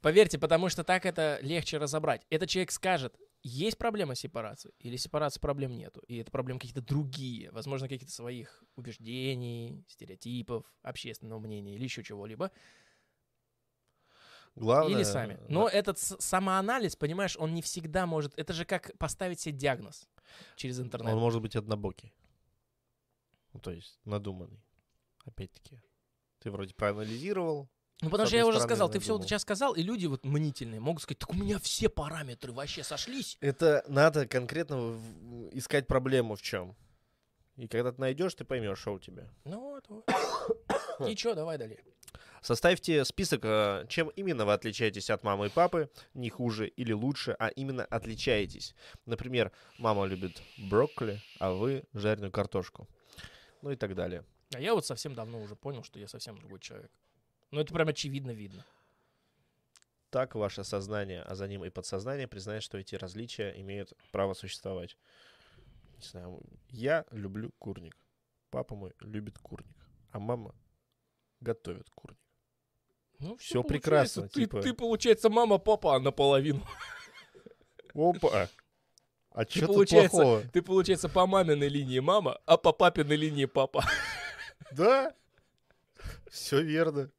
Поверьте, 0.00 0.38
потому 0.38 0.68
что 0.68 0.84
так 0.84 1.06
это 1.06 1.38
легче 1.42 1.78
разобрать. 1.78 2.26
Этот 2.30 2.48
человек 2.48 2.70
скажет, 2.70 3.16
есть 3.42 3.78
проблема 3.78 4.14
сепарации 4.14 4.72
или 4.78 4.96
сепарации 4.96 5.40
проблем 5.40 5.76
нету. 5.76 6.02
И 6.06 6.18
это 6.18 6.30
проблемы 6.30 6.60
какие-то 6.60 6.82
другие. 6.82 7.50
Возможно, 7.50 7.88
какие-то 7.88 8.12
своих 8.12 8.62
убеждений, 8.76 9.84
стереотипов, 9.88 10.64
общественного 10.82 11.38
мнения 11.38 11.74
или 11.74 11.84
еще 11.84 12.02
чего-либо. 12.02 12.50
Главное... 14.54 14.96
Или 14.96 15.02
сами. 15.02 15.38
Но 15.48 15.68
этот 15.68 15.98
самоанализ, 15.98 16.96
понимаешь, 16.96 17.36
он 17.38 17.54
не 17.54 17.62
всегда 17.62 18.06
может... 18.06 18.32
Это 18.38 18.52
же 18.52 18.64
как 18.64 18.96
поставить 18.98 19.40
себе 19.40 19.56
диагноз 19.56 20.08
через 20.56 20.80
интернет. 20.80 21.14
Он 21.14 21.20
может 21.20 21.42
быть 21.42 21.56
однобокий. 21.56 22.12
Ну, 23.52 23.60
то 23.60 23.70
есть 23.70 23.98
надуманный. 24.04 24.62
Опять-таки. 25.24 25.80
Ты 26.40 26.50
вроде 26.50 26.74
проанализировал. 26.74 27.68
Ну, 28.00 28.10
потому 28.10 28.26
что 28.26 28.36
я 28.36 28.46
уже 28.46 28.60
сказал, 28.60 28.90
ты 28.90 28.98
все 28.98 29.16
вот 29.16 29.24
сейчас 29.24 29.42
сказал, 29.42 29.74
и 29.74 29.82
люди 29.82 30.06
вот 30.06 30.24
мнительные 30.24 30.80
могут 30.80 31.02
сказать, 31.02 31.20
так 31.20 31.30
у 31.30 31.34
меня 31.34 31.60
все 31.60 31.88
параметры 31.88 32.52
вообще 32.52 32.82
сошлись. 32.82 33.38
Это 33.40 33.84
надо 33.86 34.26
конкретно 34.26 34.98
искать 35.52 35.86
проблему 35.86 36.34
в 36.34 36.42
чем. 36.42 36.74
И 37.56 37.68
когда 37.68 37.92
ты 37.92 38.00
найдешь, 38.00 38.34
ты 38.34 38.44
поймешь, 38.44 38.78
что 38.78 38.94
у 38.94 38.98
тебя. 38.98 39.30
Ну 39.44 39.60
вот. 39.60 40.08
И 41.08 41.14
что, 41.14 41.34
давай 41.34 41.58
далее. 41.58 41.78
Составьте 42.42 43.04
список, 43.04 43.44
э, 43.44 43.86
чем 43.88 44.08
именно 44.08 44.44
вы 44.44 44.52
отличаетесь 44.52 45.10
от 45.10 45.22
мамы 45.22 45.46
и 45.46 45.48
папы, 45.48 45.88
не 46.12 46.28
хуже 46.28 46.66
или 46.66 46.92
лучше, 46.92 47.36
а 47.38 47.48
именно 47.48 47.84
отличаетесь. 47.84 48.74
Например, 49.06 49.52
мама 49.78 50.06
любит 50.06 50.42
брокколи, 50.58 51.22
а 51.38 51.52
вы 51.52 51.84
жареную 51.94 52.32
картошку. 52.32 52.88
Ну 53.62 53.70
и 53.70 53.76
так 53.76 53.94
далее. 53.94 54.24
А 54.54 54.60
я 54.60 54.74
вот 54.74 54.84
совсем 54.84 55.14
давно 55.14 55.40
уже 55.40 55.54
понял, 55.54 55.84
что 55.84 56.00
я 56.00 56.08
совсем 56.08 56.36
другой 56.36 56.58
человек. 56.58 56.90
Ну 57.52 57.60
это 57.60 57.72
прям 57.72 57.86
очевидно 57.86 58.32
видно. 58.32 58.66
Так 60.10 60.34
ваше 60.34 60.64
сознание, 60.64 61.22
а 61.22 61.36
за 61.36 61.46
ним 61.46 61.64
и 61.64 61.70
подсознание 61.70 62.26
признает, 62.26 62.64
что 62.64 62.76
эти 62.76 62.96
различия 62.96 63.54
имеют 63.60 63.92
право 64.10 64.34
существовать. 64.34 64.96
Не 65.96 66.04
знаю, 66.04 66.42
я 66.70 67.06
люблю 67.12 67.52
курник. 67.60 67.96
Папа 68.50 68.74
мой 68.74 68.92
любит 68.98 69.38
курник, 69.38 69.76
а 70.10 70.18
мама 70.18 70.56
готовит 71.40 71.88
курник. 71.90 72.18
Ну, 73.22 73.36
все, 73.36 73.60
все 73.60 73.62
прекрасно. 73.62 74.28
Ты, 74.28 74.42
типа... 74.42 74.60
ты, 74.60 74.74
получается, 74.74 75.30
мама, 75.30 75.58
папа, 75.58 75.96
а 75.96 76.00
наполовину. 76.00 76.66
Опа. 77.94 78.48
А 79.30 79.44
что 79.44 79.66
тут 79.66 79.88
плохого? 79.88 80.42
Ты, 80.52 80.60
получается, 80.60 81.08
по 81.08 81.26
маминой 81.26 81.68
линии 81.68 82.00
мама, 82.00 82.40
а 82.46 82.56
по 82.56 82.72
папиной 82.72 83.16
линии 83.16 83.46
папа. 83.46 83.84
Да, 84.72 85.14
все 86.28 86.62
верно. 86.62 87.10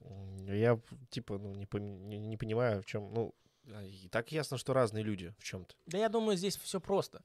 Я, 0.00 0.80
типа, 1.10 1.38
ну, 1.38 1.54
не, 1.54 1.66
не, 1.80 2.18
не 2.18 2.36
понимаю, 2.36 2.82
в 2.82 2.86
чем... 2.86 3.12
Ну, 3.12 3.34
а, 3.72 3.84
и 3.84 4.08
так 4.08 4.32
ясно, 4.32 4.56
что 4.58 4.72
разные 4.72 5.04
люди 5.04 5.34
в 5.38 5.44
чем-то. 5.44 5.74
Да 5.86 5.98
я 5.98 6.08
думаю, 6.08 6.36
здесь 6.36 6.56
все 6.56 6.80
просто. 6.80 7.22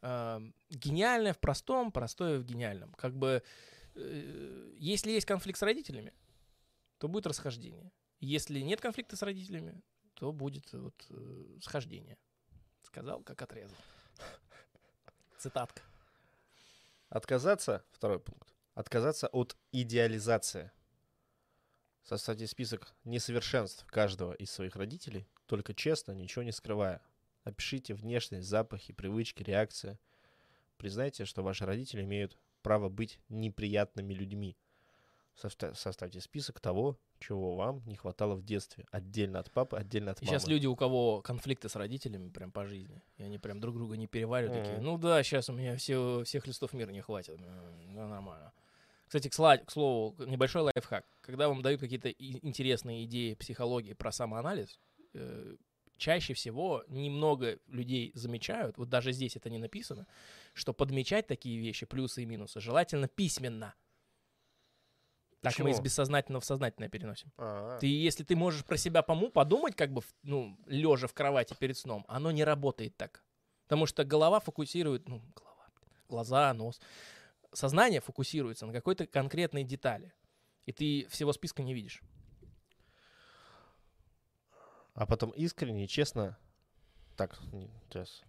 Э, 0.00 0.40
гениальное 0.70 1.32
в 1.32 1.38
простом, 1.38 1.92
простое 1.92 2.38
в 2.38 2.44
гениальном. 2.44 2.92
Как 2.94 3.14
бы 3.14 3.42
если 3.94 5.10
есть 5.10 5.26
конфликт 5.26 5.58
с 5.58 5.62
родителями, 5.62 6.12
то 6.98 7.08
будет 7.08 7.26
расхождение. 7.26 7.92
Если 8.20 8.60
нет 8.60 8.80
конфликта 8.80 9.16
с 9.16 9.22
родителями, 9.22 9.82
то 10.14 10.32
будет 10.32 10.72
вот 10.72 10.94
э, 11.10 11.58
схождение. 11.60 12.16
Сказал, 12.82 13.22
как 13.22 13.42
отрезал. 13.42 13.76
Цитатка. 15.38 15.82
Отказаться, 17.08 17.84
второй 17.90 18.20
пункт, 18.20 18.54
отказаться 18.74 19.26
от 19.28 19.56
идеализации. 19.72 20.70
Составьте 22.04 22.46
список 22.46 22.94
несовершенств 23.04 23.84
каждого 23.86 24.32
из 24.32 24.50
своих 24.50 24.76
родителей, 24.76 25.28
только 25.46 25.74
честно, 25.74 26.12
ничего 26.12 26.42
не 26.42 26.52
скрывая. 26.52 27.02
Опишите 27.44 27.94
внешность, 27.94 28.48
запахи, 28.48 28.92
привычки, 28.92 29.42
реакции. 29.42 29.98
Признайте, 30.76 31.24
что 31.24 31.42
ваши 31.42 31.66
родители 31.66 32.02
имеют 32.02 32.38
право 32.62 32.88
быть 32.88 33.18
неприятными 33.28 34.14
людьми. 34.14 34.56
Составьте 35.34 36.20
список 36.20 36.60
того, 36.60 36.98
чего 37.18 37.56
вам 37.56 37.82
не 37.86 37.96
хватало 37.96 38.34
в 38.34 38.44
детстве. 38.44 38.84
Отдельно 38.90 39.38
от 39.38 39.50
папы, 39.50 39.76
отдельно 39.76 40.10
от 40.10 40.20
мамы. 40.20 40.30
Сейчас 40.30 40.46
люди, 40.46 40.66
у 40.66 40.76
кого 40.76 41.22
конфликты 41.22 41.68
с 41.68 41.76
родителями 41.76 42.28
прям 42.28 42.52
по 42.52 42.66
жизни, 42.66 43.02
и 43.16 43.22
они 43.22 43.38
прям 43.38 43.60
друг 43.60 43.76
друга 43.76 43.96
не 43.96 44.06
переваривают, 44.06 44.58
mm-hmm. 44.58 44.64
такие, 44.64 44.80
ну 44.82 44.98
да, 44.98 45.22
сейчас 45.22 45.48
у 45.48 45.52
меня 45.52 45.76
все, 45.76 46.22
всех 46.24 46.46
листов 46.46 46.72
мира 46.74 46.90
не 46.90 47.00
хватит. 47.00 47.38
Ну, 47.38 48.08
нормально. 48.08 48.52
Кстати, 49.06 49.28
к, 49.28 49.34
слад, 49.34 49.64
к 49.64 49.70
слову, 49.70 50.14
небольшой 50.24 50.62
лайфхак. 50.62 51.04
Когда 51.20 51.48
вам 51.48 51.62
дают 51.62 51.80
какие-то 51.80 52.08
интересные 52.08 53.04
идеи 53.04 53.34
психологии 53.34 53.92
про 53.92 54.10
самоанализ, 54.10 54.78
э, 55.14 55.56
чаще 56.02 56.34
всего 56.34 56.84
немного 56.88 57.60
людей 57.68 58.10
замечают, 58.14 58.76
вот 58.76 58.88
даже 58.88 59.12
здесь 59.12 59.36
это 59.36 59.48
не 59.48 59.58
написано, 59.58 60.08
что 60.52 60.74
подмечать 60.74 61.28
такие 61.28 61.58
вещи, 61.60 61.86
плюсы 61.86 62.24
и 62.24 62.26
минусы, 62.26 62.60
желательно 62.60 63.06
письменно. 63.06 63.74
Так 65.40 65.52
Почему? 65.52 65.68
мы 65.68 65.74
из 65.74 65.80
бессознательного 65.80 66.40
в 66.40 66.44
сознательное 66.44 66.88
переносим. 66.88 67.32
А-а-а. 67.36 67.78
Ты, 67.78 67.86
если 67.86 68.24
ты 68.24 68.34
можешь 68.36 68.64
про 68.64 68.76
себя 68.76 69.02
пому 69.02 69.30
подумать, 69.30 69.76
как 69.76 69.92
бы, 69.92 70.02
ну, 70.22 70.56
лежа 70.66 71.06
в 71.06 71.14
кровати 71.14 71.54
перед 71.58 71.78
сном, 71.78 72.04
оно 72.08 72.32
не 72.32 72.44
работает 72.44 72.96
так. 72.96 73.24
Потому 73.64 73.86
что 73.86 74.04
голова 74.04 74.40
фокусирует, 74.40 75.08
ну, 75.08 75.22
голова, 75.36 75.68
глаза, 76.08 76.52
нос. 76.54 76.80
Сознание 77.52 78.00
фокусируется 78.00 78.66
на 78.66 78.72
какой-то 78.72 79.06
конкретной 79.06 79.64
детали. 79.64 80.12
И 80.66 80.72
ты 80.72 81.06
всего 81.10 81.32
списка 81.32 81.62
не 81.62 81.74
видишь. 81.74 82.02
А 84.94 85.06
потом 85.06 85.30
искренне, 85.30 85.86
честно, 85.86 86.36
так, 87.16 87.38
сейчас 87.88 88.22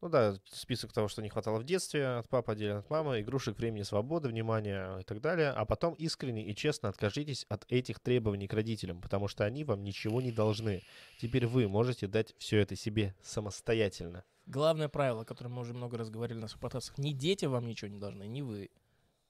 ну 0.00 0.08
да, 0.08 0.36
список 0.44 0.92
того, 0.92 1.08
что 1.08 1.22
не 1.22 1.28
хватало 1.28 1.58
в 1.58 1.64
детстве, 1.64 2.06
от 2.06 2.28
папы 2.28 2.52
отдельно 2.52 2.78
от 2.78 2.90
мамы, 2.90 3.20
игрушек, 3.20 3.58
времени, 3.58 3.82
свободы, 3.82 4.28
внимания 4.28 4.98
и 4.98 5.02
так 5.02 5.20
далее. 5.20 5.50
А 5.50 5.64
потом 5.64 5.94
искренне 5.94 6.46
и 6.46 6.54
честно 6.54 6.88
откажитесь 6.88 7.46
от 7.48 7.64
этих 7.68 7.98
требований 7.98 8.46
к 8.46 8.52
родителям, 8.52 9.00
потому 9.00 9.26
что 9.26 9.44
они 9.44 9.64
вам 9.64 9.82
ничего 9.82 10.20
не 10.20 10.30
должны. 10.30 10.82
Теперь 11.20 11.46
вы 11.46 11.66
можете 11.68 12.06
дать 12.06 12.34
все 12.38 12.58
это 12.58 12.76
себе 12.76 13.14
самостоятельно. 13.22 14.24
Главное 14.46 14.88
правило, 14.88 15.24
которое 15.24 15.50
мы 15.50 15.62
уже 15.62 15.74
много 15.74 15.98
раз 15.98 16.10
говорили 16.10 16.38
на 16.38 16.48
своих 16.48 16.60
подкастах, 16.60 16.96
не 16.98 17.12
дети 17.12 17.46
вам 17.46 17.66
ничего 17.66 17.90
не 17.90 17.98
должны, 17.98 18.24
не 18.28 18.42
вы 18.42 18.70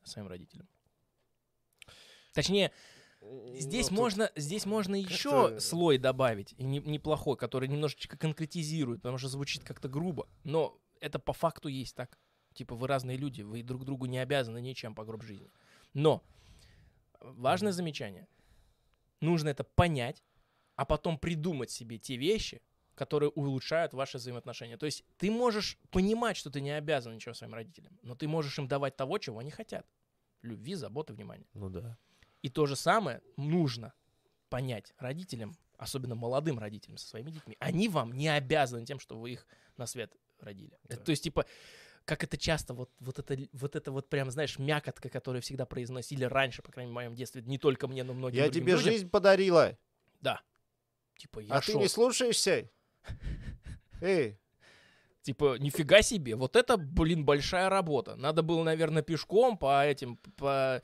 своим 0.04 0.28
родителям. 0.28 0.68
Точнее, 2.34 2.72
Здесь, 3.20 3.90
ну, 3.90 3.96
можно, 3.96 4.30
здесь 4.36 4.64
можно 4.64 4.94
еще 4.94 5.58
слой 5.60 5.98
добавить, 5.98 6.54
и 6.56 6.62
не, 6.62 6.78
неплохой, 6.78 7.36
который 7.36 7.68
немножечко 7.68 8.16
конкретизирует, 8.16 9.02
потому 9.02 9.18
что 9.18 9.28
звучит 9.28 9.64
как-то 9.64 9.88
грубо. 9.88 10.28
Но 10.44 10.78
это 11.00 11.18
по 11.18 11.32
факту 11.32 11.68
есть 11.68 11.96
так. 11.96 12.18
Типа 12.54 12.74
вы 12.74 12.86
разные 12.86 13.16
люди, 13.16 13.42
вы 13.42 13.62
друг 13.62 13.84
другу 13.84 14.06
не 14.06 14.18
обязаны 14.18 14.60
ничем 14.60 14.94
по 14.94 15.04
гроб 15.04 15.22
жизни. 15.22 15.50
Но 15.94 16.22
важное 17.20 17.72
замечание. 17.72 18.28
Нужно 19.20 19.48
это 19.48 19.64
понять, 19.64 20.22
а 20.76 20.84
потом 20.84 21.18
придумать 21.18 21.70
себе 21.70 21.98
те 21.98 22.16
вещи, 22.16 22.62
которые 22.94 23.30
улучшают 23.30 23.94
ваши 23.94 24.18
взаимоотношения. 24.18 24.76
То 24.76 24.86
есть 24.86 25.04
ты 25.18 25.30
можешь 25.30 25.78
понимать, 25.90 26.36
что 26.36 26.50
ты 26.50 26.60
не 26.60 26.70
обязан 26.70 27.14
ничего 27.14 27.34
своим 27.34 27.54
родителям, 27.54 27.98
но 28.02 28.14
ты 28.14 28.28
можешь 28.28 28.58
им 28.58 28.68
давать 28.68 28.96
того, 28.96 29.18
чего 29.18 29.40
они 29.40 29.50
хотят. 29.50 29.86
Любви, 30.42 30.74
заботы, 30.74 31.12
внимания. 31.12 31.46
Ну 31.54 31.68
да. 31.68 31.98
И 32.42 32.48
то 32.48 32.66
же 32.66 32.76
самое 32.76 33.20
нужно 33.36 33.92
понять 34.48 34.94
родителям, 34.98 35.56
особенно 35.76 36.14
молодым 36.14 36.58
родителям 36.58 36.96
со 36.96 37.08
своими 37.08 37.30
детьми. 37.30 37.56
Они 37.60 37.88
вам 37.88 38.12
не 38.12 38.28
обязаны 38.28 38.84
тем, 38.86 38.98
что 39.00 39.18
вы 39.18 39.32
их 39.32 39.46
на 39.76 39.86
свет 39.86 40.12
родили. 40.40 40.78
Да. 40.84 40.96
То 40.96 41.10
есть, 41.10 41.24
типа, 41.24 41.46
как 42.04 42.24
это 42.24 42.36
часто, 42.38 42.74
вот, 42.74 42.90
вот, 43.00 43.18
это, 43.18 43.36
вот 43.52 43.76
это 43.76 43.92
вот 43.92 44.08
прям, 44.08 44.30
знаешь, 44.30 44.58
мякотка, 44.58 45.08
которую 45.08 45.42
всегда 45.42 45.66
произносили 45.66 46.24
раньше, 46.24 46.62
по 46.62 46.72
крайней 46.72 46.90
мере, 46.90 46.92
в 46.92 46.94
моем 46.94 47.14
детстве, 47.14 47.42
не 47.42 47.58
только 47.58 47.88
мне, 47.88 48.02
но 48.04 48.14
многим 48.14 48.38
Я 48.38 48.48
тебе 48.48 48.72
людям. 48.72 48.80
жизнь 48.80 49.10
подарила, 49.10 49.76
Да. 50.20 50.40
Типа, 51.16 51.40
я 51.40 51.54
а 51.54 51.60
ты 51.60 51.72
шо? 51.72 51.78
не 51.80 51.88
слушаешься? 51.88 52.70
Эй, 54.00 54.38
Типа, 55.28 55.58
нифига 55.58 56.00
себе, 56.00 56.36
вот 56.36 56.56
это, 56.56 56.78
блин, 56.78 57.24
большая 57.26 57.68
работа. 57.68 58.16
Надо 58.16 58.42
было, 58.42 58.62
наверное, 58.62 59.02
пешком 59.02 59.58
по 59.58 59.84
этим, 59.84 60.16
по, 60.36 60.80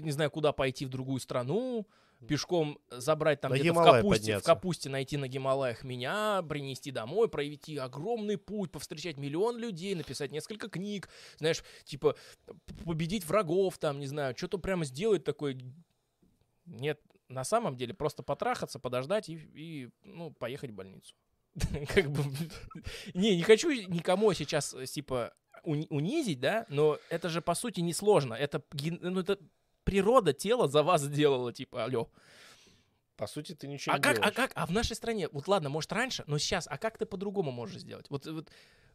не 0.00 0.10
знаю, 0.12 0.30
куда 0.30 0.52
пойти 0.52 0.86
в 0.86 0.88
другую 0.88 1.20
страну, 1.20 1.86
пешком 2.26 2.78
забрать 2.90 3.40
там 3.40 3.52
где-то 3.52 3.74
в 3.74 3.84
капусте, 3.84 4.06
в 4.06 4.10
подняться. 4.10 4.46
капусте 4.46 4.88
найти 4.88 5.16
на 5.16 5.28
Гималаях 5.28 5.84
меня, 5.84 6.42
принести 6.48 6.90
домой, 6.90 7.28
провести 7.28 7.76
огромный 7.76 8.38
путь, 8.38 8.72
повстречать 8.72 9.16
миллион 9.16 9.58
людей, 9.58 9.94
написать 9.94 10.32
несколько 10.32 10.68
книг, 10.68 11.08
знаешь, 11.38 11.62
типа, 11.84 12.16
победить 12.84 13.26
врагов 13.26 13.78
там, 13.78 13.98
не 13.98 14.06
знаю, 14.06 14.34
что-то 14.36 14.58
прямо 14.58 14.84
сделать 14.84 15.24
такое. 15.24 15.58
Нет, 16.66 17.00
на 17.28 17.44
самом 17.44 17.76
деле 17.76 17.94
просто 17.94 18.22
потрахаться, 18.22 18.78
подождать 18.78 19.28
и, 19.28 19.34
и, 19.54 19.90
ну, 20.02 20.30
поехать 20.30 20.70
в 20.70 20.74
больницу. 20.74 21.14
Как 21.94 22.10
бы, 22.10 22.22
не, 23.14 23.36
не 23.36 23.42
хочу 23.42 23.70
никому 23.70 24.32
сейчас, 24.32 24.74
э, 24.74 24.86
типа, 24.86 25.34
уни- 25.64 25.86
унизить, 25.90 26.40
да, 26.40 26.66
но 26.68 26.98
это 27.10 27.28
же, 27.28 27.42
по 27.42 27.54
сути, 27.54 27.80
несложно. 27.80 28.34
Это, 28.34 28.62
ну, 28.72 29.20
это 29.20 29.38
природа 29.84 30.32
тела 30.32 30.68
за 30.68 30.82
вас 30.82 31.02
сделала, 31.02 31.52
типа, 31.52 31.84
алло. 31.84 32.10
по 33.16 33.26
сути, 33.26 33.54
ты 33.54 33.68
ничего 33.68 33.94
А 33.94 33.98
не 33.98 34.02
как, 34.02 34.16
а 34.16 34.16
делаешь. 34.16 34.34
как, 34.34 34.52
а 34.54 34.66
в 34.66 34.70
нашей 34.72 34.96
стране, 34.96 35.28
вот 35.28 35.46
ладно, 35.48 35.68
может 35.68 35.92
раньше, 35.92 36.24
но 36.26 36.38
сейчас, 36.38 36.66
а 36.68 36.78
как 36.78 36.98
ты 36.98 37.06
по-другому 37.06 37.52
можешь 37.52 37.80
сделать? 37.82 38.06
Вот, 38.10 38.26
вот, 38.26 38.50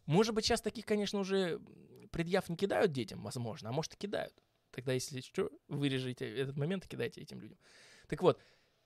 может 0.06 0.34
быть, 0.36 0.46
сейчас 0.46 0.62
таких, 0.62 0.86
конечно, 0.86 1.20
уже 1.20 1.60
предъяв 2.12 2.50
не 2.50 2.56
кидают 2.58 2.92
детям, 2.92 3.24
возможно, 3.24 3.70
а 3.70 3.72
может 3.72 3.94
и 3.94 3.98
кидают. 3.98 4.34
Тогда, 4.72 4.94
если 4.94 5.22
что, 5.22 5.50
вырежите 5.68 6.26
этот 6.30 6.58
момент 6.58 6.86
и 6.86 6.88
кидайте 6.90 7.22
этим 7.22 7.40
людям. 7.40 7.58
Так 8.08 8.22
вот, 8.22 8.40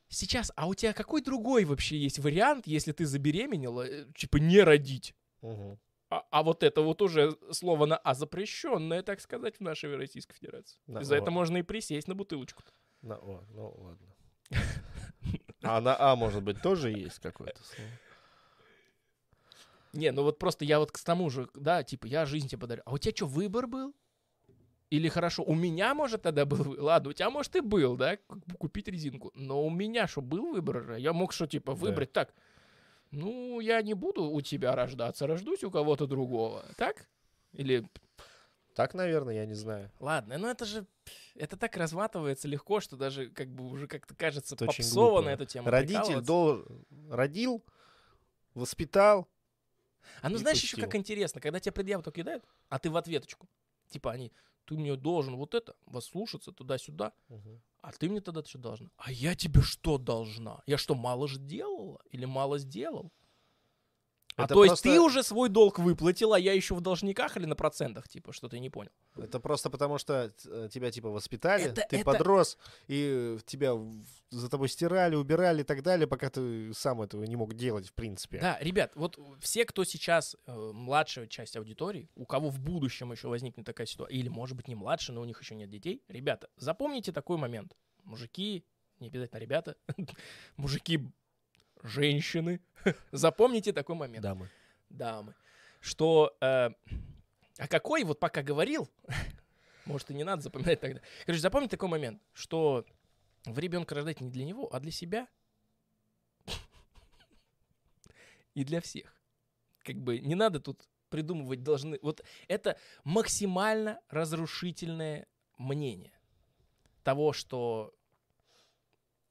сейчас, 0.07 0.51
а 0.55 0.67
у 0.67 0.73
тебя 0.75 0.93
какой 0.93 1.21
другой 1.21 1.65
вообще 1.65 1.97
есть 1.97 2.19
вариант, 2.19 2.67
если 2.67 2.91
ты 2.91 3.05
забеременела, 3.05 3.87
э, 3.87 4.05
типа 4.15 4.37
не 4.37 4.59
родить? 4.61 5.15
Мгм. 5.41 5.79
А, 6.13 6.27
а 6.29 6.43
вот 6.43 6.61
это 6.61 6.81
вот 6.81 7.01
уже 7.01 7.35
слово 7.51 7.87
на 7.87 7.97
«а» 7.97 8.13
запрещенное, 8.13 9.01
так 9.01 9.19
сказать, 9.19 9.57
в 9.57 9.61
нашей 9.61 9.95
Российской 9.95 10.35
Федерации. 10.35 10.77
Да, 10.85 11.01
И 11.01 11.03
за 11.03 11.15
это 11.15 11.25
вот. 11.25 11.31
можно 11.31 11.57
и 11.57 11.63
присесть 11.63 12.07
на 12.07 12.13
бутылочку. 12.13 12.61
На 13.01 13.15
О, 13.15 13.43
ну 13.49 13.73
ладно. 13.77 14.07
А 15.63 15.81
на 15.81 15.95
А, 15.99 16.15
может 16.15 16.43
быть, 16.43 16.61
тоже 16.61 16.91
есть 16.91 17.19
какое-то 17.19 17.63
слово? 17.63 17.89
Не, 19.93 20.11
ну 20.11 20.23
вот 20.23 20.37
просто 20.37 20.65
я 20.65 20.79
вот 20.79 20.91
к 20.91 20.99
тому 20.99 21.29
же, 21.31 21.47
да, 21.55 21.83
типа, 21.83 22.05
я 22.05 22.25
жизнь 22.25 22.47
тебе 22.47 22.59
подарю. 22.61 22.83
А 22.85 22.93
у 22.93 22.97
тебя 22.99 23.15
что, 23.15 23.25
выбор 23.25 23.65
был? 23.65 23.95
Или 24.91 25.07
хорошо, 25.07 25.43
у 25.43 25.55
меня, 25.55 25.95
может, 25.95 26.21
тогда 26.21 26.45
был 26.45 26.75
Ладно, 26.83 27.09
у 27.09 27.13
тебя, 27.13 27.31
может, 27.31 27.55
и 27.55 27.61
был, 27.61 27.95
да, 27.97 28.17
купить 28.59 28.87
резинку. 28.87 29.31
Но 29.33 29.65
у 29.65 29.71
меня 29.71 30.07
что, 30.07 30.21
был 30.21 30.51
выбор? 30.51 30.93
Я 30.97 31.13
мог 31.13 31.33
что, 31.33 31.47
типа, 31.47 31.71
Да. 31.73 31.77
выбрать 31.79 32.13
так? 32.13 32.35
Ну, 33.13 33.59
я 33.59 33.81
не 33.83 33.93
буду 33.93 34.23
у 34.23 34.41
тебя 34.41 34.75
рождаться, 34.75 35.27
рождусь 35.27 35.63
у 35.63 35.69
кого-то 35.69 36.07
другого. 36.07 36.65
Так? 36.77 37.07
Или 37.51 37.87
Так, 38.73 38.95
наверное, 38.95 39.35
я 39.35 39.45
не 39.45 39.53
знаю. 39.53 39.91
Ладно, 39.99 40.39
ну 40.39 40.47
это 40.47 40.65
же 40.65 40.87
это 41.35 41.55
так 41.55 41.77
разматывается 41.77 42.47
легко, 42.47 42.79
что 42.79 42.97
даже 42.97 43.29
как 43.29 43.49
бы 43.49 43.65
уже 43.69 43.87
как-то 43.87 44.15
кажется 44.15 44.55
Это 44.55 44.65
попсово 44.65 45.21
на 45.21 45.29
эту 45.29 45.45
тему. 45.45 45.69
Родитель 45.69 46.21
дол... 46.21 46.65
родил, 47.09 47.63
воспитал. 48.55 49.27
А 50.21 50.29
ну 50.29 50.37
знаешь 50.37 50.57
еще 50.57 50.75
пустил. 50.77 50.89
как 50.89 50.95
интересно, 50.95 51.39
когда 51.39 51.59
тебе 51.59 51.71
предъяву 51.71 52.01
только 52.01 52.21
кидают, 52.21 52.43
а 52.69 52.79
ты 52.79 52.89
в 52.89 52.97
ответочку. 52.97 53.47
Типа 53.89 54.11
они, 54.11 54.33
ты 54.65 54.73
мне 54.73 54.95
должен 54.95 55.35
вот 55.35 55.53
это, 55.53 55.75
вас 55.85 56.05
слушаться 56.05 56.51
туда-сюда, 56.51 57.13
а 57.83 57.91
ты 57.91 58.09
мне 58.09 58.21
тогда 58.21 58.43
что 58.45 58.57
должна? 58.59 58.89
А 58.95 59.11
я 59.11 59.35
тебе 59.35 59.61
что 59.61 59.97
должна? 59.97 60.63
Я 60.65 60.77
что, 60.77 60.95
мало 60.95 61.27
же 61.27 61.37
делала? 61.37 61.99
Или 62.11 62.23
мало 62.23 62.57
сделал? 62.57 63.11
А 64.35 64.43
Это 64.45 64.53
то 64.55 64.63
есть 64.63 64.69
просто- 64.71 64.89
ты 64.89 64.99
уже 64.99 65.21
свой 65.23 65.49
долг 65.49 65.77
выплатил, 65.79 66.33
а 66.33 66.39
я 66.39 66.53
еще 66.53 66.73
в 66.73 66.81
должниках 66.81 67.37
или 67.37 67.45
на 67.45 67.55
процентах, 67.55 68.07
типа, 68.07 68.33
что 68.33 68.49
ты 68.49 68.59
не 68.59 68.69
понял? 68.69 68.91
Это 69.15 69.39
просто 69.39 69.69
потому, 69.69 69.97
что 69.99 70.33
э, 70.45 70.69
тебя 70.71 70.89
типа 70.91 71.09
воспитали, 71.09 71.65
Это- 71.65 71.85
ты 71.87 71.97
это- 71.97 72.05
подрос, 72.05 72.57
и 72.87 73.37
тебя 73.45 73.73
за 74.31 74.49
тобой 74.49 74.69
стирали, 74.69 75.15
убирали 75.15 75.61
и 75.61 75.63
так 75.63 75.83
далее, 75.83 76.07
пока 76.07 76.29
ты 76.29 76.73
сам 76.73 77.01
этого 77.01 77.23
не 77.23 77.35
мог 77.35 77.53
делать, 77.53 77.87
в 77.87 77.93
принципе. 77.93 78.39
Да, 78.39 78.57
ребят, 78.59 78.91
вот 78.95 79.19
все, 79.39 79.65
кто 79.65 79.83
сейчас 79.83 80.35
э, 80.47 80.71
младшая 80.73 81.27
часть 81.27 81.55
аудитории, 81.55 82.09
у 82.15 82.25
кого 82.25 82.49
в 82.49 82.59
будущем 82.59 83.11
еще 83.11 83.27
возникнет 83.27 83.65
такая 83.65 83.85
ситуация, 83.85 84.15
или, 84.17 84.29
может 84.29 84.57
быть, 84.57 84.67
не 84.67 84.75
младше, 84.75 85.13
но 85.13 85.21
у 85.21 85.25
них 85.25 85.39
еще 85.41 85.53
нет 85.55 85.69
детей, 85.69 86.01
ребята, 86.07 86.49
запомните 86.57 87.11
такой 87.11 87.37
момент. 87.37 87.75
Мужики, 88.03 88.65
не 88.99 89.07
обязательно 89.09 89.39
ребята, 89.39 89.75
мужики, 90.57 90.99
женщины, 91.83 92.61
запомните 93.11 93.73
такой 93.73 93.95
момент. 93.95 94.23
Дамы. 94.23 94.49
дамы, 94.89 95.35
что... 95.79 96.35
э, 96.41 96.69
а 97.57 97.67
какой, 97.67 98.03
вот 98.03 98.19
пока 98.19 98.41
говорил, 98.41 98.89
может, 99.85 100.09
и 100.09 100.13
не 100.13 100.23
надо 100.23 100.41
запоминать 100.41 100.79
тогда. 100.79 101.01
Короче, 101.25 101.41
запомните 101.41 101.71
такой 101.71 101.89
момент, 101.89 102.21
что 102.33 102.85
вы 103.45 103.61
ребенка 103.61 103.95
рождаете 103.95 104.23
не 104.23 104.31
для 104.31 104.45
него, 104.45 104.73
а 104.73 104.79
для 104.79 104.91
себя. 104.91 105.27
И 108.55 108.63
для 108.63 108.81
всех. 108.81 109.15
Как 109.83 109.97
бы 109.97 110.19
не 110.19 110.35
надо 110.35 110.59
тут 110.59 110.87
придумывать 111.09 111.61
должны... 111.61 111.99
Вот 112.01 112.23
это 112.47 112.77
максимально 113.03 113.99
разрушительное 114.09 115.27
мнение 115.57 116.17
того, 117.03 117.33
что 117.33 117.93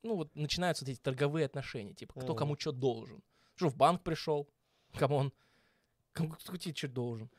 ну 0.02 0.16
вот 0.16 0.34
начинаются 0.34 0.84
вот 0.84 0.90
эти 0.90 0.98
торговые 0.98 1.46
отношения, 1.46 1.94
типа 1.94 2.20
кто 2.20 2.34
кому 2.34 2.58
что 2.58 2.72
должен. 2.72 3.22
Что 3.54 3.68
в 3.68 3.76
банк 3.76 4.02
пришел, 4.02 4.48
кому 4.94 5.16
он, 5.16 5.32
кому 6.12 6.30
кто 6.30 6.56
тебе 6.56 6.74
что 6.74 6.88
должен. 6.88 7.30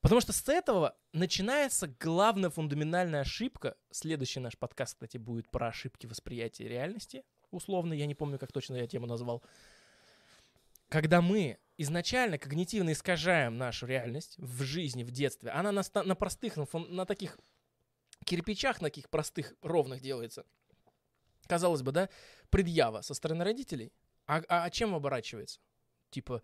Потому 0.00 0.20
что 0.20 0.32
с 0.32 0.48
этого 0.48 0.96
начинается 1.12 1.88
главная 1.98 2.50
фундаментальная 2.50 3.22
ошибка. 3.22 3.76
Следующий 3.90 4.38
наш 4.38 4.56
подкаст, 4.56 4.94
кстати, 4.94 5.16
будет 5.16 5.50
про 5.50 5.68
ошибки 5.68 6.06
восприятия 6.06 6.68
реальности. 6.68 7.24
Условно, 7.50 7.94
я 7.94 8.06
не 8.06 8.14
помню, 8.14 8.38
как 8.38 8.52
точно 8.52 8.76
я 8.76 8.86
тему 8.86 9.06
назвал. 9.06 9.42
Когда 10.88 11.20
мы 11.20 11.58
изначально 11.76 12.38
когнитивно 12.38 12.92
искажаем 12.92 13.58
нашу 13.58 13.86
реальность 13.86 14.36
в 14.38 14.62
жизни, 14.62 15.02
в 15.02 15.10
детстве, 15.10 15.50
она 15.50 15.72
на, 15.72 15.82
на 15.94 16.14
простых, 16.14 16.56
на, 16.56 16.66
на 16.72 17.04
таких 17.04 17.38
кирпичах, 18.24 18.80
на 18.80 18.88
таких 18.88 19.08
простых, 19.08 19.54
ровных 19.62 20.00
делается. 20.00 20.44
Казалось 21.48 21.82
бы, 21.82 21.92
да, 21.92 22.08
предъява 22.50 23.00
со 23.00 23.14
стороны 23.14 23.42
родителей. 23.42 23.90
А, 24.26 24.42
а- 24.48 24.64
а 24.64 24.70
чем 24.70 24.94
оборачивается? 24.94 25.58
Типа, 26.10 26.42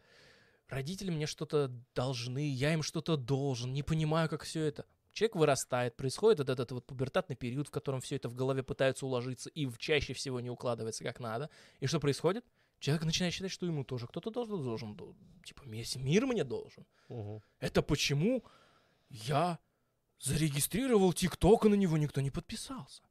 родители 0.68 1.10
мне 1.10 1.26
что-то 1.26 1.68
должны, 1.94 2.48
я 2.50 2.72
им 2.72 2.82
что-то 2.82 3.16
должен, 3.16 3.72
не 3.72 3.82
понимаю, 3.82 4.28
как 4.28 4.42
все 4.42 4.64
это. 4.64 4.86
Человек 5.12 5.36
вырастает, 5.36 5.94
происходит 5.96 6.38
вот 6.40 6.48
этот 6.48 6.72
вот 6.72 6.86
пубертатный 6.86 7.36
период, 7.36 7.68
в 7.68 7.70
котором 7.70 8.00
все 8.00 8.16
это 8.16 8.28
в 8.28 8.34
голове 8.34 8.62
пытаются 8.62 9.06
уложиться 9.06 9.50
и 9.50 9.70
чаще 9.78 10.12
всего 10.14 10.40
не 10.40 10.50
укладывается 10.50 11.04
как 11.04 11.20
надо. 11.20 11.50
И 11.80 11.86
что 11.86 12.00
происходит? 12.00 12.44
Человек 12.80 13.04
начинает 13.04 13.32
считать, 13.34 13.52
что 13.52 13.66
ему 13.66 13.84
тоже 13.84 14.06
кто-то 14.06 14.30
должен, 14.30 14.62
должен, 14.62 14.96
дол- 14.96 15.14
типа, 15.44 15.62
весь 15.66 15.96
мир 15.96 16.26
мне 16.26 16.44
должен. 16.44 16.84
Мгм. 17.08 17.42
Это 17.60 17.82
почему 17.82 18.42
я 19.10 19.58
зарегистрировал 20.18 21.12
ТикТок, 21.12 21.66
и 21.66 21.68
на 21.68 21.74
него 21.74 21.98
никто 21.98 22.20
не 22.22 22.30
подписался? 22.30 23.02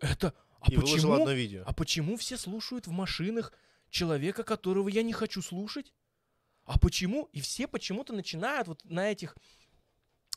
Это... 0.00 0.32
А 0.68 0.72
и 0.72 0.76
почему... 0.76 1.12
одно 1.14 1.32
видео. 1.32 1.62
А 1.66 1.72
почему 1.72 2.16
все 2.16 2.36
слушают 2.36 2.86
в 2.86 2.90
машинах 2.90 3.52
человека, 3.90 4.42
которого 4.42 4.88
я 4.88 5.02
не 5.02 5.12
хочу 5.12 5.42
слушать? 5.42 5.92
А 6.64 6.78
почему? 6.78 7.28
И 7.32 7.40
все 7.40 7.66
почему-то 7.66 8.12
начинают 8.12 8.68
вот 8.68 8.84
на 8.84 9.10
этих 9.10 9.36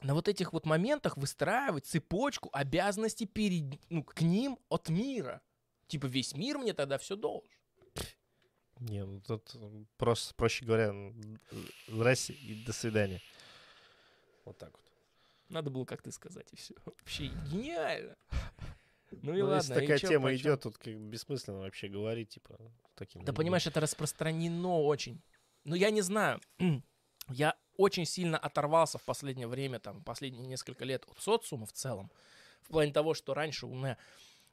на 0.01 0.15
вот 0.15 0.27
этих 0.27 0.53
вот 0.53 0.65
моментах 0.65 1.17
выстраивать 1.17 1.85
цепочку 1.85 2.49
обязанностей 2.53 3.27
перед, 3.27 3.79
ну, 3.89 4.03
к 4.03 4.21
ним 4.21 4.57
от 4.67 4.89
мира. 4.89 5.41
Типа 5.87 6.07
весь 6.07 6.35
мир 6.35 6.57
мне 6.57 6.73
тогда 6.73 6.97
все 6.97 7.15
должен. 7.15 7.51
Не, 8.79 9.05
ну 9.05 9.21
тут 9.21 9.55
просто, 9.97 10.33
проще 10.33 10.65
говоря, 10.65 10.93
здрасте 11.87 12.33
и 12.33 12.63
до 12.65 12.73
свидания. 12.73 13.21
Вот 14.43 14.57
так 14.57 14.71
вот. 14.71 14.85
Надо 15.49 15.69
было 15.69 15.85
как 15.85 16.01
ты 16.01 16.11
сказать, 16.11 16.47
и 16.51 16.55
все. 16.55 16.73
Вообще 16.85 17.27
гениально. 17.51 18.15
Ну 19.11 19.33
и 19.33 19.41
Ну, 19.41 19.47
ладно. 19.47 19.55
если 19.57 19.73
и 19.73 19.75
такая 19.81 19.97
чё, 19.99 20.07
тема 20.07 20.33
идет, 20.35 20.61
тут 20.61 20.77
как 20.77 20.95
бессмысленно 20.97 21.59
вообще 21.59 21.88
говорить, 21.88 22.29
типа, 22.29 22.57
таким. 22.95 23.21
Да 23.21 23.25
людям. 23.31 23.35
понимаешь, 23.35 23.67
это 23.67 23.79
распространено 23.79 24.81
очень. 24.81 25.21
Ну, 25.63 25.75
я 25.75 25.89
не 25.91 26.01
знаю. 26.01 26.39
Я 27.29 27.55
очень 27.77 28.05
сильно 28.05 28.38
оторвался 28.38 28.97
в 28.97 29.03
последнее 29.03 29.47
время, 29.47 29.79
там, 29.79 30.03
последние 30.03 30.45
несколько 30.47 30.83
лет 30.85 31.05
от 31.07 31.19
социума 31.19 31.65
в 31.65 31.71
целом. 31.71 32.11
В 32.61 32.69
плане 32.69 32.91
того, 32.91 33.13
что 33.13 33.33
раньше 33.33 33.67
у 33.67 33.73
меня 33.73 33.97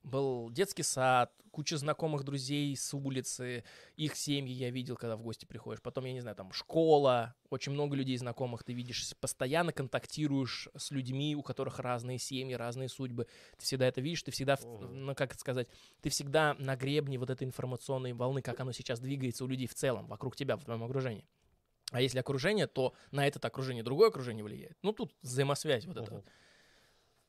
был 0.03 0.51
детский 0.51 0.83
сад, 0.83 1.33
куча 1.51 1.77
знакомых 1.77 2.25
друзей 2.25 2.77
с 2.77 2.95
улицы, 2.95 3.65
их 3.97 4.15
семьи 4.16 4.53
я 4.53 4.70
видел, 4.70 4.97
когда 4.97 5.16
в 5.16 5.23
гости 5.23 5.45
приходишь. 5.45 5.83
Потом, 5.83 6.05
я 6.05 6.12
не 6.12 6.20
знаю, 6.20 6.37
там 6.37 6.53
школа, 6.53 7.35
очень 7.51 7.73
много 7.73 7.97
людей 7.97 8.16
знакомых 8.16 8.65
ты 8.65 8.73
видишь, 8.73 9.15
постоянно 9.20 9.73
контактируешь 9.73 10.69
с 10.77 10.91
людьми, 10.91 11.35
у 11.35 11.43
которых 11.43 11.79
разные 11.79 12.19
семьи, 12.19 12.55
разные 12.55 12.89
судьбы. 12.89 13.27
Ты 13.57 13.65
всегда 13.65 13.87
это 13.87 14.01
видишь, 14.01 14.23
ты 14.23 14.31
всегда, 14.31 14.59
ну 14.62 15.15
как 15.15 15.33
это 15.33 15.41
сказать, 15.41 15.69
ты 16.01 16.11
всегда 16.11 16.55
на 16.59 16.77
гребне 16.77 17.19
вот 17.19 17.31
этой 17.31 17.45
информационной 17.45 18.12
волны, 18.12 18.43
как 18.43 18.61
оно 18.61 18.73
сейчас 18.73 19.01
двигается 19.01 19.45
у 19.45 19.49
людей 19.49 19.66
в 19.66 19.75
целом, 19.75 20.07
вокруг 20.07 20.37
тебя, 20.37 20.57
в 20.57 20.65
твоем 20.65 20.85
окружении. 20.85 21.27
А 21.91 22.01
если 22.01 22.19
окружение, 22.19 22.66
то 22.66 22.93
на 23.11 23.27
это 23.27 23.45
окружение 23.47 23.83
другое 23.83 24.09
окружение 24.09 24.45
влияет. 24.45 24.77
Ну, 24.83 24.93
тут 24.93 25.15
взаимосвязь 25.23 25.87
вот 25.87 25.97
эта. 25.97 26.25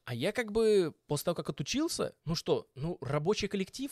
А 0.10 0.16
я 0.16 0.32
как 0.32 0.52
бы 0.52 0.96
после 1.06 1.26
того, 1.26 1.36
как 1.36 1.50
отучился, 1.50 2.16
ну 2.26 2.34
что, 2.34 2.68
ну, 2.74 2.98
рабочий 3.00 3.48
коллектив, 3.48 3.92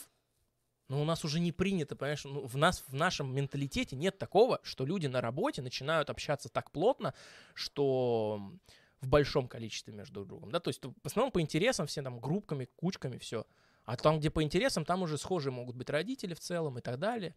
ну, 0.88 1.00
у 1.00 1.04
нас 1.04 1.24
уже 1.24 1.38
не 1.38 1.52
принято, 1.52 1.94
понимаешь, 1.94 2.24
ну, 2.24 2.44
в, 2.44 2.56
нас, 2.56 2.82
в 2.88 2.92
нашем 2.92 3.32
менталитете 3.32 3.94
нет 3.94 4.18
такого, 4.18 4.58
что 4.64 4.84
люди 4.84 5.06
на 5.06 5.20
работе 5.20 5.62
начинают 5.62 6.10
общаться 6.10 6.48
так 6.48 6.72
плотно, 6.72 7.14
что 7.54 8.42
в 9.00 9.06
большом 9.06 9.46
количестве 9.46 9.94
между 9.94 10.14
друг 10.14 10.26
другом, 10.26 10.50
да, 10.50 10.58
то 10.58 10.70
есть 10.70 10.84
в 10.84 11.06
основном 11.06 11.30
по 11.30 11.40
интересам, 11.40 11.86
все 11.86 12.02
там 12.02 12.18
группками, 12.18 12.64
кучками, 12.74 13.16
все. 13.18 13.46
А 13.84 13.96
там, 13.96 14.18
где 14.18 14.28
по 14.28 14.42
интересам, 14.42 14.84
там 14.84 15.02
уже 15.02 15.18
схожие 15.18 15.52
могут 15.52 15.76
быть 15.76 15.88
родители 15.88 16.34
в 16.34 16.40
целом 16.40 16.78
и 16.78 16.80
так 16.80 16.98
далее. 16.98 17.36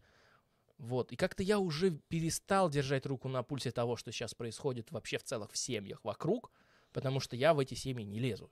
Вот. 0.78 1.12
И 1.12 1.16
как-то 1.16 1.44
я 1.44 1.60
уже 1.60 1.92
перестал 2.08 2.68
держать 2.68 3.06
руку 3.06 3.28
на 3.28 3.44
пульсе 3.44 3.70
того, 3.70 3.94
что 3.94 4.10
сейчас 4.10 4.34
происходит 4.34 4.90
вообще 4.90 5.18
в 5.18 5.22
целых 5.22 5.52
в 5.52 5.56
семьях 5.56 6.00
вокруг, 6.02 6.50
потому 6.92 7.20
что 7.20 7.36
я 7.36 7.54
в 7.54 7.60
эти 7.60 7.74
семьи 7.74 8.04
не 8.04 8.18
лезу. 8.18 8.50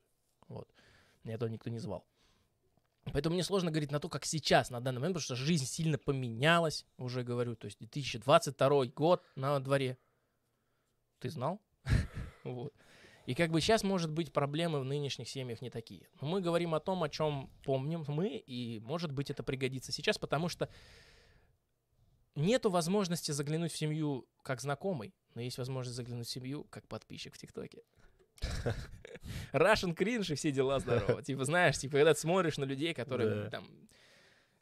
Вот. 0.50 0.68
Меня 1.24 1.36
этого 1.36 1.48
никто 1.48 1.70
не 1.70 1.78
звал. 1.78 2.04
Поэтому 3.12 3.34
мне 3.34 3.44
сложно 3.44 3.70
говорить 3.70 3.92
на 3.92 4.00
то, 4.00 4.08
как 4.08 4.26
сейчас, 4.26 4.68
на 4.70 4.80
данный 4.80 4.98
момент, 4.98 5.14
потому 5.14 5.24
что 5.24 5.36
жизнь 5.36 5.64
сильно 5.64 5.96
поменялась, 5.96 6.84
уже 6.98 7.22
говорю. 7.22 7.56
То 7.56 7.66
есть 7.66 7.78
2022 7.78 8.86
год 8.86 9.24
на 9.36 9.58
дворе. 9.60 9.96
Ты 11.20 11.30
знал? 11.30 11.60
Вот. 12.42 12.72
И 13.26 13.34
как 13.34 13.50
бы 13.50 13.60
сейчас, 13.60 13.84
может 13.84 14.10
быть, 14.10 14.32
проблемы 14.32 14.80
в 14.80 14.84
нынешних 14.84 15.28
семьях 15.28 15.60
не 15.60 15.68
такие. 15.68 16.08
Но 16.20 16.26
мы 16.26 16.40
говорим 16.40 16.74
о 16.74 16.80
том, 16.80 17.02
о 17.02 17.08
чем 17.10 17.50
помним 17.64 18.02
мы, 18.08 18.38
и, 18.38 18.80
может 18.80 19.12
быть, 19.12 19.30
это 19.30 19.42
пригодится 19.42 19.92
сейчас, 19.92 20.16
потому 20.16 20.48
что 20.48 20.70
нету 22.34 22.70
возможности 22.70 23.30
заглянуть 23.30 23.72
в 23.72 23.76
семью 23.76 24.26
как 24.42 24.62
знакомый, 24.62 25.14
но 25.34 25.42
есть 25.42 25.58
возможность 25.58 25.96
заглянуть 25.96 26.28
в 26.28 26.30
семью 26.30 26.64
как 26.70 26.88
подписчик 26.88 27.34
в 27.34 27.38
ТикТоке. 27.38 27.82
Russian 29.52 29.94
cringe 29.96 30.32
и 30.32 30.34
все 30.34 30.50
дела 30.52 30.78
здорово. 30.80 31.22
Типа, 31.24 31.44
знаешь, 31.44 31.78
типа, 31.78 31.92
когда 31.98 32.14
ты 32.14 32.20
смотришь 32.20 32.58
на 32.58 32.64
людей, 32.64 32.94
которые 32.94 33.44
Да. 33.44 33.50
там 33.50 33.66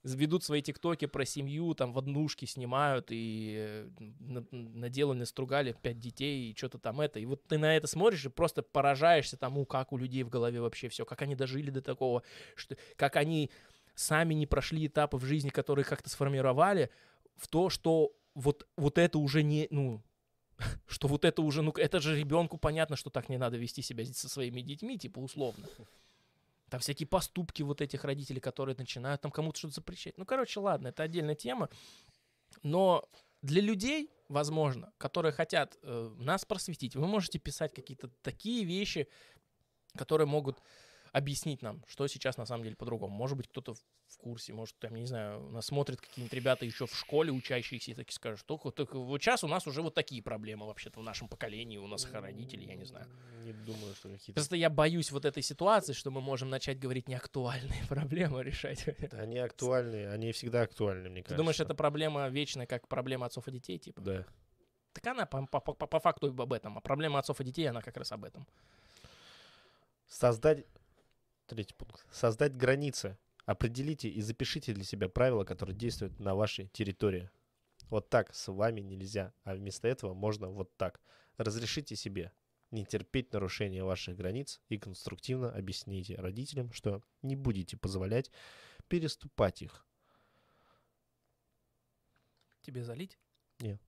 ведут 0.05 0.45
свои 0.45 0.63
тиктоки 0.63 1.07
про 1.07 1.25
семью, 1.25 1.75
там 1.75 1.93
в 1.93 1.99
однушке 1.99 2.47
снимают 2.47 3.09
и 3.11 3.57
э, 3.59 3.89
на- 4.21 4.47
наделали, 4.51 5.25
стругали 5.25 5.77
пять 5.83 5.99
детей 5.99 6.51
и 6.51 6.57
что-то 6.57 6.79
там 6.79 7.01
это. 7.01 7.19
И 7.19 7.27
вот 7.27 7.45
ты 7.47 7.59
на 7.59 7.77
это 7.77 7.87
смотришь 7.87 8.25
и 8.25 8.29
просто 8.31 8.63
поражаешься 8.63 9.37
тому, 9.37 9.67
как 9.67 9.93
у 9.93 9.99
людей 9.99 10.23
в 10.23 10.29
голове 10.31 10.61
вообще 10.61 10.89
все, 10.89 11.05
как 11.05 11.23
они 11.23 11.35
дожили 11.35 11.71
до 11.71 11.83
такого, 11.83 12.23
что, 12.55 12.77
как 12.97 13.17
они 13.17 13.51
сами 13.95 14.35
не 14.35 14.47
прошли 14.47 14.87
этапы 14.87 15.17
в 15.17 15.25
жизни, 15.25 15.51
которые 15.51 15.85
как-то 15.85 16.09
сформировали, 16.09 16.91
в 17.37 17.49
то, 17.49 17.69
что 17.69 18.13
вот, 18.35 18.67
вот 18.77 18.97
это 18.99 19.19
уже 19.19 19.43
не, 19.43 19.67
ну, 19.71 20.01
что 20.87 21.09
вот 21.09 21.25
это 21.25 21.43
уже, 21.43 21.63
ну, 21.63 21.73
это 21.73 22.01
же 22.01 22.19
ребенку 22.19 22.59
понятно, 22.59 22.97
что 22.97 23.11
так 23.11 23.29
не 23.29 23.39
надо 23.39 23.57
вести 23.57 23.83
себя 23.83 24.05
со 24.07 24.29
своими 24.29 24.61
детьми, 24.61 24.99
типа, 24.99 25.19
условно. 25.19 25.67
Там 26.71 26.81
всякие 26.81 27.07
поступки 27.07 27.63
вот 27.63 27.81
этих 27.81 28.05
родителей, 28.05 28.41
которые 28.41 28.77
начинают 28.77 29.23
там 29.23 29.31
кому-то 29.31 29.59
что-то 29.59 29.77
запрещать. 29.77 30.19
Ну, 30.19 30.27
короче, 30.27 30.61
ладно, 30.61 30.89
это 30.89 31.03
отдельная 31.03 31.35
тема. 31.35 31.71
Но 32.63 33.09
для 33.41 33.63
людей, 33.63 34.11
возможно, 34.29 34.93
которые 34.99 35.33
хотят 35.33 35.79
э, 35.83 36.15
нас 36.19 36.45
просветить, 36.45 36.95
вы 36.95 37.07
можете 37.07 37.39
писать 37.39 37.73
какие-то 37.73 38.11
такие 38.21 38.65
вещи, 38.65 39.09
которые 39.97 40.27
могут 40.27 40.61
объяснить 41.13 41.63
нам, 41.63 41.83
что 41.87 42.07
сейчас 42.07 42.37
на 42.37 42.47
самом 42.47 42.65
деле 42.65 42.77
по-другому. 42.77 43.15
Может 43.15 43.37
быть, 43.37 43.49
кто-то 43.49 43.75
в- 43.75 44.17
курсе, 44.19 44.53
может, 44.53 44.77
там, 44.79 44.95
не 44.95 45.07
знаю, 45.07 45.41
нас 45.51 45.67
смотрят 45.67 46.01
какие-нибудь 46.01 46.33
ребята 46.33 46.65
еще 46.65 46.87
в 46.87 46.95
школе 46.97 47.31
учащиеся 47.31 47.91
и 47.91 47.95
такие 47.95 48.15
скажут, 48.15 48.45
только, 48.47 48.71
только 48.71 48.99
вот 48.99 49.23
сейчас 49.23 49.45
у 49.45 49.49
нас 49.49 49.67
уже 49.67 49.83
вот 49.83 49.95
такие 49.95 50.23
проблемы 50.23 50.67
вообще-то 50.67 50.99
в 51.01 51.03
нашем 51.03 51.29
поколении, 51.29 51.77
у 51.77 51.87
нас 51.87 52.05
их 52.05 52.13
родители, 52.15 52.65
я 52.65 52.75
не 52.75 52.85
знаю. 52.85 53.07
Не 53.45 53.53
думаю, 53.53 53.95
что 53.95 54.09
какие-то... 54.09 54.33
Просто 54.33 54.57
я 54.57 54.71
боюсь 54.71 55.13
вот 55.13 55.25
этой 55.25 55.43
ситуации, 55.43 55.93
что 55.93 56.11
мы 56.11 56.21
можем 56.21 56.49
начать 56.51 56.79
говорить 56.79 57.07
неактуальные 57.09 57.85
проблемы 57.89 58.43
решать. 58.43 58.87
Они 59.13 59.39
актуальны, 59.39 60.07
они 60.09 60.33
всегда 60.33 60.63
актуальны, 60.63 61.09
мне 61.11 61.23
Ты 61.23 61.29
кажется. 61.29 61.37
думаешь, 61.37 61.61
это 61.61 61.75
проблема 61.75 62.29
вечная, 62.29 62.67
как 62.67 62.89
проблема 62.89 63.27
отцов 63.27 63.47
и 63.49 63.53
детей, 63.53 63.79
типа? 63.79 64.01
Да. 64.01 64.25
Так 64.95 65.07
она 65.07 65.27
по, 65.27 65.47
по- 65.47 65.61
по- 65.61 65.87
по 65.87 66.01
факту 66.01 66.27
об 66.37 66.53
этом. 66.53 66.77
А 66.79 66.81
проблема 66.81 67.19
отцов 67.21 67.41
и 67.41 67.45
детей, 67.45 67.67
она 67.69 67.83
как 67.83 67.97
раз 67.97 68.11
об 68.11 68.25
этом. 68.25 68.47
Создать... 70.09 70.65
Третий 71.49 71.75
пункт. 71.75 72.07
Создать 72.13 72.57
границы. 72.57 73.17
Определите 73.47 74.11
и 74.11 74.21
запишите 74.21 74.75
для 74.75 74.85
себя 74.85 75.09
правила, 75.09 75.45
которые 75.45 75.75
действуют 75.75 76.21
на 76.21 76.35
вашей 76.35 76.69
территории. 76.69 77.31
Вот 77.89 78.11
так 78.11 78.35
с 78.35 78.53
вами 78.53 78.83
нельзя, 78.83 79.33
а 79.45 79.55
вместо 79.55 79.89
этого 79.89 80.13
можно 80.13 80.51
вот 80.51 80.77
так. 80.77 81.01
Разрешите 81.39 81.97
себе 81.97 82.33
не 82.71 82.85
терпеть 82.85 83.33
нарушения 83.33 83.83
ваших 83.83 84.15
границ 84.17 84.61
и 84.69 84.77
конструктивно 84.77 85.51
объясните 85.51 86.17
родителям, 86.17 86.71
что 86.73 87.03
не 87.23 87.35
будете 87.35 87.79
позволять 87.79 88.31
переступать 88.89 89.63
их. 89.63 89.87
Тебе 92.61 92.85
залить? 92.85 93.19
А, 93.63 93.79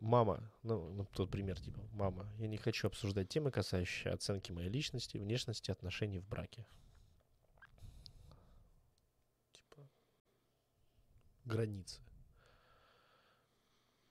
мама, 0.00 0.50
ну, 0.62 0.90
ну, 0.90 1.06
тот 1.14 1.30
пример, 1.30 1.60
типа, 1.60 1.80
мама, 1.92 2.26
я 2.38 2.46
не 2.46 2.56
хочу 2.58 2.88
обсуждать 2.88 3.28
темы, 3.28 3.50
касающиеся 3.50 4.12
оценки 4.12 4.52
моей 4.52 4.68
личности, 4.68 5.16
внешности, 5.18 5.70
отношений 5.70 6.18
в 6.18 6.28
браке. 6.28 6.66
Типа, 9.52 9.88
границы. 11.44 12.00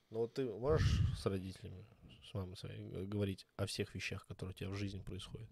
Ну 0.09 0.19
вот 0.19 0.33
ты 0.33 0.45
можешь 0.45 1.01
с 1.17 1.25
родителями, 1.25 1.85
с 2.23 2.33
мамой 2.33 2.57
своей 2.57 2.79
г- 2.79 3.05
говорить 3.05 3.45
о 3.57 3.65
всех 3.65 3.93
вещах, 3.93 4.25
которые 4.25 4.53
у 4.53 4.57
тебя 4.57 4.69
в 4.69 4.75
жизни 4.75 4.99
происходят? 4.99 5.49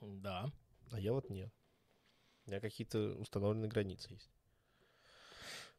Да. 0.00 0.50
А 0.90 0.98
я 0.98 1.12
вот 1.12 1.30
нет. 1.30 1.52
У 2.46 2.50
меня 2.50 2.60
какие-то 2.60 3.14
установленные 3.16 3.68
границы 3.70 4.12
есть. 4.12 4.30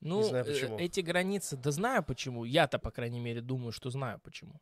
Ну, 0.01 0.23
знаю, 0.23 0.45
э, 0.45 0.47
почему. 0.47 0.77
эти 0.79 0.99
границы, 0.99 1.57
да 1.57 1.71
знаю 1.71 2.03
почему. 2.03 2.43
Я-то, 2.43 2.79
по 2.79 2.91
крайней 2.91 3.19
мере, 3.19 3.41
думаю, 3.41 3.71
что 3.71 3.89
знаю 3.89 4.19
почему. 4.19 4.59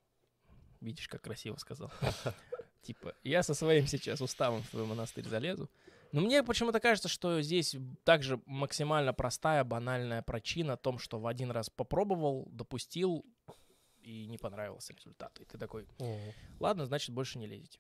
Видишь, 0.82 1.08
как 1.08 1.22
красиво 1.22 1.56
сказал. 1.58 1.92
Типа, 2.82 3.14
я 3.24 3.44
со 3.44 3.54
своим 3.54 3.88
сейчас 3.88 4.22
уставом 4.22 4.64
в 4.64 4.70
твой 4.70 4.86
монастырь 4.86 5.28
залезу. 5.28 5.70
Но 6.12 6.22
мне 6.22 6.44
почему-то 6.44 6.80
кажется, 6.80 7.08
что 7.08 7.42
здесь 7.42 7.76
также 8.04 8.42
максимально 8.46 9.14
простая, 9.14 9.64
банальная 9.64 10.22
причина 10.22 10.74
о 10.74 10.78
том, 10.78 10.98
что 10.98 11.20
в 11.20 11.28
один 11.28 11.52
раз 11.52 11.70
попробовал, 11.70 12.48
допустил 12.52 13.26
и 14.02 14.26
не 14.26 14.38
понравился 14.38 14.94
результат. 14.94 15.40
И 15.40 15.46
ты 15.46 15.58
такой, 15.58 15.88
ладно, 16.60 16.86
значит, 16.86 17.14
больше 17.14 17.38
не 17.38 17.48
лезете. 17.48 17.80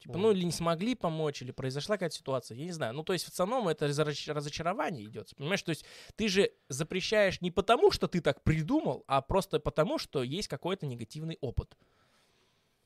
Типа, 0.00 0.16
ну 0.18 0.30
или 0.32 0.44
не 0.44 0.50
смогли 0.52 0.94
помочь, 0.94 1.42
или 1.42 1.50
произошла 1.50 1.96
какая-то 1.96 2.16
ситуация, 2.16 2.56
я 2.56 2.64
не 2.64 2.72
знаю. 2.72 2.94
Ну, 2.94 3.02
то 3.04 3.12
есть 3.12 3.26
в 3.26 3.28
основном 3.28 3.68
это 3.68 3.86
разоч- 3.86 4.32
разочарование 4.32 5.04
идет. 5.04 5.34
Понимаешь, 5.36 5.62
то 5.62 5.70
есть 5.70 5.84
ты 6.16 6.26
же 6.28 6.50
запрещаешь 6.68 7.40
не 7.42 7.50
потому, 7.50 7.90
что 7.90 8.08
ты 8.08 8.20
так 8.22 8.42
придумал, 8.42 9.04
а 9.06 9.20
просто 9.20 9.60
потому, 9.60 9.98
что 9.98 10.22
есть 10.22 10.48
какой-то 10.48 10.86
негативный 10.86 11.36
опыт. 11.42 11.76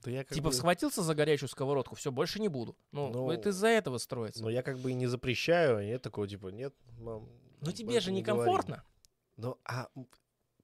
Да 0.02 0.10
я 0.10 0.24
типа 0.24 0.48
бы- 0.48 0.52
схватился 0.52 1.02
за 1.02 1.14
горячую 1.14 1.48
сковородку, 1.48 1.94
все, 1.94 2.10
больше 2.12 2.40
не 2.40 2.48
буду. 2.48 2.76
Ну, 2.92 3.10
Ну, 3.10 3.30
это 3.30 3.50
из-за 3.50 3.68
этого 3.68 3.98
строится. 3.98 4.42
Но 4.42 4.50
я 4.50 4.62
как 4.62 4.78
бы 4.78 4.90
и 4.90 4.94
не 4.94 5.06
запрещаю, 5.06 5.80
и 5.82 5.86
нет 5.86 6.02
такого, 6.02 6.26
типа, 6.28 6.48
нет, 6.48 6.74
мам. 6.98 7.28
Об 7.60 7.72
тебе 7.72 7.92
же 8.00 8.10
этом 8.10 8.14
не 8.14 8.22
говорим». 8.22 8.44
некомфортно. 8.44 8.84
Ну, 9.36 9.58
а 9.64 9.88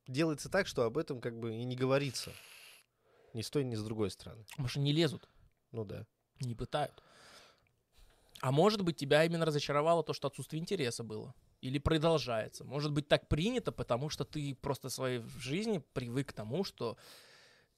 делается 0.07 0.49
так, 0.51 0.67
что 0.67 0.83
об 0.83 0.99
этом 0.99 1.21
как 1.21 1.39
бы 1.39 1.55
и 1.55 1.65
не 1.65 1.77
говорится. 1.77 2.33
Ни 3.33 3.43
с 3.43 3.51
той, 3.51 3.65
ни 3.65 3.77
с 3.77 3.83
другой 3.83 4.11
стороны. 4.11 4.45
Что 4.67 4.81
не 4.81 4.93
лезут, 4.93 5.29
Ну 5.73 5.85
да. 5.85 6.05
Не 6.41 6.55
пытают. 6.55 7.03
А 8.41 8.53
может 8.53 8.83
быть, 8.83 8.97
тебя 8.97 9.25
именно 9.25 9.45
разочаровало 9.45 10.03
то, 10.03 10.13
что 10.13 10.29
отсутствие 10.29 10.61
интереса 10.61 11.05
было. 11.05 11.35
Или 11.61 11.79
продолжается. 11.79 12.65
Может 12.65 12.93
быть, 12.93 13.07
так 13.07 13.29
принято, 13.29 13.71
потому 13.71 14.09
что 14.09 14.25
ты 14.25 14.55
просто 14.55 14.89
в 14.89 14.93
своей 14.93 15.21
жизни 15.39 15.83
привык 15.93 16.31
к 16.31 16.33
тому, 16.33 16.65
что 16.65 16.97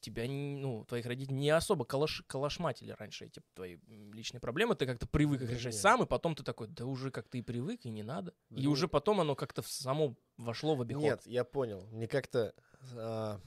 тебя, 0.03 0.25
ну, 0.29 0.85
твоих 0.85 1.07
родителей 1.07 1.37
не 1.37 1.51
особо 1.51 1.85
калаш, 1.85 2.23
калашматили 2.27 2.93
раньше 2.93 3.27
эти 3.27 3.41
твои 3.55 3.79
личные 3.87 4.41
проблемы, 4.41 4.75
ты 4.75 4.85
как-то 4.85 5.07
привык 5.07 5.43
их 5.43 5.51
решать 5.51 5.73
нет. 5.73 5.81
сам, 5.81 6.03
и 6.03 6.07
потом 6.07 6.35
ты 6.35 6.43
такой, 6.43 6.69
да 6.69 6.85
уже 6.85 7.11
как-то 7.11 7.39
и 7.39 7.43
привык, 7.43 7.85
и 7.85 7.91
не 7.91 8.03
надо. 8.03 8.35
И 8.51 8.65
Да 8.65 8.71
уже 8.71 8.89
потом 8.89 9.21
оно 9.21 9.35
как-то 9.35 9.63
само 9.63 10.17
вошло 10.37 10.75
в 10.75 10.83
обиход. 10.83 11.03
Нет, 11.03 11.23
я 11.27 11.45
понял. 11.45 11.87
Мне 11.93 12.09
как-то... 12.09 12.55
а, 12.97 13.41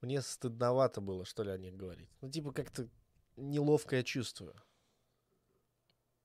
мне 0.00 0.22
стыдновато 0.22 1.00
было, 1.00 1.24
что 1.24 1.42
ли, 1.42 1.50
о 1.50 1.58
них 1.58 1.74
говорить. 1.74 2.10
Ну, 2.20 2.30
типа, 2.30 2.52
как-то 2.52 2.88
неловко 3.38 3.96
я 3.96 4.02
чувствую. 4.02 4.54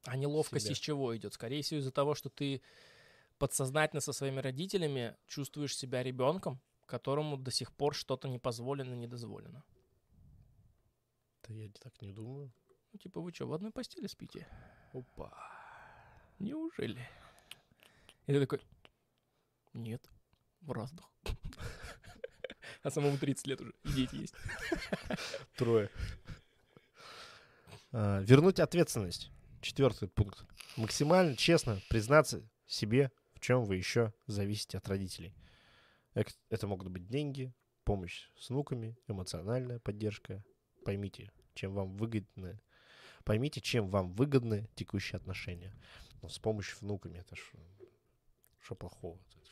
А 0.06 0.18
неловкость 0.18 0.66
себя. 0.66 0.74
из 0.74 0.80
чего 0.80 1.16
идет? 1.16 1.34
Скорее 1.34 1.62
всего, 1.62 1.80
из-за 1.80 1.92
того, 1.92 2.14
что 2.14 2.30
ты 2.30 2.62
подсознательно 3.38 4.02
со 4.02 4.12
своими 4.12 4.40
родителями 4.40 5.16
чувствуешь 5.28 5.78
себя 5.78 6.04
ребенком, 6.04 6.60
которому 6.86 7.38
до 7.38 7.52
сих 7.52 7.72
пор 7.72 7.96
что-то 7.96 8.28
не 8.28 8.40
позволено, 8.40 8.94
не 8.94 9.08
дозволено. 9.08 9.64
Да 11.48 11.54
я 11.54 11.70
так 11.80 12.02
не 12.02 12.12
думаю. 12.12 12.52
Ну, 12.92 13.00
типа, 13.00 13.22
вы 13.22 13.34
что, 13.34 13.48
в 13.48 13.54
одной 13.54 13.72
постели 13.72 14.08
спите? 14.08 14.48
Опа. 14.94 15.34
Неужели? 16.40 17.08
И 18.28 18.34
ты 18.34 18.40
такой, 18.40 18.62
нет, 19.74 20.10
в 20.62 20.72
разных. 20.72 21.10
А 22.82 22.92
самому 22.92 23.18
30 23.18 23.48
лет 23.48 23.62
уже, 23.62 23.74
и 23.84 23.94
дети 23.94 24.16
есть. 24.16 24.36
Трое. 25.56 25.90
А, 27.96 28.22
вернуть 28.22 28.60
ответственность. 28.60 29.30
Четвертый 29.62 30.10
пункт. 30.10 30.46
Максимально 30.78 31.38
честно 31.38 31.80
признаться 31.90 32.44
себе, 32.66 33.12
в 33.36 33.40
чем 33.40 33.66
вы 33.66 33.76
еще 33.76 34.14
зависите 34.26 34.80
от 34.80 34.88
родителей. 34.88 35.36
Это 36.50 36.68
могут 36.68 36.90
быть 36.90 37.08
деньги, 37.08 37.54
помощь 37.84 38.30
с 38.36 38.50
внуками, 38.50 38.98
эмоциональная 39.08 39.80
поддержка. 39.80 40.44
Поймите, 40.84 41.32
чем 41.54 41.76
вам 41.76 41.96
выгодны. 41.96 42.60
Поймите, 43.26 43.62
чем 43.62 43.90
вам 43.90 44.12
выгодны 44.14 44.68
текущие 44.74 45.18
отношения. 45.18 45.74
Ну, 46.24 46.30
с 46.30 46.40
помощью 46.40 46.78
внуками 46.80 47.20
это 47.20 47.36
что 48.60 48.76
плохого? 48.76 49.20
Это 49.36 49.43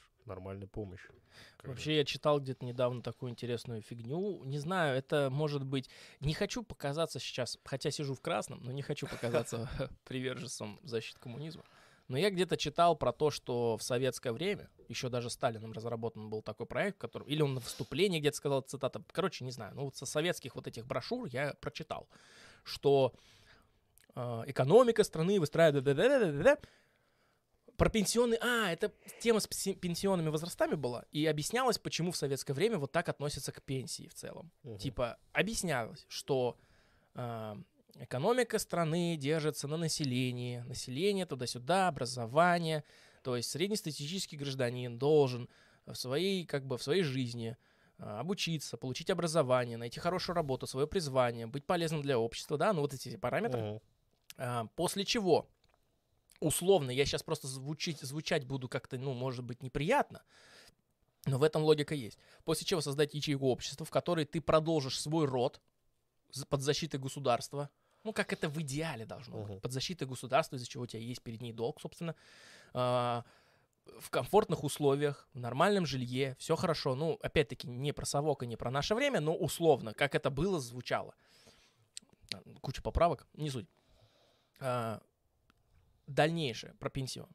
Как 1.57 1.65
бы. 1.65 1.69
Вообще, 1.69 1.97
я 1.97 2.05
читал 2.05 2.39
где-то 2.39 2.65
недавно 2.65 3.01
такую 3.01 3.31
интересную 3.31 3.81
фигню. 3.81 4.43
Не 4.43 4.57
знаю, 4.57 4.97
это 4.97 5.29
может 5.31 5.63
быть... 5.63 5.89
Не 6.19 6.33
хочу 6.33 6.63
показаться 6.63 7.19
сейчас, 7.19 7.57
хотя 7.63 7.91
сижу 7.91 8.13
в 8.13 8.21
красном, 8.21 8.61
но 8.63 8.71
не 8.71 8.81
хочу 8.81 9.07
показаться 9.07 9.69
приверженцем 10.05 10.79
защиты 10.83 11.19
коммунизма. 11.19 11.63
Но 12.07 12.17
я 12.17 12.29
где-то 12.29 12.57
читал 12.57 12.97
про 12.97 13.13
то, 13.13 13.31
что 13.31 13.77
в 13.77 13.83
советское 13.83 14.33
время, 14.33 14.69
еще 14.89 15.07
даже 15.07 15.29
Сталином 15.29 15.71
разработан 15.71 16.29
был 16.29 16.41
такой 16.41 16.65
проект, 16.65 16.97
который... 16.97 17.25
Или 17.29 17.41
он 17.41 17.53
на 17.53 17.61
выступлении 17.61 18.19
где-то 18.19 18.35
сказал 18.35 18.61
цитата. 18.61 19.01
Короче, 19.13 19.45
не 19.45 19.51
знаю. 19.51 19.73
Ну 19.75 19.85
вот 19.85 19.95
со 19.95 20.05
советских 20.05 20.55
вот 20.55 20.67
этих 20.67 20.85
брошюр 20.85 21.27
я 21.27 21.53
прочитал, 21.61 22.09
что 22.63 23.13
э, 24.13 24.43
экономика 24.47 25.05
страны 25.05 25.39
выстраивает... 25.39 25.85
Про 27.81 27.89
пенсионный... 27.89 28.37
А, 28.41 28.71
это 28.71 28.93
тема 29.19 29.39
с 29.39 29.47
пенси- 29.47 29.73
пенсионными 29.73 30.29
возрастами 30.29 30.75
была. 30.75 31.03
И 31.11 31.25
объяснялось, 31.25 31.79
почему 31.79 32.11
в 32.11 32.17
советское 32.17 32.53
время 32.53 32.77
вот 32.77 32.91
так 32.91 33.09
относятся 33.09 33.51
к 33.51 33.63
пенсии 33.63 34.07
в 34.07 34.13
целом. 34.13 34.51
Мгм. 34.61 34.77
Типа, 34.77 35.17
объяснялось, 35.33 36.05
что 36.07 36.59
э, 37.15 37.55
экономика 37.95 38.59
страны 38.59 39.17
держится 39.17 39.67
на 39.67 39.77
населении. 39.77 40.59
Население 40.67 41.25
туда-сюда, 41.25 41.87
образование. 41.87 42.83
То 43.23 43.35
есть 43.35 43.49
среднестатистический 43.49 44.37
гражданин 44.37 44.99
должен 44.99 45.49
в 45.87 45.95
своей, 45.95 46.45
как 46.45 46.67
бы, 46.67 46.77
в 46.77 46.83
своей 46.83 47.01
жизни 47.01 47.57
э, 47.97 48.03
обучиться, 48.03 48.77
получить 48.77 49.09
образование, 49.09 49.77
найти 49.77 49.99
хорошую 49.99 50.35
работу, 50.35 50.67
свое 50.67 50.85
призвание, 50.85 51.47
быть 51.47 51.65
полезным 51.65 52.03
для 52.03 52.19
общества, 52.19 52.59
да, 52.59 52.73
ну 52.73 52.81
вот 52.81 52.93
эти 52.93 53.17
параметры. 53.17 53.81
А, 54.37 54.67
После 54.75 55.03
чего, 55.03 55.49
условно, 56.41 56.91
я 56.91 57.05
сейчас 57.05 57.23
просто 57.23 57.47
звучить, 57.47 58.01
звучать 58.01 58.45
буду 58.45 58.67
как-то, 58.67 58.97
ну, 58.97 59.13
может 59.13 59.45
быть, 59.45 59.63
неприятно, 59.63 60.23
но 61.25 61.37
в 61.37 61.43
этом 61.43 61.63
логика 61.63 61.95
есть. 61.95 62.17
После 62.43 62.65
чего 62.65 62.81
создать 62.81 63.13
ячейку 63.13 63.45
общества, 63.45 63.85
в 63.85 63.91
которой 63.91 64.25
ты 64.25 64.41
продолжишь 64.41 64.99
свой 64.99 65.25
род 65.25 65.61
под 66.49 66.61
защитой 66.61 66.97
государства. 66.97 67.69
Ну, 68.03 68.13
как 68.13 68.33
это 68.33 68.49
в 68.49 68.59
идеале 68.61 69.05
должно 69.05 69.37
Мгм. 69.37 69.47
быть. 69.47 69.61
Под 69.61 69.71
защитой 69.71 70.05
государства, 70.05 70.55
из-за 70.55 70.67
чего 70.67 70.83
у 70.83 70.87
тебя 70.87 71.01
есть 71.01 71.21
перед 71.21 71.41
ней 71.41 71.53
долг, 71.53 71.79
собственно. 71.79 72.15
А, 72.73 73.23
в 73.99 74.09
комфортных 74.09 74.63
условиях, 74.63 75.27
в 75.33 75.39
нормальном 75.39 75.85
жилье, 75.85 76.35
все 76.39 76.55
хорошо. 76.55 76.95
Ну, 76.95 77.19
опять-таки, 77.21 77.67
не 77.67 77.91
про 77.91 78.05
совок 78.05 78.43
и 78.43 78.47
не 78.47 78.55
про 78.55 78.71
наше 78.71 78.95
время, 78.95 79.19
но 79.19 79.35
условно, 79.35 79.93
как 79.93 80.15
это 80.15 80.29
было, 80.31 80.59
звучало. 80.59 81.13
Куча 82.61 82.81
поправок, 82.81 83.27
не 83.33 83.49
суть. 83.49 83.67
А, 84.59 85.01
дальнейшее 86.13 86.73
про 86.75 86.89
пенсион, 86.89 87.29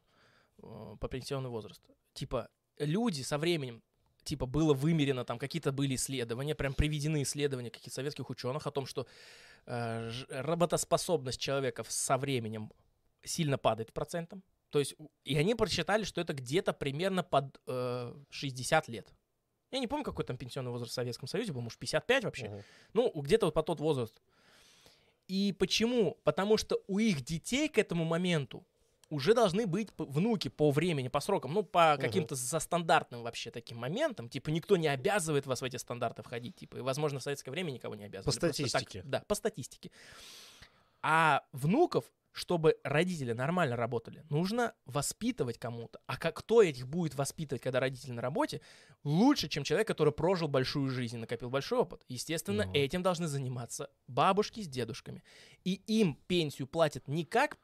э, 0.61 0.95
по 0.99 1.07
пенсионный 1.07 1.49
возраст. 1.49 1.81
Типа, 2.13 2.49
люди 2.79 3.21
со 3.21 3.37
временем, 3.37 3.83
типа, 4.23 4.45
было 4.45 4.73
вымерено, 4.73 5.25
там 5.25 5.39
какие-то 5.39 5.71
были 5.71 5.95
исследования, 5.95 6.55
прям 6.55 6.73
приведены 6.73 7.21
исследования 7.23 7.69
каких-то 7.69 7.95
советских 7.95 8.29
ученых 8.29 8.67
о 8.67 8.71
том, 8.71 8.85
что 8.85 9.07
э, 9.65 10.11
работоспособность 10.29 11.39
человека 11.39 11.83
со 11.87 12.17
временем 12.17 12.71
сильно 13.23 13.57
падает 13.57 13.93
процентом. 13.93 14.43
То 14.69 14.79
есть, 14.79 14.95
и 15.23 15.37
они 15.37 15.55
просчитали, 15.55 16.03
что 16.03 16.21
это 16.21 16.33
где-то 16.33 16.73
примерно 16.73 17.23
под 17.23 17.59
э, 17.67 18.13
60 18.29 18.87
лет. 18.89 19.13
Я 19.71 19.79
не 19.79 19.87
помню, 19.87 20.03
какой 20.03 20.25
там 20.25 20.37
пенсионный 20.37 20.71
возраст 20.71 20.91
в 20.91 20.95
Советском 20.95 21.27
Союзе 21.27 21.51
был, 21.51 21.61
может, 21.61 21.79
55 21.79 22.23
вообще. 22.23 22.49
Мгм. 22.49 22.63
Ну, 22.93 23.21
где-то 23.21 23.47
вот 23.47 23.53
по 23.53 23.63
тот 23.63 23.79
возраст. 23.79 24.21
И 25.27 25.53
почему? 25.57 26.17
Потому 26.23 26.57
что 26.57 26.79
у 26.87 26.99
их 26.99 27.21
детей 27.21 27.67
к 27.69 27.77
этому 27.77 28.05
моменту 28.05 28.65
уже 29.09 29.33
должны 29.33 29.65
быть 29.67 29.89
внуки 29.97 30.49
по 30.49 30.69
времени, 30.71 31.07
по 31.07 31.19
срокам, 31.21 31.53
ну, 31.53 31.63
по 31.63 31.97
каким-то 31.99 32.35
за 32.35 32.59
стандартным 32.59 33.23
вообще 33.23 33.51
таким 33.51 33.77
моментам. 33.77 34.27
Типа, 34.29 34.49
никто 34.49 34.75
не 34.77 34.87
обязывает 34.89 35.45
вас 35.45 35.61
в 35.61 35.63
эти 35.63 35.77
стандарты 35.77 36.23
входить. 36.23 36.55
Типа, 36.57 36.77
и, 36.77 36.81
возможно, 36.81 37.19
в 37.19 37.23
советское 37.23 37.51
время 37.51 37.71
никого 37.71 37.95
не 37.95 38.03
обязывали. 38.05 38.35
По 38.35 38.39
Просто 38.41 38.47
так- 38.69 38.69
статистике. 38.69 39.01
да, 39.05 39.23
по 39.27 39.35
статистике. 39.35 39.91
А 41.01 41.43
внуков, 41.53 42.05
чтобы 42.37 42.77
родители 42.83 43.33
нормально 43.33 43.75
работали, 43.75 44.23
нужно 44.29 44.75
воспитывать 44.85 45.57
кому-то. 45.57 45.99
А 46.05 46.17
как, 46.17 46.37
кто 46.37 46.61
этих 46.61 46.87
будет 46.87 47.15
воспитывать, 47.15 47.63
когда 47.63 47.79
родители 47.79 48.11
на 48.11 48.21
работе, 48.21 48.61
лучше, 49.03 49.49
чем 49.49 49.63
человек, 49.63 49.87
который 49.87 50.13
прожил 50.13 50.47
большую 50.47 50.91
жизнь 50.91 51.15
и 51.15 51.19
накопил 51.19 51.49
большой 51.49 51.79
опыт. 51.79 52.03
Естественно, 52.07 52.65
Ну. 52.65 52.73
этим 52.73 53.01
должны 53.01 53.27
заниматься 53.27 53.89
бабушки 54.07 54.61
с 54.61 54.67
дедушками. 54.67 55.23
И 55.63 55.81
им 55.87 56.13
пенсию 56.27 56.67
платят 56.67 57.07
не 57.07 57.25
как, 57.25 57.57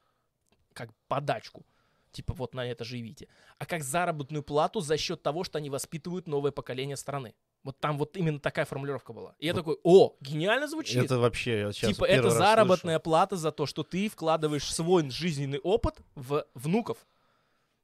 как 0.73 0.89
подачку, 1.07 1.67
типа 2.11 2.33
вот 2.33 2.55
на 2.55 2.65
это 2.65 2.83
живите, 2.83 3.27
а 3.59 3.67
как 3.67 3.83
заработную 3.83 4.41
плату 4.41 4.79
за 4.79 4.97
счет 4.97 5.21
того, 5.21 5.43
что 5.43 5.59
они 5.59 5.69
воспитывают 5.69 6.27
новое 6.27 6.51
поколение 6.51 6.97
страны. 6.97 7.35
Вот 7.63 7.79
там 7.79 7.97
вот 7.97 8.17
именно 8.17 8.39
такая 8.39 8.65
формулировка 8.65 9.13
была. 9.13 9.35
И 9.39 9.45
я 9.45 9.53
Вот. 9.53 9.59
такой, 9.59 9.77
о, 9.83 10.15
гениально 10.19 10.67
звучит. 10.67 11.03
Это 11.03 11.17
вообще, 11.17 11.59
я 11.61 11.71
сейчас 11.71 11.91
Типа 11.91 12.05
это 12.05 12.29
заработная 12.29 12.99
плата 12.99 13.37
за 13.37 13.51
то, 13.51 13.65
что 13.65 13.83
ты 13.83 14.09
вкладываешь 14.09 14.73
свой 14.73 15.09
жизненный 15.09 15.59
опыт 15.59 15.99
в 16.15 16.45
внуков. 16.53 16.97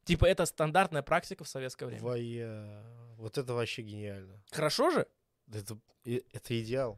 Типа 0.04 0.26
это 0.26 0.46
стандартная 0.46 1.02
практика 1.02 1.44
в 1.44 1.48
советское 1.48 1.86
время. 1.86 2.02
Твоя... 2.02 2.84
Вот 3.18 3.38
это 3.38 3.54
вообще 3.54 3.82
гениально. 3.82 4.42
Хорошо 4.52 4.90
же? 4.92 5.08
Это, 5.54 5.78
это 6.04 6.62
идеал. 6.62 6.98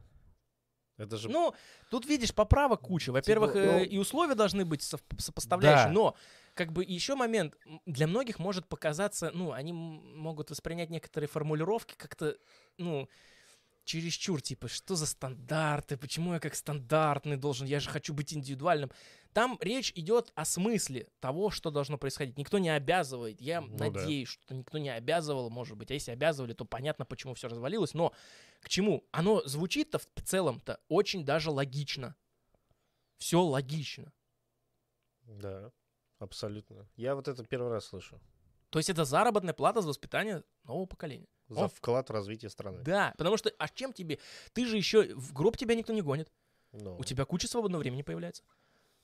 Это 0.96 1.16
же... 1.16 1.28
Ну, 1.28 1.54
тут 1.90 2.06
видишь, 2.06 2.34
поправок 2.34 2.80
куча. 2.80 3.12
Во-первых, 3.12 3.52
Типа, 3.52 3.62
э, 3.62 3.78
ну- 3.78 3.84
и 3.84 3.98
условия 3.98 4.34
должны 4.34 4.64
быть 4.64 4.82
сопоставляющие. 5.18 5.86
Да. 5.88 5.92
Но, 5.92 6.14
как 6.54 6.72
бы, 6.72 6.84
еще 6.84 7.14
момент. 7.14 7.56
Для 7.86 8.06
многих 8.06 8.38
может 8.38 8.68
показаться, 8.68 9.30
ну, 9.32 9.52
они 9.52 9.72
могут 9.72 10.50
воспринять 10.50 10.90
некоторые 10.90 11.28
формулировки 11.28 11.94
как-то, 11.96 12.36
ну, 12.78 13.08
чересчур, 13.84 14.40
типа, 14.40 14.68
что 14.68 14.94
за 14.94 15.06
стандарты, 15.06 15.96
почему 15.96 16.34
я 16.34 16.40
как 16.40 16.54
стандартный 16.54 17.36
должен, 17.36 17.66
я 17.66 17.80
же 17.80 17.90
хочу 17.90 18.14
быть 18.14 18.32
индивидуальным. 18.32 18.90
Там 19.32 19.58
речь 19.60 19.92
идет 19.96 20.30
о 20.34 20.44
смысле 20.44 21.08
того, 21.20 21.50
что 21.50 21.70
должно 21.70 21.98
происходить. 21.98 22.38
Никто 22.38 22.58
не 22.58 22.68
обязывает. 22.68 23.40
Я 23.40 23.62
Ну 23.62 23.76
да. 23.76 23.86
надеюсь, 23.86 24.28
что 24.28 24.54
никто 24.54 24.78
не 24.78 24.90
обязывал, 24.90 25.50
может 25.50 25.76
быть. 25.76 25.90
А 25.90 25.94
если 25.94 26.12
обязывали, 26.12 26.52
то 26.52 26.64
понятно, 26.64 27.06
почему 27.06 27.34
все 27.34 27.48
развалилось. 27.48 27.94
Но 27.94 28.12
к 28.60 28.68
чему? 28.68 29.04
Оно 29.10 29.42
звучит-то 29.46 29.98
в 29.98 30.06
целом-то 30.22 30.80
очень 30.88 31.24
даже 31.24 31.50
логично. 31.50 32.14
Все 33.16 33.40
логично. 33.42 34.12
Да, 35.24 35.72
абсолютно. 36.22 36.88
Я 36.96 37.14
вот 37.14 37.28
это 37.28 37.44
первый 37.44 37.70
раз 37.70 37.86
слышу. 37.86 38.20
То 38.70 38.78
есть 38.78 38.88
это 38.88 39.04
заработная 39.04 39.52
плата 39.52 39.82
за 39.82 39.88
воспитание 39.88 40.42
нового 40.64 40.86
поколения. 40.86 41.28
За 41.48 41.64
Он- 41.64 41.68
вклад 41.68 42.08
в 42.08 42.12
развитие 42.12 42.48
страны. 42.48 42.82
Да, 42.82 43.14
потому 43.18 43.36
что, 43.36 43.52
а 43.58 43.68
чем 43.68 43.92
тебе? 43.92 44.18
Ты 44.54 44.66
же 44.66 44.76
еще, 44.76 45.14
в 45.14 45.32
гроб 45.32 45.56
тебя 45.56 45.74
никто 45.74 45.92
не 45.92 46.00
гонит. 46.00 46.32
Ну, 46.72 46.96
У 46.96 47.04
тебя 47.04 47.26
куча 47.26 47.48
свободного 47.48 47.82
времени 47.82 48.02
появляется. 48.02 48.44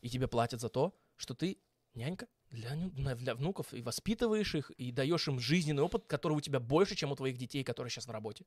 И 0.00 0.08
тебе 0.08 0.26
платят 0.26 0.60
за 0.60 0.70
то, 0.70 0.94
что 1.16 1.34
ты 1.34 1.58
нянька 1.94 2.28
для, 2.50 2.74
для 3.14 3.34
внуков 3.34 3.74
и 3.74 3.82
воспитываешь 3.82 4.54
их, 4.54 4.70
и 4.70 4.90
даешь 4.90 5.28
им 5.28 5.38
жизненный 5.38 5.82
опыт, 5.82 6.06
который 6.06 6.32
у 6.32 6.40
тебя 6.40 6.60
больше, 6.60 6.94
чем 6.94 7.12
у 7.12 7.16
твоих 7.16 7.36
детей, 7.36 7.62
которые 7.62 7.90
сейчас 7.90 8.06
на 8.06 8.14
работе. 8.14 8.46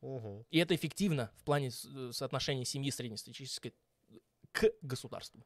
Мгм. 0.00 0.46
И 0.50 0.58
это 0.58 0.74
эффективно 0.74 1.30
в 1.36 1.44
плане 1.44 1.68
э, 1.68 2.10
соотношения 2.12 2.64
семьи 2.64 2.90
среднестатистической 2.90 3.74
к 4.52 4.70
государству. 4.80 5.44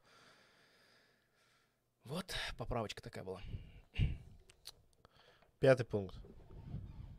Вот 2.09 2.35
поправочка 2.57 3.03
такая 3.03 3.23
была. 3.23 3.43
Пятый 5.61 5.85
пункт. 5.85 6.17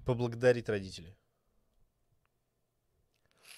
Поблагодарить 0.03 0.67
родителей. 0.67 1.15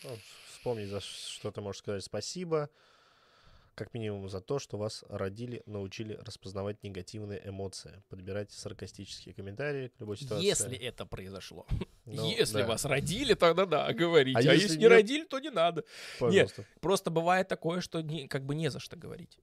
Ну, 0.03 0.09
вспомнить, 0.49 0.89
за 0.89 0.99
что 0.99 1.51
ты 1.51 1.61
можешь 1.61 1.79
сказать 1.79 2.03
спасибо. 2.03 2.69
Как 3.75 3.93
минимум 3.93 4.27
за 4.27 4.41
то, 4.41 4.59
что 4.59 4.77
вас 4.77 5.05
родили, 5.07 5.63
научили 5.65 6.15
распознавать 6.15 6.83
негативные 6.83 7.41
эмоции, 7.47 8.03
подбирать 8.09 8.51
саркастические 8.51 9.33
комментарии 9.33 9.87
к 9.87 9.99
любой 10.01 10.17
ситуации. 10.17 10.45
Если 10.45 10.77
это 10.77 11.05
произошло. 11.05 11.65
Ну, 12.05 12.29
если 12.29 12.63
да, 12.63 12.67
вас 12.67 12.83
родили, 12.83 13.35
тогда 13.35 13.65
да, 13.67 13.93
говорите. 13.93 14.35
А 14.35 14.39
А, 14.39 14.41
если 14.41 14.63
если 14.63 14.75
не 14.77 14.81
нет? 14.81 14.91
родили, 14.91 15.23
то 15.23 15.39
не 15.39 15.51
надо. 15.51 15.85
Пожалуйста. 16.19 16.65
Просто 16.81 17.11
бывает 17.11 17.47
такое, 17.47 17.79
что 17.79 18.01
не- 18.01 18.27
как 18.27 18.43
бы 18.43 18.55
не 18.55 18.69
за 18.69 18.79
что 18.79 18.97
говорить. 18.97 19.37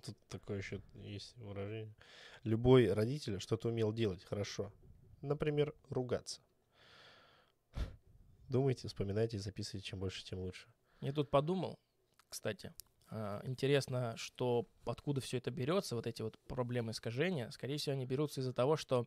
Тут 0.00 0.16
такое 0.28 0.58
еще 0.58 0.80
есть 0.94 1.36
выражение. 1.36 1.94
Любой 2.44 2.92
родитель 2.92 3.40
что-то 3.40 3.68
умел 3.68 3.92
делать 3.92 4.24
хорошо. 4.24 4.72
Например, 5.20 5.74
ругаться. 5.88 6.40
Думайте, 8.48 8.88
вспоминайте, 8.88 9.38
записывайте. 9.38 9.88
Чем 9.88 10.00
больше, 10.00 10.24
тем 10.24 10.40
лучше. 10.40 10.68
Я 11.00 11.12
тут 11.12 11.30
подумал, 11.30 11.78
кстати, 12.28 12.74
а, 13.08 13.40
интересно, 13.44 14.14
что 14.16 14.66
откуда 14.84 15.20
все 15.20 15.38
это 15.38 15.50
берется, 15.50 15.96
вот 15.96 16.06
эти 16.06 16.22
вот 16.22 16.38
проблемы 16.46 16.92
искажения. 16.92 17.50
Скорее 17.50 17.76
всего, 17.76 17.94
они 17.94 18.06
берутся 18.06 18.40
из-за 18.40 18.52
того, 18.52 18.76
что 18.76 19.06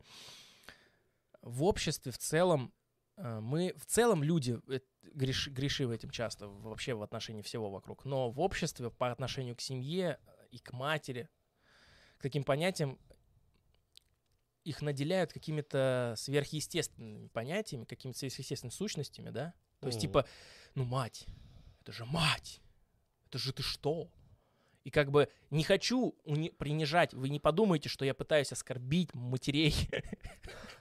в 1.42 1.64
обществе 1.64 2.12
в 2.12 2.18
целом 2.18 2.74
а, 3.16 3.42
мы, 3.42 3.74
в 3.78 3.86
целом 3.86 4.24
люди 4.24 4.60
э, 4.68 4.80
греш, 5.14 5.48
грешивы 5.48 5.96
этим 5.96 6.10
часто, 6.10 6.48
вообще 6.48 6.94
в 6.94 7.02
отношении 7.02 7.42
всего 7.42 7.70
вокруг. 7.70 8.06
Но 8.06 8.30
в 8.32 8.40
обществе 8.40 8.90
по 8.90 9.12
отношению 9.12 9.56
к 9.56 9.62
семье 9.62 10.20
и 10.54 10.60
к 10.60 10.72
матери, 10.72 11.30
к 12.20 12.22
таким 12.22 12.44
понятиям, 12.44 13.00
их 14.64 14.82
наделяют 14.82 15.34
какими-то 15.34 16.14
сверхъестественными 16.16 17.28
понятиями, 17.28 17.86
какими-то 17.86 18.20
сверхъестественными 18.20 18.74
сущностями, 18.74 19.30
да? 19.32 19.54
То 19.82 19.88
есть, 19.88 20.00
типа, 20.00 20.26
ну, 20.76 20.86
мать, 20.86 21.26
это 21.82 21.92
же 21.92 22.06
мать, 22.06 22.62
это 23.28 23.40
же 23.40 23.52
ты 23.52 23.64
что? 23.64 24.10
И 24.84 24.92
как 24.92 25.12
бы 25.12 25.30
не 25.50 25.64
хочу 25.64 26.16
уни- 26.24 26.54
принижать, 26.54 27.14
вы 27.14 27.30
не 27.30 27.40
подумайте, 27.40 27.90
что 27.90 28.06
я 28.06 28.14
пытаюсь 28.14 28.52
оскорбить 28.52 29.14
матерей 29.14 29.74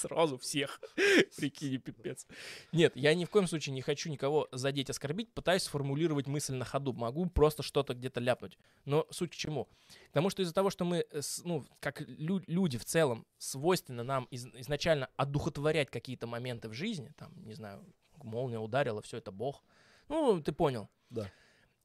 сразу 0.00 0.38
всех. 0.38 0.80
Прикинь, 1.36 1.80
пипец. 1.80 2.26
Нет, 2.72 2.92
я 2.96 3.14
ни 3.14 3.24
в 3.24 3.30
коем 3.30 3.46
случае 3.46 3.74
не 3.74 3.82
хочу 3.82 4.10
никого 4.10 4.48
задеть, 4.52 4.90
оскорбить, 4.90 5.32
пытаюсь 5.32 5.62
сформулировать 5.64 6.26
мысль 6.26 6.54
на 6.54 6.64
ходу. 6.64 6.92
Могу 6.92 7.26
просто 7.26 7.62
что-то 7.62 7.94
где-то 7.94 8.20
ляпнуть. 8.20 8.58
Но 8.84 9.06
суть 9.10 9.30
к 9.32 9.34
чему? 9.34 9.66
К 10.10 10.12
тому, 10.12 10.30
что 10.30 10.42
из-за 10.42 10.54
того, 10.54 10.70
что 10.70 10.84
мы, 10.84 11.06
э, 11.10 11.20
ну, 11.44 11.64
как 11.80 12.00
лю- 12.00 12.42
люди 12.46 12.78
в 12.78 12.84
целом, 12.84 13.26
свойственно 13.38 14.02
нам 14.02 14.24
из- 14.30 14.46
изначально 14.54 15.08
одухотворять 15.16 15.90
какие-то 15.90 16.26
моменты 16.26 16.68
в 16.68 16.72
жизни, 16.72 17.12
там, 17.16 17.32
не 17.44 17.54
знаю, 17.54 17.84
молния 18.16 18.58
ударила, 18.58 19.02
все 19.02 19.18
это 19.18 19.30
бог. 19.32 19.62
Ну, 20.08 20.42
ты 20.42 20.52
понял. 20.52 20.88
Да. 21.10 21.30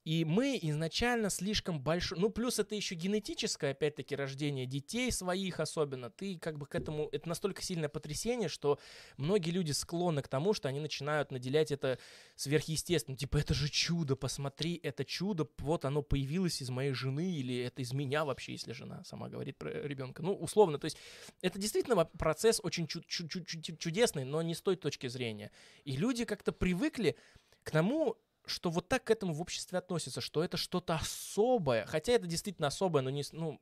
И 0.05 0.23
мы 0.23 0.59
изначально 0.61 1.31
слишком 1.31 1.81
большой... 1.81 2.19
Ну, 2.19 2.29
плюс 2.29 2.59
это 2.59 2.75
еще 2.75 2.93
генетическое, 2.93 3.71
опять-таки, 3.71 4.15
рождение 4.15 4.67
детей 4.67 5.11
своих 5.11 5.59
особенно. 5.59 6.11
Ты 6.11 6.37
как 6.37 6.59
бы 6.59 6.67
к 6.67 6.75
этому... 6.75 7.09
Это 7.11 7.27
настолько 7.27 7.63
сильное 7.63 7.89
потрясение, 7.89 8.47
что 8.47 8.79
многие 9.17 9.49
люди 9.49 9.71
склонны 9.71 10.21
к 10.21 10.27
тому, 10.27 10.53
что 10.53 10.69
они 10.69 10.79
начинают 10.79 11.31
наделять 11.31 11.71
это 11.71 11.97
сверхъестественным. 12.35 13.17
Типа, 13.17 13.37
это 13.37 13.55
же 13.55 13.67
чудо, 13.67 14.15
посмотри, 14.15 14.79
это 14.83 15.03
чудо, 15.03 15.49
вот 15.57 15.85
оно 15.85 16.03
появилось 16.03 16.61
из 16.61 16.69
моей 16.69 16.93
жены, 16.93 17.33
или 17.33 17.57
это 17.57 17.81
из 17.81 17.91
меня 17.91 18.25
вообще, 18.25 18.51
если 18.51 18.73
жена 18.73 19.03
сама 19.05 19.27
говорит 19.27 19.57
про 19.57 19.71
ребенка. 19.71 20.21
Ну, 20.21 20.35
условно, 20.35 20.77
то 20.77 20.85
есть 20.85 20.97
это 21.41 21.57
действительно 21.57 22.05
процесс 22.05 22.59
очень 22.61 22.85
чу- 22.85 23.01
чу- 23.07 23.27
чу- 23.27 23.75
чудесный, 23.77 24.23
но 24.23 24.43
не 24.43 24.53
с 24.53 24.61
той 24.61 24.75
точки 24.75 25.07
зрения. 25.07 25.51
И 25.83 25.97
люди 25.97 26.25
как-то 26.25 26.51
привыкли 26.51 27.15
к 27.63 27.71
тому, 27.71 28.17
что 28.47 28.69
вот 28.69 28.87
так 28.87 29.03
к 29.05 29.11
этому 29.11 29.33
в 29.33 29.41
обществе 29.41 29.79
относятся, 29.79 30.21
что 30.21 30.43
это 30.43 30.57
что-то 30.57 30.95
особое, 30.95 31.85
хотя 31.85 32.13
это 32.13 32.27
действительно 32.27 32.67
особое, 32.67 33.01
но 33.01 33.09
не, 33.09 33.23
ну, 33.31 33.61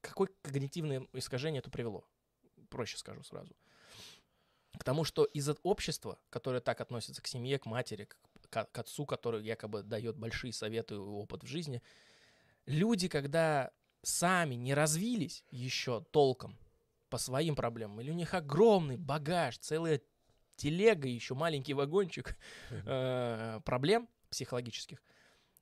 какое 0.00 0.28
когнитивное 0.42 1.06
искажение 1.12 1.60
это 1.60 1.70
привело, 1.70 2.04
проще 2.68 2.96
скажу 2.96 3.22
сразу. 3.22 3.54
К 4.78 4.84
тому, 4.84 5.04
что 5.04 5.24
из-за 5.24 5.56
общества, 5.62 6.18
которое 6.30 6.60
так 6.60 6.80
относится 6.80 7.22
к 7.22 7.26
семье, 7.26 7.58
к 7.58 7.66
матери, 7.66 8.08
к- 8.50 8.66
к 8.66 8.78
отцу, 8.78 9.06
который 9.06 9.44
якобы 9.44 9.82
дает 9.82 10.16
большие 10.16 10.52
советы 10.52 10.94
и 10.94 10.98
опыт 10.98 11.42
в 11.42 11.46
жизни, 11.46 11.82
люди, 12.66 13.08
когда 13.08 13.70
сами 14.02 14.54
не 14.54 14.74
развились 14.74 15.44
еще 15.50 16.04
толком 16.12 16.58
по 17.08 17.18
своим 17.18 17.56
проблемам, 17.56 18.00
или 18.00 18.10
у 18.10 18.14
них 18.14 18.34
огромный 18.34 18.96
багаж, 18.96 19.58
целая 19.58 20.00
телега, 20.56 21.08
еще 21.08 21.34
маленький 21.34 21.74
вагончик 21.74 22.36
э, 22.70 23.60
проблем 23.64 24.08
психологических, 24.30 25.02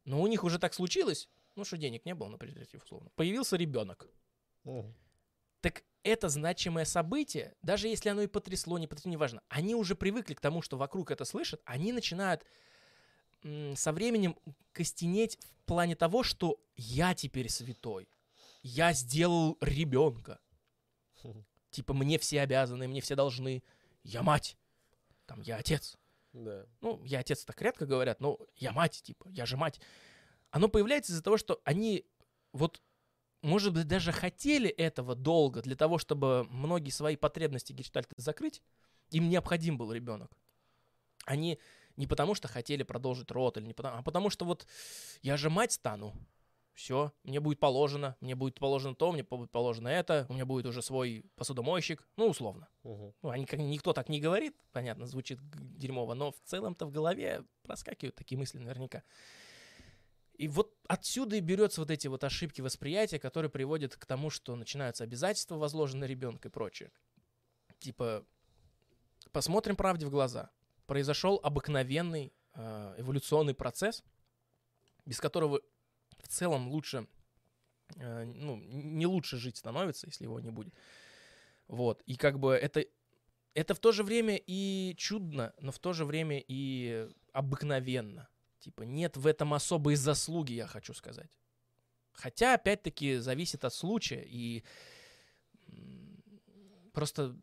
но 0.04 0.20
у 0.22 0.26
них 0.26 0.44
уже 0.44 0.58
так 0.58 0.74
случилось, 0.74 1.28
ну 1.56 1.64
что 1.64 1.76
денег 1.76 2.04
не 2.04 2.14
было 2.14 2.28
на 2.28 2.38
презерватив 2.38 2.82
условно, 2.82 3.10
появился 3.16 3.56
ребенок. 3.56 4.08
Так 5.60 5.82
это 6.02 6.28
значимое 6.28 6.84
событие, 6.84 7.54
даже 7.62 7.88
если 7.88 8.10
оно 8.10 8.22
и 8.22 8.26
потрясло, 8.26 8.78
не 8.78 8.86
потрясло, 8.86 9.10
неважно, 9.10 9.42
они 9.48 9.74
уже 9.74 9.94
привыкли 9.94 10.34
к 10.34 10.40
тому, 10.40 10.62
что 10.62 10.76
вокруг 10.76 11.10
это 11.10 11.24
слышат, 11.24 11.60
они 11.64 11.92
начинают 11.92 12.44
со 13.74 13.92
временем 13.92 14.36
костенеть 14.72 15.38
в 15.60 15.64
плане 15.66 15.96
того, 15.96 16.22
что 16.22 16.60
я 16.76 17.14
теперь 17.14 17.48
святой, 17.50 18.08
я 18.62 18.92
сделал 18.92 19.58
ребенка, 19.60 20.40
Мгм. 21.22 21.44
типа 21.70 21.94
мне 21.94 22.18
все 22.18 22.40
обязаны, 22.40 22.88
мне 22.88 23.00
все 23.00 23.14
должны, 23.16 23.62
я 24.02 24.22
мать, 24.22 24.56
там 25.26 25.40
я 25.40 25.56
отец, 25.56 25.96
Да. 26.32 26.66
ну, 26.80 27.02
я 27.05 27.20
отец 27.20 27.44
так 27.44 27.60
редко 27.62 27.86
говорят, 27.86 28.20
но 28.20 28.38
я 28.56 28.72
мать, 28.72 29.02
типа, 29.02 29.28
я 29.30 29.46
же 29.46 29.56
мать. 29.56 29.80
Оно 30.51 30.68
появляется 30.68 31.12
из-за 31.12 31.22
того, 31.22 31.36
что 31.36 31.60
они 31.64 32.06
вот, 32.52 32.80
может 33.42 33.72
быть, 33.72 33.86
даже 33.88 34.12
хотели 34.12 34.68
этого 34.68 35.14
долго 35.14 35.62
для 35.62 35.76
того, 35.76 35.98
чтобы 35.98 36.44
многие 36.44 36.90
свои 36.90 37.16
потребности 37.16 37.72
гештальта 37.72 38.14
закрыть, 38.16 38.62
им 39.10 39.28
необходим 39.28 39.76
был 39.76 39.92
ребенок. 39.92 40.30
Они 41.24 41.59
не 41.96 42.06
потому, 42.06 42.34
что 42.34 42.48
хотели 42.48 42.82
продолжить 42.82 43.30
род, 43.30 43.56
или 43.56 43.66
не 43.66 43.74
потому, 43.74 43.98
а 43.98 44.02
потому 44.02 44.30
что 44.30 44.44
вот 44.44 44.66
я 45.22 45.36
же 45.36 45.51
мать 45.51 45.72
стану. 45.72 46.14
Все, 46.74 47.12
мне 47.22 47.38
будет 47.38 47.60
положено, 47.60 48.16
мне 48.20 48.34
будет 48.34 48.59
положено 48.59 48.96
то, 48.96 49.12
мне 49.12 49.22
будет 49.22 49.51
положено 49.52 49.86
это, 49.86 50.26
у 50.28 50.34
меня 50.34 50.44
будет 50.44 50.66
уже 50.66 50.82
свой 50.82 51.24
посудомойщик, 51.36 52.06
ну, 52.16 52.26
условно. 52.26 52.68
Мгм. 52.82 53.14
Ну, 53.22 53.30
они, 53.30 53.46
никто 53.59 53.92
так 53.92 54.09
не 54.09 54.20
говорит, 54.20 54.56
понятно, 54.72 55.06
звучит 55.06 55.38
дерьмово, 55.76 56.14
но 56.14 56.32
в 56.32 56.40
целом-то 56.44 56.86
в 56.86 56.90
голове 56.90 57.44
проскакивают 57.62 58.16
такие 58.16 58.36
мысли 58.36 58.59
наверняка. 58.59 59.05
И 60.34 60.48
вот 60.48 60.74
отсюда 60.88 61.36
и 61.36 61.40
берется 61.40 61.80
вот 61.80 61.92
эти 61.92 62.09
вот 62.09 62.24
ошибки 62.24 62.60
восприятия, 62.60 63.20
которые 63.20 63.51
приводят 63.51 63.94
к 63.96 64.05
тому, 64.05 64.30
что 64.30 64.56
начинаются 64.56 65.05
обязательства, 65.05 65.56
возложенные 65.56 66.09
на 66.09 66.10
ребенка 66.10 66.48
и 66.48 66.51
прочее. 66.51 66.90
Типа, 67.78 68.26
посмотрим 69.30 69.76
правде 69.76 70.06
в 70.06 70.10
глаза. 70.10 70.51
Произошел 70.86 71.38
обыкновенный 71.40 72.32
э, 72.55 72.94
эволюционный 72.98 73.55
процесс, 73.55 74.02
без 75.06 75.20
которого 75.20 75.60
в 76.24 76.28
целом 76.28 76.68
лучше, 76.68 77.06
э, 77.96 78.24
ну, 78.24 78.56
не 78.56 79.06
лучше 79.06 79.36
жить 79.36 79.56
становится, 79.56 80.06
если 80.06 80.24
его 80.24 80.40
не 80.40 80.51
будет. 80.51 80.74
Вот. 81.68 82.02
И 82.06 82.16
как 82.16 82.38
бы 82.38 82.55
это, 82.55 82.84
это 83.55 83.74
в 83.74 83.78
то 83.78 83.92
же 83.92 84.02
время 84.02 84.40
и 84.46 84.94
чудно, 84.96 85.55
но 85.60 85.72
в 85.72 85.78
то 85.78 85.92
же 85.92 86.05
время 86.05 86.42
и 86.46 87.09
обыкновенно. 87.32 88.28
Типа 88.59 88.82
нет 88.82 89.16
в 89.16 89.26
этом 89.26 89.55
особой 89.55 89.94
заслуги, 89.96 90.55
я 90.55 90.66
хочу 90.66 90.94
сказать. 90.94 91.38
Хотя, 92.12 92.55
опять-таки, 92.55 93.16
зависит 93.16 93.64
от 93.64 93.74
случая. 93.74 94.24
И 94.26 94.64
просто 96.92 97.36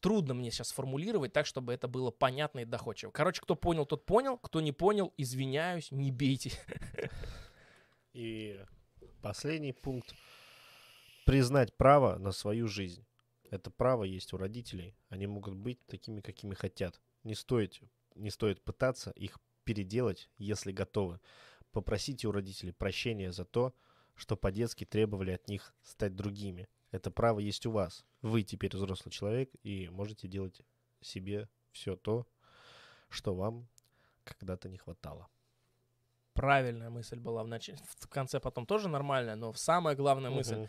трудно 0.00 0.34
мне 0.34 0.50
сейчас 0.50 0.72
формулировать 0.72 1.32
так, 1.32 1.46
чтобы 1.46 1.72
это 1.74 1.86
было 1.88 2.10
понятно 2.10 2.60
и 2.60 2.64
доходчиво. 2.64 3.10
Короче, 3.10 3.42
кто 3.42 3.54
понял, 3.54 3.86
тот 3.86 4.06
понял. 4.06 4.38
Кто 4.38 4.60
не 4.60 4.72
понял, 4.72 5.12
извиняюсь, 5.16 5.90
не 5.90 6.10
бейте. 6.10 6.52
И 8.16 8.58
последний 9.20 9.74
пункт. 9.74 10.14
Признать 11.26 11.76
право 11.76 12.16
на 12.16 12.32
свою 12.32 12.66
жизнь. 12.66 13.04
Это 13.50 13.70
право 13.70 14.04
есть 14.04 14.32
у 14.32 14.38
родителей. 14.38 14.96
Они 15.10 15.26
могут 15.26 15.54
быть 15.54 15.84
такими, 15.84 16.22
какими 16.22 16.54
хотят. 16.54 16.98
Не 17.24 17.34
стоит, 17.34 17.78
не 18.14 18.30
стоит 18.30 18.64
пытаться 18.64 19.10
их 19.10 19.38
переделать, 19.64 20.30
если 20.38 20.72
готовы. 20.72 21.20
Попросите 21.72 22.26
у 22.26 22.32
родителей 22.32 22.72
прощения 22.72 23.32
за 23.32 23.44
то, 23.44 23.74
что 24.14 24.34
по-детски 24.34 24.86
требовали 24.86 25.32
от 25.32 25.46
них 25.46 25.74
стать 25.82 26.16
другими. 26.16 26.68
Это 26.92 27.10
право 27.10 27.38
есть 27.38 27.66
у 27.66 27.70
вас. 27.70 28.06
Вы 28.22 28.44
теперь 28.44 28.74
взрослый 28.74 29.12
человек 29.12 29.50
и 29.62 29.90
можете 29.90 30.26
делать 30.26 30.62
себе 31.02 31.50
все 31.70 31.96
то, 31.96 32.26
что 33.10 33.34
вам 33.34 33.68
когда-то 34.24 34.70
не 34.70 34.78
хватало. 34.78 35.28
Правильная 36.36 36.90
мысль 36.90 37.18
была 37.18 37.42
в 37.42 37.48
начале. 37.48 37.78
В 37.98 38.08
конце 38.08 38.40
потом 38.40 38.66
тоже 38.66 38.88
нормальная, 38.88 39.36
но 39.36 39.52
самая 39.54 39.96
главная 39.96 40.30
мысль. 40.30 40.56
Мгм. 40.56 40.68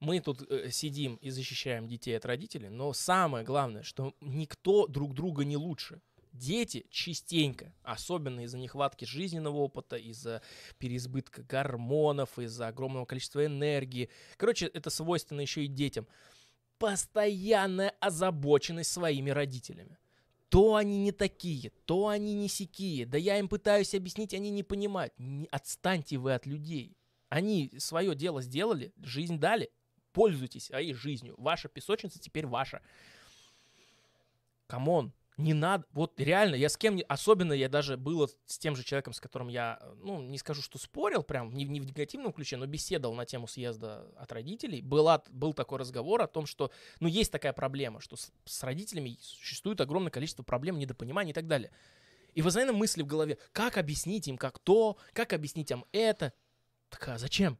Мы 0.00 0.20
тут 0.20 0.50
э, 0.50 0.70
сидим 0.70 1.16
и 1.16 1.30
защищаем 1.30 1.86
детей 1.86 2.16
от 2.16 2.24
родителей, 2.24 2.70
но 2.70 2.92
самое 2.94 3.44
главное, 3.44 3.82
что 3.82 4.14
никто 4.20 4.86
друг 4.86 5.12
друга 5.14 5.44
не 5.44 5.58
лучше. 5.58 6.00
Дети 6.32 6.86
частенько, 6.90 7.74
особенно 7.82 8.44
из-за 8.44 8.56
нехватки 8.56 9.04
жизненного 9.04 9.56
опыта, 9.56 9.96
из-за 9.96 10.42
переизбытка 10.78 11.42
гормонов, 11.42 12.38
из-за 12.38 12.68
огромного 12.68 13.04
количества 13.04 13.44
энергии. 13.44 14.08
Короче, 14.36 14.66
это 14.66 14.90
свойственно 14.90 15.40
еще 15.40 15.64
и 15.64 15.68
детям. 15.68 16.06
Постоянная 16.78 17.92
озабоченность 18.00 18.92
своими 18.92 19.30
родителями. 19.30 19.98
То 20.50 20.74
они 20.74 20.98
не 20.98 21.12
такие, 21.12 21.70
то 21.86 22.08
они 22.08 22.34
не 22.34 22.48
сякие. 22.48 23.06
Да 23.06 23.16
я 23.16 23.38
им 23.38 23.48
пытаюсь 23.48 23.94
объяснить, 23.94 24.34
они 24.34 24.50
не 24.50 24.64
понимают. 24.64 25.14
Не, 25.16 25.46
отстаньте 25.52 26.18
вы 26.18 26.34
от 26.34 26.44
людей. 26.44 26.96
Они 27.28 27.72
свое 27.78 28.16
дело 28.16 28.42
сделали, 28.42 28.92
жизнь 29.00 29.38
дали. 29.38 29.70
Пользуйтесь 30.12 30.64
своей 30.64 30.92
жизнью. 30.92 31.36
Ваша 31.38 31.68
песочница 31.68 32.18
теперь 32.18 32.48
ваша. 32.48 32.82
Come 34.66 34.92
on, 34.92 35.12
не 35.42 35.54
надо. 35.54 35.84
Вот 35.92 36.18
реально, 36.20 36.54
я 36.54 36.68
с 36.68 36.76
кем... 36.76 37.00
Особенно 37.08 37.52
я 37.52 37.68
даже 37.68 37.96
было 37.96 38.28
с 38.46 38.58
тем 38.58 38.76
же 38.76 38.84
человеком, 38.84 39.12
с 39.12 39.20
которым 39.20 39.48
я, 39.48 39.78
э, 39.80 39.94
ну, 40.02 40.20
не 40.22 40.38
скажу, 40.38 40.62
что 40.62 40.78
спорил, 40.78 41.22
прям 41.22 41.52
не, 41.52 41.64
не 41.64 41.80
в 41.80 41.86
негативном 41.86 42.32
ключе, 42.32 42.56
но 42.56 42.66
беседовал 42.66 43.14
на 43.14 43.26
тему 43.26 43.46
съезда 43.46 44.06
от 44.16 44.30
родителей. 44.32 44.80
Была, 44.82 45.22
был 45.30 45.52
такой 45.52 45.78
разговор 45.78 46.22
о 46.22 46.26
том, 46.26 46.46
что, 46.46 46.70
ну, 47.00 47.08
есть 47.08 47.32
такая 47.32 47.52
проблема, 47.52 48.00
что 48.00 48.16
с, 48.16 48.32
с 48.44 48.62
родителями 48.62 49.16
существует 49.20 49.80
огромное 49.80 50.10
количество 50.10 50.42
проблем, 50.42 50.78
недопониманий 50.78 51.30
и 51.30 51.34
так 51.34 51.46
далее. 51.46 51.70
И 52.34 52.42
постоянно 52.42 52.72
мысли 52.72 53.02
в 53.02 53.06
голове, 53.06 53.38
как 53.52 53.76
объяснить 53.76 54.28
им, 54.28 54.38
как 54.38 54.58
то, 54.58 54.96
как 55.12 55.32
объяснить 55.32 55.70
им 55.70 55.84
это. 55.92 56.32
Так 56.88 57.08
а 57.08 57.18
зачем? 57.18 57.58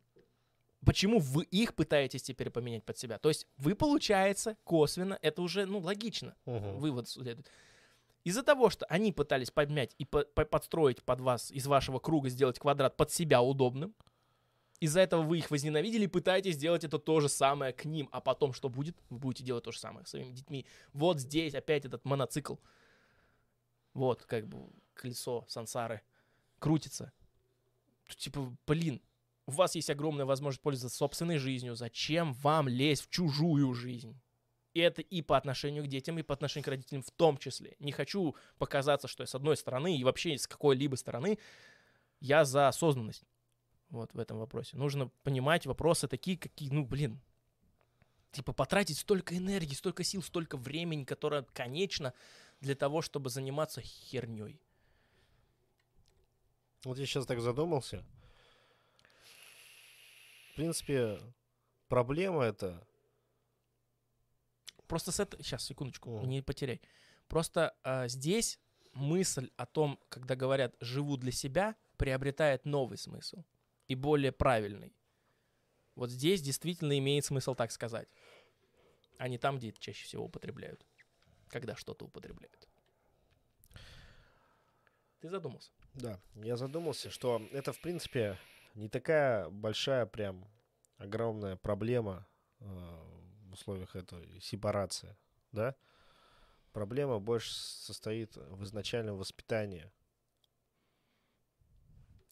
Почему 0.85 1.19
вы 1.19 1.45
их 1.45 1.75
пытаетесь 1.75 2.23
теперь 2.23 2.51
поменять 2.51 2.85
под 2.85 2.97
себя? 2.97 3.19
То 3.19 3.29
есть 3.29 3.47
вы, 3.59 3.75
получается, 3.75 4.57
косвенно, 4.65 5.19
это 5.21 5.43
уже, 5.43 5.67
ну, 5.67 5.79
логично, 5.79 6.35
Мгм. 6.47 6.79
вывод 6.79 7.09
следует. 7.09 7.47
Из-за 8.25 8.43
того, 8.43 8.69
что 8.69 8.85
они 8.87 9.13
пытались 9.13 9.51
подмять 9.51 9.95
и 9.99 10.05
по- 10.05 10.25
по- 10.25 10.45
подстроить 10.45 11.03
под 11.03 11.21
вас, 11.21 11.51
из 11.51 11.67
вашего 11.67 11.99
круга 11.99 12.29
сделать 12.29 12.59
квадрат 12.59 12.97
под 12.97 13.11
себя 13.11 13.41
удобным, 13.41 13.95
из-за 14.79 15.01
этого 15.01 15.23
вы 15.23 15.39
их 15.39 15.51
возненавидели 15.51 16.05
и 16.05 16.09
пытаетесь 16.09 16.55
сделать 16.55 16.85
это 16.85 16.99
то 16.99 17.21
же 17.21 17.29
самое 17.29 17.73
к 17.73 17.85
ним. 17.85 18.09
А 18.13 18.21
потом 18.21 18.53
что 18.53 18.69
будет? 18.69 18.97
Вы 19.11 19.19
будете 19.19 19.45
делать 19.45 19.65
то 19.65 19.73
же 19.73 19.79
самое 19.79 20.07
с 20.07 20.11
своими 20.11 20.33
детьми. 20.33 20.67
Вот 20.93 21.19
здесь 21.19 21.55
опять 21.55 21.85
этот 21.85 22.05
моноцикл. 22.05 22.57
Вот, 23.93 24.23
как 24.23 24.47
бы 24.47 24.71
колесо 24.95 25.45
сансары 25.49 26.01
крутится. 26.59 27.13
Типа, 28.17 28.57
блин, 28.67 29.03
у 29.47 29.53
вас 29.53 29.75
есть 29.75 29.91
огромная 29.91 30.25
возможность 30.25 30.63
пользоваться 30.63 30.97
собственной 30.97 31.39
жизнью. 31.39 31.75
Зачем 31.75 32.33
вам 32.35 32.69
лезть 32.69 33.05
в 33.05 33.11
чужую 33.11 33.75
жизнь? 33.75 34.19
И 34.73 34.81
это 34.81 35.03
и 35.03 35.23
по 35.23 35.37
отношению 35.37 35.85
к 35.85 35.89
детям, 35.89 36.19
и 36.19 36.23
по 36.23 36.35
отношению 36.35 36.65
к 36.65 36.69
родителям 36.69 37.03
в 37.03 37.11
том 37.11 37.39
числе. 37.39 37.77
Не 37.81 37.93
хочу 37.93 38.37
показаться, 38.59 39.09
что 39.09 39.23
я 39.23 39.27
с 39.27 39.35
одной 39.35 39.57
стороны 39.57 39.97
и 39.97 40.05
вообще 40.05 40.39
с 40.39 40.47
какой-либо 40.47 40.95
стороны 40.95 41.39
я 42.21 42.45
за 42.45 42.69
осознанность 42.69 43.25
вот 43.89 44.13
в 44.15 44.19
этом 44.19 44.39
вопросе. 44.39 44.77
Нужно 44.77 45.09
понимать 45.25 45.67
вопросы 45.67 46.07
такие, 46.07 46.39
какие, 46.39 46.71
ну, 46.71 46.85
блин, 46.85 47.21
типа 48.31 48.53
потратить 48.53 48.99
столько 48.99 49.37
энергии, 49.37 49.75
столько 49.75 50.05
сил, 50.05 50.23
столько 50.23 50.57
времени, 50.57 51.05
которое 51.05 51.43
конечно 51.53 52.15
для 52.61 52.75
того, 52.75 53.03
чтобы 53.03 53.31
заниматься 53.31 53.81
херней. 53.81 54.61
Вот 56.85 56.99
я 56.99 57.07
сейчас 57.07 57.27
так 57.27 57.41
задумался. 57.41 58.05
В 60.53 60.57
принципе, 60.57 61.19
проблема 61.89 62.45
это... 62.45 62.87
Просто 64.91 65.13
с 65.13 65.21
этого... 65.21 65.41
Сейчас, 65.41 65.65
секундочку, 65.65 66.21
не 66.27 66.43
потеряй. 66.43 66.81
Просто 67.29 67.77
а, 67.85 68.09
здесь 68.09 68.59
мысль 68.93 69.49
о 69.57 69.65
том, 69.65 70.01
когда 70.09 70.35
говорят 70.35 70.75
«живу 70.81 71.17
для 71.17 71.31
себя», 71.31 71.77
приобретает 71.97 72.65
новый 72.65 72.99
смысл 72.99 73.45
и 73.87 73.95
более 73.95 74.33
правильный. 74.33 74.93
Вот 75.95 76.11
здесь 76.11 76.43
действительно 76.43 76.99
имеет 76.99 77.25
смысл 77.25 77.55
так 77.55 77.71
сказать, 77.71 78.09
а 79.19 79.29
не 79.29 79.39
там, 79.39 79.59
где 79.59 79.69
это 79.69 79.79
чаще 79.79 80.05
всего 80.05 80.25
употребляют, 80.25 80.85
когда 81.47 81.77
что-то 81.77 82.07
употребляют. 82.07 82.67
Ты 85.21 85.31
задумался? 85.31 85.71
Да, 85.95 86.19
я 86.35 86.57
задумался, 86.57 87.11
что 87.11 87.41
это, 87.53 87.73
в 87.73 87.81
принципе, 87.81 88.37
не 88.75 88.89
такая 88.89 89.51
большая, 89.51 90.07
прям 90.07 90.51
огромная 90.99 91.55
проблема 91.55 92.27
э, 92.59 93.20
в 93.51 93.55
условиях 93.55 93.97
этой 93.97 94.41
сепарации, 94.41 95.17
да? 95.53 95.75
Проблема 96.73 97.19
больше 97.19 97.53
состоит 97.53 98.37
в 98.37 98.63
изначальном 98.65 99.17
воспитании. 99.17 99.91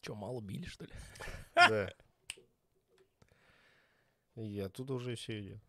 Че, 0.01 0.15
мало 0.15 0.39
били, 0.41 0.65
что 0.65 0.85
ли? 0.85 0.91
Да. 1.55 1.93
И 4.35 4.59
оттуда 4.59 4.93
уже 4.93 5.15
все 5.15 5.41
идет. 5.41 5.61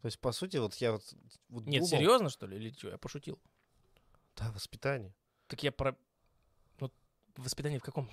То 0.00 0.06
есть, 0.06 0.20
по 0.20 0.30
сути, 0.30 0.58
вот 0.58 0.74
я 0.76 0.92
вот, 0.92 1.02
вот 1.48 1.66
Нет, 1.66 1.80
думал- 1.80 1.88
серьезно, 1.88 2.30
что 2.30 2.46
ли? 2.46 2.56
Или 2.56 2.70
что? 2.70 2.88
Я 2.88 2.98
пошутил. 2.98 3.40
Да, 4.36 4.52
воспитание. 4.52 5.12
Так 5.48 5.64
я 5.64 5.72
про... 5.72 5.96
Ну, 6.78 6.92
воспитание 7.36 7.80
в 7.80 7.82
каком 7.82 8.08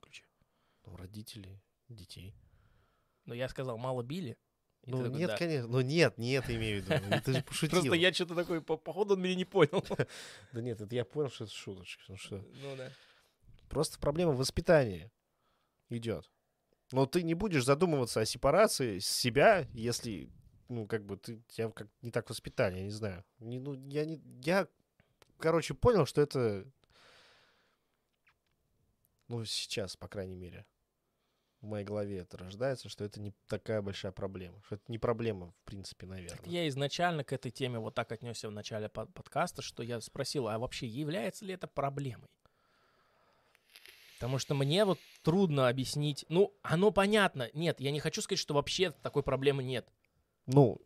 ключе? 0.00 0.24
Ну, 0.84 0.96
родителей, 0.96 1.62
детей. 1.88 2.34
Ну, 3.26 3.34
я 3.34 3.48
сказал, 3.48 3.78
мало 3.78 4.02
били. 4.02 4.36
И 4.88 4.90
Ну, 4.90 5.04
такой, 5.04 5.18
нет, 5.18 5.28
«Да». 5.30 5.36
конечно. 5.36 5.68
Ну, 5.68 5.80
нет, 5.82 6.16
нет, 6.16 6.48
имею 6.48 6.82
в 6.82 6.86
виду. 6.86 7.04
Ну, 7.10 7.20
Ты 7.22 7.32
же 7.34 7.42
пошутил. 7.42 7.80
Просто 7.80 7.96
я 7.96 8.12
что-то 8.12 8.34
такой, 8.34 8.62
по- 8.62 8.78
походу, 8.78 9.14
он 9.14 9.20
меня 9.22 9.34
не 9.34 9.44
понял. 9.44 9.84
Да 10.52 10.62
нет, 10.62 10.80
это 10.80 10.94
я 10.94 11.04
понял, 11.04 11.28
что 11.30 11.44
это 11.44 11.52
шуточка. 11.52 12.02
Ну? 12.08 12.16
Ну 12.62 12.76
да. 12.76 12.90
Просто 13.68 13.98
проблема 13.98 14.32
в 14.32 14.38
воспитании 14.38 15.10
идет. 15.90 16.30
Но 16.90 17.04
ты 17.04 17.22
не 17.22 17.34
будешь 17.34 17.64
задумываться 17.66 18.20
о 18.20 18.24
сепарации 18.24 18.98
с 18.98 19.06
себя, 19.06 19.66
если, 19.74 20.30
ну, 20.70 20.86
как 20.86 21.04
бы, 21.04 21.18
ты, 21.18 21.42
тебя 21.48 21.68
как 21.70 21.88
не 22.00 22.10
так 22.10 22.30
воспитали, 22.30 22.78
я 22.78 22.84
не 22.84 22.90
знаю. 22.90 23.24
Не, 23.40 23.58
ну, 23.60 23.74
я 23.90 24.06
не, 24.06 24.22
я, 24.42 24.68
короче, 25.38 25.74
понял, 25.74 26.06
что 26.06 26.22
это, 26.22 26.64
ну, 29.28 29.44
сейчас, 29.44 29.98
по 29.98 30.08
крайней 30.08 30.36
мере, 30.36 30.64
в 31.60 31.66
моей 31.66 31.84
голове 31.84 32.18
это 32.18 32.38
рождается, 32.38 32.88
что 32.88 33.04
это 33.04 33.20
не 33.20 33.32
такая 33.48 33.82
большая 33.82 34.12
проблема. 34.12 34.62
Что 34.64 34.76
это 34.76 34.84
не 34.88 34.98
проблема, 34.98 35.50
в 35.50 35.64
принципе, 35.64 36.06
наверное. 36.06 36.48
Я 36.48 36.68
изначально 36.68 37.24
к 37.24 37.32
этой 37.32 37.50
теме 37.50 37.78
вот 37.78 37.94
так 37.94 38.12
отнесся 38.12 38.48
в 38.48 38.52
начале 38.52 38.88
под- 38.88 39.12
подкаста, 39.12 39.60
что 39.60 39.82
я 39.82 40.00
спросил, 40.00 40.48
а 40.48 40.58
вообще 40.58 40.86
является 40.86 41.44
ли 41.44 41.54
это 41.54 41.66
проблемой? 41.66 42.28
Потому 44.18 44.38
что 44.38 44.54
мне 44.54 44.84
вот 44.84 44.98
трудно 45.22 45.68
объяснить. 45.68 46.24
Ну, 46.28 46.52
оно 46.62 46.90
понятно. 46.90 47.50
Нет, 47.54 47.80
я 47.80 47.90
не 47.92 48.00
хочу 48.00 48.20
сказать, 48.20 48.40
что 48.40 48.54
вообще 48.54 48.90
такой 48.90 49.22
проблемы 49.22 49.62
нет. 49.62 49.88
Ну, 50.46 50.80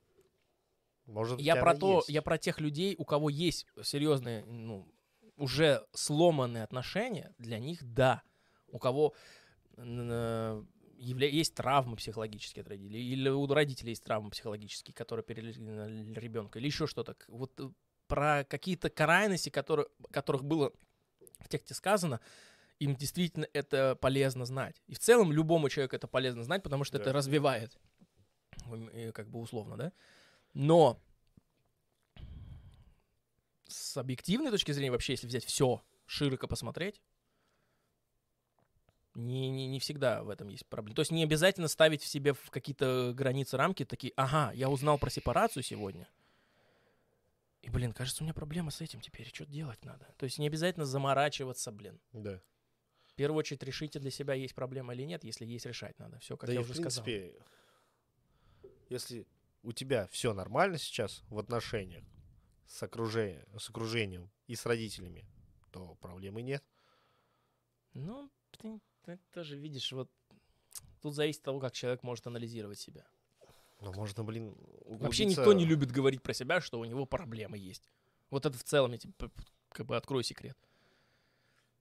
может 1.06 1.40
Я 1.40 1.56
про 1.56 1.74
то, 1.74 1.96
есть. 1.98 2.08
я 2.08 2.20
про 2.22 2.36
тех 2.38 2.60
людей, 2.60 2.94
у 2.98 3.04
кого 3.04 3.30
есть 3.30 3.66
серьезные, 3.82 4.44
ну, 4.44 4.86
уже 5.36 5.86
сломанные 5.92 6.62
отношения, 6.62 7.34
для 7.38 7.58
них 7.58 7.82
да. 7.82 8.22
У 8.68 8.78
кого 8.78 9.14
явля- 9.76 11.28
есть 11.28 11.54
травмы 11.54 11.96
психологические 11.96 12.62
от 12.62 12.68
родителей, 12.68 13.02
или 13.02 13.28
у 13.28 13.46
родителей 13.46 13.90
есть 13.90 14.04
травмы 14.04 14.30
психологические, 14.30 14.94
которые 14.94 15.24
перелезли 15.24 15.62
на 15.62 16.18
ребенка, 16.18 16.58
или 16.58 16.66
еще 16.66 16.86
что-то. 16.86 17.16
Вот 17.28 17.58
э, 17.60 17.70
про 18.06 18.44
какие-то 18.44 18.90
крайности, 18.90 19.48
которые, 19.48 19.88
которых 20.10 20.44
было 20.44 20.72
в 21.40 21.48
тексте 21.48 21.74
сказано, 21.74 22.20
им 22.78 22.96
действительно 22.96 23.46
это 23.52 23.96
полезно 23.96 24.44
знать. 24.44 24.82
И 24.86 24.94
в 24.94 24.98
целом 24.98 25.32
любому 25.32 25.68
человеку 25.68 25.96
это 25.96 26.06
полезно 26.06 26.44
знать, 26.44 26.62
потому 26.62 26.84
что 26.84 26.98
Да. 26.98 27.02
это 27.02 27.12
развивает, 27.12 27.78
и 28.92 29.10
как 29.12 29.28
бы 29.28 29.40
условно, 29.40 29.76
да. 29.76 29.92
Но 30.54 31.00
с 33.66 33.96
объективной 33.96 34.50
точки 34.50 34.72
зрения, 34.72 34.90
вообще, 34.90 35.14
если 35.14 35.26
взять 35.26 35.44
все 35.44 35.82
широко 36.06 36.46
посмотреть, 36.46 37.00
не, 39.14 39.50
не, 39.50 39.66
не 39.66 39.78
всегда 39.78 40.22
в 40.22 40.30
этом 40.30 40.48
есть 40.48 40.66
проблема. 40.66 40.96
То 40.96 41.00
есть 41.00 41.10
не 41.10 41.22
обязательно 41.22 41.68
ставить 41.68 42.02
в 42.02 42.06
себе 42.06 42.32
в 42.32 42.50
какие-то 42.50 43.12
границы, 43.14 43.56
рамки, 43.56 43.84
такие, 43.84 44.12
ага, 44.16 44.52
я 44.52 44.68
узнал 44.68 44.98
про 44.98 45.10
сепарацию 45.10 45.62
сегодня. 45.62 46.08
И, 47.62 47.70
блин, 47.70 47.92
кажется, 47.92 48.22
у 48.22 48.24
меня 48.24 48.34
проблема 48.34 48.70
с 48.70 48.80
этим 48.80 49.00
теперь. 49.00 49.28
Что 49.32 49.46
делать 49.46 49.84
надо? 49.84 50.06
То 50.18 50.24
есть 50.24 50.38
не 50.38 50.46
обязательно 50.46 50.84
заморачиваться, 50.84 51.70
блин. 51.70 52.00
Да. 52.12 52.40
В 53.04 53.14
первую 53.14 53.38
очередь 53.38 53.62
решите 53.62 54.00
для 54.00 54.10
себя, 54.10 54.34
есть 54.34 54.54
проблема 54.54 54.94
или 54.94 55.02
нет. 55.02 55.22
Если 55.22 55.44
есть, 55.44 55.66
решать 55.66 55.98
надо. 55.98 56.18
Все, 56.18 56.36
как 56.36 56.48
да 56.48 56.54
я 56.54 56.60
и, 56.60 56.62
уже 56.62 56.72
в 56.72 56.76
сказал. 56.76 57.04
принципе, 57.04 57.40
если 58.88 59.26
у 59.62 59.72
тебя 59.72 60.08
все 60.08 60.32
нормально 60.32 60.78
сейчас 60.78 61.22
в 61.28 61.38
отношениях, 61.38 62.04
с, 62.66 62.82
окружением, 62.82 63.46
с 63.58 63.68
окружением 63.68 64.30
и 64.46 64.56
с 64.56 64.66
родителями, 64.66 65.24
то 65.70 65.94
проблемы 65.96 66.42
нет. 66.42 66.64
Ну, 67.92 68.30
ты, 68.50 68.80
ты 69.04 69.18
тоже 69.32 69.56
видишь, 69.56 69.92
вот 69.92 70.10
тут 71.00 71.14
зависит 71.14 71.40
от 71.40 71.44
того, 71.44 71.60
как 71.60 71.72
человек 71.72 72.02
может 72.02 72.26
анализировать 72.26 72.78
себя. 72.78 73.04
Но 73.80 73.92
можно, 73.92 74.22
блин, 74.22 74.54
Вообще 74.86 75.24
углубиться- 75.24 75.24
никто 75.24 75.52
не 75.52 75.64
любит 75.64 75.90
говорить 75.90 76.22
про 76.22 76.32
себя, 76.34 76.60
что 76.60 76.78
у 76.78 76.84
него 76.84 77.04
проблемы 77.04 77.58
есть. 77.58 77.90
Вот 78.30 78.46
это 78.46 78.56
в 78.56 78.64
целом, 78.64 78.92
я 78.92 78.98
тебе 78.98 79.12
как 79.70 79.86
бы 79.86 79.96
открою 79.96 80.22
секрет. 80.22 80.56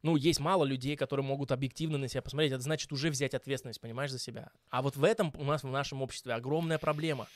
Ну, 0.01 0.15
есть 0.15 0.39
мало 0.39 0.63
людей, 0.65 0.95
которые 0.95 1.23
могут 1.23 1.51
объективно 1.51 1.99
на 1.99 2.07
себя 2.07 2.23
посмотреть. 2.23 2.53
Это 2.53 2.63
значит 2.63 2.91
уже 2.91 3.11
взять 3.11 3.35
ответственность, 3.35 3.79
понимаешь, 3.79 4.09
за 4.11 4.17
себя. 4.17 4.51
А 4.69 4.81
вот 4.81 4.95
в 4.95 5.03
этом 5.03 5.31
у 5.37 5.43
нас 5.43 5.61
в 5.61 5.67
нашем 5.67 6.01
обществе 6.01 6.33
огромная 6.33 6.79
проблема. 6.79 7.27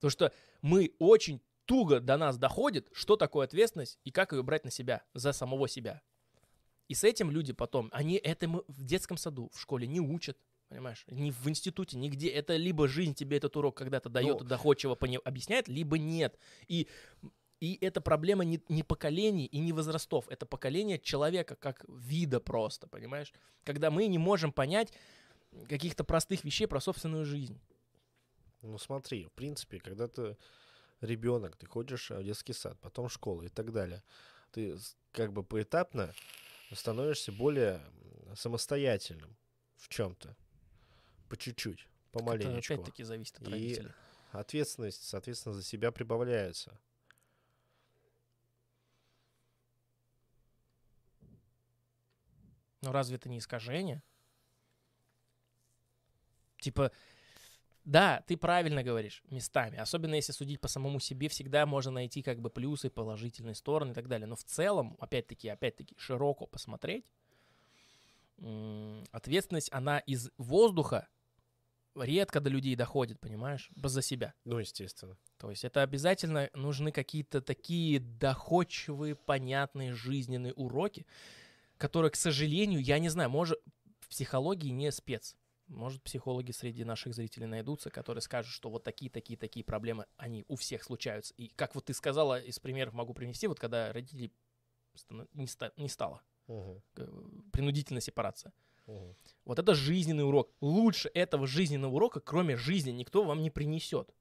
То, 0.00 0.10
что 0.10 0.30
мы 0.60 0.92
очень 0.98 1.40
туго 1.64 2.00
до 2.00 2.18
нас 2.18 2.36
доходит, 2.36 2.90
что 2.92 3.16
такое 3.16 3.46
ответственность 3.46 3.98
и 4.04 4.10
как 4.10 4.32
ее 4.32 4.42
брать 4.42 4.64
на 4.66 4.70
себя, 4.70 5.02
за 5.14 5.32
самого 5.32 5.66
себя. 5.66 6.02
И 6.88 6.94
с 6.94 7.04
этим 7.04 7.30
люди 7.30 7.52
потом, 7.52 7.88
они 7.92 8.16
этому 8.16 8.64
в 8.68 8.84
детском 8.84 9.16
саду, 9.16 9.50
в 9.52 9.60
школе 9.60 9.86
не 9.86 10.00
учат, 10.00 10.36
понимаешь? 10.68 11.04
Ни 11.08 11.30
в 11.30 11.48
институте, 11.48 11.96
нигде. 11.96 12.28
Это 12.28 12.56
либо 12.56 12.88
жизнь 12.88 13.14
тебе 13.14 13.38
этот 13.38 13.56
урок 13.56 13.76
когда-то 13.76 14.08
дает 14.08 14.40
Ну, 14.40 14.46
и 14.46 14.48
доходчиво 14.48 14.94
пони- 14.94 15.20
объясняет, 15.24 15.68
либо 15.68 15.98
нет. 15.98 16.38
И, 16.68 16.88
и 17.60 17.78
это 17.80 18.00
проблема 18.00 18.44
не, 18.44 18.60
не 18.68 18.82
поколений 18.82 19.46
и 19.46 19.58
не 19.60 19.72
возрастов. 19.72 20.28
Это 20.28 20.46
поколение 20.46 20.98
человека 20.98 21.56
как 21.56 21.84
вида 21.88 22.40
просто, 22.40 22.86
понимаешь? 22.86 23.32
Когда 23.64 23.90
мы 23.90 24.06
не 24.06 24.18
можем 24.18 24.52
понять 24.52 24.92
каких-то 25.68 26.04
простых 26.04 26.44
вещей 26.44 26.66
про 26.66 26.80
собственную 26.80 27.24
жизнь. 27.24 27.58
Ну 28.62 28.78
смотри, 28.78 29.24
в 29.24 29.32
принципе, 29.32 29.78
когда 29.78 30.08
ты 30.08 30.36
ребенок, 31.00 31.56
ты 31.56 31.66
ходишь 31.66 32.10
в 32.10 32.22
детский 32.22 32.52
сад, 32.52 32.78
потом 32.80 33.08
школу 33.08 33.42
и 33.42 33.48
так 33.48 33.72
далее, 33.72 34.02
ты 34.52 34.76
как 35.12 35.32
бы 35.32 35.42
поэтапно 35.42 36.12
становишься 36.74 37.32
более 37.32 37.80
самостоятельным 38.34 39.36
в 39.76 39.88
чем-то, 39.88 40.36
по 41.28 41.36
чуть-чуть, 41.36 41.88
помаленечку. 42.12 42.74
опять-таки 42.74 43.02
зависит 43.04 43.36
от 43.40 43.48
И- 43.48 43.50
родителей. 43.50 43.92
Ответственность, 44.32 45.04
соответственно, 45.08 45.54
за 45.54 45.62
себя 45.62 45.92
прибавляется. 45.92 46.80
Но 52.82 52.92
разве 52.92 53.16
это 53.16 53.28
не 53.28 53.38
искажение? 53.38 54.02
Типа, 56.58 56.92
да, 57.84 58.24
ты 58.26 58.36
правильно 58.36 58.82
говоришь 58.82 59.22
местами. 59.30 59.78
Особенно 59.78 60.14
если 60.14 60.32
судить 60.32 60.60
по 60.60 60.68
самому 60.68 61.00
себе, 61.00 61.28
всегда 61.28 61.66
можно 61.66 61.92
найти 61.92 62.22
как 62.22 62.40
бы 62.40 62.48
плюсы, 62.48 62.88
положительные 62.88 63.54
стороны 63.54 63.92
и 63.92 63.94
так 63.94 64.08
далее. 64.08 64.26
Но 64.26 64.36
в 64.36 64.44
целом, 64.44 64.96
опять-таки, 65.00 65.48
опять-таки, 65.48 65.94
широко 65.98 66.46
посмотреть, 66.46 67.04
ответственность, 69.12 69.68
она 69.72 69.98
из 69.98 70.30
воздуха 70.38 71.08
редко 71.94 72.40
до 72.40 72.50
людей 72.50 72.74
доходит, 72.74 73.20
понимаешь? 73.20 73.70
За 73.76 74.02
себя. 74.02 74.34
Ну, 74.44 74.58
естественно. 74.58 75.16
То 75.38 75.50
есть 75.50 75.64
это 75.64 75.82
обязательно 75.82 76.50
нужны 76.54 76.90
какие-то 76.90 77.40
такие 77.40 78.00
доходчивые, 78.00 79.14
понятные 79.14 79.92
жизненные 79.92 80.54
уроки, 80.54 81.06
которые, 81.76 82.10
к 82.10 82.16
сожалению, 82.16 82.80
я 82.80 82.98
не 82.98 83.10
знаю, 83.10 83.30
может, 83.30 83.60
в 84.00 84.08
психологии 84.08 84.70
не 84.70 84.90
спец. 84.90 85.36
Может, 85.66 86.02
психологи 86.02 86.52
среди 86.52 86.84
наших 86.84 87.14
зрителей 87.14 87.46
найдутся, 87.46 87.88
которые 87.90 88.20
скажут, 88.20 88.52
что 88.52 88.68
вот 88.68 88.84
такие, 88.84 89.10
такие, 89.10 89.38
такие 89.38 89.64
проблемы, 89.64 90.06
они 90.16 90.44
у 90.48 90.56
всех 90.56 90.84
случаются. 90.84 91.32
И 91.38 91.48
как 91.48 91.74
вот 91.74 91.86
ты 91.86 91.94
сказала, 91.94 92.38
из 92.38 92.58
примеров 92.58 92.92
могу 92.92 93.14
привести, 93.14 93.46
вот 93.46 93.58
когда 93.58 93.92
родителей 93.92 94.32
станов- 94.94 95.28
не, 95.32 95.46
ста- 95.46 95.72
не 95.76 95.88
стало, 95.88 96.22
э, 96.48 96.80
принудительная 97.52 98.02
сепарация. 98.02 98.52
мгм. 98.86 99.16
Вот 99.46 99.58
это 99.58 99.74
жизненный 99.74 100.26
урок. 100.26 100.50
Лучше 100.60 101.10
этого 101.14 101.46
жизненного 101.46 101.94
урока, 101.94 102.20
кроме 102.20 102.56
жизни, 102.56 102.90
никто 102.90 103.24
вам 103.24 103.40
не 103.42 103.50
принесет. 103.50 104.14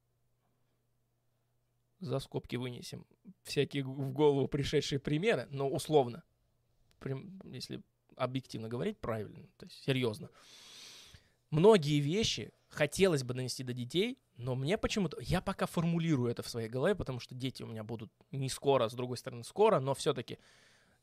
За 1.99 2.19
скобки 2.19 2.55
вынесем 2.55 3.05
всякие 3.43 3.83
в 3.83 4.11
голову 4.11 4.47
пришедшие 4.47 4.99
примеры, 4.99 5.47
но 5.51 5.69
условно. 5.69 6.23
Если 7.43 7.81
объективно 8.15 8.69
говорить 8.69 8.97
правильно, 8.99 9.45
то 9.57 9.65
есть 9.65 9.83
серьезно. 9.83 10.29
Многие 11.53 11.99
вещи 11.99 12.51
хотелось 12.67 13.23
бы 13.23 13.35
донести 13.35 13.63
до 13.63 13.73
детей, 13.73 14.17
но 14.37 14.55
мне 14.55 14.75
почему-то... 14.75 15.19
Я 15.21 15.39
пока 15.39 15.67
формулирую 15.67 16.31
это 16.31 16.41
в 16.41 16.49
своей 16.49 16.67
голове, 16.67 16.95
потому 16.95 17.19
что 17.19 17.35
дети 17.35 17.61
у 17.61 17.67
меня 17.67 17.83
будут 17.83 18.11
не 18.31 18.49
скоро, 18.49 18.89
с 18.89 18.93
другой 18.93 19.17
стороны 19.17 19.43
скоро, 19.43 19.79
но 19.79 19.93
все-таки 19.93 20.39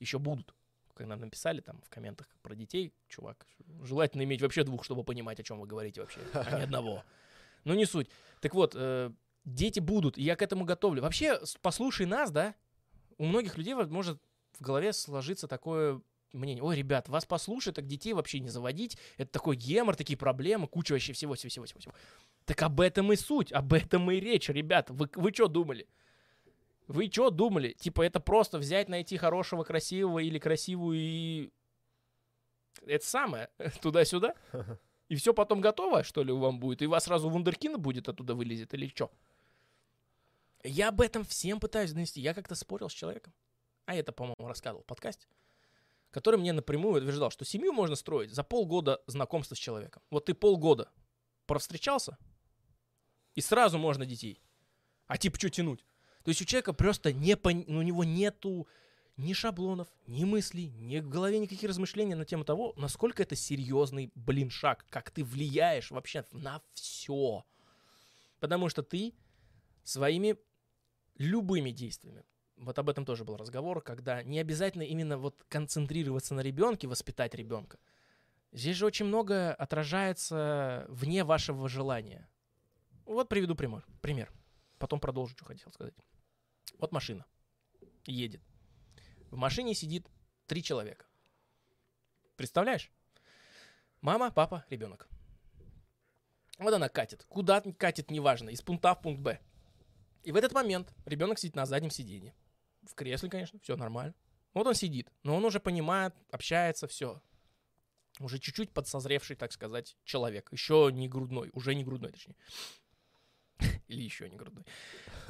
еще 0.01 0.19
будут 0.19 0.55
когда 0.93 1.17
написали 1.17 1.63
там 1.63 1.81
в 1.81 1.89
комментах 1.89 2.27
про 2.43 2.55
детей, 2.55 2.93
чувак, 3.09 3.47
желательно 3.85 4.23
иметь 4.25 4.43
вообще 4.43 4.65
двух, 4.65 4.85
чтобы 4.85 5.03
понимать, 5.03 5.41
о 5.41 5.43
чем 5.43 5.59
вы 5.59 5.67
говорите 5.67 6.03
вообще, 6.03 6.21
а 6.35 6.57
не 6.57 6.65
одного. 6.65 7.03
Ну, 7.65 7.75
не 7.75 7.87
суть. 7.87 8.09
Так 8.41 8.55
вот, 8.55 8.73
э, 8.75 9.11
дети 9.45 9.81
будут, 9.81 10.19
и 10.19 10.23
я 10.23 10.35
к 10.35 10.43
этому 10.43 10.65
готовлю. 10.65 11.03
Вообще, 11.03 11.41
послушай 11.63 12.07
нас, 12.07 12.31
да, 12.31 12.55
у 13.19 13.25
многих 13.25 13.57
людей 13.57 13.75
может 13.75 14.19
в 14.59 14.63
голове 14.63 14.95
сложиться 14.95 15.47
такое 15.47 16.01
мнение. 16.32 16.62
Ой, 16.62 16.77
ребят, 16.77 17.09
вас 17.09 17.24
послушать, 17.27 17.77
так 17.77 17.86
детей 17.86 18.12
вообще 18.12 18.40
не 18.40 18.48
заводить. 18.48 18.97
Это 19.16 19.31
такой 19.31 19.57
гемор, 19.57 19.97
такие 19.97 20.16
проблемы, 20.16 20.66
куча 20.66 20.93
вообще 20.93 21.12
всего, 21.12 21.35
всего. 21.35 21.66
Так 22.44 22.62
об 22.62 22.81
этом 22.81 23.12
и 23.12 23.16
суть, 23.16 23.52
об 23.52 23.73
этом 23.73 24.11
и 24.11 24.20
речь, 24.20 24.48
ребят. 24.48 24.90
Вы, 24.90 25.09
вы 25.15 25.32
что 25.32 25.48
думали? 25.48 25.86
Вы 26.86 27.09
что 27.11 27.31
думали? 27.31 27.73
Типа 27.73 28.02
это 28.02 28.19
просто 28.20 28.59
взять, 28.59 28.89
найти 28.89 29.16
хорошего, 29.16 29.62
красивого 29.62 30.19
или 30.19 30.39
красивую 30.39 30.98
и... 30.98 31.51
Это 32.86 33.07
самое, 33.07 33.48
туда-сюда? 33.82 34.35
И 35.09 35.16
все 35.16 35.35
потом 35.35 35.61
готово, 35.61 36.05
что 36.05 36.23
ли, 36.23 36.32
вам 36.32 36.61
будет? 36.61 36.82
И 36.82 36.86
вас 36.86 37.05
сразу 37.05 37.28
вундеркина 37.28 37.78
будет 37.78 38.09
оттуда 38.09 38.35
вылезет 38.35 38.74
или 38.74 38.89
что? 38.89 39.11
Я 40.62 40.89
об 40.89 41.01
этом 41.01 41.24
всем 41.24 41.59
пытаюсь 41.59 41.93
донести. 41.93 42.20
Я 42.20 42.35
как-то 42.35 42.55
спорил 42.55 42.89
с 42.89 42.93
человеком. 42.93 43.32
А 43.86 43.94
это, 43.94 44.12
по-моему, 44.12 44.47
рассказывал 44.47 44.82
в 44.82 44.86
подкасте. 44.86 45.27
Который 46.11 46.39
мне 46.39 46.53
напрямую 46.53 47.01
утверждал, 47.01 47.31
что 47.31 47.45
семью 47.45 47.73
можно 47.73 47.97
строить 47.97 48.32
за 48.32 48.43
полгода 48.43 49.01
знакомства 49.07 49.55
с 49.55 49.59
человеком. 49.59 50.03
Вот 50.11 50.24
ты 50.24 50.35
полгода 50.35 50.91
провстречался, 51.47 52.19
и 53.35 53.41
сразу 53.41 53.78
можно 53.78 54.05
детей. 54.07 54.43
А 55.07 55.19
типа 55.19 55.39
что 55.39 55.51
тянуть? 55.51 55.85
То 56.24 56.31
есть 56.31 56.43
у 56.43 56.45
человека 56.45 56.73
просто 56.73 57.12
не 57.12 57.37
пон... 57.37 57.65
ну, 57.66 57.78
у 57.78 57.82
него 57.82 58.05
нету 58.05 58.69
ни 59.16 59.32
шаблонов, 59.32 59.89
ни 60.07 60.24
мыслей, 60.24 60.70
ни 60.70 60.99
в 60.99 61.09
голове 61.09 61.39
никаких 61.39 61.69
размышлений 61.69 62.15
на 62.15 62.24
тему 62.24 62.45
того, 62.45 62.73
насколько 62.77 63.23
это 63.23 63.37
серьезный, 63.37 64.11
блин, 64.15 64.51
шаг, 64.51 64.87
как 64.89 65.11
ты 65.11 65.24
влияешь 65.24 65.91
вообще 65.91 66.24
на 66.32 66.62
все. 66.73 67.45
Потому 68.39 68.69
что 68.69 68.82
ты 68.82 69.15
своими 69.85 70.37
любыми 71.16 71.70
действиями, 71.70 72.24
вот 72.61 72.78
об 72.78 72.91
этом 72.91 73.05
тоже 73.05 73.24
был 73.24 73.37
разговор, 73.37 73.81
когда 73.81 74.23
не 74.23 74.39
обязательно 74.39 74.82
именно 74.82 75.16
вот 75.16 75.45
концентрироваться 75.49 76.35
на 76.35 76.41
ребенке, 76.41 76.87
воспитать 76.87 77.35
ребенка. 77.35 77.78
Здесь 78.53 78.77
же 78.77 78.85
очень 78.85 79.07
многое 79.07 79.55
отражается 79.55 80.85
вне 80.89 81.24
вашего 81.24 81.69
желания. 81.69 82.28
Вот 83.07 83.28
приведу 83.28 83.55
пример. 83.55 83.87
пример. 84.03 84.31
Потом 84.78 85.01
продолжу, 85.01 85.35
что 85.35 85.45
хотел 85.45 85.73
сказать. 85.73 85.95
Вот 86.78 86.93
машина 86.93 87.24
едет. 88.05 88.43
В 89.31 89.37
машине 89.37 89.74
сидит 89.74 90.07
три 90.47 90.62
человека. 90.62 91.07
Представляешь? 92.37 92.91
Мама, 94.01 94.31
папа, 94.31 94.65
ребенок. 94.69 95.09
Вот 96.59 96.74
она 96.74 96.89
катит. 96.89 97.24
Куда 97.28 97.61
катит, 97.61 98.11
неважно. 98.11 98.51
Из 98.51 98.61
пункта 98.61 98.91
А 98.91 98.95
в 98.95 99.03
пункт 99.03 99.23
Б. 99.23 99.41
И 100.24 100.32
в 100.32 100.37
этот 100.37 100.53
момент 100.53 100.93
ребенок 101.07 101.39
сидит 101.39 101.57
на 101.57 101.65
заднем 101.65 101.91
сиденье. 101.91 102.35
В 102.91 102.95
кресле, 102.95 103.31
конечно, 103.31 103.59
все 103.61 103.77
нормально. 103.77 104.15
Вот 104.53 104.67
он 104.67 104.75
сидит, 104.75 105.11
но 105.23 105.37
он 105.37 105.45
уже 105.45 105.61
понимает, 105.61 106.12
общается, 106.31 106.89
все. 106.89 107.23
Уже 108.19 108.39
чуть-чуть 108.39 108.73
подсозревший, 108.73 109.37
так 109.37 109.53
сказать, 109.53 109.97
человек. 110.05 110.49
Еще 110.53 110.91
не 110.93 111.09
грудной, 111.09 111.51
уже 111.53 111.75
не 111.75 111.85
грудной, 111.85 112.11
точнее. 112.11 112.37
Или 113.89 114.03
еще 114.03 114.29
не 114.29 114.37
грудной. 114.37 114.65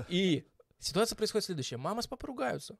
И 0.08 0.48
ситуация 0.78 1.16
происходит 1.16 1.44
следующая. 1.44 1.76
Мама 1.76 2.00
с 2.00 2.06
папой 2.06 2.28
ругаются. 2.28 2.78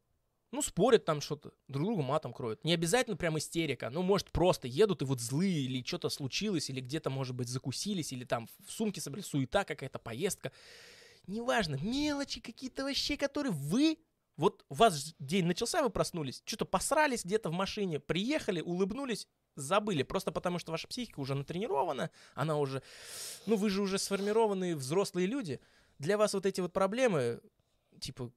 Ну, 0.52 0.62
спорят 0.62 1.05
там 1.05 1.20
что-то, 1.20 1.52
друг 1.69 1.86
другу 1.86 2.02
матом 2.02 2.32
кроют. 2.32 2.65
Не 2.65 2.73
обязательно 2.73 3.16
прям 3.16 3.39
истерика. 3.39 3.89
Ну, 3.90 4.02
может, 4.02 4.32
просто 4.32 4.66
едут 4.66 5.02
и 5.02 5.05
вот 5.05 5.20
злые, 5.20 5.61
или 5.61 5.85
что-то 5.85 6.09
случилось, 6.09 6.70
или 6.70 6.81
где-то, 6.81 7.09
может 7.09 7.36
быть, 7.36 7.48
закусились, 7.48 8.12
или 8.12 8.24
там 8.24 8.48
в 8.66 8.73
сумке 8.73 9.01
собрали 9.01 9.23
суета, 9.23 9.65
какая-то 9.65 10.01
поездка. 10.01 10.51
Неважно, 11.28 11.77
мелочи 11.77 12.40
какие-то 12.40 12.85
вообще, 12.85 13.16
которые 13.16 13.52
вы... 13.52 13.98
Вот 14.41 14.65
у 14.71 14.75
вас 14.75 15.15
день 15.19 15.45
начался, 15.45 15.83
вы 15.83 15.91
проснулись, 15.91 16.43
что-то 16.47 16.65
посрались 16.65 17.27
где-то 17.27 17.51
в 17.51 17.53
машине, 17.53 18.01
приехали, 18.01 18.62
улыбнулись, 18.62 19.29
забыли. 19.55 20.03
Просто 20.03 20.33
потому, 20.33 20.59
что 20.59 20.73
ваша 20.73 20.89
психика 20.89 21.21
уже 21.21 21.35
натренирована, 21.35 22.11
она 22.35 22.57
уже... 22.57 22.83
Ну, 23.45 23.57
вы 23.57 23.69
же 23.69 23.83
уже 23.83 23.99
сформированные 23.99 24.77
взрослые 24.77 25.27
люди. 25.27 25.61
Для 25.99 26.17
вас 26.17 26.33
вот 26.33 26.47
эти 26.47 26.62
вот 26.62 26.73
проблемы, 26.73 27.43
типа, 28.01 28.33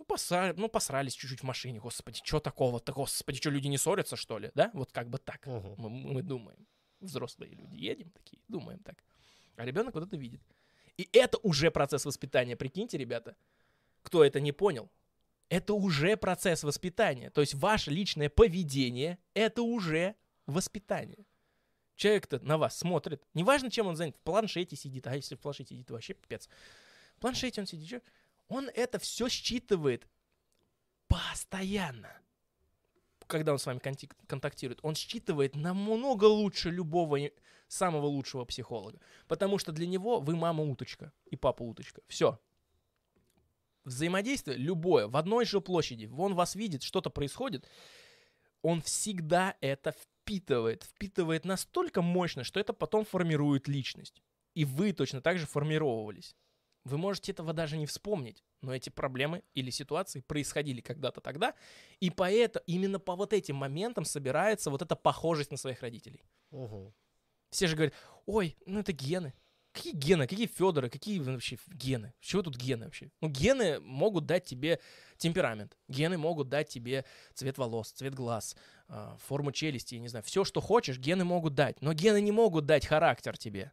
ну, 0.00 0.04
поса- 0.04 0.54
ну, 0.56 0.68
посрались 0.68 1.14
чуть-чуть 1.14 1.42
в 1.42 1.44
машине, 1.44 1.78
господи, 1.78 2.18
что 2.24 2.40
такого-то, 2.40 2.92
господи, 2.92 3.38
что 3.38 3.50
люди 3.50 3.68
не 3.68 3.78
ссорятся, 3.78 4.16
что 4.16 4.38
ли, 4.40 4.50
да? 4.56 4.72
Вот 4.74 4.90
как 4.90 5.08
бы 5.08 5.18
так 5.18 5.46
Мгм. 5.46 5.74
мы, 5.78 5.88
мы 5.88 6.22
думаем. 6.22 6.66
Взрослые 6.98 7.54
люди 7.54 7.76
едем 7.76 8.10
такие, 8.10 8.42
думаем 8.48 8.80
так. 8.80 9.04
А 9.54 9.64
ребенок 9.64 9.94
вот 9.94 10.02
это 10.02 10.16
видит. 10.16 10.42
И 10.96 11.08
это 11.12 11.38
уже 11.44 11.70
процесс 11.70 12.04
воспитания, 12.04 12.56
прикиньте, 12.56 12.98
ребята. 12.98 13.36
Кто 14.02 14.24
это 14.24 14.40
не 14.40 14.50
понял, 14.50 14.90
это 15.48 15.74
уже 15.74 16.16
процесс 16.16 16.62
воспитания. 16.62 17.30
То 17.30 17.40
есть 17.40 17.54
ваше 17.54 17.90
личное 17.90 18.28
поведение— 18.28 19.18
это 19.34 19.62
уже 19.62 20.14
воспитание. 20.46 21.26
Человек-то 21.96 22.38
на 22.40 22.58
вас 22.58 22.78
смотрит. 22.78 23.24
Неважно, 23.34 23.70
чем 23.70 23.86
он 23.86 23.96
занят. 23.96 24.16
В 24.16 24.20
планшете 24.20 24.76
сидит. 24.76 25.06
А 25.06 25.16
если 25.16 25.34
в 25.34 25.40
планшете 25.40 25.74
сидит, 25.74 25.90
вообще 25.90 26.14
пипец. 26.14 26.48
В 27.16 27.20
планшете 27.20 27.60
он 27.60 27.66
сидит. 27.66 27.88
чё? 27.88 28.00
Он 28.48 28.70
это 28.74 28.98
все 28.98 29.28
считывает 29.28 30.06
постоянно. 31.08 32.12
Когда 33.26 33.52
он 33.52 33.58
с 33.58 33.66
вами 33.66 33.80
контактирует, 34.26 34.78
он 34.82 34.94
считывает 34.94 35.54
намного 35.54 36.24
лучше 36.24 36.70
любого 36.70 37.18
самого 37.66 38.06
лучшего 38.06 38.44
психолога. 38.44 39.00
Потому 39.26 39.58
что 39.58 39.72
для 39.72 39.86
него 39.86 40.20
вы 40.20 40.36
мама 40.36 40.64
уточка 40.64 41.12
и 41.26 41.36
папа 41.36 41.62
уточка. 41.62 42.00
Все. 42.06 42.38
Взаимодействие 43.88 44.56
любое, 44.56 45.08
в 45.08 45.16
одной 45.16 45.44
же 45.44 45.60
площади, 45.60 46.10
он 46.16 46.34
вас 46.34 46.54
видит, 46.54 46.82
что-то 46.82 47.10
происходит, 47.10 47.66
он 48.62 48.82
всегда 48.82 49.56
это 49.60 49.92
впитывает. 49.92 50.84
Впитывает 50.84 51.44
настолько 51.44 52.02
мощно, 52.02 52.44
что 52.44 52.60
это 52.60 52.72
потом 52.72 53.04
формирует 53.04 53.68
личность. 53.68 54.22
И 54.54 54.64
вы 54.64 54.92
точно 54.92 55.20
так 55.20 55.38
же 55.38 55.46
формировались. 55.46 56.36
Вы 56.84 56.98
можете 56.98 57.32
этого 57.32 57.52
даже 57.52 57.76
не 57.76 57.86
вспомнить, 57.86 58.44
но 58.62 58.74
эти 58.74 58.90
проблемы 58.90 59.42
или 59.54 59.70
ситуации 59.70 60.20
происходили 60.20 60.80
когда-то 60.80 61.20
тогда, 61.20 61.54
и 62.00 62.10
поэтому 62.10 62.62
именно 62.66 62.98
по 62.98 63.14
вот 63.16 63.32
этим 63.32 63.56
моментам 63.56 64.04
собирается 64.04 64.70
вот 64.70 64.82
эта 64.82 64.96
похожесть 64.96 65.50
на 65.50 65.56
своих 65.56 65.82
родителей. 65.82 66.22
Мгм. 66.50 66.94
Все 67.50 67.66
же 67.66 67.76
говорят, 67.76 67.94
ой, 68.26 68.56
ну 68.66 68.80
это 68.80 68.92
гены. 68.92 69.34
Какие 69.72 69.92
гены? 69.92 70.26
Какие 70.26 70.46
Федоры? 70.46 70.90
Какие 70.90 71.20
вообще 71.20 71.58
гены? 71.68 72.14
Чего 72.20 72.42
тут 72.42 72.56
гены 72.56 72.86
вообще? 72.86 73.10
Ну, 73.20 73.28
гены 73.28 73.80
могут 73.80 74.26
дать 74.26 74.44
тебе 74.44 74.80
темперамент. 75.18 75.76
Гены 75.88 76.18
могут 76.18 76.48
дать 76.48 76.68
тебе 76.68 77.04
цвет 77.34 77.58
волос, 77.58 77.92
цвет 77.92 78.14
глаз, 78.14 78.56
а, 78.88 79.16
форму 79.18 79.52
челюсти, 79.52 79.94
я 79.94 80.00
не 80.00 80.08
знаю. 80.08 80.24
Все, 80.24 80.44
что 80.44 80.60
хочешь, 80.60 80.98
гены 80.98 81.24
могут 81.24 81.54
дать. 81.54 81.80
Но 81.82 81.92
гены 81.92 82.20
не 82.20 82.32
могут 82.32 82.66
дать 82.66 82.86
характер 82.86 83.36
тебе. 83.36 83.72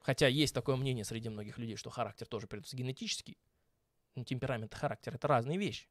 Хотя 0.00 0.28
есть 0.28 0.54
такое 0.54 0.76
мнение 0.76 1.04
среди 1.04 1.28
многих 1.28 1.58
людей, 1.58 1.76
что 1.76 1.90
характер 1.90 2.26
тоже 2.26 2.46
придется 2.46 2.76
генетический. 2.76 3.38
Ну, 4.14 4.24
темперамент 4.24 4.72
и 4.72 4.76
характер— 4.76 5.14
это 5.16 5.28
разные 5.28 5.58
вещи. 5.58 5.88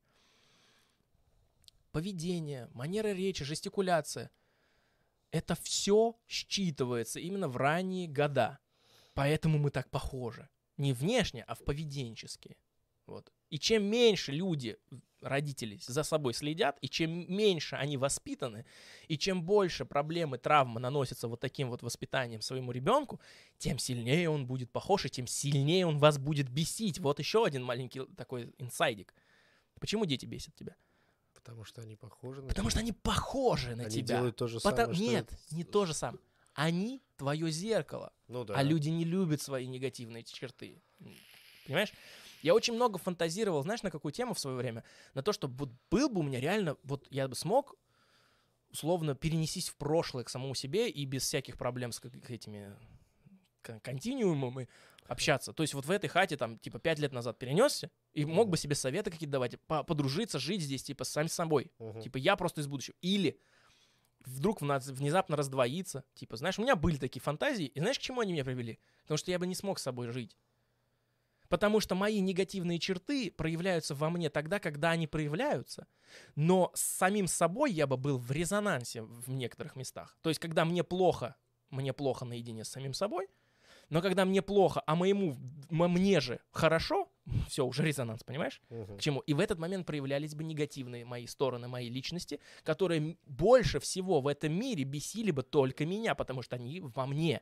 Поведение, 1.91 2.69
манера 2.73 3.09
речи, 3.13 3.43
жестикуляция— 3.45 4.31
это 5.31 5.55
все 5.55 6.17
считывается 6.27 7.19
именно 7.19 7.47
в 7.47 7.57
ранние 7.57 8.07
года. 8.07 8.59
Поэтому 9.16 9.58
мы 9.58 9.72
так 9.72 9.90
похожи. 9.90 10.48
Не 10.78 10.94
внешне, 10.94 11.44
а 11.48 11.56
в 11.56 11.64
поведенчески. 11.64 12.58
Вот. 13.08 13.32
И 13.50 13.58
чем 13.60 13.84
меньше 13.84 14.32
люди, 14.32 14.78
родители, 15.22 15.80
за 15.82 16.04
собой 16.04 16.34
следят, 16.34 16.78
и 16.82 16.90
чем 16.90 17.12
меньше 17.34 17.76
они 17.76 17.98
воспитаны, 17.98 18.66
и 19.08 19.18
чем 19.18 19.44
больше 19.44 19.86
проблемы, 19.86 20.38
травмы 20.38 20.80
наносятся 20.80 21.28
вот 21.28 21.40
таким 21.40 21.70
вот 21.70 21.82
воспитанием 21.84 22.42
своему 22.42 22.72
ребенку, 22.72 23.20
тем 23.58 23.78
сильнее 23.80 24.30
он 24.30 24.46
будет 24.46 24.72
похож, 24.72 25.06
и 25.06 25.10
тем 25.10 25.28
сильнее 25.28 25.86
он 25.88 25.98
вас 26.00 26.18
будет 26.18 26.50
бесить. 26.50 27.00
Вот 27.00 27.20
еще 27.20 27.46
один 27.46 27.64
маленький 27.64 28.06
такой 28.18 28.54
инсайдик. 28.58 29.14
Почему 29.80 30.06
дети 30.06 30.26
бесят 30.26 30.56
тебя? 30.56 30.76
Потому 31.34 31.64
что 31.64 31.82
они 31.82 31.96
похожи 31.96 32.42
на 32.42 32.48
Потому 32.48 32.70
что 32.70 32.80
они 32.80 32.92
похожи 32.92 33.76
на 33.76 33.84
Они 33.84 33.92
тебя. 33.98 34.18
делают 34.18 34.36
то 34.36 34.48
же 34.48 34.60
Потому- 34.60 34.94
самое, 34.94 34.96
что 34.96 35.04
Нет, 35.04 35.38
не 35.52 35.64
то 35.64 35.86
же 35.86 35.94
самое. 35.94 36.22
Они 36.56 37.03
твое 37.18 37.52
зеркало. 37.52 38.11
Ну 38.27 38.44
да. 38.44 38.56
А 38.56 38.64
люди 38.64 38.90
не 38.90 39.03
любят 39.06 39.41
свои 39.41 39.68
негативные 39.68 40.23
черты. 40.23 40.82
Понимаешь? 41.65 41.94
Я 42.41 42.53
очень 42.53 42.73
много 42.73 42.98
фантазировал, 42.98 43.61
знаешь, 43.64 43.84
на 43.84 43.91
какую 43.91 44.11
тему 44.11 44.34
в 44.34 44.40
свое 44.40 44.56
время? 44.56 44.84
На 45.14 45.22
то, 45.22 45.34
что 45.34 45.48
вот 45.48 45.69
был 45.91 46.10
бы 46.10 46.22
у 46.22 46.23
меня 46.23 46.40
реально, 46.40 46.77
вот 46.84 47.07
я 47.10 47.27
бы 47.27 47.36
смог 47.36 47.76
условно 48.69 49.15
перенесись 49.15 49.69
в 49.69 49.76
прошлое 49.76 50.23
к 50.23 50.30
самому 50.30 50.53
себе 50.56 50.90
и 50.90 51.06
без 51.06 51.23
всяких 51.23 51.57
проблем 51.57 51.91
с 51.91 52.02
этими 52.27 52.76
кон- 53.61 53.80
континуумами 53.80 54.68
общаться. 55.07 55.53
То 55.53 55.64
есть 55.64 55.73
вот 55.73 55.86
в 55.86 55.91
этой 55.91 56.07
хате 56.07 56.38
там 56.38 56.60
типа 56.60 56.80
пять 56.80 56.99
лет 56.99 57.11
назад 57.14 57.38
перенесся 57.40 57.90
и 58.14 58.26
мог 58.26 58.49
бы 58.49 58.57
себе 58.57 58.76
советы 58.76 59.11
какие-то 59.11 59.34
давать, 59.34 59.60
по- 59.61 59.84
подружиться, 59.84 60.40
жить 60.40 60.61
здесь 60.61 60.84
типа 60.84 61.03
сам 61.03 61.27
с 61.27 61.34
собой. 61.34 61.72
Мгм. 61.80 62.02
Типа 62.02 62.18
я 62.18 62.36
просто 62.36 62.61
из 62.61 62.68
будущего. 62.68 62.95
Или 63.02 63.40
вдруг 64.22 64.62
внезапно 64.62 65.36
раздвоиться. 65.36 66.04
Типа, 66.14 66.38
знаешь, 66.38 66.60
у 66.60 66.62
меня 66.62 66.76
были 66.76 66.98
такие 66.98 67.22
фантазии, 67.22 67.66
и 67.66 67.80
знаешь, 67.80 68.00
к 68.00 68.02
чему 68.02 68.22
они 68.22 68.34
меня 68.34 68.46
привели? 68.46 68.80
Потому 69.04 69.18
что 69.18 69.32
я 69.32 69.40
бы 69.40 69.48
не 69.48 69.56
смог 69.56 69.80
с 69.80 69.84
собой 69.84 70.10
жить. 70.10 70.38
Потому 71.48 71.80
что 71.80 71.94
мои 71.96 72.20
негативные 72.22 72.80
черты 72.80 73.32
проявляются 73.32 73.94
во 73.94 74.10
мне 74.10 74.30
тогда, 74.30 74.60
когда 74.60 74.92
они 74.92 75.06
проявляются. 75.06 75.88
Но 76.36 76.72
с 76.74 76.82
самим 76.82 77.28
собой 77.28 77.72
я 77.72 77.88
бы 77.88 77.98
был 77.98 78.18
в 78.18 78.32
резонансе 78.32 79.04
в 79.04 79.30
некоторых 79.30 79.76
местах. 79.76 80.18
То 80.22 80.30
есть, 80.30 80.40
когда 80.40 80.66
мне 80.66 80.84
плохо, 80.84 81.36
мне 81.70 81.94
плохо 81.94 82.26
наедине 82.26 82.64
с 82.64 82.70
самим 82.70 82.94
собой, 82.94 83.28
но 83.90 84.02
когда 84.02 84.26
мне 84.26 84.42
плохо, 84.42 84.82
а 84.88 84.96
моему, 84.96 85.38
мне 85.70 86.20
же 86.20 86.40
хорошо, 86.52 87.12
все, 87.47 87.65
уже 87.65 87.84
резонанс, 87.84 88.23
понимаешь? 88.23 88.61
Мгм. 88.69 88.97
к 88.97 89.02
чему. 89.02 89.19
И 89.22 89.34
в 89.34 89.39
этот 89.39 89.60
момент 89.60 89.85
проявлялись 89.85 90.35
бы 90.35 90.43
негативные 90.43 91.06
мои 91.06 91.27
стороны, 91.27 91.68
мои 91.68 91.89
личности, 91.89 92.39
которые 92.64 93.18
больше 93.26 93.80
всего 93.80 94.22
в 94.22 94.27
этом 94.27 94.53
мире 94.53 94.84
бесили 94.84 95.31
бы 95.31 95.43
только 95.43 95.85
меня, 95.85 96.15
потому 96.15 96.41
что 96.41 96.56
они 96.56 96.81
во 96.81 97.06
мне. 97.06 97.41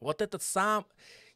Вот 0.00 0.22
этот 0.22 0.42
сам... 0.42 0.86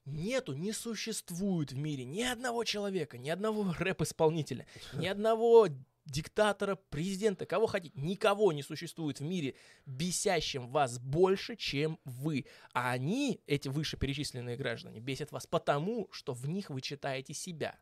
Нету, 0.04 0.54
не 0.54 0.72
существует 0.72 1.70
в 1.70 1.76
мире 1.76 2.04
ни 2.04 2.22
одного 2.22 2.64
человека, 2.64 3.18
ни 3.18 3.30
одного 3.30 3.72
рэп-исполнителя, 3.78 4.66
ни 4.94 5.06
одного 5.12 5.68
диктатора, 6.04 6.76
президента, 6.76 7.46
кого 7.46 7.66
хотите. 7.66 7.98
Никого 7.98 8.52
не 8.52 8.62
существует 8.62 9.20
в 9.20 9.22
мире, 9.22 9.54
бесящим 9.86 10.68
вас 10.68 10.98
больше, 10.98 11.56
чем 11.56 11.98
вы. 12.04 12.46
А 12.72 12.90
они, 12.92 13.40
эти 13.46 13.68
вышеперечисленные 13.68 14.56
граждане, 14.56 15.00
бесят 15.00 15.32
вас 15.32 15.46
потому, 15.46 16.08
что 16.12 16.32
в 16.32 16.48
них 16.48 16.70
вы 16.70 16.80
читаете 16.80 17.34
себя. 17.34 17.78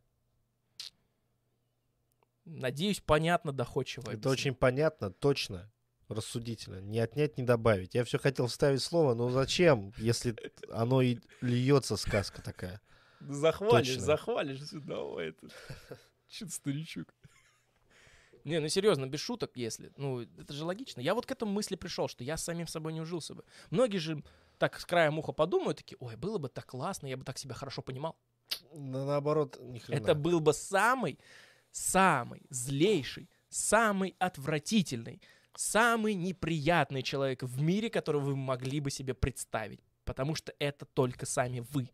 Надеюсь, 2.44 3.00
понятно, 3.00 3.52
доходчиво. 3.52 4.02
Это 4.02 4.12
объяснил. 4.12 4.32
очень 4.32 4.54
понятно, 4.54 5.10
точно, 5.10 5.70
рассудительно. 6.08 6.80
Не 6.80 6.98
отнять, 6.98 7.38
не 7.38 7.44
добавить. 7.44 7.94
Я 7.94 8.04
все 8.04 8.18
хотел 8.18 8.46
вставить 8.48 8.82
слово, 8.82 9.14
но 9.14 9.30
зачем, 9.30 9.92
если 9.98 10.34
оно 10.70 11.00
и 11.02 11.18
льется 11.40 11.96
сказка 11.96 12.42
такая? 12.42 12.80
Захвалишь, 13.20 13.88
Точно. 13.88 14.02
захвалишь 14.02 14.66
сюда, 14.66 14.96
это... 15.22 15.48
Чё 16.28 16.46
ты, 16.46 16.52
старичок? 16.52 17.14
Не, 18.44 18.60
ну 18.60 18.68
серьезно, 18.68 19.06
без 19.06 19.20
шуток, 19.20 19.52
если. 19.54 19.92
Ну, 19.96 20.20
это 20.20 20.52
же 20.52 20.64
логично. 20.64 21.00
Я 21.00 21.14
вот 21.14 21.26
к 21.26 21.30
этому 21.30 21.52
мысли 21.52 21.76
пришел, 21.76 22.08
что 22.08 22.24
я 22.24 22.36
с 22.36 22.44
самим 22.44 22.66
собой 22.66 22.92
не 22.92 23.00
ужился 23.00 23.34
бы. 23.34 23.44
Многие 23.70 23.98
же 23.98 24.22
так 24.58 24.78
с 24.78 24.84
краем 24.84 25.18
уха 25.18 25.32
подумают, 25.32 25.78
такие, 25.78 25.96
ой, 26.00 26.16
было 26.16 26.38
бы 26.38 26.48
так 26.48 26.66
классно, 26.66 27.06
я 27.06 27.16
бы 27.16 27.24
так 27.24 27.38
себя 27.38 27.54
хорошо 27.54 27.82
понимал. 27.82 28.16
Да 28.74 29.04
наоборот, 29.04 29.58
ни 29.60 29.78
хрена. 29.78 30.00
Это 30.00 30.14
был 30.14 30.40
бы 30.40 30.52
самый, 30.52 31.18
самый 31.70 32.42
злейший, 32.50 33.28
самый 33.48 34.14
отвратительный, 34.18 35.22
самый 35.54 36.14
неприятный 36.14 37.02
человек 37.02 37.42
в 37.42 37.60
мире, 37.60 37.90
которого 37.90 38.20
вы 38.20 38.36
могли 38.36 38.80
бы 38.80 38.90
себе 38.90 39.14
представить. 39.14 39.80
Потому 40.04 40.34
что 40.34 40.52
это 40.58 40.84
только 40.84 41.26
сами 41.26 41.60
вы. 41.70 41.90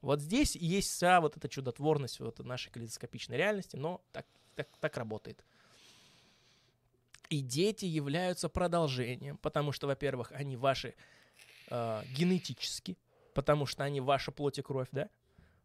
Вот 0.00 0.20
здесь 0.20 0.56
есть 0.56 0.90
вся 0.90 1.20
вот 1.20 1.36
эта 1.36 1.48
чудотворность 1.48 2.20
вот 2.20 2.38
нашей 2.38 2.70
калейдоскопичной 2.70 3.36
реальности, 3.36 3.76
но 3.76 4.00
так, 4.12 4.26
так, 4.58 4.68
так 4.80 4.96
работает. 4.96 5.44
И 7.30 7.40
дети 7.40 7.84
являются 7.84 8.48
продолжением, 8.48 9.36
потому 9.38 9.72
что, 9.72 9.86
во-первых, 9.86 10.32
они 10.32 10.56
ваши 10.56 10.94
э, 11.70 12.02
генетически, 12.16 12.96
потому 13.34 13.66
что 13.66 13.84
они 13.84 14.00
ваша 14.00 14.32
плоть 14.32 14.58
и 14.58 14.62
кровь, 14.62 14.88
да? 14.92 15.08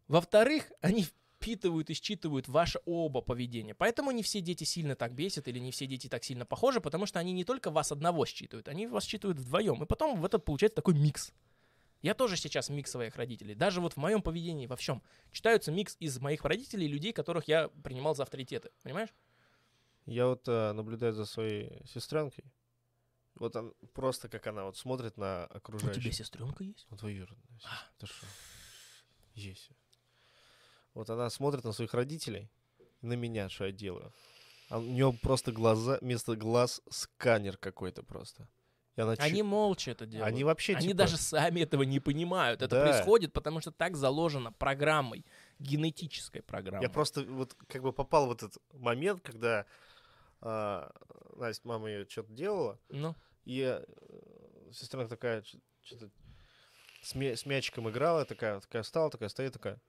Во-вторых, 0.06 0.70
они 0.80 1.04
впитывают 1.04 1.90
и 1.90 1.94
считывают 1.94 2.48
ваше 2.48 2.80
оба 2.84 3.20
поведения. 3.20 3.74
Поэтому 3.74 4.10
не 4.10 4.22
все 4.22 4.40
дети 4.40 4.64
сильно 4.64 4.94
так 4.94 5.12
бесят 5.14 5.48
или 5.48 5.58
не 5.58 5.70
все 5.70 5.86
дети 5.86 6.08
так 6.08 6.22
сильно 6.22 6.46
похожи, 6.46 6.80
потому 6.80 7.06
что 7.06 7.18
они 7.18 7.32
не 7.32 7.44
только 7.44 7.70
вас 7.70 7.90
одного 7.90 8.26
считывают, 8.26 8.68
они 8.68 8.86
вас 8.86 9.04
считывают 9.04 9.38
вдвоем. 9.38 9.82
И 9.82 9.86
потом 9.86 10.20
в 10.20 10.24
это 10.24 10.38
получается 10.38 10.76
такой 10.76 10.94
микс. 10.94 11.32
Я 12.04 12.12
тоже 12.12 12.36
сейчас 12.36 12.68
микс 12.68 12.90
своих 12.90 13.16
родителей. 13.16 13.54
Даже 13.54 13.80
вот 13.80 13.94
в 13.94 13.96
моем 13.96 14.20
поведении, 14.20 14.66
во 14.66 14.76
всем. 14.76 15.02
Читаются 15.32 15.72
микс 15.72 15.96
из 16.00 16.20
моих 16.20 16.44
родителей 16.44 16.86
людей, 16.86 17.14
которых 17.14 17.48
я 17.48 17.68
принимал 17.82 18.14
за 18.14 18.24
авторитеты. 18.24 18.70
Понимаешь? 18.82 19.08
Я 20.04 20.26
вот 20.26 20.46
э, 20.46 20.72
наблюдаю 20.72 21.14
за 21.14 21.24
своей 21.24 21.82
сестренкой. 21.86 22.44
Вот 23.36 23.56
он 23.56 23.72
просто 23.94 24.28
как 24.28 24.46
она 24.46 24.64
вот 24.66 24.76
смотрит 24.76 25.16
на 25.16 25.44
У 25.44 25.48
тебя 25.48 25.56
окружающих. 25.56 26.14
сестренка 26.14 26.62
есть? 26.62 26.86
Вот 26.90 27.00
двоюродная 27.00 27.58
сестра. 27.58 27.72
Ты 27.96 28.06
что? 28.06 28.26
Есть. 29.32 29.70
Вот 30.92 31.08
она 31.08 31.30
смотрит 31.30 31.64
на 31.64 31.72
своих 31.72 31.94
родителей 31.94 32.50
на 33.00 33.14
меня, 33.14 33.48
что 33.48 33.64
я 33.64 33.72
делаю. 33.72 34.12
А 34.68 34.78
у 34.78 34.82
него 34.82 35.14
просто 35.22 35.52
глаза, 35.52 35.96
вместо 36.02 36.36
глаз 36.36 36.82
сканер 36.90 37.56
какой-то 37.56 38.02
просто. 38.02 38.46
И 38.96 39.00
она 39.00 39.14
Они 39.18 39.42
молча 39.42 39.90
это 39.90 40.06
делают. 40.06 40.28
Они 40.28 40.44
вообще 40.44 40.74
Они 40.76 40.88
типа, 40.88 40.98
даже 40.98 41.16
сами 41.16 41.60
этого 41.60 41.82
не 41.82 41.98
понимают. 41.98 42.62
Это 42.62 42.76
Да. 42.76 42.82
происходит, 42.82 43.32
потому 43.32 43.60
что 43.60 43.72
так 43.72 43.96
заложено 43.96 44.52
программой, 44.52 45.24
генетической 45.58 46.42
программой. 46.42 46.82
Я 46.84 46.90
просто 46.90 47.22
вот 47.24 47.54
как 47.68 47.82
бы 47.82 47.92
попал 47.92 48.28
в 48.28 48.32
этот 48.32 48.56
момент, 48.72 49.20
когда 49.20 49.66
а, 50.40 50.92
Настя, 51.36 51.66
мама 51.66 51.88
ее 51.90 52.06
что-то 52.08 52.32
делала, 52.32 52.78
Ну, 52.88 53.16
и 53.44 53.60
э, 53.62 53.84
сестренка 54.72 55.08
такая 55.08 55.42
что-то 55.82 56.10
с, 57.02 57.14
мя- 57.14 57.34
с 57.36 57.46
мячиком 57.46 57.88
играла, 57.90 58.24
такая, 58.24 58.60
такая 58.60 58.82
встала, 58.82 59.10
такая 59.10 59.28
стоит, 59.28 59.54
такая. 59.54 59.80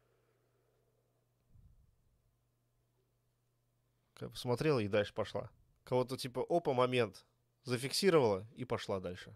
Такая 4.14 4.30
Посмотрела 4.30 4.80
и 4.80 4.88
дальше 4.88 5.14
пошла. 5.14 5.50
Кого-то 5.84 6.18
типа, 6.18 6.44
опа, 6.50 6.74
момент, 6.74 7.26
зафиксировала 7.66 8.48
и 8.56 8.66
пошла 8.66 9.00
дальше. 9.00 9.36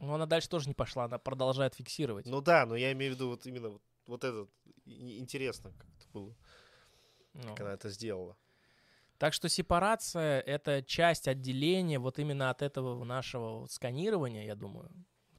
ну, 0.00 0.14
она 0.14 0.26
дальше 0.26 0.48
тоже 0.48 0.68
не 0.68 0.74
пошла, 0.74 1.04
она 1.04 1.18
продолжает 1.18 1.74
фиксировать. 1.74 2.26
Ну 2.26 2.40
да, 2.40 2.66
но 2.66 2.76
я 2.76 2.92
имею 2.92 3.12
в 3.12 3.14
виду 3.16 3.28
вот 3.28 3.46
именно 3.46 3.68
вот, 3.70 3.82
вот 4.06 4.24
этот, 4.24 4.48
и- 4.84 5.18
интересно 5.18 5.72
как 5.72 5.86
это 5.98 6.06
было, 6.12 6.34
Ну. 7.34 7.42
как 7.48 7.60
она 7.60 7.72
это 7.72 7.88
сделала. 7.90 8.36
Так 9.18 9.32
что 9.32 9.48
сепарация— 9.48 10.40
это 10.46 10.82
часть 10.82 11.26
отделения 11.28 11.98
вот 11.98 12.18
именно 12.18 12.50
от 12.50 12.60
этого 12.62 13.02
нашего 13.04 13.66
сканирования, 13.66 14.44
я 14.44 14.54
думаю. 14.54 14.90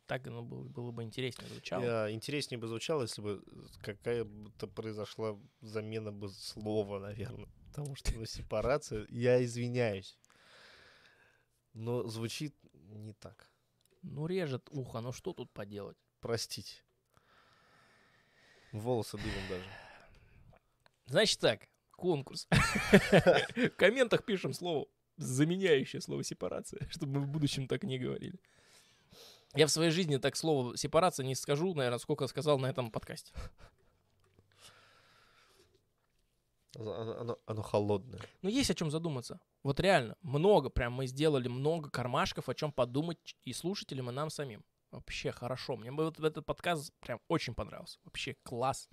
Так 0.07 0.25
ну, 0.25 0.41
было, 0.41 0.91
бы 0.91 1.03
интереснее 1.03 1.47
звучало. 1.49 1.83
Я- 1.83 2.11
интереснее 2.11 2.57
бы 2.59 2.67
звучало, 2.67 3.03
если 3.03 3.21
бы 3.21 3.43
какая 3.83 4.23
будто 4.23 4.65
произошла 4.67 5.37
замена 5.61 6.11
бы 6.11 6.29
слова, 6.29 6.99
наверное. 6.99 7.47
Потому 7.67 7.95
что 7.95 8.11
ну, 8.15 8.25
сепарация, 8.25 9.05
я 9.09 9.43
извиняюсь. 9.43 10.17
Но 11.77 12.07
звучит 12.07 12.55
не 12.73 13.13
так. 13.13 13.51
Ну, 14.01 14.25
режет 14.25 14.67
ухо, 14.71 14.99
ну 14.99 15.11
что 15.11 15.31
тут 15.31 15.51
поделать? 15.51 15.95
Простите. 16.21 16.83
Волосы 18.71 19.17
дымом 19.17 19.47
даже. 19.47 19.69
Значит 21.05 21.39
так, 21.39 21.69
конкурс. 21.91 22.47
В 22.49 23.69
комментах 23.77 24.25
пишем 24.25 24.53
слово, 24.53 24.87
заменяющее 25.17 26.01
слово 26.01 26.23
сепарация, 26.23 26.87
чтобы 26.89 27.19
мы 27.19 27.25
в 27.27 27.29
будущем 27.29 27.67
так 27.67 27.83
не 27.83 27.99
говорили. 27.99 28.39
Я 29.53 29.67
в 29.67 29.71
своей 29.71 29.91
жизни 29.91 30.17
так 30.17 30.35
слово 30.35 30.75
сепарация 30.75 31.27
не 31.27 31.35
скажу, 31.35 31.75
наверное, 31.75 31.99
сколько 31.99 32.25
сказал 32.25 32.57
на 32.57 32.65
этом 32.65 32.89
подкасте. 32.89 33.33
Оно, 36.77 37.37
оно- 37.47 37.61
холодное. 37.63 38.21
Но 38.41 38.49
есть 38.49 38.69
о 38.69 38.75
чем 38.75 38.91
задуматься. 38.91 39.39
Вот 39.63 39.79
реально, 39.79 40.15
много, 40.21 40.69
прям 40.69 40.93
мы 40.93 41.07
сделали 41.07 41.47
много 41.47 41.89
кармашков, 41.89 42.49
о 42.49 42.53
чем 42.53 42.71
подумать 42.71 43.35
и 43.43 43.53
слушателям, 43.53 44.09
и 44.09 44.13
нам 44.13 44.29
самим. 44.29 44.63
Вообще 44.91 45.31
хорошо. 45.31 45.75
Мне 45.75 45.91
бы 45.91 46.05
вот 46.05 46.19
этот 46.19 46.45
подкаст 46.45 46.93
прям 46.99 47.19
очень 47.27 47.55
понравился. 47.55 47.99
Вообще 48.03 48.35
класс. 48.43 48.89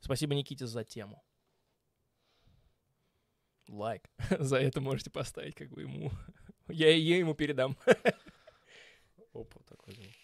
Спасибо 0.00 0.34
Никите 0.34 0.66
за 0.66 0.84
тему. 0.84 1.22
Лайк. 3.68 4.10
За 4.38 4.58
это 4.58 4.80
можете 4.80 5.10
поставить, 5.10 5.54
как 5.54 5.70
бы 5.70 5.82
ему. 5.82 6.10
Я, 6.68 6.94
я 6.94 7.18
ему 7.18 7.34
передам. 7.34 7.76
Опа, 9.32 9.60
такой. 9.66 10.14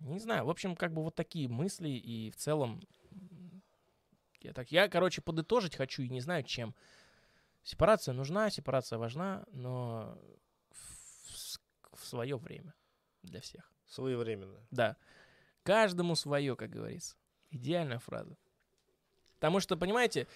Не 0.00 0.18
знаю, 0.18 0.44
в 0.44 0.50
общем, 0.50 0.76
как 0.76 0.92
бы 0.92 1.02
вот 1.02 1.14
такие 1.14 1.48
мысли, 1.48 1.88
и 1.88 2.30
в 2.30 2.36
целом... 2.36 2.80
Я 4.46 4.52
так, 4.52 4.70
я, 4.70 4.88
короче, 4.88 5.20
подытожить 5.20 5.74
хочу 5.74 6.02
и 6.02 6.08
не 6.08 6.20
знаю, 6.20 6.44
чем. 6.44 6.74
Сепарация 7.64 8.14
нужна, 8.14 8.48
сепарация 8.48 8.96
важна, 8.96 9.44
но 9.50 10.16
в, 11.92 12.04
свое 12.04 12.36
время 12.36 12.74
для 13.22 13.40
всех. 13.40 13.72
Своевременно. 13.88 14.64
Да. 14.70 14.96
Каждому 15.64 16.14
свое, 16.14 16.54
как 16.54 16.70
говорится. 16.70 17.16
Идеальная 17.50 17.98
фраза. 17.98 18.36
Потому 19.34 19.58
что, 19.58 19.76
понимаете, 19.76 20.28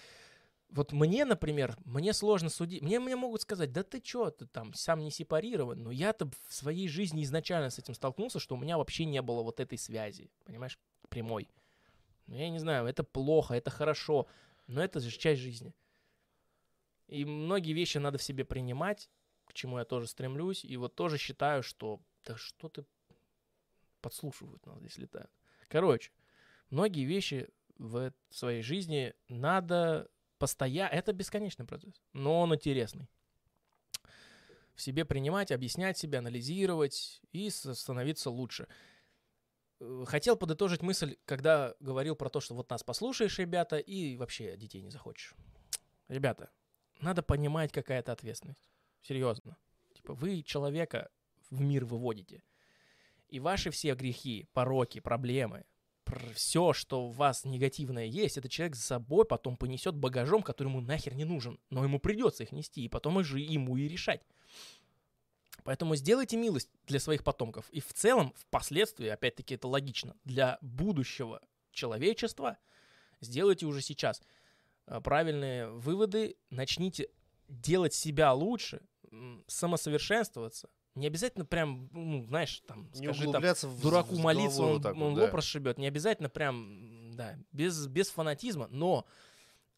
вот 0.69 0.91
мне, 0.91 1.23
например, 1.23 1.77
мне 1.85 2.11
сложно 2.11 2.49
судить. 2.49 2.81
Мне, 2.81 2.99
мне 2.99 3.15
могут 3.15 3.41
сказать, 3.41 3.71
да 3.71 3.83
ты 3.83 4.01
чё, 4.01 4.29
ты 4.31 4.45
там 4.45 4.73
сам 4.73 4.99
не 4.99 5.11
сепарирован. 5.11 5.81
Но 5.81 5.91
я-то 5.91 6.29
в 6.47 6.53
своей 6.53 6.89
жизни 6.89 7.23
изначально 7.23 7.69
с 7.69 7.79
этим 7.79 7.93
столкнулся, 7.93 8.39
что 8.39 8.55
у 8.55 8.57
меня 8.57 8.77
вообще 8.77 9.05
не 9.05 9.21
было 9.21 9.41
вот 9.41 9.61
этой 9.61 9.77
связи, 9.77 10.29
понимаешь, 10.43 10.77
прямой. 11.07 11.47
Ну, 12.31 12.37
я 12.37 12.49
не 12.49 12.59
знаю, 12.59 12.85
это 12.87 13.03
плохо, 13.03 13.55
это 13.55 13.69
хорошо, 13.69 14.25
но 14.65 14.81
это 14.81 15.01
же 15.01 15.11
часть 15.11 15.41
жизни. 15.41 15.75
И 17.07 17.25
многие 17.25 17.73
вещи 17.73 17.97
надо 17.97 18.17
в 18.17 18.23
себе 18.23 18.45
принимать, 18.45 19.09
к 19.43 19.51
чему 19.51 19.79
я 19.79 19.83
тоже 19.83 20.07
стремлюсь. 20.07 20.63
И 20.63 20.77
вот 20.77 20.95
тоже 20.95 21.17
считаю, 21.17 21.61
что 21.61 21.99
да 22.23 22.37
что 22.37 22.69
ты 22.69 22.85
подслушивают 23.99 24.65
нас 24.65 24.79
здесь 24.79 24.97
летают. 24.97 25.29
Короче, 25.67 26.11
многие 26.69 27.03
вещи 27.03 27.49
в 27.77 28.13
своей 28.29 28.61
жизни 28.61 29.13
надо 29.27 30.09
постоянно... 30.37 30.93
Это 30.93 31.11
бесконечный 31.11 31.65
процесс, 31.65 32.01
но 32.13 32.39
он 32.39 32.55
интересный. 32.55 33.09
В 34.73 34.81
себе 34.81 35.03
принимать, 35.03 35.51
объяснять 35.51 35.97
себя, 35.97 36.19
анализировать 36.19 37.21
и 37.33 37.49
становиться 37.49 38.29
лучше. 38.29 38.69
Э, 39.81 40.05
Хотел 40.05 40.37
подытожить 40.37 40.81
мысль, 40.81 41.17
когда 41.25 41.75
говорил 41.79 42.15
про 42.15 42.29
то, 42.29 42.39
что 42.39 42.53
вот 42.53 42.69
нас 42.69 42.83
послушаешь, 42.83 43.39
ребята, 43.39 43.77
и 43.77 44.15
вообще 44.15 44.55
детей 44.55 44.81
не 44.81 44.91
захочешь. 44.91 45.33
Ребята, 46.07 46.51
надо 46.99 47.23
понимать, 47.23 47.71
какая-то 47.71 48.11
ответственность. 48.11 48.69
Серьезно. 49.01 49.57
Типа 49.93 50.13
вы 50.13 50.43
человека 50.43 51.09
в 51.49 51.59
мир 51.59 51.85
выводите. 51.85 52.43
И 53.27 53.39
ваши 53.39 53.71
все 53.71 53.95
грехи, 53.95 54.47
пороки, 54.53 54.99
проблемы, 54.99 55.65
все, 56.33 56.73
что 56.73 57.07
у 57.07 57.09
вас 57.09 57.45
негативное 57.45 58.05
есть, 58.05 58.37
этот 58.37 58.51
человек 58.51 58.75
за 58.75 58.83
собой 58.83 59.25
потом 59.25 59.55
понесет 59.55 59.95
багажом, 59.95 60.43
который 60.43 60.67
ему 60.67 60.81
нахер 60.81 61.15
не 61.15 61.23
нужен. 61.23 61.59
Но 61.69 61.83
ему 61.83 61.99
придется 61.99 62.43
их 62.43 62.51
нести, 62.51 62.83
и 62.83 62.89
потом 62.89 63.19
и 63.19 63.23
же 63.23 63.39
ему 63.39 63.77
и 63.77 63.87
решать. 63.87 64.21
Поэтому 65.63 65.95
сделайте 65.95 66.37
милость 66.37 66.69
для 66.87 66.99
своих 66.99 67.23
потомков. 67.23 67.69
И 67.69 67.79
в 67.79 67.93
целом, 67.93 68.33
впоследствии, 68.35 69.07
опять-таки 69.07 69.55
это 69.55 69.67
логично, 69.67 70.15
для 70.23 70.57
будущего 70.61 71.41
человечества 71.71 72.57
сделайте 73.19 73.65
уже 73.65 73.81
сейчас 73.81 74.21
э, 74.87 74.99
правильные 75.01 75.69
выводы, 75.69 76.37
начните 76.49 77.09
делать 77.47 77.93
себя 77.93 78.33
лучше, 78.33 78.81
самосовершенствоваться. 79.47 80.69
Не 80.95 81.07
обязательно 81.07 81.45
прям, 81.45 81.89
ну, 81.93 82.23
знаешь, 82.25 82.61
там, 82.67 82.89
Не 82.93 83.07
скажи 83.07 83.31
там, 83.31 83.41
в 83.41 83.81
дураку 83.81 84.15
в 84.15 84.19
молиться, 84.19 84.57
головой 84.57 84.75
он, 84.75 84.81
так 84.81 84.95
он 84.95 85.15
да. 85.15 85.21
лоб 85.23 85.33
расшибет. 85.33 85.77
Не 85.77 85.87
обязательно 85.87 86.29
прям, 86.29 87.11
да, 87.15 87.37
без, 87.51 87.87
без 87.87 88.09
фанатизма, 88.09 88.67
но 88.69 89.05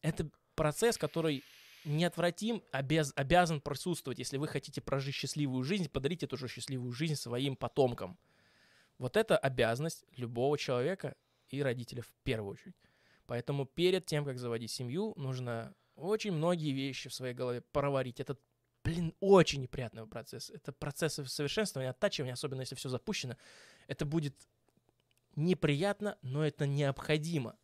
это 0.02 0.28
процесс, 0.56 0.98
который 0.98 1.44
неотвратим, 1.84 2.62
обяз- 2.72 3.12
обязан 3.16 3.60
присутствовать. 3.60 4.18
Если 4.18 4.36
вы 4.36 4.48
хотите 4.48 4.80
прожить 4.80 5.14
счастливую 5.14 5.64
жизнь, 5.64 5.88
подарите 5.88 6.26
эту 6.26 6.36
же 6.36 6.48
счастливую 6.48 6.92
жизнь 6.92 7.16
своим 7.16 7.56
потомкам. 7.56 8.18
Вот 8.98 9.16
это 9.16 9.36
обязанность 9.36 10.04
любого 10.16 10.56
человека 10.58 11.16
и 11.48 11.62
родителя 11.62 12.02
в 12.02 12.12
первую 12.22 12.52
очередь. 12.52 12.76
Поэтому 13.26 13.66
перед 13.66 14.06
тем, 14.06 14.24
как 14.24 14.38
заводить 14.38 14.70
семью, 14.70 15.14
нужно 15.16 15.74
очень 15.96 16.32
многие 16.32 16.72
вещи 16.72 17.08
в 17.08 17.14
своей 17.14 17.34
голове 17.34 17.60
проварить. 17.60 18.20
Это, 18.20 18.36
блин, 18.82 19.14
очень 19.20 19.62
неприятный 19.62 20.06
процесс. 20.06 20.50
Это 20.50 20.72
процесс 20.72 21.14
совершенствования, 21.14 21.90
оттачивания, 21.90 22.34
особенно 22.34 22.60
если 22.60 22.74
все 22.74 22.88
запущено. 22.88 23.36
Это 23.86 24.04
будет 24.04 24.34
неприятно, 25.36 26.18
но 26.22 26.44
это 26.44 26.66
необходимо. 26.66 27.56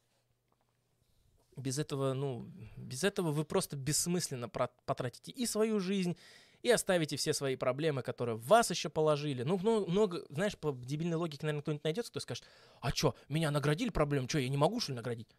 Без 1.56 1.78
этого, 1.78 2.12
ну, 2.14 2.51
без 2.77 3.05
этого 3.05 3.32
вы 3.32 3.44
просто 3.44 3.77
бессмысленно 3.77 4.48
потратите 4.48 5.32
и 5.32 5.47
свою 5.47 5.81
жизнь, 5.81 6.16
и 6.62 6.70
оставите 6.70 7.16
все 7.16 7.32
свои 7.32 7.56
проблемы, 7.56 8.02
которые 8.02 8.36
вас 8.36 8.70
еще 8.70 8.89
положили. 8.89 9.43
Ну, 9.43 9.59
много, 9.59 9.90
много 9.90 10.27
знаешь, 10.28 10.56
по 10.56 10.72
дебильной 10.72 11.16
логике, 11.16 11.47
наверное, 11.47 11.62
кто-нибудь 11.62 11.85
найдется, 11.85 12.12
кто 12.12 12.20
скажет, 12.20 12.44
а 12.81 12.90
что, 12.90 13.14
меня 13.28 13.51
наградили 13.51 13.90
проблем, 13.90 14.28
что, 14.28 14.39
я 14.39 14.48
не 14.48 14.56
могу, 14.56 14.81
что 14.81 14.93
ли, 14.93 14.97
наградить? 14.97 15.35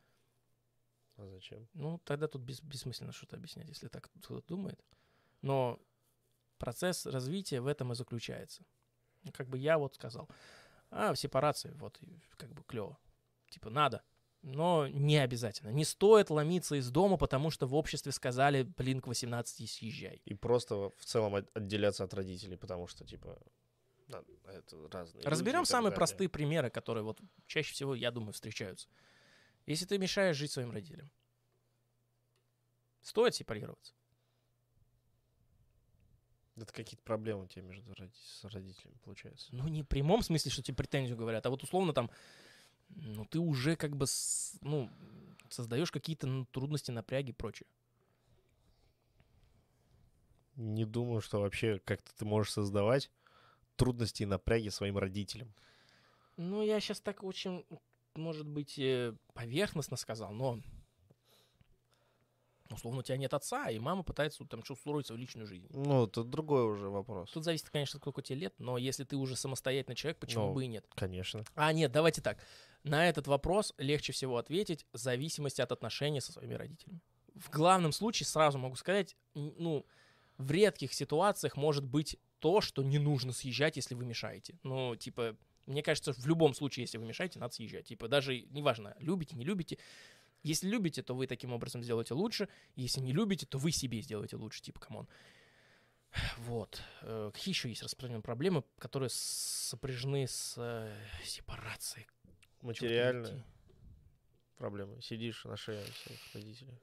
А 1.18 1.28
зачем? 1.28 1.68
Ну, 1.74 2.00
тогда 2.04 2.28
тут 2.28 2.42
бес- 2.42 2.64
бессмысленно 2.64 3.12
что-то 3.12 3.36
объяснять, 3.36 3.70
если 3.70 3.88
так 3.88 4.10
кто-то 4.22 4.48
думает. 4.48 4.84
Но 5.42 5.80
процесс 6.58 7.06
развития 7.06 7.62
в 7.62 7.68
этом 7.68 7.92
и 7.92 7.96
заключается. 7.96 8.64
Ну, 9.24 9.32
Как 9.32 9.48
бы 9.48 9.58
я 9.58 9.78
вот 9.78 9.96
сказал. 9.96 10.28
А, 10.90 11.14
в 11.14 11.20
сепарации, 11.20 11.72
вот, 11.76 12.00
как 12.38 12.52
бы 12.54 12.64
клево. 12.64 12.98
Типа, 13.50 13.70
надо. 13.70 14.04
Но 14.44 14.88
не 14.88 15.18
обязательно. 15.18 15.70
Не 15.70 15.86
стоит 15.86 16.30
ломиться 16.32 16.76
из 16.76 16.90
дома, 16.90 17.18
потому 17.18 17.52
что 17.52 17.68
в 17.68 17.76
обществе 17.76 18.12
сказали, 18.12 18.64
блин, 18.64 19.00
к 19.00 19.08
18 19.08 19.68
съезжай. 19.70 20.22
И 20.26 20.34
просто 20.34 20.90
в 20.98 21.06
целом 21.06 21.36
от- 21.36 21.56
отделяться 21.56 22.04
от 22.04 22.14
родителей, 22.14 22.58
потому 22.58 22.88
что, 22.88 23.06
типа, 23.06 23.40
на- 24.08 24.24
это 24.48 24.76
разные. 24.92 25.20
люди 25.22 25.28
Разберем 25.30 25.60
так 25.62 25.68
самые 25.68 25.90
далее. 25.92 25.98
простые 25.98 26.28
примеры, 26.30 26.70
которые 26.72 27.04
вот 27.04 27.20
чаще 27.46 27.72
всего, 27.74 27.94
я 27.94 28.10
думаю, 28.10 28.34
встречаются. 28.34 28.88
Если 29.68 29.86
ты 29.86 30.00
мешаешь 30.00 30.36
жить 30.38 30.52
своим 30.52 30.72
родителям, 30.72 31.10
Стоит 33.04 33.34
сепарироваться. 33.34 33.94
Это 36.56 36.72
какие-то 36.72 37.02
проблемы 37.04 37.46
у 37.46 37.48
тебя 37.48 37.64
между 37.64 37.92
роди- 37.94 38.12
с 38.14 38.44
родителями, 38.44 38.96
получается. 39.04 39.48
Ну, 39.52 39.68
не 39.68 39.82
в 39.82 39.88
прямом 39.88 40.22
смысле, 40.22 40.52
что 40.52 40.62
тебе 40.62 40.76
претензию 40.78 41.18
говорят, 41.18 41.46
а 41.46 41.50
вот 41.50 41.64
условно 41.64 41.94
там, 41.94 42.12
ну, 42.96 43.26
ты 43.26 43.40
уже 43.40 43.76
как 43.76 43.96
бы, 43.96 44.08
с- 44.08 44.58
ну, 44.62 44.90
создаешь 45.50 45.92
какие-то 45.92 46.28
ну, 46.28 46.46
трудности, 46.46 46.92
напряги 46.92 47.30
и 47.30 47.34
прочее. 47.34 47.68
Не 50.56 50.86
думаю, 50.86 51.22
что 51.22 51.40
вообще 51.40 51.80
как-то 51.80 52.12
ты 52.16 52.26
можешь 52.26 52.54
создавать 52.54 53.10
трудности 53.78 54.24
и 54.24 54.28
напряги 54.28 54.70
своим 54.70 54.98
родителям. 54.98 55.54
Ну, 56.38 56.64
я 56.64 56.80
сейчас 56.80 57.00
так 57.00 57.24
очень, 57.24 57.66
может 58.16 58.48
быть, 58.48 58.78
э, 58.78 59.14
поверхностно 59.34 59.98
сказал, 59.98 60.32
но 60.34 60.60
условно 62.76 63.00
у 63.00 63.04
тебя 63.04 63.18
нет 63.18 63.34
отца, 63.34 63.70
и 63.70 63.80
мама 63.80 64.04
пытается 64.04 64.44
там 64.46 64.64
что 64.64 64.74
устроить 64.74 65.08
свою 65.08 65.20
личную 65.20 65.48
жизнь. 65.48 65.68
Ну, 65.72 66.06
это 66.06 66.24
другой 66.24 66.64
уже 66.64 66.90
вопрос. 66.90 67.32
Тут 67.32 67.44
зависит, 67.44 67.70
конечно, 67.70 68.00
сколько 68.00 68.22
тебе 68.22 68.40
лет, 68.40 68.54
но 68.60 68.78
если 68.78 69.04
ты 69.04 69.16
уже 69.16 69.36
самостоятельный 69.36 69.96
человек, 69.96 70.20
почему 70.20 70.48
Ну. 70.48 70.54
бы 70.54 70.64
и 70.64 70.68
нет? 70.68 70.86
Конечно. 70.96 71.44
А, 71.56 71.72
нет, 71.74 71.92
давайте 71.92 72.22
так. 72.22 72.38
На 72.84 73.08
этот 73.08 73.28
вопрос 73.28 73.74
легче 73.78 74.12
всего 74.14 74.38
ответить 74.38 74.86
в 74.94 74.98
зависимости 74.98 75.62
от 75.62 75.72
отношений 75.72 76.22
со 76.22 76.32
своими 76.32 76.54
родителями. 76.56 77.00
В 77.36 77.50
главном 77.50 77.92
случае, 77.92 78.28
сразу 78.28 78.58
могу 78.58 78.76
сказать, 78.76 79.16
ну, 79.36 79.86
в 80.38 80.52
редких 80.52 80.94
ситуациях 80.94 81.56
может 81.56 81.86
быть 81.86 82.18
то, 82.40 82.60
что 82.62 82.82
не 82.84 82.98
нужно 82.98 83.34
съезжать, 83.34 83.76
если 83.76 83.94
вы 83.94 84.04
мешаете. 84.06 84.58
Ну, 84.64 84.96
типа, 84.96 85.38
мне 85.68 85.84
кажется, 85.84 86.12
в 86.14 86.26
любом 86.26 86.56
случае, 86.56 86.84
если 86.84 86.98
вы 86.98 87.06
мешаете, 87.06 87.40
надо 87.40 87.54
съезжать. 87.54 87.86
Типа, 87.88 88.08
даже 88.08 88.42
неважно, 88.50 88.96
любите, 89.00 89.36
не 89.36 89.46
любите. 89.46 89.78
Если 90.44 90.68
любите, 90.68 91.04
то 91.04 91.14
вы 91.14 91.28
таким 91.28 91.54
образом 91.54 91.84
сделаете 91.84 92.14
лучше. 92.14 92.50
Если 92.76 93.00
не 93.00 93.14
любите, 93.14 93.46
то 93.46 93.58
вы 93.58 93.72
себе 93.72 94.02
сделаете 94.02 94.36
лучше. 94.38 94.62
Типа, 94.62 94.80
come 94.80 94.96
on. 94.96 95.08
Вот. 96.40 96.82
Э, 97.02 97.32
Какие 97.34 97.54
еще 97.54 97.70
есть 97.70 97.84
распространенные 97.84 98.24
проблемы, 98.24 98.64
которые 98.80 99.10
сопряжены 99.10 100.28
с 100.28 100.56
э, 100.58 100.94
сепарацией? 101.24 102.08
Побери. 103.28 103.44
проблема. 104.58 105.02
Сидишь 105.02 105.46
на 105.46 105.58
шее 105.58 105.84
своих 106.04 106.20
родителей. 106.34 106.80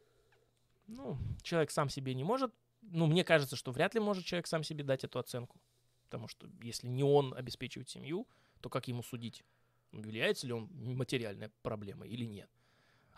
Ну, 0.88 1.16
человек 1.42 1.70
сам 1.70 1.88
себе 1.88 2.14
не 2.14 2.24
может. 2.24 2.52
Ну, 2.82 3.06
мне 3.06 3.24
кажется, 3.24 3.56
что 3.56 3.72
вряд 3.72 3.94
ли 3.94 4.00
может 4.00 4.24
человек 4.24 4.46
сам 4.46 4.64
себе 4.64 4.84
дать 4.84 5.04
эту 5.04 5.18
оценку. 5.18 5.60
Потому 6.04 6.26
что 6.28 6.48
если 6.62 6.88
не 6.88 7.04
он 7.04 7.34
обеспечивает 7.34 7.88
семью, 7.88 8.26
то 8.60 8.68
как 8.68 8.88
ему 8.88 9.02
судить? 9.02 9.44
Является 9.92 10.46
ли 10.46 10.52
он 10.52 10.68
материальной 10.72 11.50
проблемой 11.62 12.08
или 12.08 12.24
нет? 12.24 12.50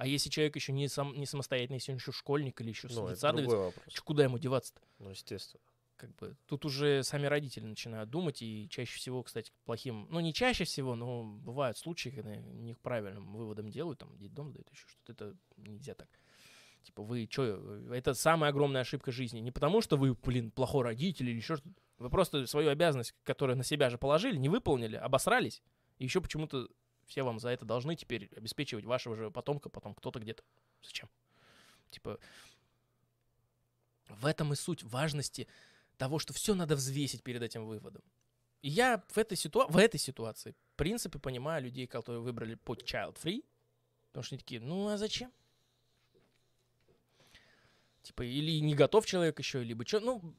А 0.00 0.06
если 0.06 0.30
человек 0.30 0.56
еще 0.56 0.72
не, 0.72 0.88
сам, 0.88 1.12
не 1.12 1.26
самостоятельный, 1.26 1.76
если 1.76 1.92
он 1.92 1.98
еще 1.98 2.10
школьник 2.10 2.58
или 2.62 2.70
еще 2.70 2.88
Ну, 2.90 2.94
чё, 3.90 4.02
куда 4.02 4.24
ему 4.24 4.38
деваться-то? 4.38 4.80
Ну, 4.98 5.10
естественно. 5.10 5.62
Как 5.96 6.16
бы, 6.16 6.38
тут 6.46 6.64
уже 6.64 7.02
сами 7.02 7.26
родители 7.26 7.66
начинают 7.66 8.08
думать, 8.08 8.40
и 8.40 8.66
чаще 8.70 8.96
всего, 8.96 9.22
кстати, 9.22 9.52
плохим, 9.66 10.06
ну 10.08 10.20
не 10.20 10.32
чаще 10.32 10.64
всего, 10.64 10.94
но 10.94 11.24
бывают 11.24 11.76
случаи, 11.76 12.08
когда 12.08 12.34
не 12.36 12.72
к 12.72 12.80
правильным 12.80 13.30
выводам 13.34 13.70
делают, 13.70 13.98
там, 13.98 14.16
детдом 14.16 14.48
сдают, 14.48 14.70
еще 14.70 14.86
что-то, 14.88 15.12
это 15.12 15.36
нельзя 15.58 15.92
так. 15.92 16.08
Типа, 16.82 17.02
вы 17.02 17.28
что, 17.30 17.44
это 17.92 18.14
самая 18.14 18.52
огромная 18.52 18.80
ошибка 18.80 19.12
жизни. 19.12 19.40
Не 19.40 19.50
потому, 19.50 19.82
что 19.82 19.98
вы, 19.98 20.14
блин, 20.14 20.50
плохой 20.50 20.82
родитель 20.82 21.28
или 21.28 21.36
еще 21.36 21.56
что-то. 21.56 21.74
Вы 21.98 22.08
просто 22.08 22.46
свою 22.46 22.70
обязанность, 22.70 23.14
которую 23.22 23.58
на 23.58 23.64
себя 23.64 23.90
же 23.90 23.98
положили, 23.98 24.38
не 24.38 24.48
выполнили, 24.48 24.96
обосрались, 24.96 25.62
и 25.98 26.04
еще 26.04 26.22
почему-то 26.22 26.70
все 27.10 27.24
вам 27.24 27.40
за 27.40 27.48
это 27.50 27.64
должны 27.64 27.96
теперь 27.96 28.30
обеспечивать 28.36 28.84
вашего 28.84 29.16
же 29.16 29.30
потомка, 29.30 29.68
потом 29.68 29.94
кто-то 29.94 30.20
где-то. 30.20 30.44
Зачем? 30.80 31.10
Типа, 31.90 32.20
в 34.08 34.26
этом 34.26 34.52
и 34.52 34.56
суть 34.56 34.84
важности 34.84 35.48
того, 35.96 36.20
что 36.20 36.32
все 36.32 36.54
надо 36.54 36.76
взвесить 36.76 37.24
перед 37.24 37.42
этим 37.42 37.66
выводом. 37.66 38.02
И 38.62 38.68
я 38.68 39.02
в 39.08 39.18
этой, 39.18 39.34
ситуа- 39.34 39.66
в 39.68 39.76
этой 39.76 39.98
ситуации, 39.98 40.52
в 40.52 40.76
принципе, 40.76 41.18
понимаю 41.18 41.64
людей, 41.64 41.88
которые 41.88 42.22
выбрали 42.22 42.54
путь 42.54 42.82
child-free, 42.82 43.44
потому 44.08 44.22
что 44.22 44.34
они 44.34 44.38
такие, 44.38 44.60
ну 44.60 44.88
а 44.88 44.96
зачем? 44.96 45.32
Типа, 48.02 48.22
или 48.22 48.60
не 48.60 48.74
готов 48.74 49.04
человек 49.04 49.38
еще, 49.40 49.64
либо 49.64 49.84
что. 49.84 49.98
Ну, 49.98 50.34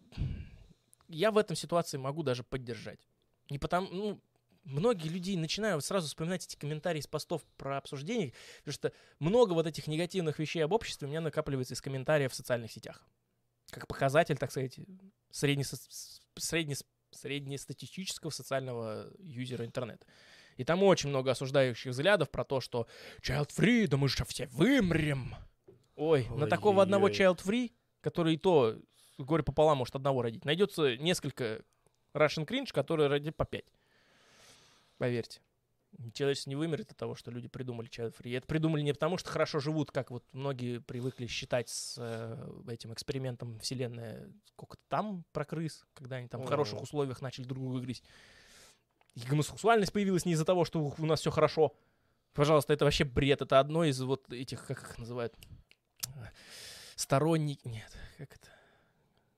я 1.10 1.32
в 1.32 1.38
этом 1.38 1.58
ситуации 1.58 1.98
могу 1.98 2.24
даже 2.24 2.44
поддержать. 2.44 3.06
Не 3.50 3.60
потому, 3.60 3.88
ну, 3.90 4.22
многие 4.64 5.08
люди 5.08 5.36
начинают 5.36 5.84
сразу 5.84 6.08
вспоминать 6.08 6.46
эти 6.46 6.56
комментарии 6.56 7.02
с 7.02 7.08
постов 7.08 7.44
про 7.58 7.78
обсуждение, 7.78 8.34
потому 8.60 8.74
что 8.74 8.92
много 9.20 9.54
вот 9.54 9.68
этих 9.68 9.88
негативных 9.88 10.40
вещей 10.40 10.62
об 10.62 10.72
обществе 10.74 11.08
у 11.08 11.10
меня 11.10 11.22
накапливается 11.22 11.74
из 11.74 11.82
комментариев 11.82 12.32
в 12.32 12.36
социальных 12.36 12.72
сетях. 12.72 13.06
Как 13.70 13.88
показатель, 13.88 14.38
так 14.38 14.52
сказать, 14.52 14.78
среднесо- 15.32 15.78
с- 15.90 16.22
среднес- 16.40 16.86
среднестатистического 17.12 18.30
социального 18.30 19.12
юзера 19.20 19.66
интернета. 19.66 20.06
И 20.58 20.64
там 20.64 20.84
очень 20.84 21.10
много 21.10 21.32
осуждающих 21.32 21.92
взглядов 21.92 22.30
про 22.30 22.44
то, 22.44 22.62
что 22.62 22.88
child 23.22 23.50
free, 23.50 23.88
да 23.88 23.98
мы 23.98 24.10
же 24.10 24.24
все 24.26 24.48
вымрем. 24.48 25.36
Ой, 25.96 26.28
на 26.30 26.48
такого 26.48 26.82
одного 26.84 27.06
Ой-ой-ой. 27.06 27.34
child 27.34 27.44
free, 27.44 27.72
который 28.02 28.36
и 28.36 28.38
то 28.38 28.78
горе 29.18 29.44
пополам 29.44 29.78
может 29.80 29.96
одного 29.96 30.22
родить, 30.22 30.46
найдется 30.46 30.98
несколько 30.98 31.64
Russian 32.14 32.46
cringe, 32.46 32.74
которые 32.74 33.08
родят 33.08 33.36
по 33.36 33.46
пять. 33.46 33.66
Поверьте. 35.02 35.42
Человечество 36.14 36.52
не 36.52 36.56
вымерет 36.56 36.92
от 36.92 36.98
того, 36.98 37.16
что 37.16 37.32
люди 37.32 37.48
придумали 37.48 37.90
child 37.90 38.16
free. 38.16 38.30
И 38.30 38.34
это 38.34 38.46
придумали 38.46 38.84
не 38.84 38.94
потому, 38.94 39.18
что 39.18 39.32
хорошо 39.32 39.60
живут, 39.60 39.90
как 39.90 40.12
вот 40.12 40.24
многие 40.32 40.80
привыкли 40.80 41.26
считать 41.26 41.70
с 41.70 41.96
э, 41.98 42.62
этим 42.72 42.94
экспериментом 42.94 43.58
вселенная. 43.62 44.32
Сколько-то 44.46 44.84
там 44.90 45.26
про 45.32 45.44
крыс, 45.44 45.88
когда 45.96 46.18
они 46.18 46.28
там 46.28 46.44
в 46.44 46.46
хороших 46.46 46.84
условиях 46.84 47.20
начали 47.20 47.46
друг 47.46 47.64
друга 47.64 47.80
грызть. 47.80 48.04
И 49.16 49.22
гомосексуальность 49.22 49.92
появилась 49.92 50.24
не 50.24 50.34
из-за 50.34 50.46
того, 50.46 50.66
что 50.66 50.94
у 50.96 51.06
нас 51.08 51.22
все 51.22 51.32
хорошо. 51.32 51.76
Пожалуйста, 52.34 52.74
это 52.74 52.86
вообще 52.86 53.04
бред. 53.04 53.42
Это 53.42 53.60
одно 53.60 53.84
из 53.84 54.00
вот 54.02 54.32
этих, 54.32 54.68
как 54.68 54.84
их 54.84 54.98
называют, 55.00 55.34
сторонник... 56.96 57.66
Нет, 57.66 57.92
как 58.20 58.36
это? 58.36 58.50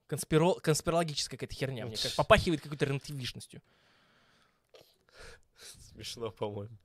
Конспиро... 0.08 0.56
Конспирологическая 0.56 1.38
какая-то 1.38 1.56
херня 1.56 1.86
мне. 1.86 1.96
Как 1.96 2.14
попахивает 2.16 2.60
какой-то 2.60 2.84
рентивишностью. 2.84 3.62
Смешно, 5.94 6.32
по-моему. 6.32 6.78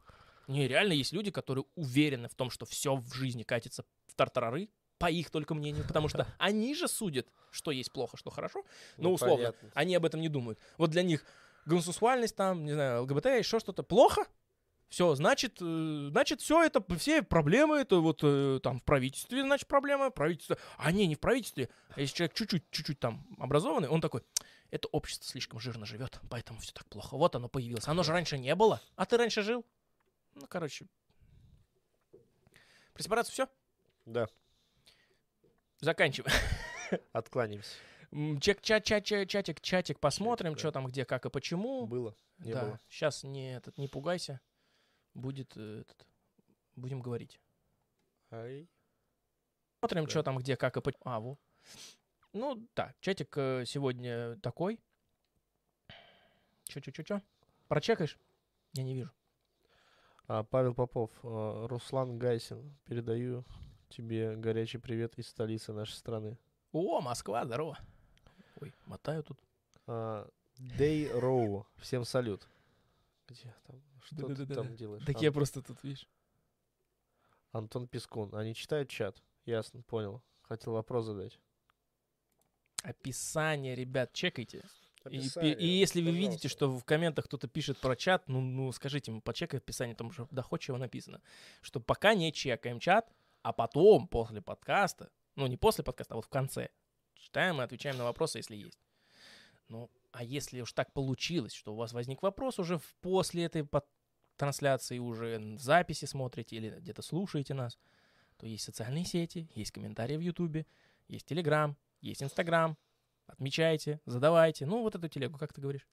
Не, 0.47 0.67
реально 0.67 0.93
есть 0.95 1.13
люди, 1.13 1.31
которые 1.31 1.65
уверены 1.75 2.29
в 2.29 2.35
том, 2.35 2.51
что 2.51 2.65
все 2.67 2.97
в 2.97 3.13
жизни 3.15 3.43
катится 3.43 3.85
в 4.07 4.15
тартарары, 4.15 4.69
по 4.99 5.11
их 5.11 5.31
только 5.31 5.55
мнению, 5.55 5.85
потому 5.87 6.09
что 6.09 6.27
они 6.39 6.75
же 6.75 6.89
судят, 6.89 7.29
что 7.51 7.71
есть 7.71 7.93
плохо, 7.93 8.17
что 8.17 8.31
хорошо. 8.31 8.65
Ну, 8.97 9.13
условно. 9.13 9.37
понятно. 9.37 9.71
Они 9.75 9.95
об 9.95 10.05
этом 10.05 10.21
не 10.21 10.29
думают. 10.29 10.59
Вот 10.77 10.91
для 10.91 11.03
них 11.03 11.25
гомосексуальность, 11.67 12.35
там, 12.35 12.65
не 12.65 12.73
знаю, 12.73 13.03
ЛГБТ, 13.03 13.27
еще 13.27 13.61
что-то 13.61 13.83
плохо. 13.83 14.27
Все, 14.89 15.15
значит, 15.15 15.59
э, 15.61 16.09
значит, 16.11 16.41
все 16.41 16.65
это, 16.65 16.83
все 16.97 17.23
проблемы, 17.23 17.77
это 17.77 17.97
вот 17.97 18.21
э, 18.23 18.59
там 18.63 18.81
в 18.81 18.85
правительстве, 18.85 19.43
значит, 19.43 19.69
проблема, 19.69 20.11
правительство. 20.11 20.57
А 20.79 20.91
не, 20.93 21.07
не 21.07 21.15
в 21.15 21.21
правительстве. 21.21 21.69
А 21.91 22.01
если 22.01 22.17
человек 22.17 22.35
чуть-чуть, 22.35 22.71
чуть-чуть 22.71 22.99
там 22.99 23.27
образованный, 23.39 23.89
он 23.89 24.01
такой, 24.01 24.23
это 24.71 24.89
общество 24.89 25.29
слишком 25.29 25.61
жирно 25.61 25.85
живет, 25.85 26.21
поэтому 26.31 26.59
все 26.61 26.73
так 26.73 26.87
плохо. 26.87 27.17
Вот 27.17 27.35
оно 27.37 27.49
появилось. 27.49 27.87
Оно 27.87 28.03
же 28.03 28.13
раньше 28.13 28.39
не 28.39 28.55
было. 28.55 28.81
А 28.97 29.05
ты 29.05 29.19
раньше 29.19 29.43
жил? 29.43 29.65
Ну, 30.35 30.47
короче. 30.49 30.87
Про 32.95 33.03
сепарацию 33.03 33.33
все? 33.33 33.49
Да, 34.07 34.27
Заканчиваем. 35.81 36.33
откланяемся. 37.13 37.77
М, 38.11 38.41
Чек, 38.41 38.61
чат, 38.63 38.85
чат, 38.85 39.05
чат, 39.05 39.29
чатик, 39.29 39.61
чатик, 39.61 40.01
посмотрим, 40.01 40.57
что 40.57 40.73
там, 40.73 40.87
где, 40.87 41.05
как 41.05 41.27
и 41.27 41.31
почему. 41.31 41.87
Было, 41.87 42.17
не 42.39 42.53
да, 42.53 42.63
было. 42.63 42.81
сейчас 42.89 43.23
не, 43.23 43.55
этот, 43.57 43.79
не 43.79 43.87
пугайся. 43.87 44.41
Будет 45.19 45.57
э, 45.57 45.81
этот, 45.81 46.07
будем 46.77 47.01
говорить. 47.01 47.41
Ай. 48.31 48.69
Смотрим, 49.81 50.05
Да. 50.05 50.11
что 50.11 50.23
там, 50.23 50.39
где, 50.39 50.57
как 50.57 50.77
и 50.77 50.81
почему. 50.81 51.03
А, 51.05 51.19
во. 51.19 51.37
Ну, 52.33 52.69
да, 52.77 52.95
чатик 53.01 53.37
э, 53.37 53.65
сегодня 53.67 54.37
такой. 54.37 54.79
Чё? 56.67 57.21
Прочекаешь? 57.67 58.17
Я 58.75 58.85
не 58.85 58.95
вижу. 58.95 59.11
А, 60.29 60.45
Павел 60.45 60.73
Попов, 60.75 61.11
э, 61.25 61.67
Руслан 61.67 62.17
Гайсин, 62.19 62.77
передаю 62.85 63.45
тебе 63.89 64.37
горячий 64.37 64.79
привет 64.79 65.19
из 65.19 65.27
столицы 65.29 65.73
нашей 65.73 65.95
страны. 65.95 66.39
О, 66.71 67.01
Москва, 67.01 67.45
здорово. 67.45 67.77
Ой, 68.61 68.73
мотаю 68.87 69.25
тут. 69.25 69.41
А, 69.89 70.29
Дэй 70.59 71.11
Роу, 71.11 71.67
всем 71.79 72.05
салют. 72.05 72.47
Где 73.27 73.53
там? 73.67 73.83
Что 74.09 74.17
ты 74.27 74.35
Да-да-да-да. 74.35 74.55
там 74.63 74.77
делаешь? 74.77 75.05
Так 75.05 75.17
Ан- 75.17 75.23
я 75.23 75.33
просто 75.33 75.63
тут, 75.63 75.83
видишь. 75.83 76.07
Антон 77.53 77.87
Пескун. 77.89 78.35
Они 78.35 78.55
читают 78.55 78.89
чат? 78.91 79.23
Ясно, 79.45 79.83
понял. 79.83 80.23
Хотел 80.43 80.73
вопрос 80.73 81.07
задать. 81.07 81.39
Описание, 82.83 83.75
ребят, 83.75 84.13
чекайте. 84.13 84.59
И, 84.59 85.11
пи- 85.11 85.19
Описание, 85.19 85.59
и 85.59 85.67
если 85.67 86.03
вы 86.03 86.11
видите, 86.13 86.49
что 86.49 86.71
в 86.71 86.85
комментах 86.85 87.25
кто-то 87.27 87.49
пишет 87.49 87.79
про 87.79 87.97
чат, 87.97 88.29
ну, 88.29 88.41
ну 88.41 88.71
скажите 88.73 89.11
ему, 89.11 89.21
почекай 89.21 89.59
описание, 89.59 89.95
там 89.97 90.09
уже 90.09 90.27
доходчиво 90.31 90.77
написано, 90.77 91.21
что 91.63 91.81
пока 91.81 92.15
не 92.15 92.33
чекаем 92.33 92.79
чат, 92.79 93.11
а 93.43 93.53
потом, 93.53 94.09
после 94.09 94.43
подкаста, 94.43 95.11
Ну, 95.37 95.47
не 95.47 95.57
после 95.57 95.85
подкаста, 95.85 96.15
а 96.15 96.17
вот 96.17 96.25
в 96.25 96.29
конце. 96.29 96.69
Читаем 97.15 97.61
и 97.61 97.65
отвечаем 97.65 97.97
на 97.97 98.03
вопросы, 98.05 98.39
если 98.39 98.57
есть. 98.57 98.79
Ну, 99.69 99.89
а 100.11 100.25
если 100.25 100.61
уж 100.61 100.73
так 100.73 100.93
получилось, 100.93 101.53
что 101.53 101.73
у 101.73 101.77
вас 101.77 101.93
возник 101.93 102.23
вопрос 102.23 102.59
уже 102.59 102.79
в- 102.79 102.97
после 103.01 103.45
этой 103.45 103.65
под- 103.65 103.87
трансляции, 104.39 104.99
уже 104.99 105.39
в 105.39 105.61
записи 105.61 106.07
смотрите 106.07 106.57
или 106.57 106.71
где-то 106.71 107.03
слушаете 107.03 107.55
нас, 107.55 107.79
то 108.39 108.47
есть 108.47 108.65
социальные 108.65 109.05
сети, 109.05 109.51
есть 109.55 109.73
комментарии 109.73 110.17
в 110.17 110.21
Ютубе, 110.21 110.67
есть 111.09 111.27
Телеграм, 111.27 111.77
есть 112.01 112.23
Инстаграм. 112.23 112.77
Отмечайте, 113.27 114.01
задавайте. 114.07 114.65
Ну, 114.65 114.83
вот 114.83 114.95
эту 114.95 115.09
телегу, 115.09 115.39
как 115.39 115.53
ты 115.53 115.61
говоришь? 115.61 115.87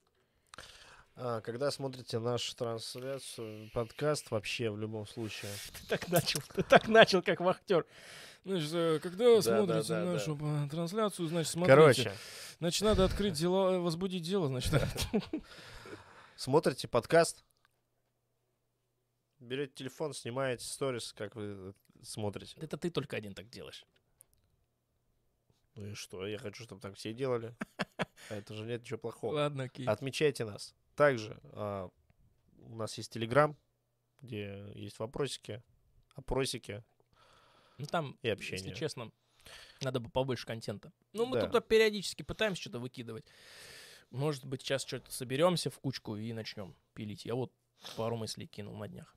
А, 1.17 1.41
когда 1.41 1.71
смотрите 1.71 2.19
нашу 2.19 2.55
трансляцию, 2.55 3.69
подкаст 3.73 4.31
вообще 4.31 4.69
в 4.69 4.77
любом 4.77 5.07
случае. 5.07 5.51
Ты 5.73 5.87
так 5.87 6.09
начал, 6.09 6.41
ты 6.53 6.61
так 6.61 6.87
начал, 6.87 7.21
как 7.21 7.39
вахтер. 7.39 7.85
Значит, 8.43 8.71
э, 8.73 8.99
когда 9.01 9.35
Да, 9.35 9.41
смотрите 9.41 9.87
да, 9.89 10.05
да, 10.05 10.11
нашу 10.11 10.37
э, 10.41 10.69
трансляцию, 10.69 11.27
значит, 11.29 11.51
смотрите. 11.51 11.75
Короче, 11.75 12.11
Значит, 12.59 12.81
надо 12.83 13.05
открыть 13.05 13.33
дело, 13.33 13.79
возбудить 13.79 14.23
дело, 14.23 14.47
значит. 14.47 14.73
смотрите 16.35 16.87
подкаст, 16.87 17.43
берете 19.45 19.73
телефон, 19.75 20.13
снимаете 20.13 20.65
сторис, 20.65 21.13
как 21.13 21.35
вы 21.35 21.73
смотрите. 22.01 22.55
Это 22.59 22.77
ты 22.77 22.89
только 22.89 23.15
один 23.15 23.33
так 23.33 23.49
делаешь. 23.49 23.85
Ну 25.75 25.87
и 25.87 25.93
что? 25.93 26.25
Я 26.25 26.37
хочу, 26.37 26.63
чтобы 26.63 26.81
так 26.81 26.95
все 26.95 27.13
делали. 27.13 27.55
А 28.29 28.35
это 28.35 28.53
же 28.53 28.65
нет 28.65 28.81
ничего 28.81 28.97
плохого. 28.97 29.33
Ладно, 29.35 29.65
окей. 29.65 29.85
Отмечайте 29.85 30.45
нас. 30.45 30.73
Также 30.95 31.37
а, 31.51 31.89
у 32.59 32.75
нас 32.75 32.97
есть 32.97 33.11
Телеграм, 33.11 33.57
где 34.21 34.71
есть 34.73 34.97
вопросики, 34.99 35.61
опросики 36.15 36.83
Ну, 37.77 37.85
там, 37.85 38.17
и 38.21 38.27
если 38.27 38.31
общение. 38.31 38.75
честно, 38.75 39.11
надо 39.81 39.99
бы 39.99 40.09
побольше 40.09 40.45
контента. 40.45 40.93
Ну, 41.11 41.25
мы 41.25 41.39
Да. 41.39 41.47
тут 41.47 41.67
периодически 41.67 42.23
пытаемся 42.23 42.61
что-то 42.61 42.79
выкидывать. 42.79 43.25
Может 44.11 44.45
быть, 44.45 44.61
сейчас 44.61 44.85
что-то 44.85 45.11
соберемся 45.11 45.69
в 45.69 45.77
кучку 45.79 46.15
и 46.15 46.31
начнем 46.31 46.73
пилить. 46.93 47.25
Я 47.25 47.35
вот 47.35 47.51
пару 47.97 48.15
мыслей 48.15 48.47
кинул 48.47 48.77
на 48.77 48.87
днях. 48.87 49.13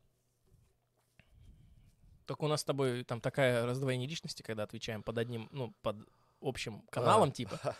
Только 2.28 2.44
у 2.44 2.48
нас 2.48 2.60
с 2.60 2.64
тобой 2.64 3.04
там 3.04 3.22
такая 3.22 3.64
раздвоение 3.64 4.06
личности, 4.06 4.42
когда 4.42 4.64
отвечаем 4.64 5.02
под 5.02 5.16
одним, 5.16 5.48
ну, 5.50 5.72
под 5.80 5.96
общим 6.42 6.82
каналом, 6.90 7.32
типа. 7.32 7.74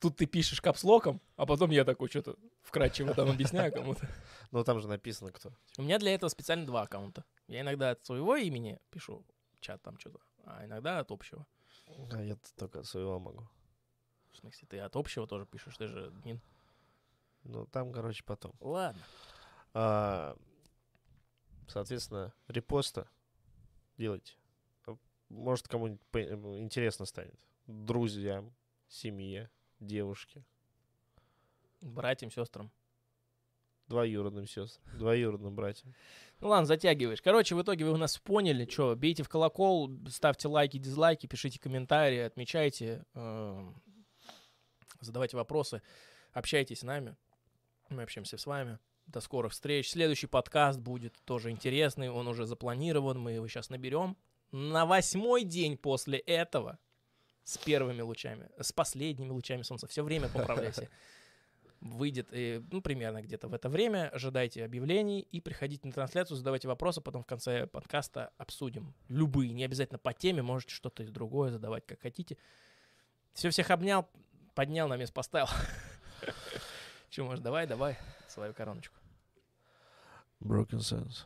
Тут 0.00 0.16
ты 0.16 0.24
пишешь 0.24 0.62
капслоком, 0.62 1.20
а 1.36 1.44
потом 1.44 1.70
я 1.70 1.84
такой 1.84 2.08
что-то 2.08 2.36
вкрадчиво 2.62 3.12
там 3.12 3.28
объясняю 3.28 3.70
кому-то. 3.70 4.08
Ну 4.52 4.64
там 4.64 4.80
же 4.80 4.88
написано 4.88 5.32
кто. 5.32 5.52
У 5.76 5.82
меня 5.82 5.98
для 5.98 6.14
этого 6.14 6.30
специально 6.30 6.64
два 6.64 6.82
аккаунта. 6.82 7.26
Я 7.46 7.60
иногда 7.60 7.90
от 7.90 8.06
своего 8.06 8.36
имени 8.36 8.80
пишу 8.90 9.22
чат 9.60 9.82
там 9.82 9.98
что-то, 9.98 10.20
а 10.46 10.64
иногда 10.64 11.00
от 11.00 11.10
общего. 11.10 11.46
А 12.12 12.22
я 12.22 12.38
только 12.56 12.80
от 12.80 12.86
своего 12.86 13.18
могу. 13.18 13.46
В 14.30 14.36
смысле, 14.38 14.66
ты 14.66 14.78
от 14.78 14.96
общего 14.96 15.26
тоже 15.26 15.44
пишешь, 15.44 15.76
ты 15.76 15.88
же 15.88 16.06
админ. 16.06 16.40
Ну 17.42 17.66
там, 17.66 17.92
короче, 17.92 18.24
потом. 18.24 18.54
Ладно. 18.60 19.02
А, 19.74 20.38
соответственно, 21.66 22.32
репоста 22.46 23.10
делайте. 23.98 24.32
А, 24.86 24.96
Может, 25.28 25.68
кому-нибудь 25.68 26.00
э, 26.14 26.34
интересно 26.60 27.04
станет. 27.04 27.34
Друзьям, 27.66 28.54
семье, 28.88 29.50
девушке, 29.80 30.42
Братьям, 31.82 32.30
сестрам. 32.30 32.70
двоюродным 33.88 34.46
сестрам, 34.46 34.98
двоюродным 34.98 35.54
братьям. 35.54 35.94
Ну 36.40 36.48
ладно, 36.48 36.66
затягиваешь. 36.66 37.20
Короче, 37.22 37.54
в 37.54 37.62
итоге 37.62 37.84
вы 37.84 37.96
нас 37.98 38.18
поняли. 38.18 38.68
Что, 38.68 38.96
бейте 38.96 39.22
в 39.22 39.28
колокол, 39.28 39.90
ставьте 40.08 40.48
лайки, 40.48 40.78
дизлайки, 40.78 41.26
пишите 41.26 41.60
комментарии, 41.60 42.18
отмечайте, 42.20 43.04
эм, 43.14 43.80
задавайте 45.00 45.36
вопросы, 45.36 45.82
общайтесь 46.32 46.80
с 46.80 46.82
нами. 46.82 47.16
Мы 47.90 48.02
общаемся 48.02 48.36
с 48.38 48.46
вами. 48.46 48.78
До 49.08 49.20
скорых 49.20 49.52
встреч. 49.52 49.90
Следующий 49.90 50.26
подкаст 50.26 50.78
будет 50.78 51.14
тоже 51.24 51.50
интересный. 51.50 52.10
Он 52.10 52.28
уже 52.28 52.44
запланирован. 52.44 53.18
Мы 53.18 53.32
его 53.32 53.48
сейчас 53.48 53.70
наберем. 53.70 54.18
На 54.52 54.84
восьмой 54.84 55.44
день 55.44 55.78
после 55.78 56.18
этого 56.18 56.78
с 57.42 57.56
первыми 57.56 58.02
лучами, 58.02 58.50
с 58.60 58.70
последними 58.70 59.30
лучами 59.30 59.62
солнца. 59.62 59.86
Все 59.86 60.02
время 60.02 60.28
поправляйся. 60.28 60.90
Выйдет, 61.80 62.28
э, 62.32 62.60
ну, 62.70 62.82
примерно 62.82 63.22
где-то 63.22 63.48
в 63.48 63.54
это 63.54 63.70
время. 63.70 64.10
Ожидайте 64.10 64.62
объявлений 64.62 65.20
и 65.20 65.40
приходите 65.40 65.86
на 65.86 65.92
трансляцию, 65.94 66.36
задавайте 66.36 66.68
вопросы, 66.68 67.00
потом 67.00 67.22
в 67.22 67.26
конце 67.26 67.66
подкаста 67.66 68.32
обсудим. 68.36 68.94
Любые, 69.08 69.54
не 69.54 69.64
обязательно 69.64 69.98
по 69.98 70.12
теме, 70.12 70.42
можете 70.42 70.74
что-то 70.74 71.02
другое 71.04 71.50
задавать, 71.50 71.86
как 71.86 72.02
хотите. 72.02 72.36
Все, 73.32 73.48
всех 73.48 73.70
обнял, 73.70 74.06
поднял, 74.54 74.86
на 74.86 74.98
место 74.98 75.14
поставил. 75.14 75.48
Че, 77.08 77.24
может, 77.24 77.42
давай, 77.42 77.66
давай 77.66 77.96
свою 78.28 78.52
короночку. 78.52 78.97
Broken 80.44 80.80
sense. 80.80 81.24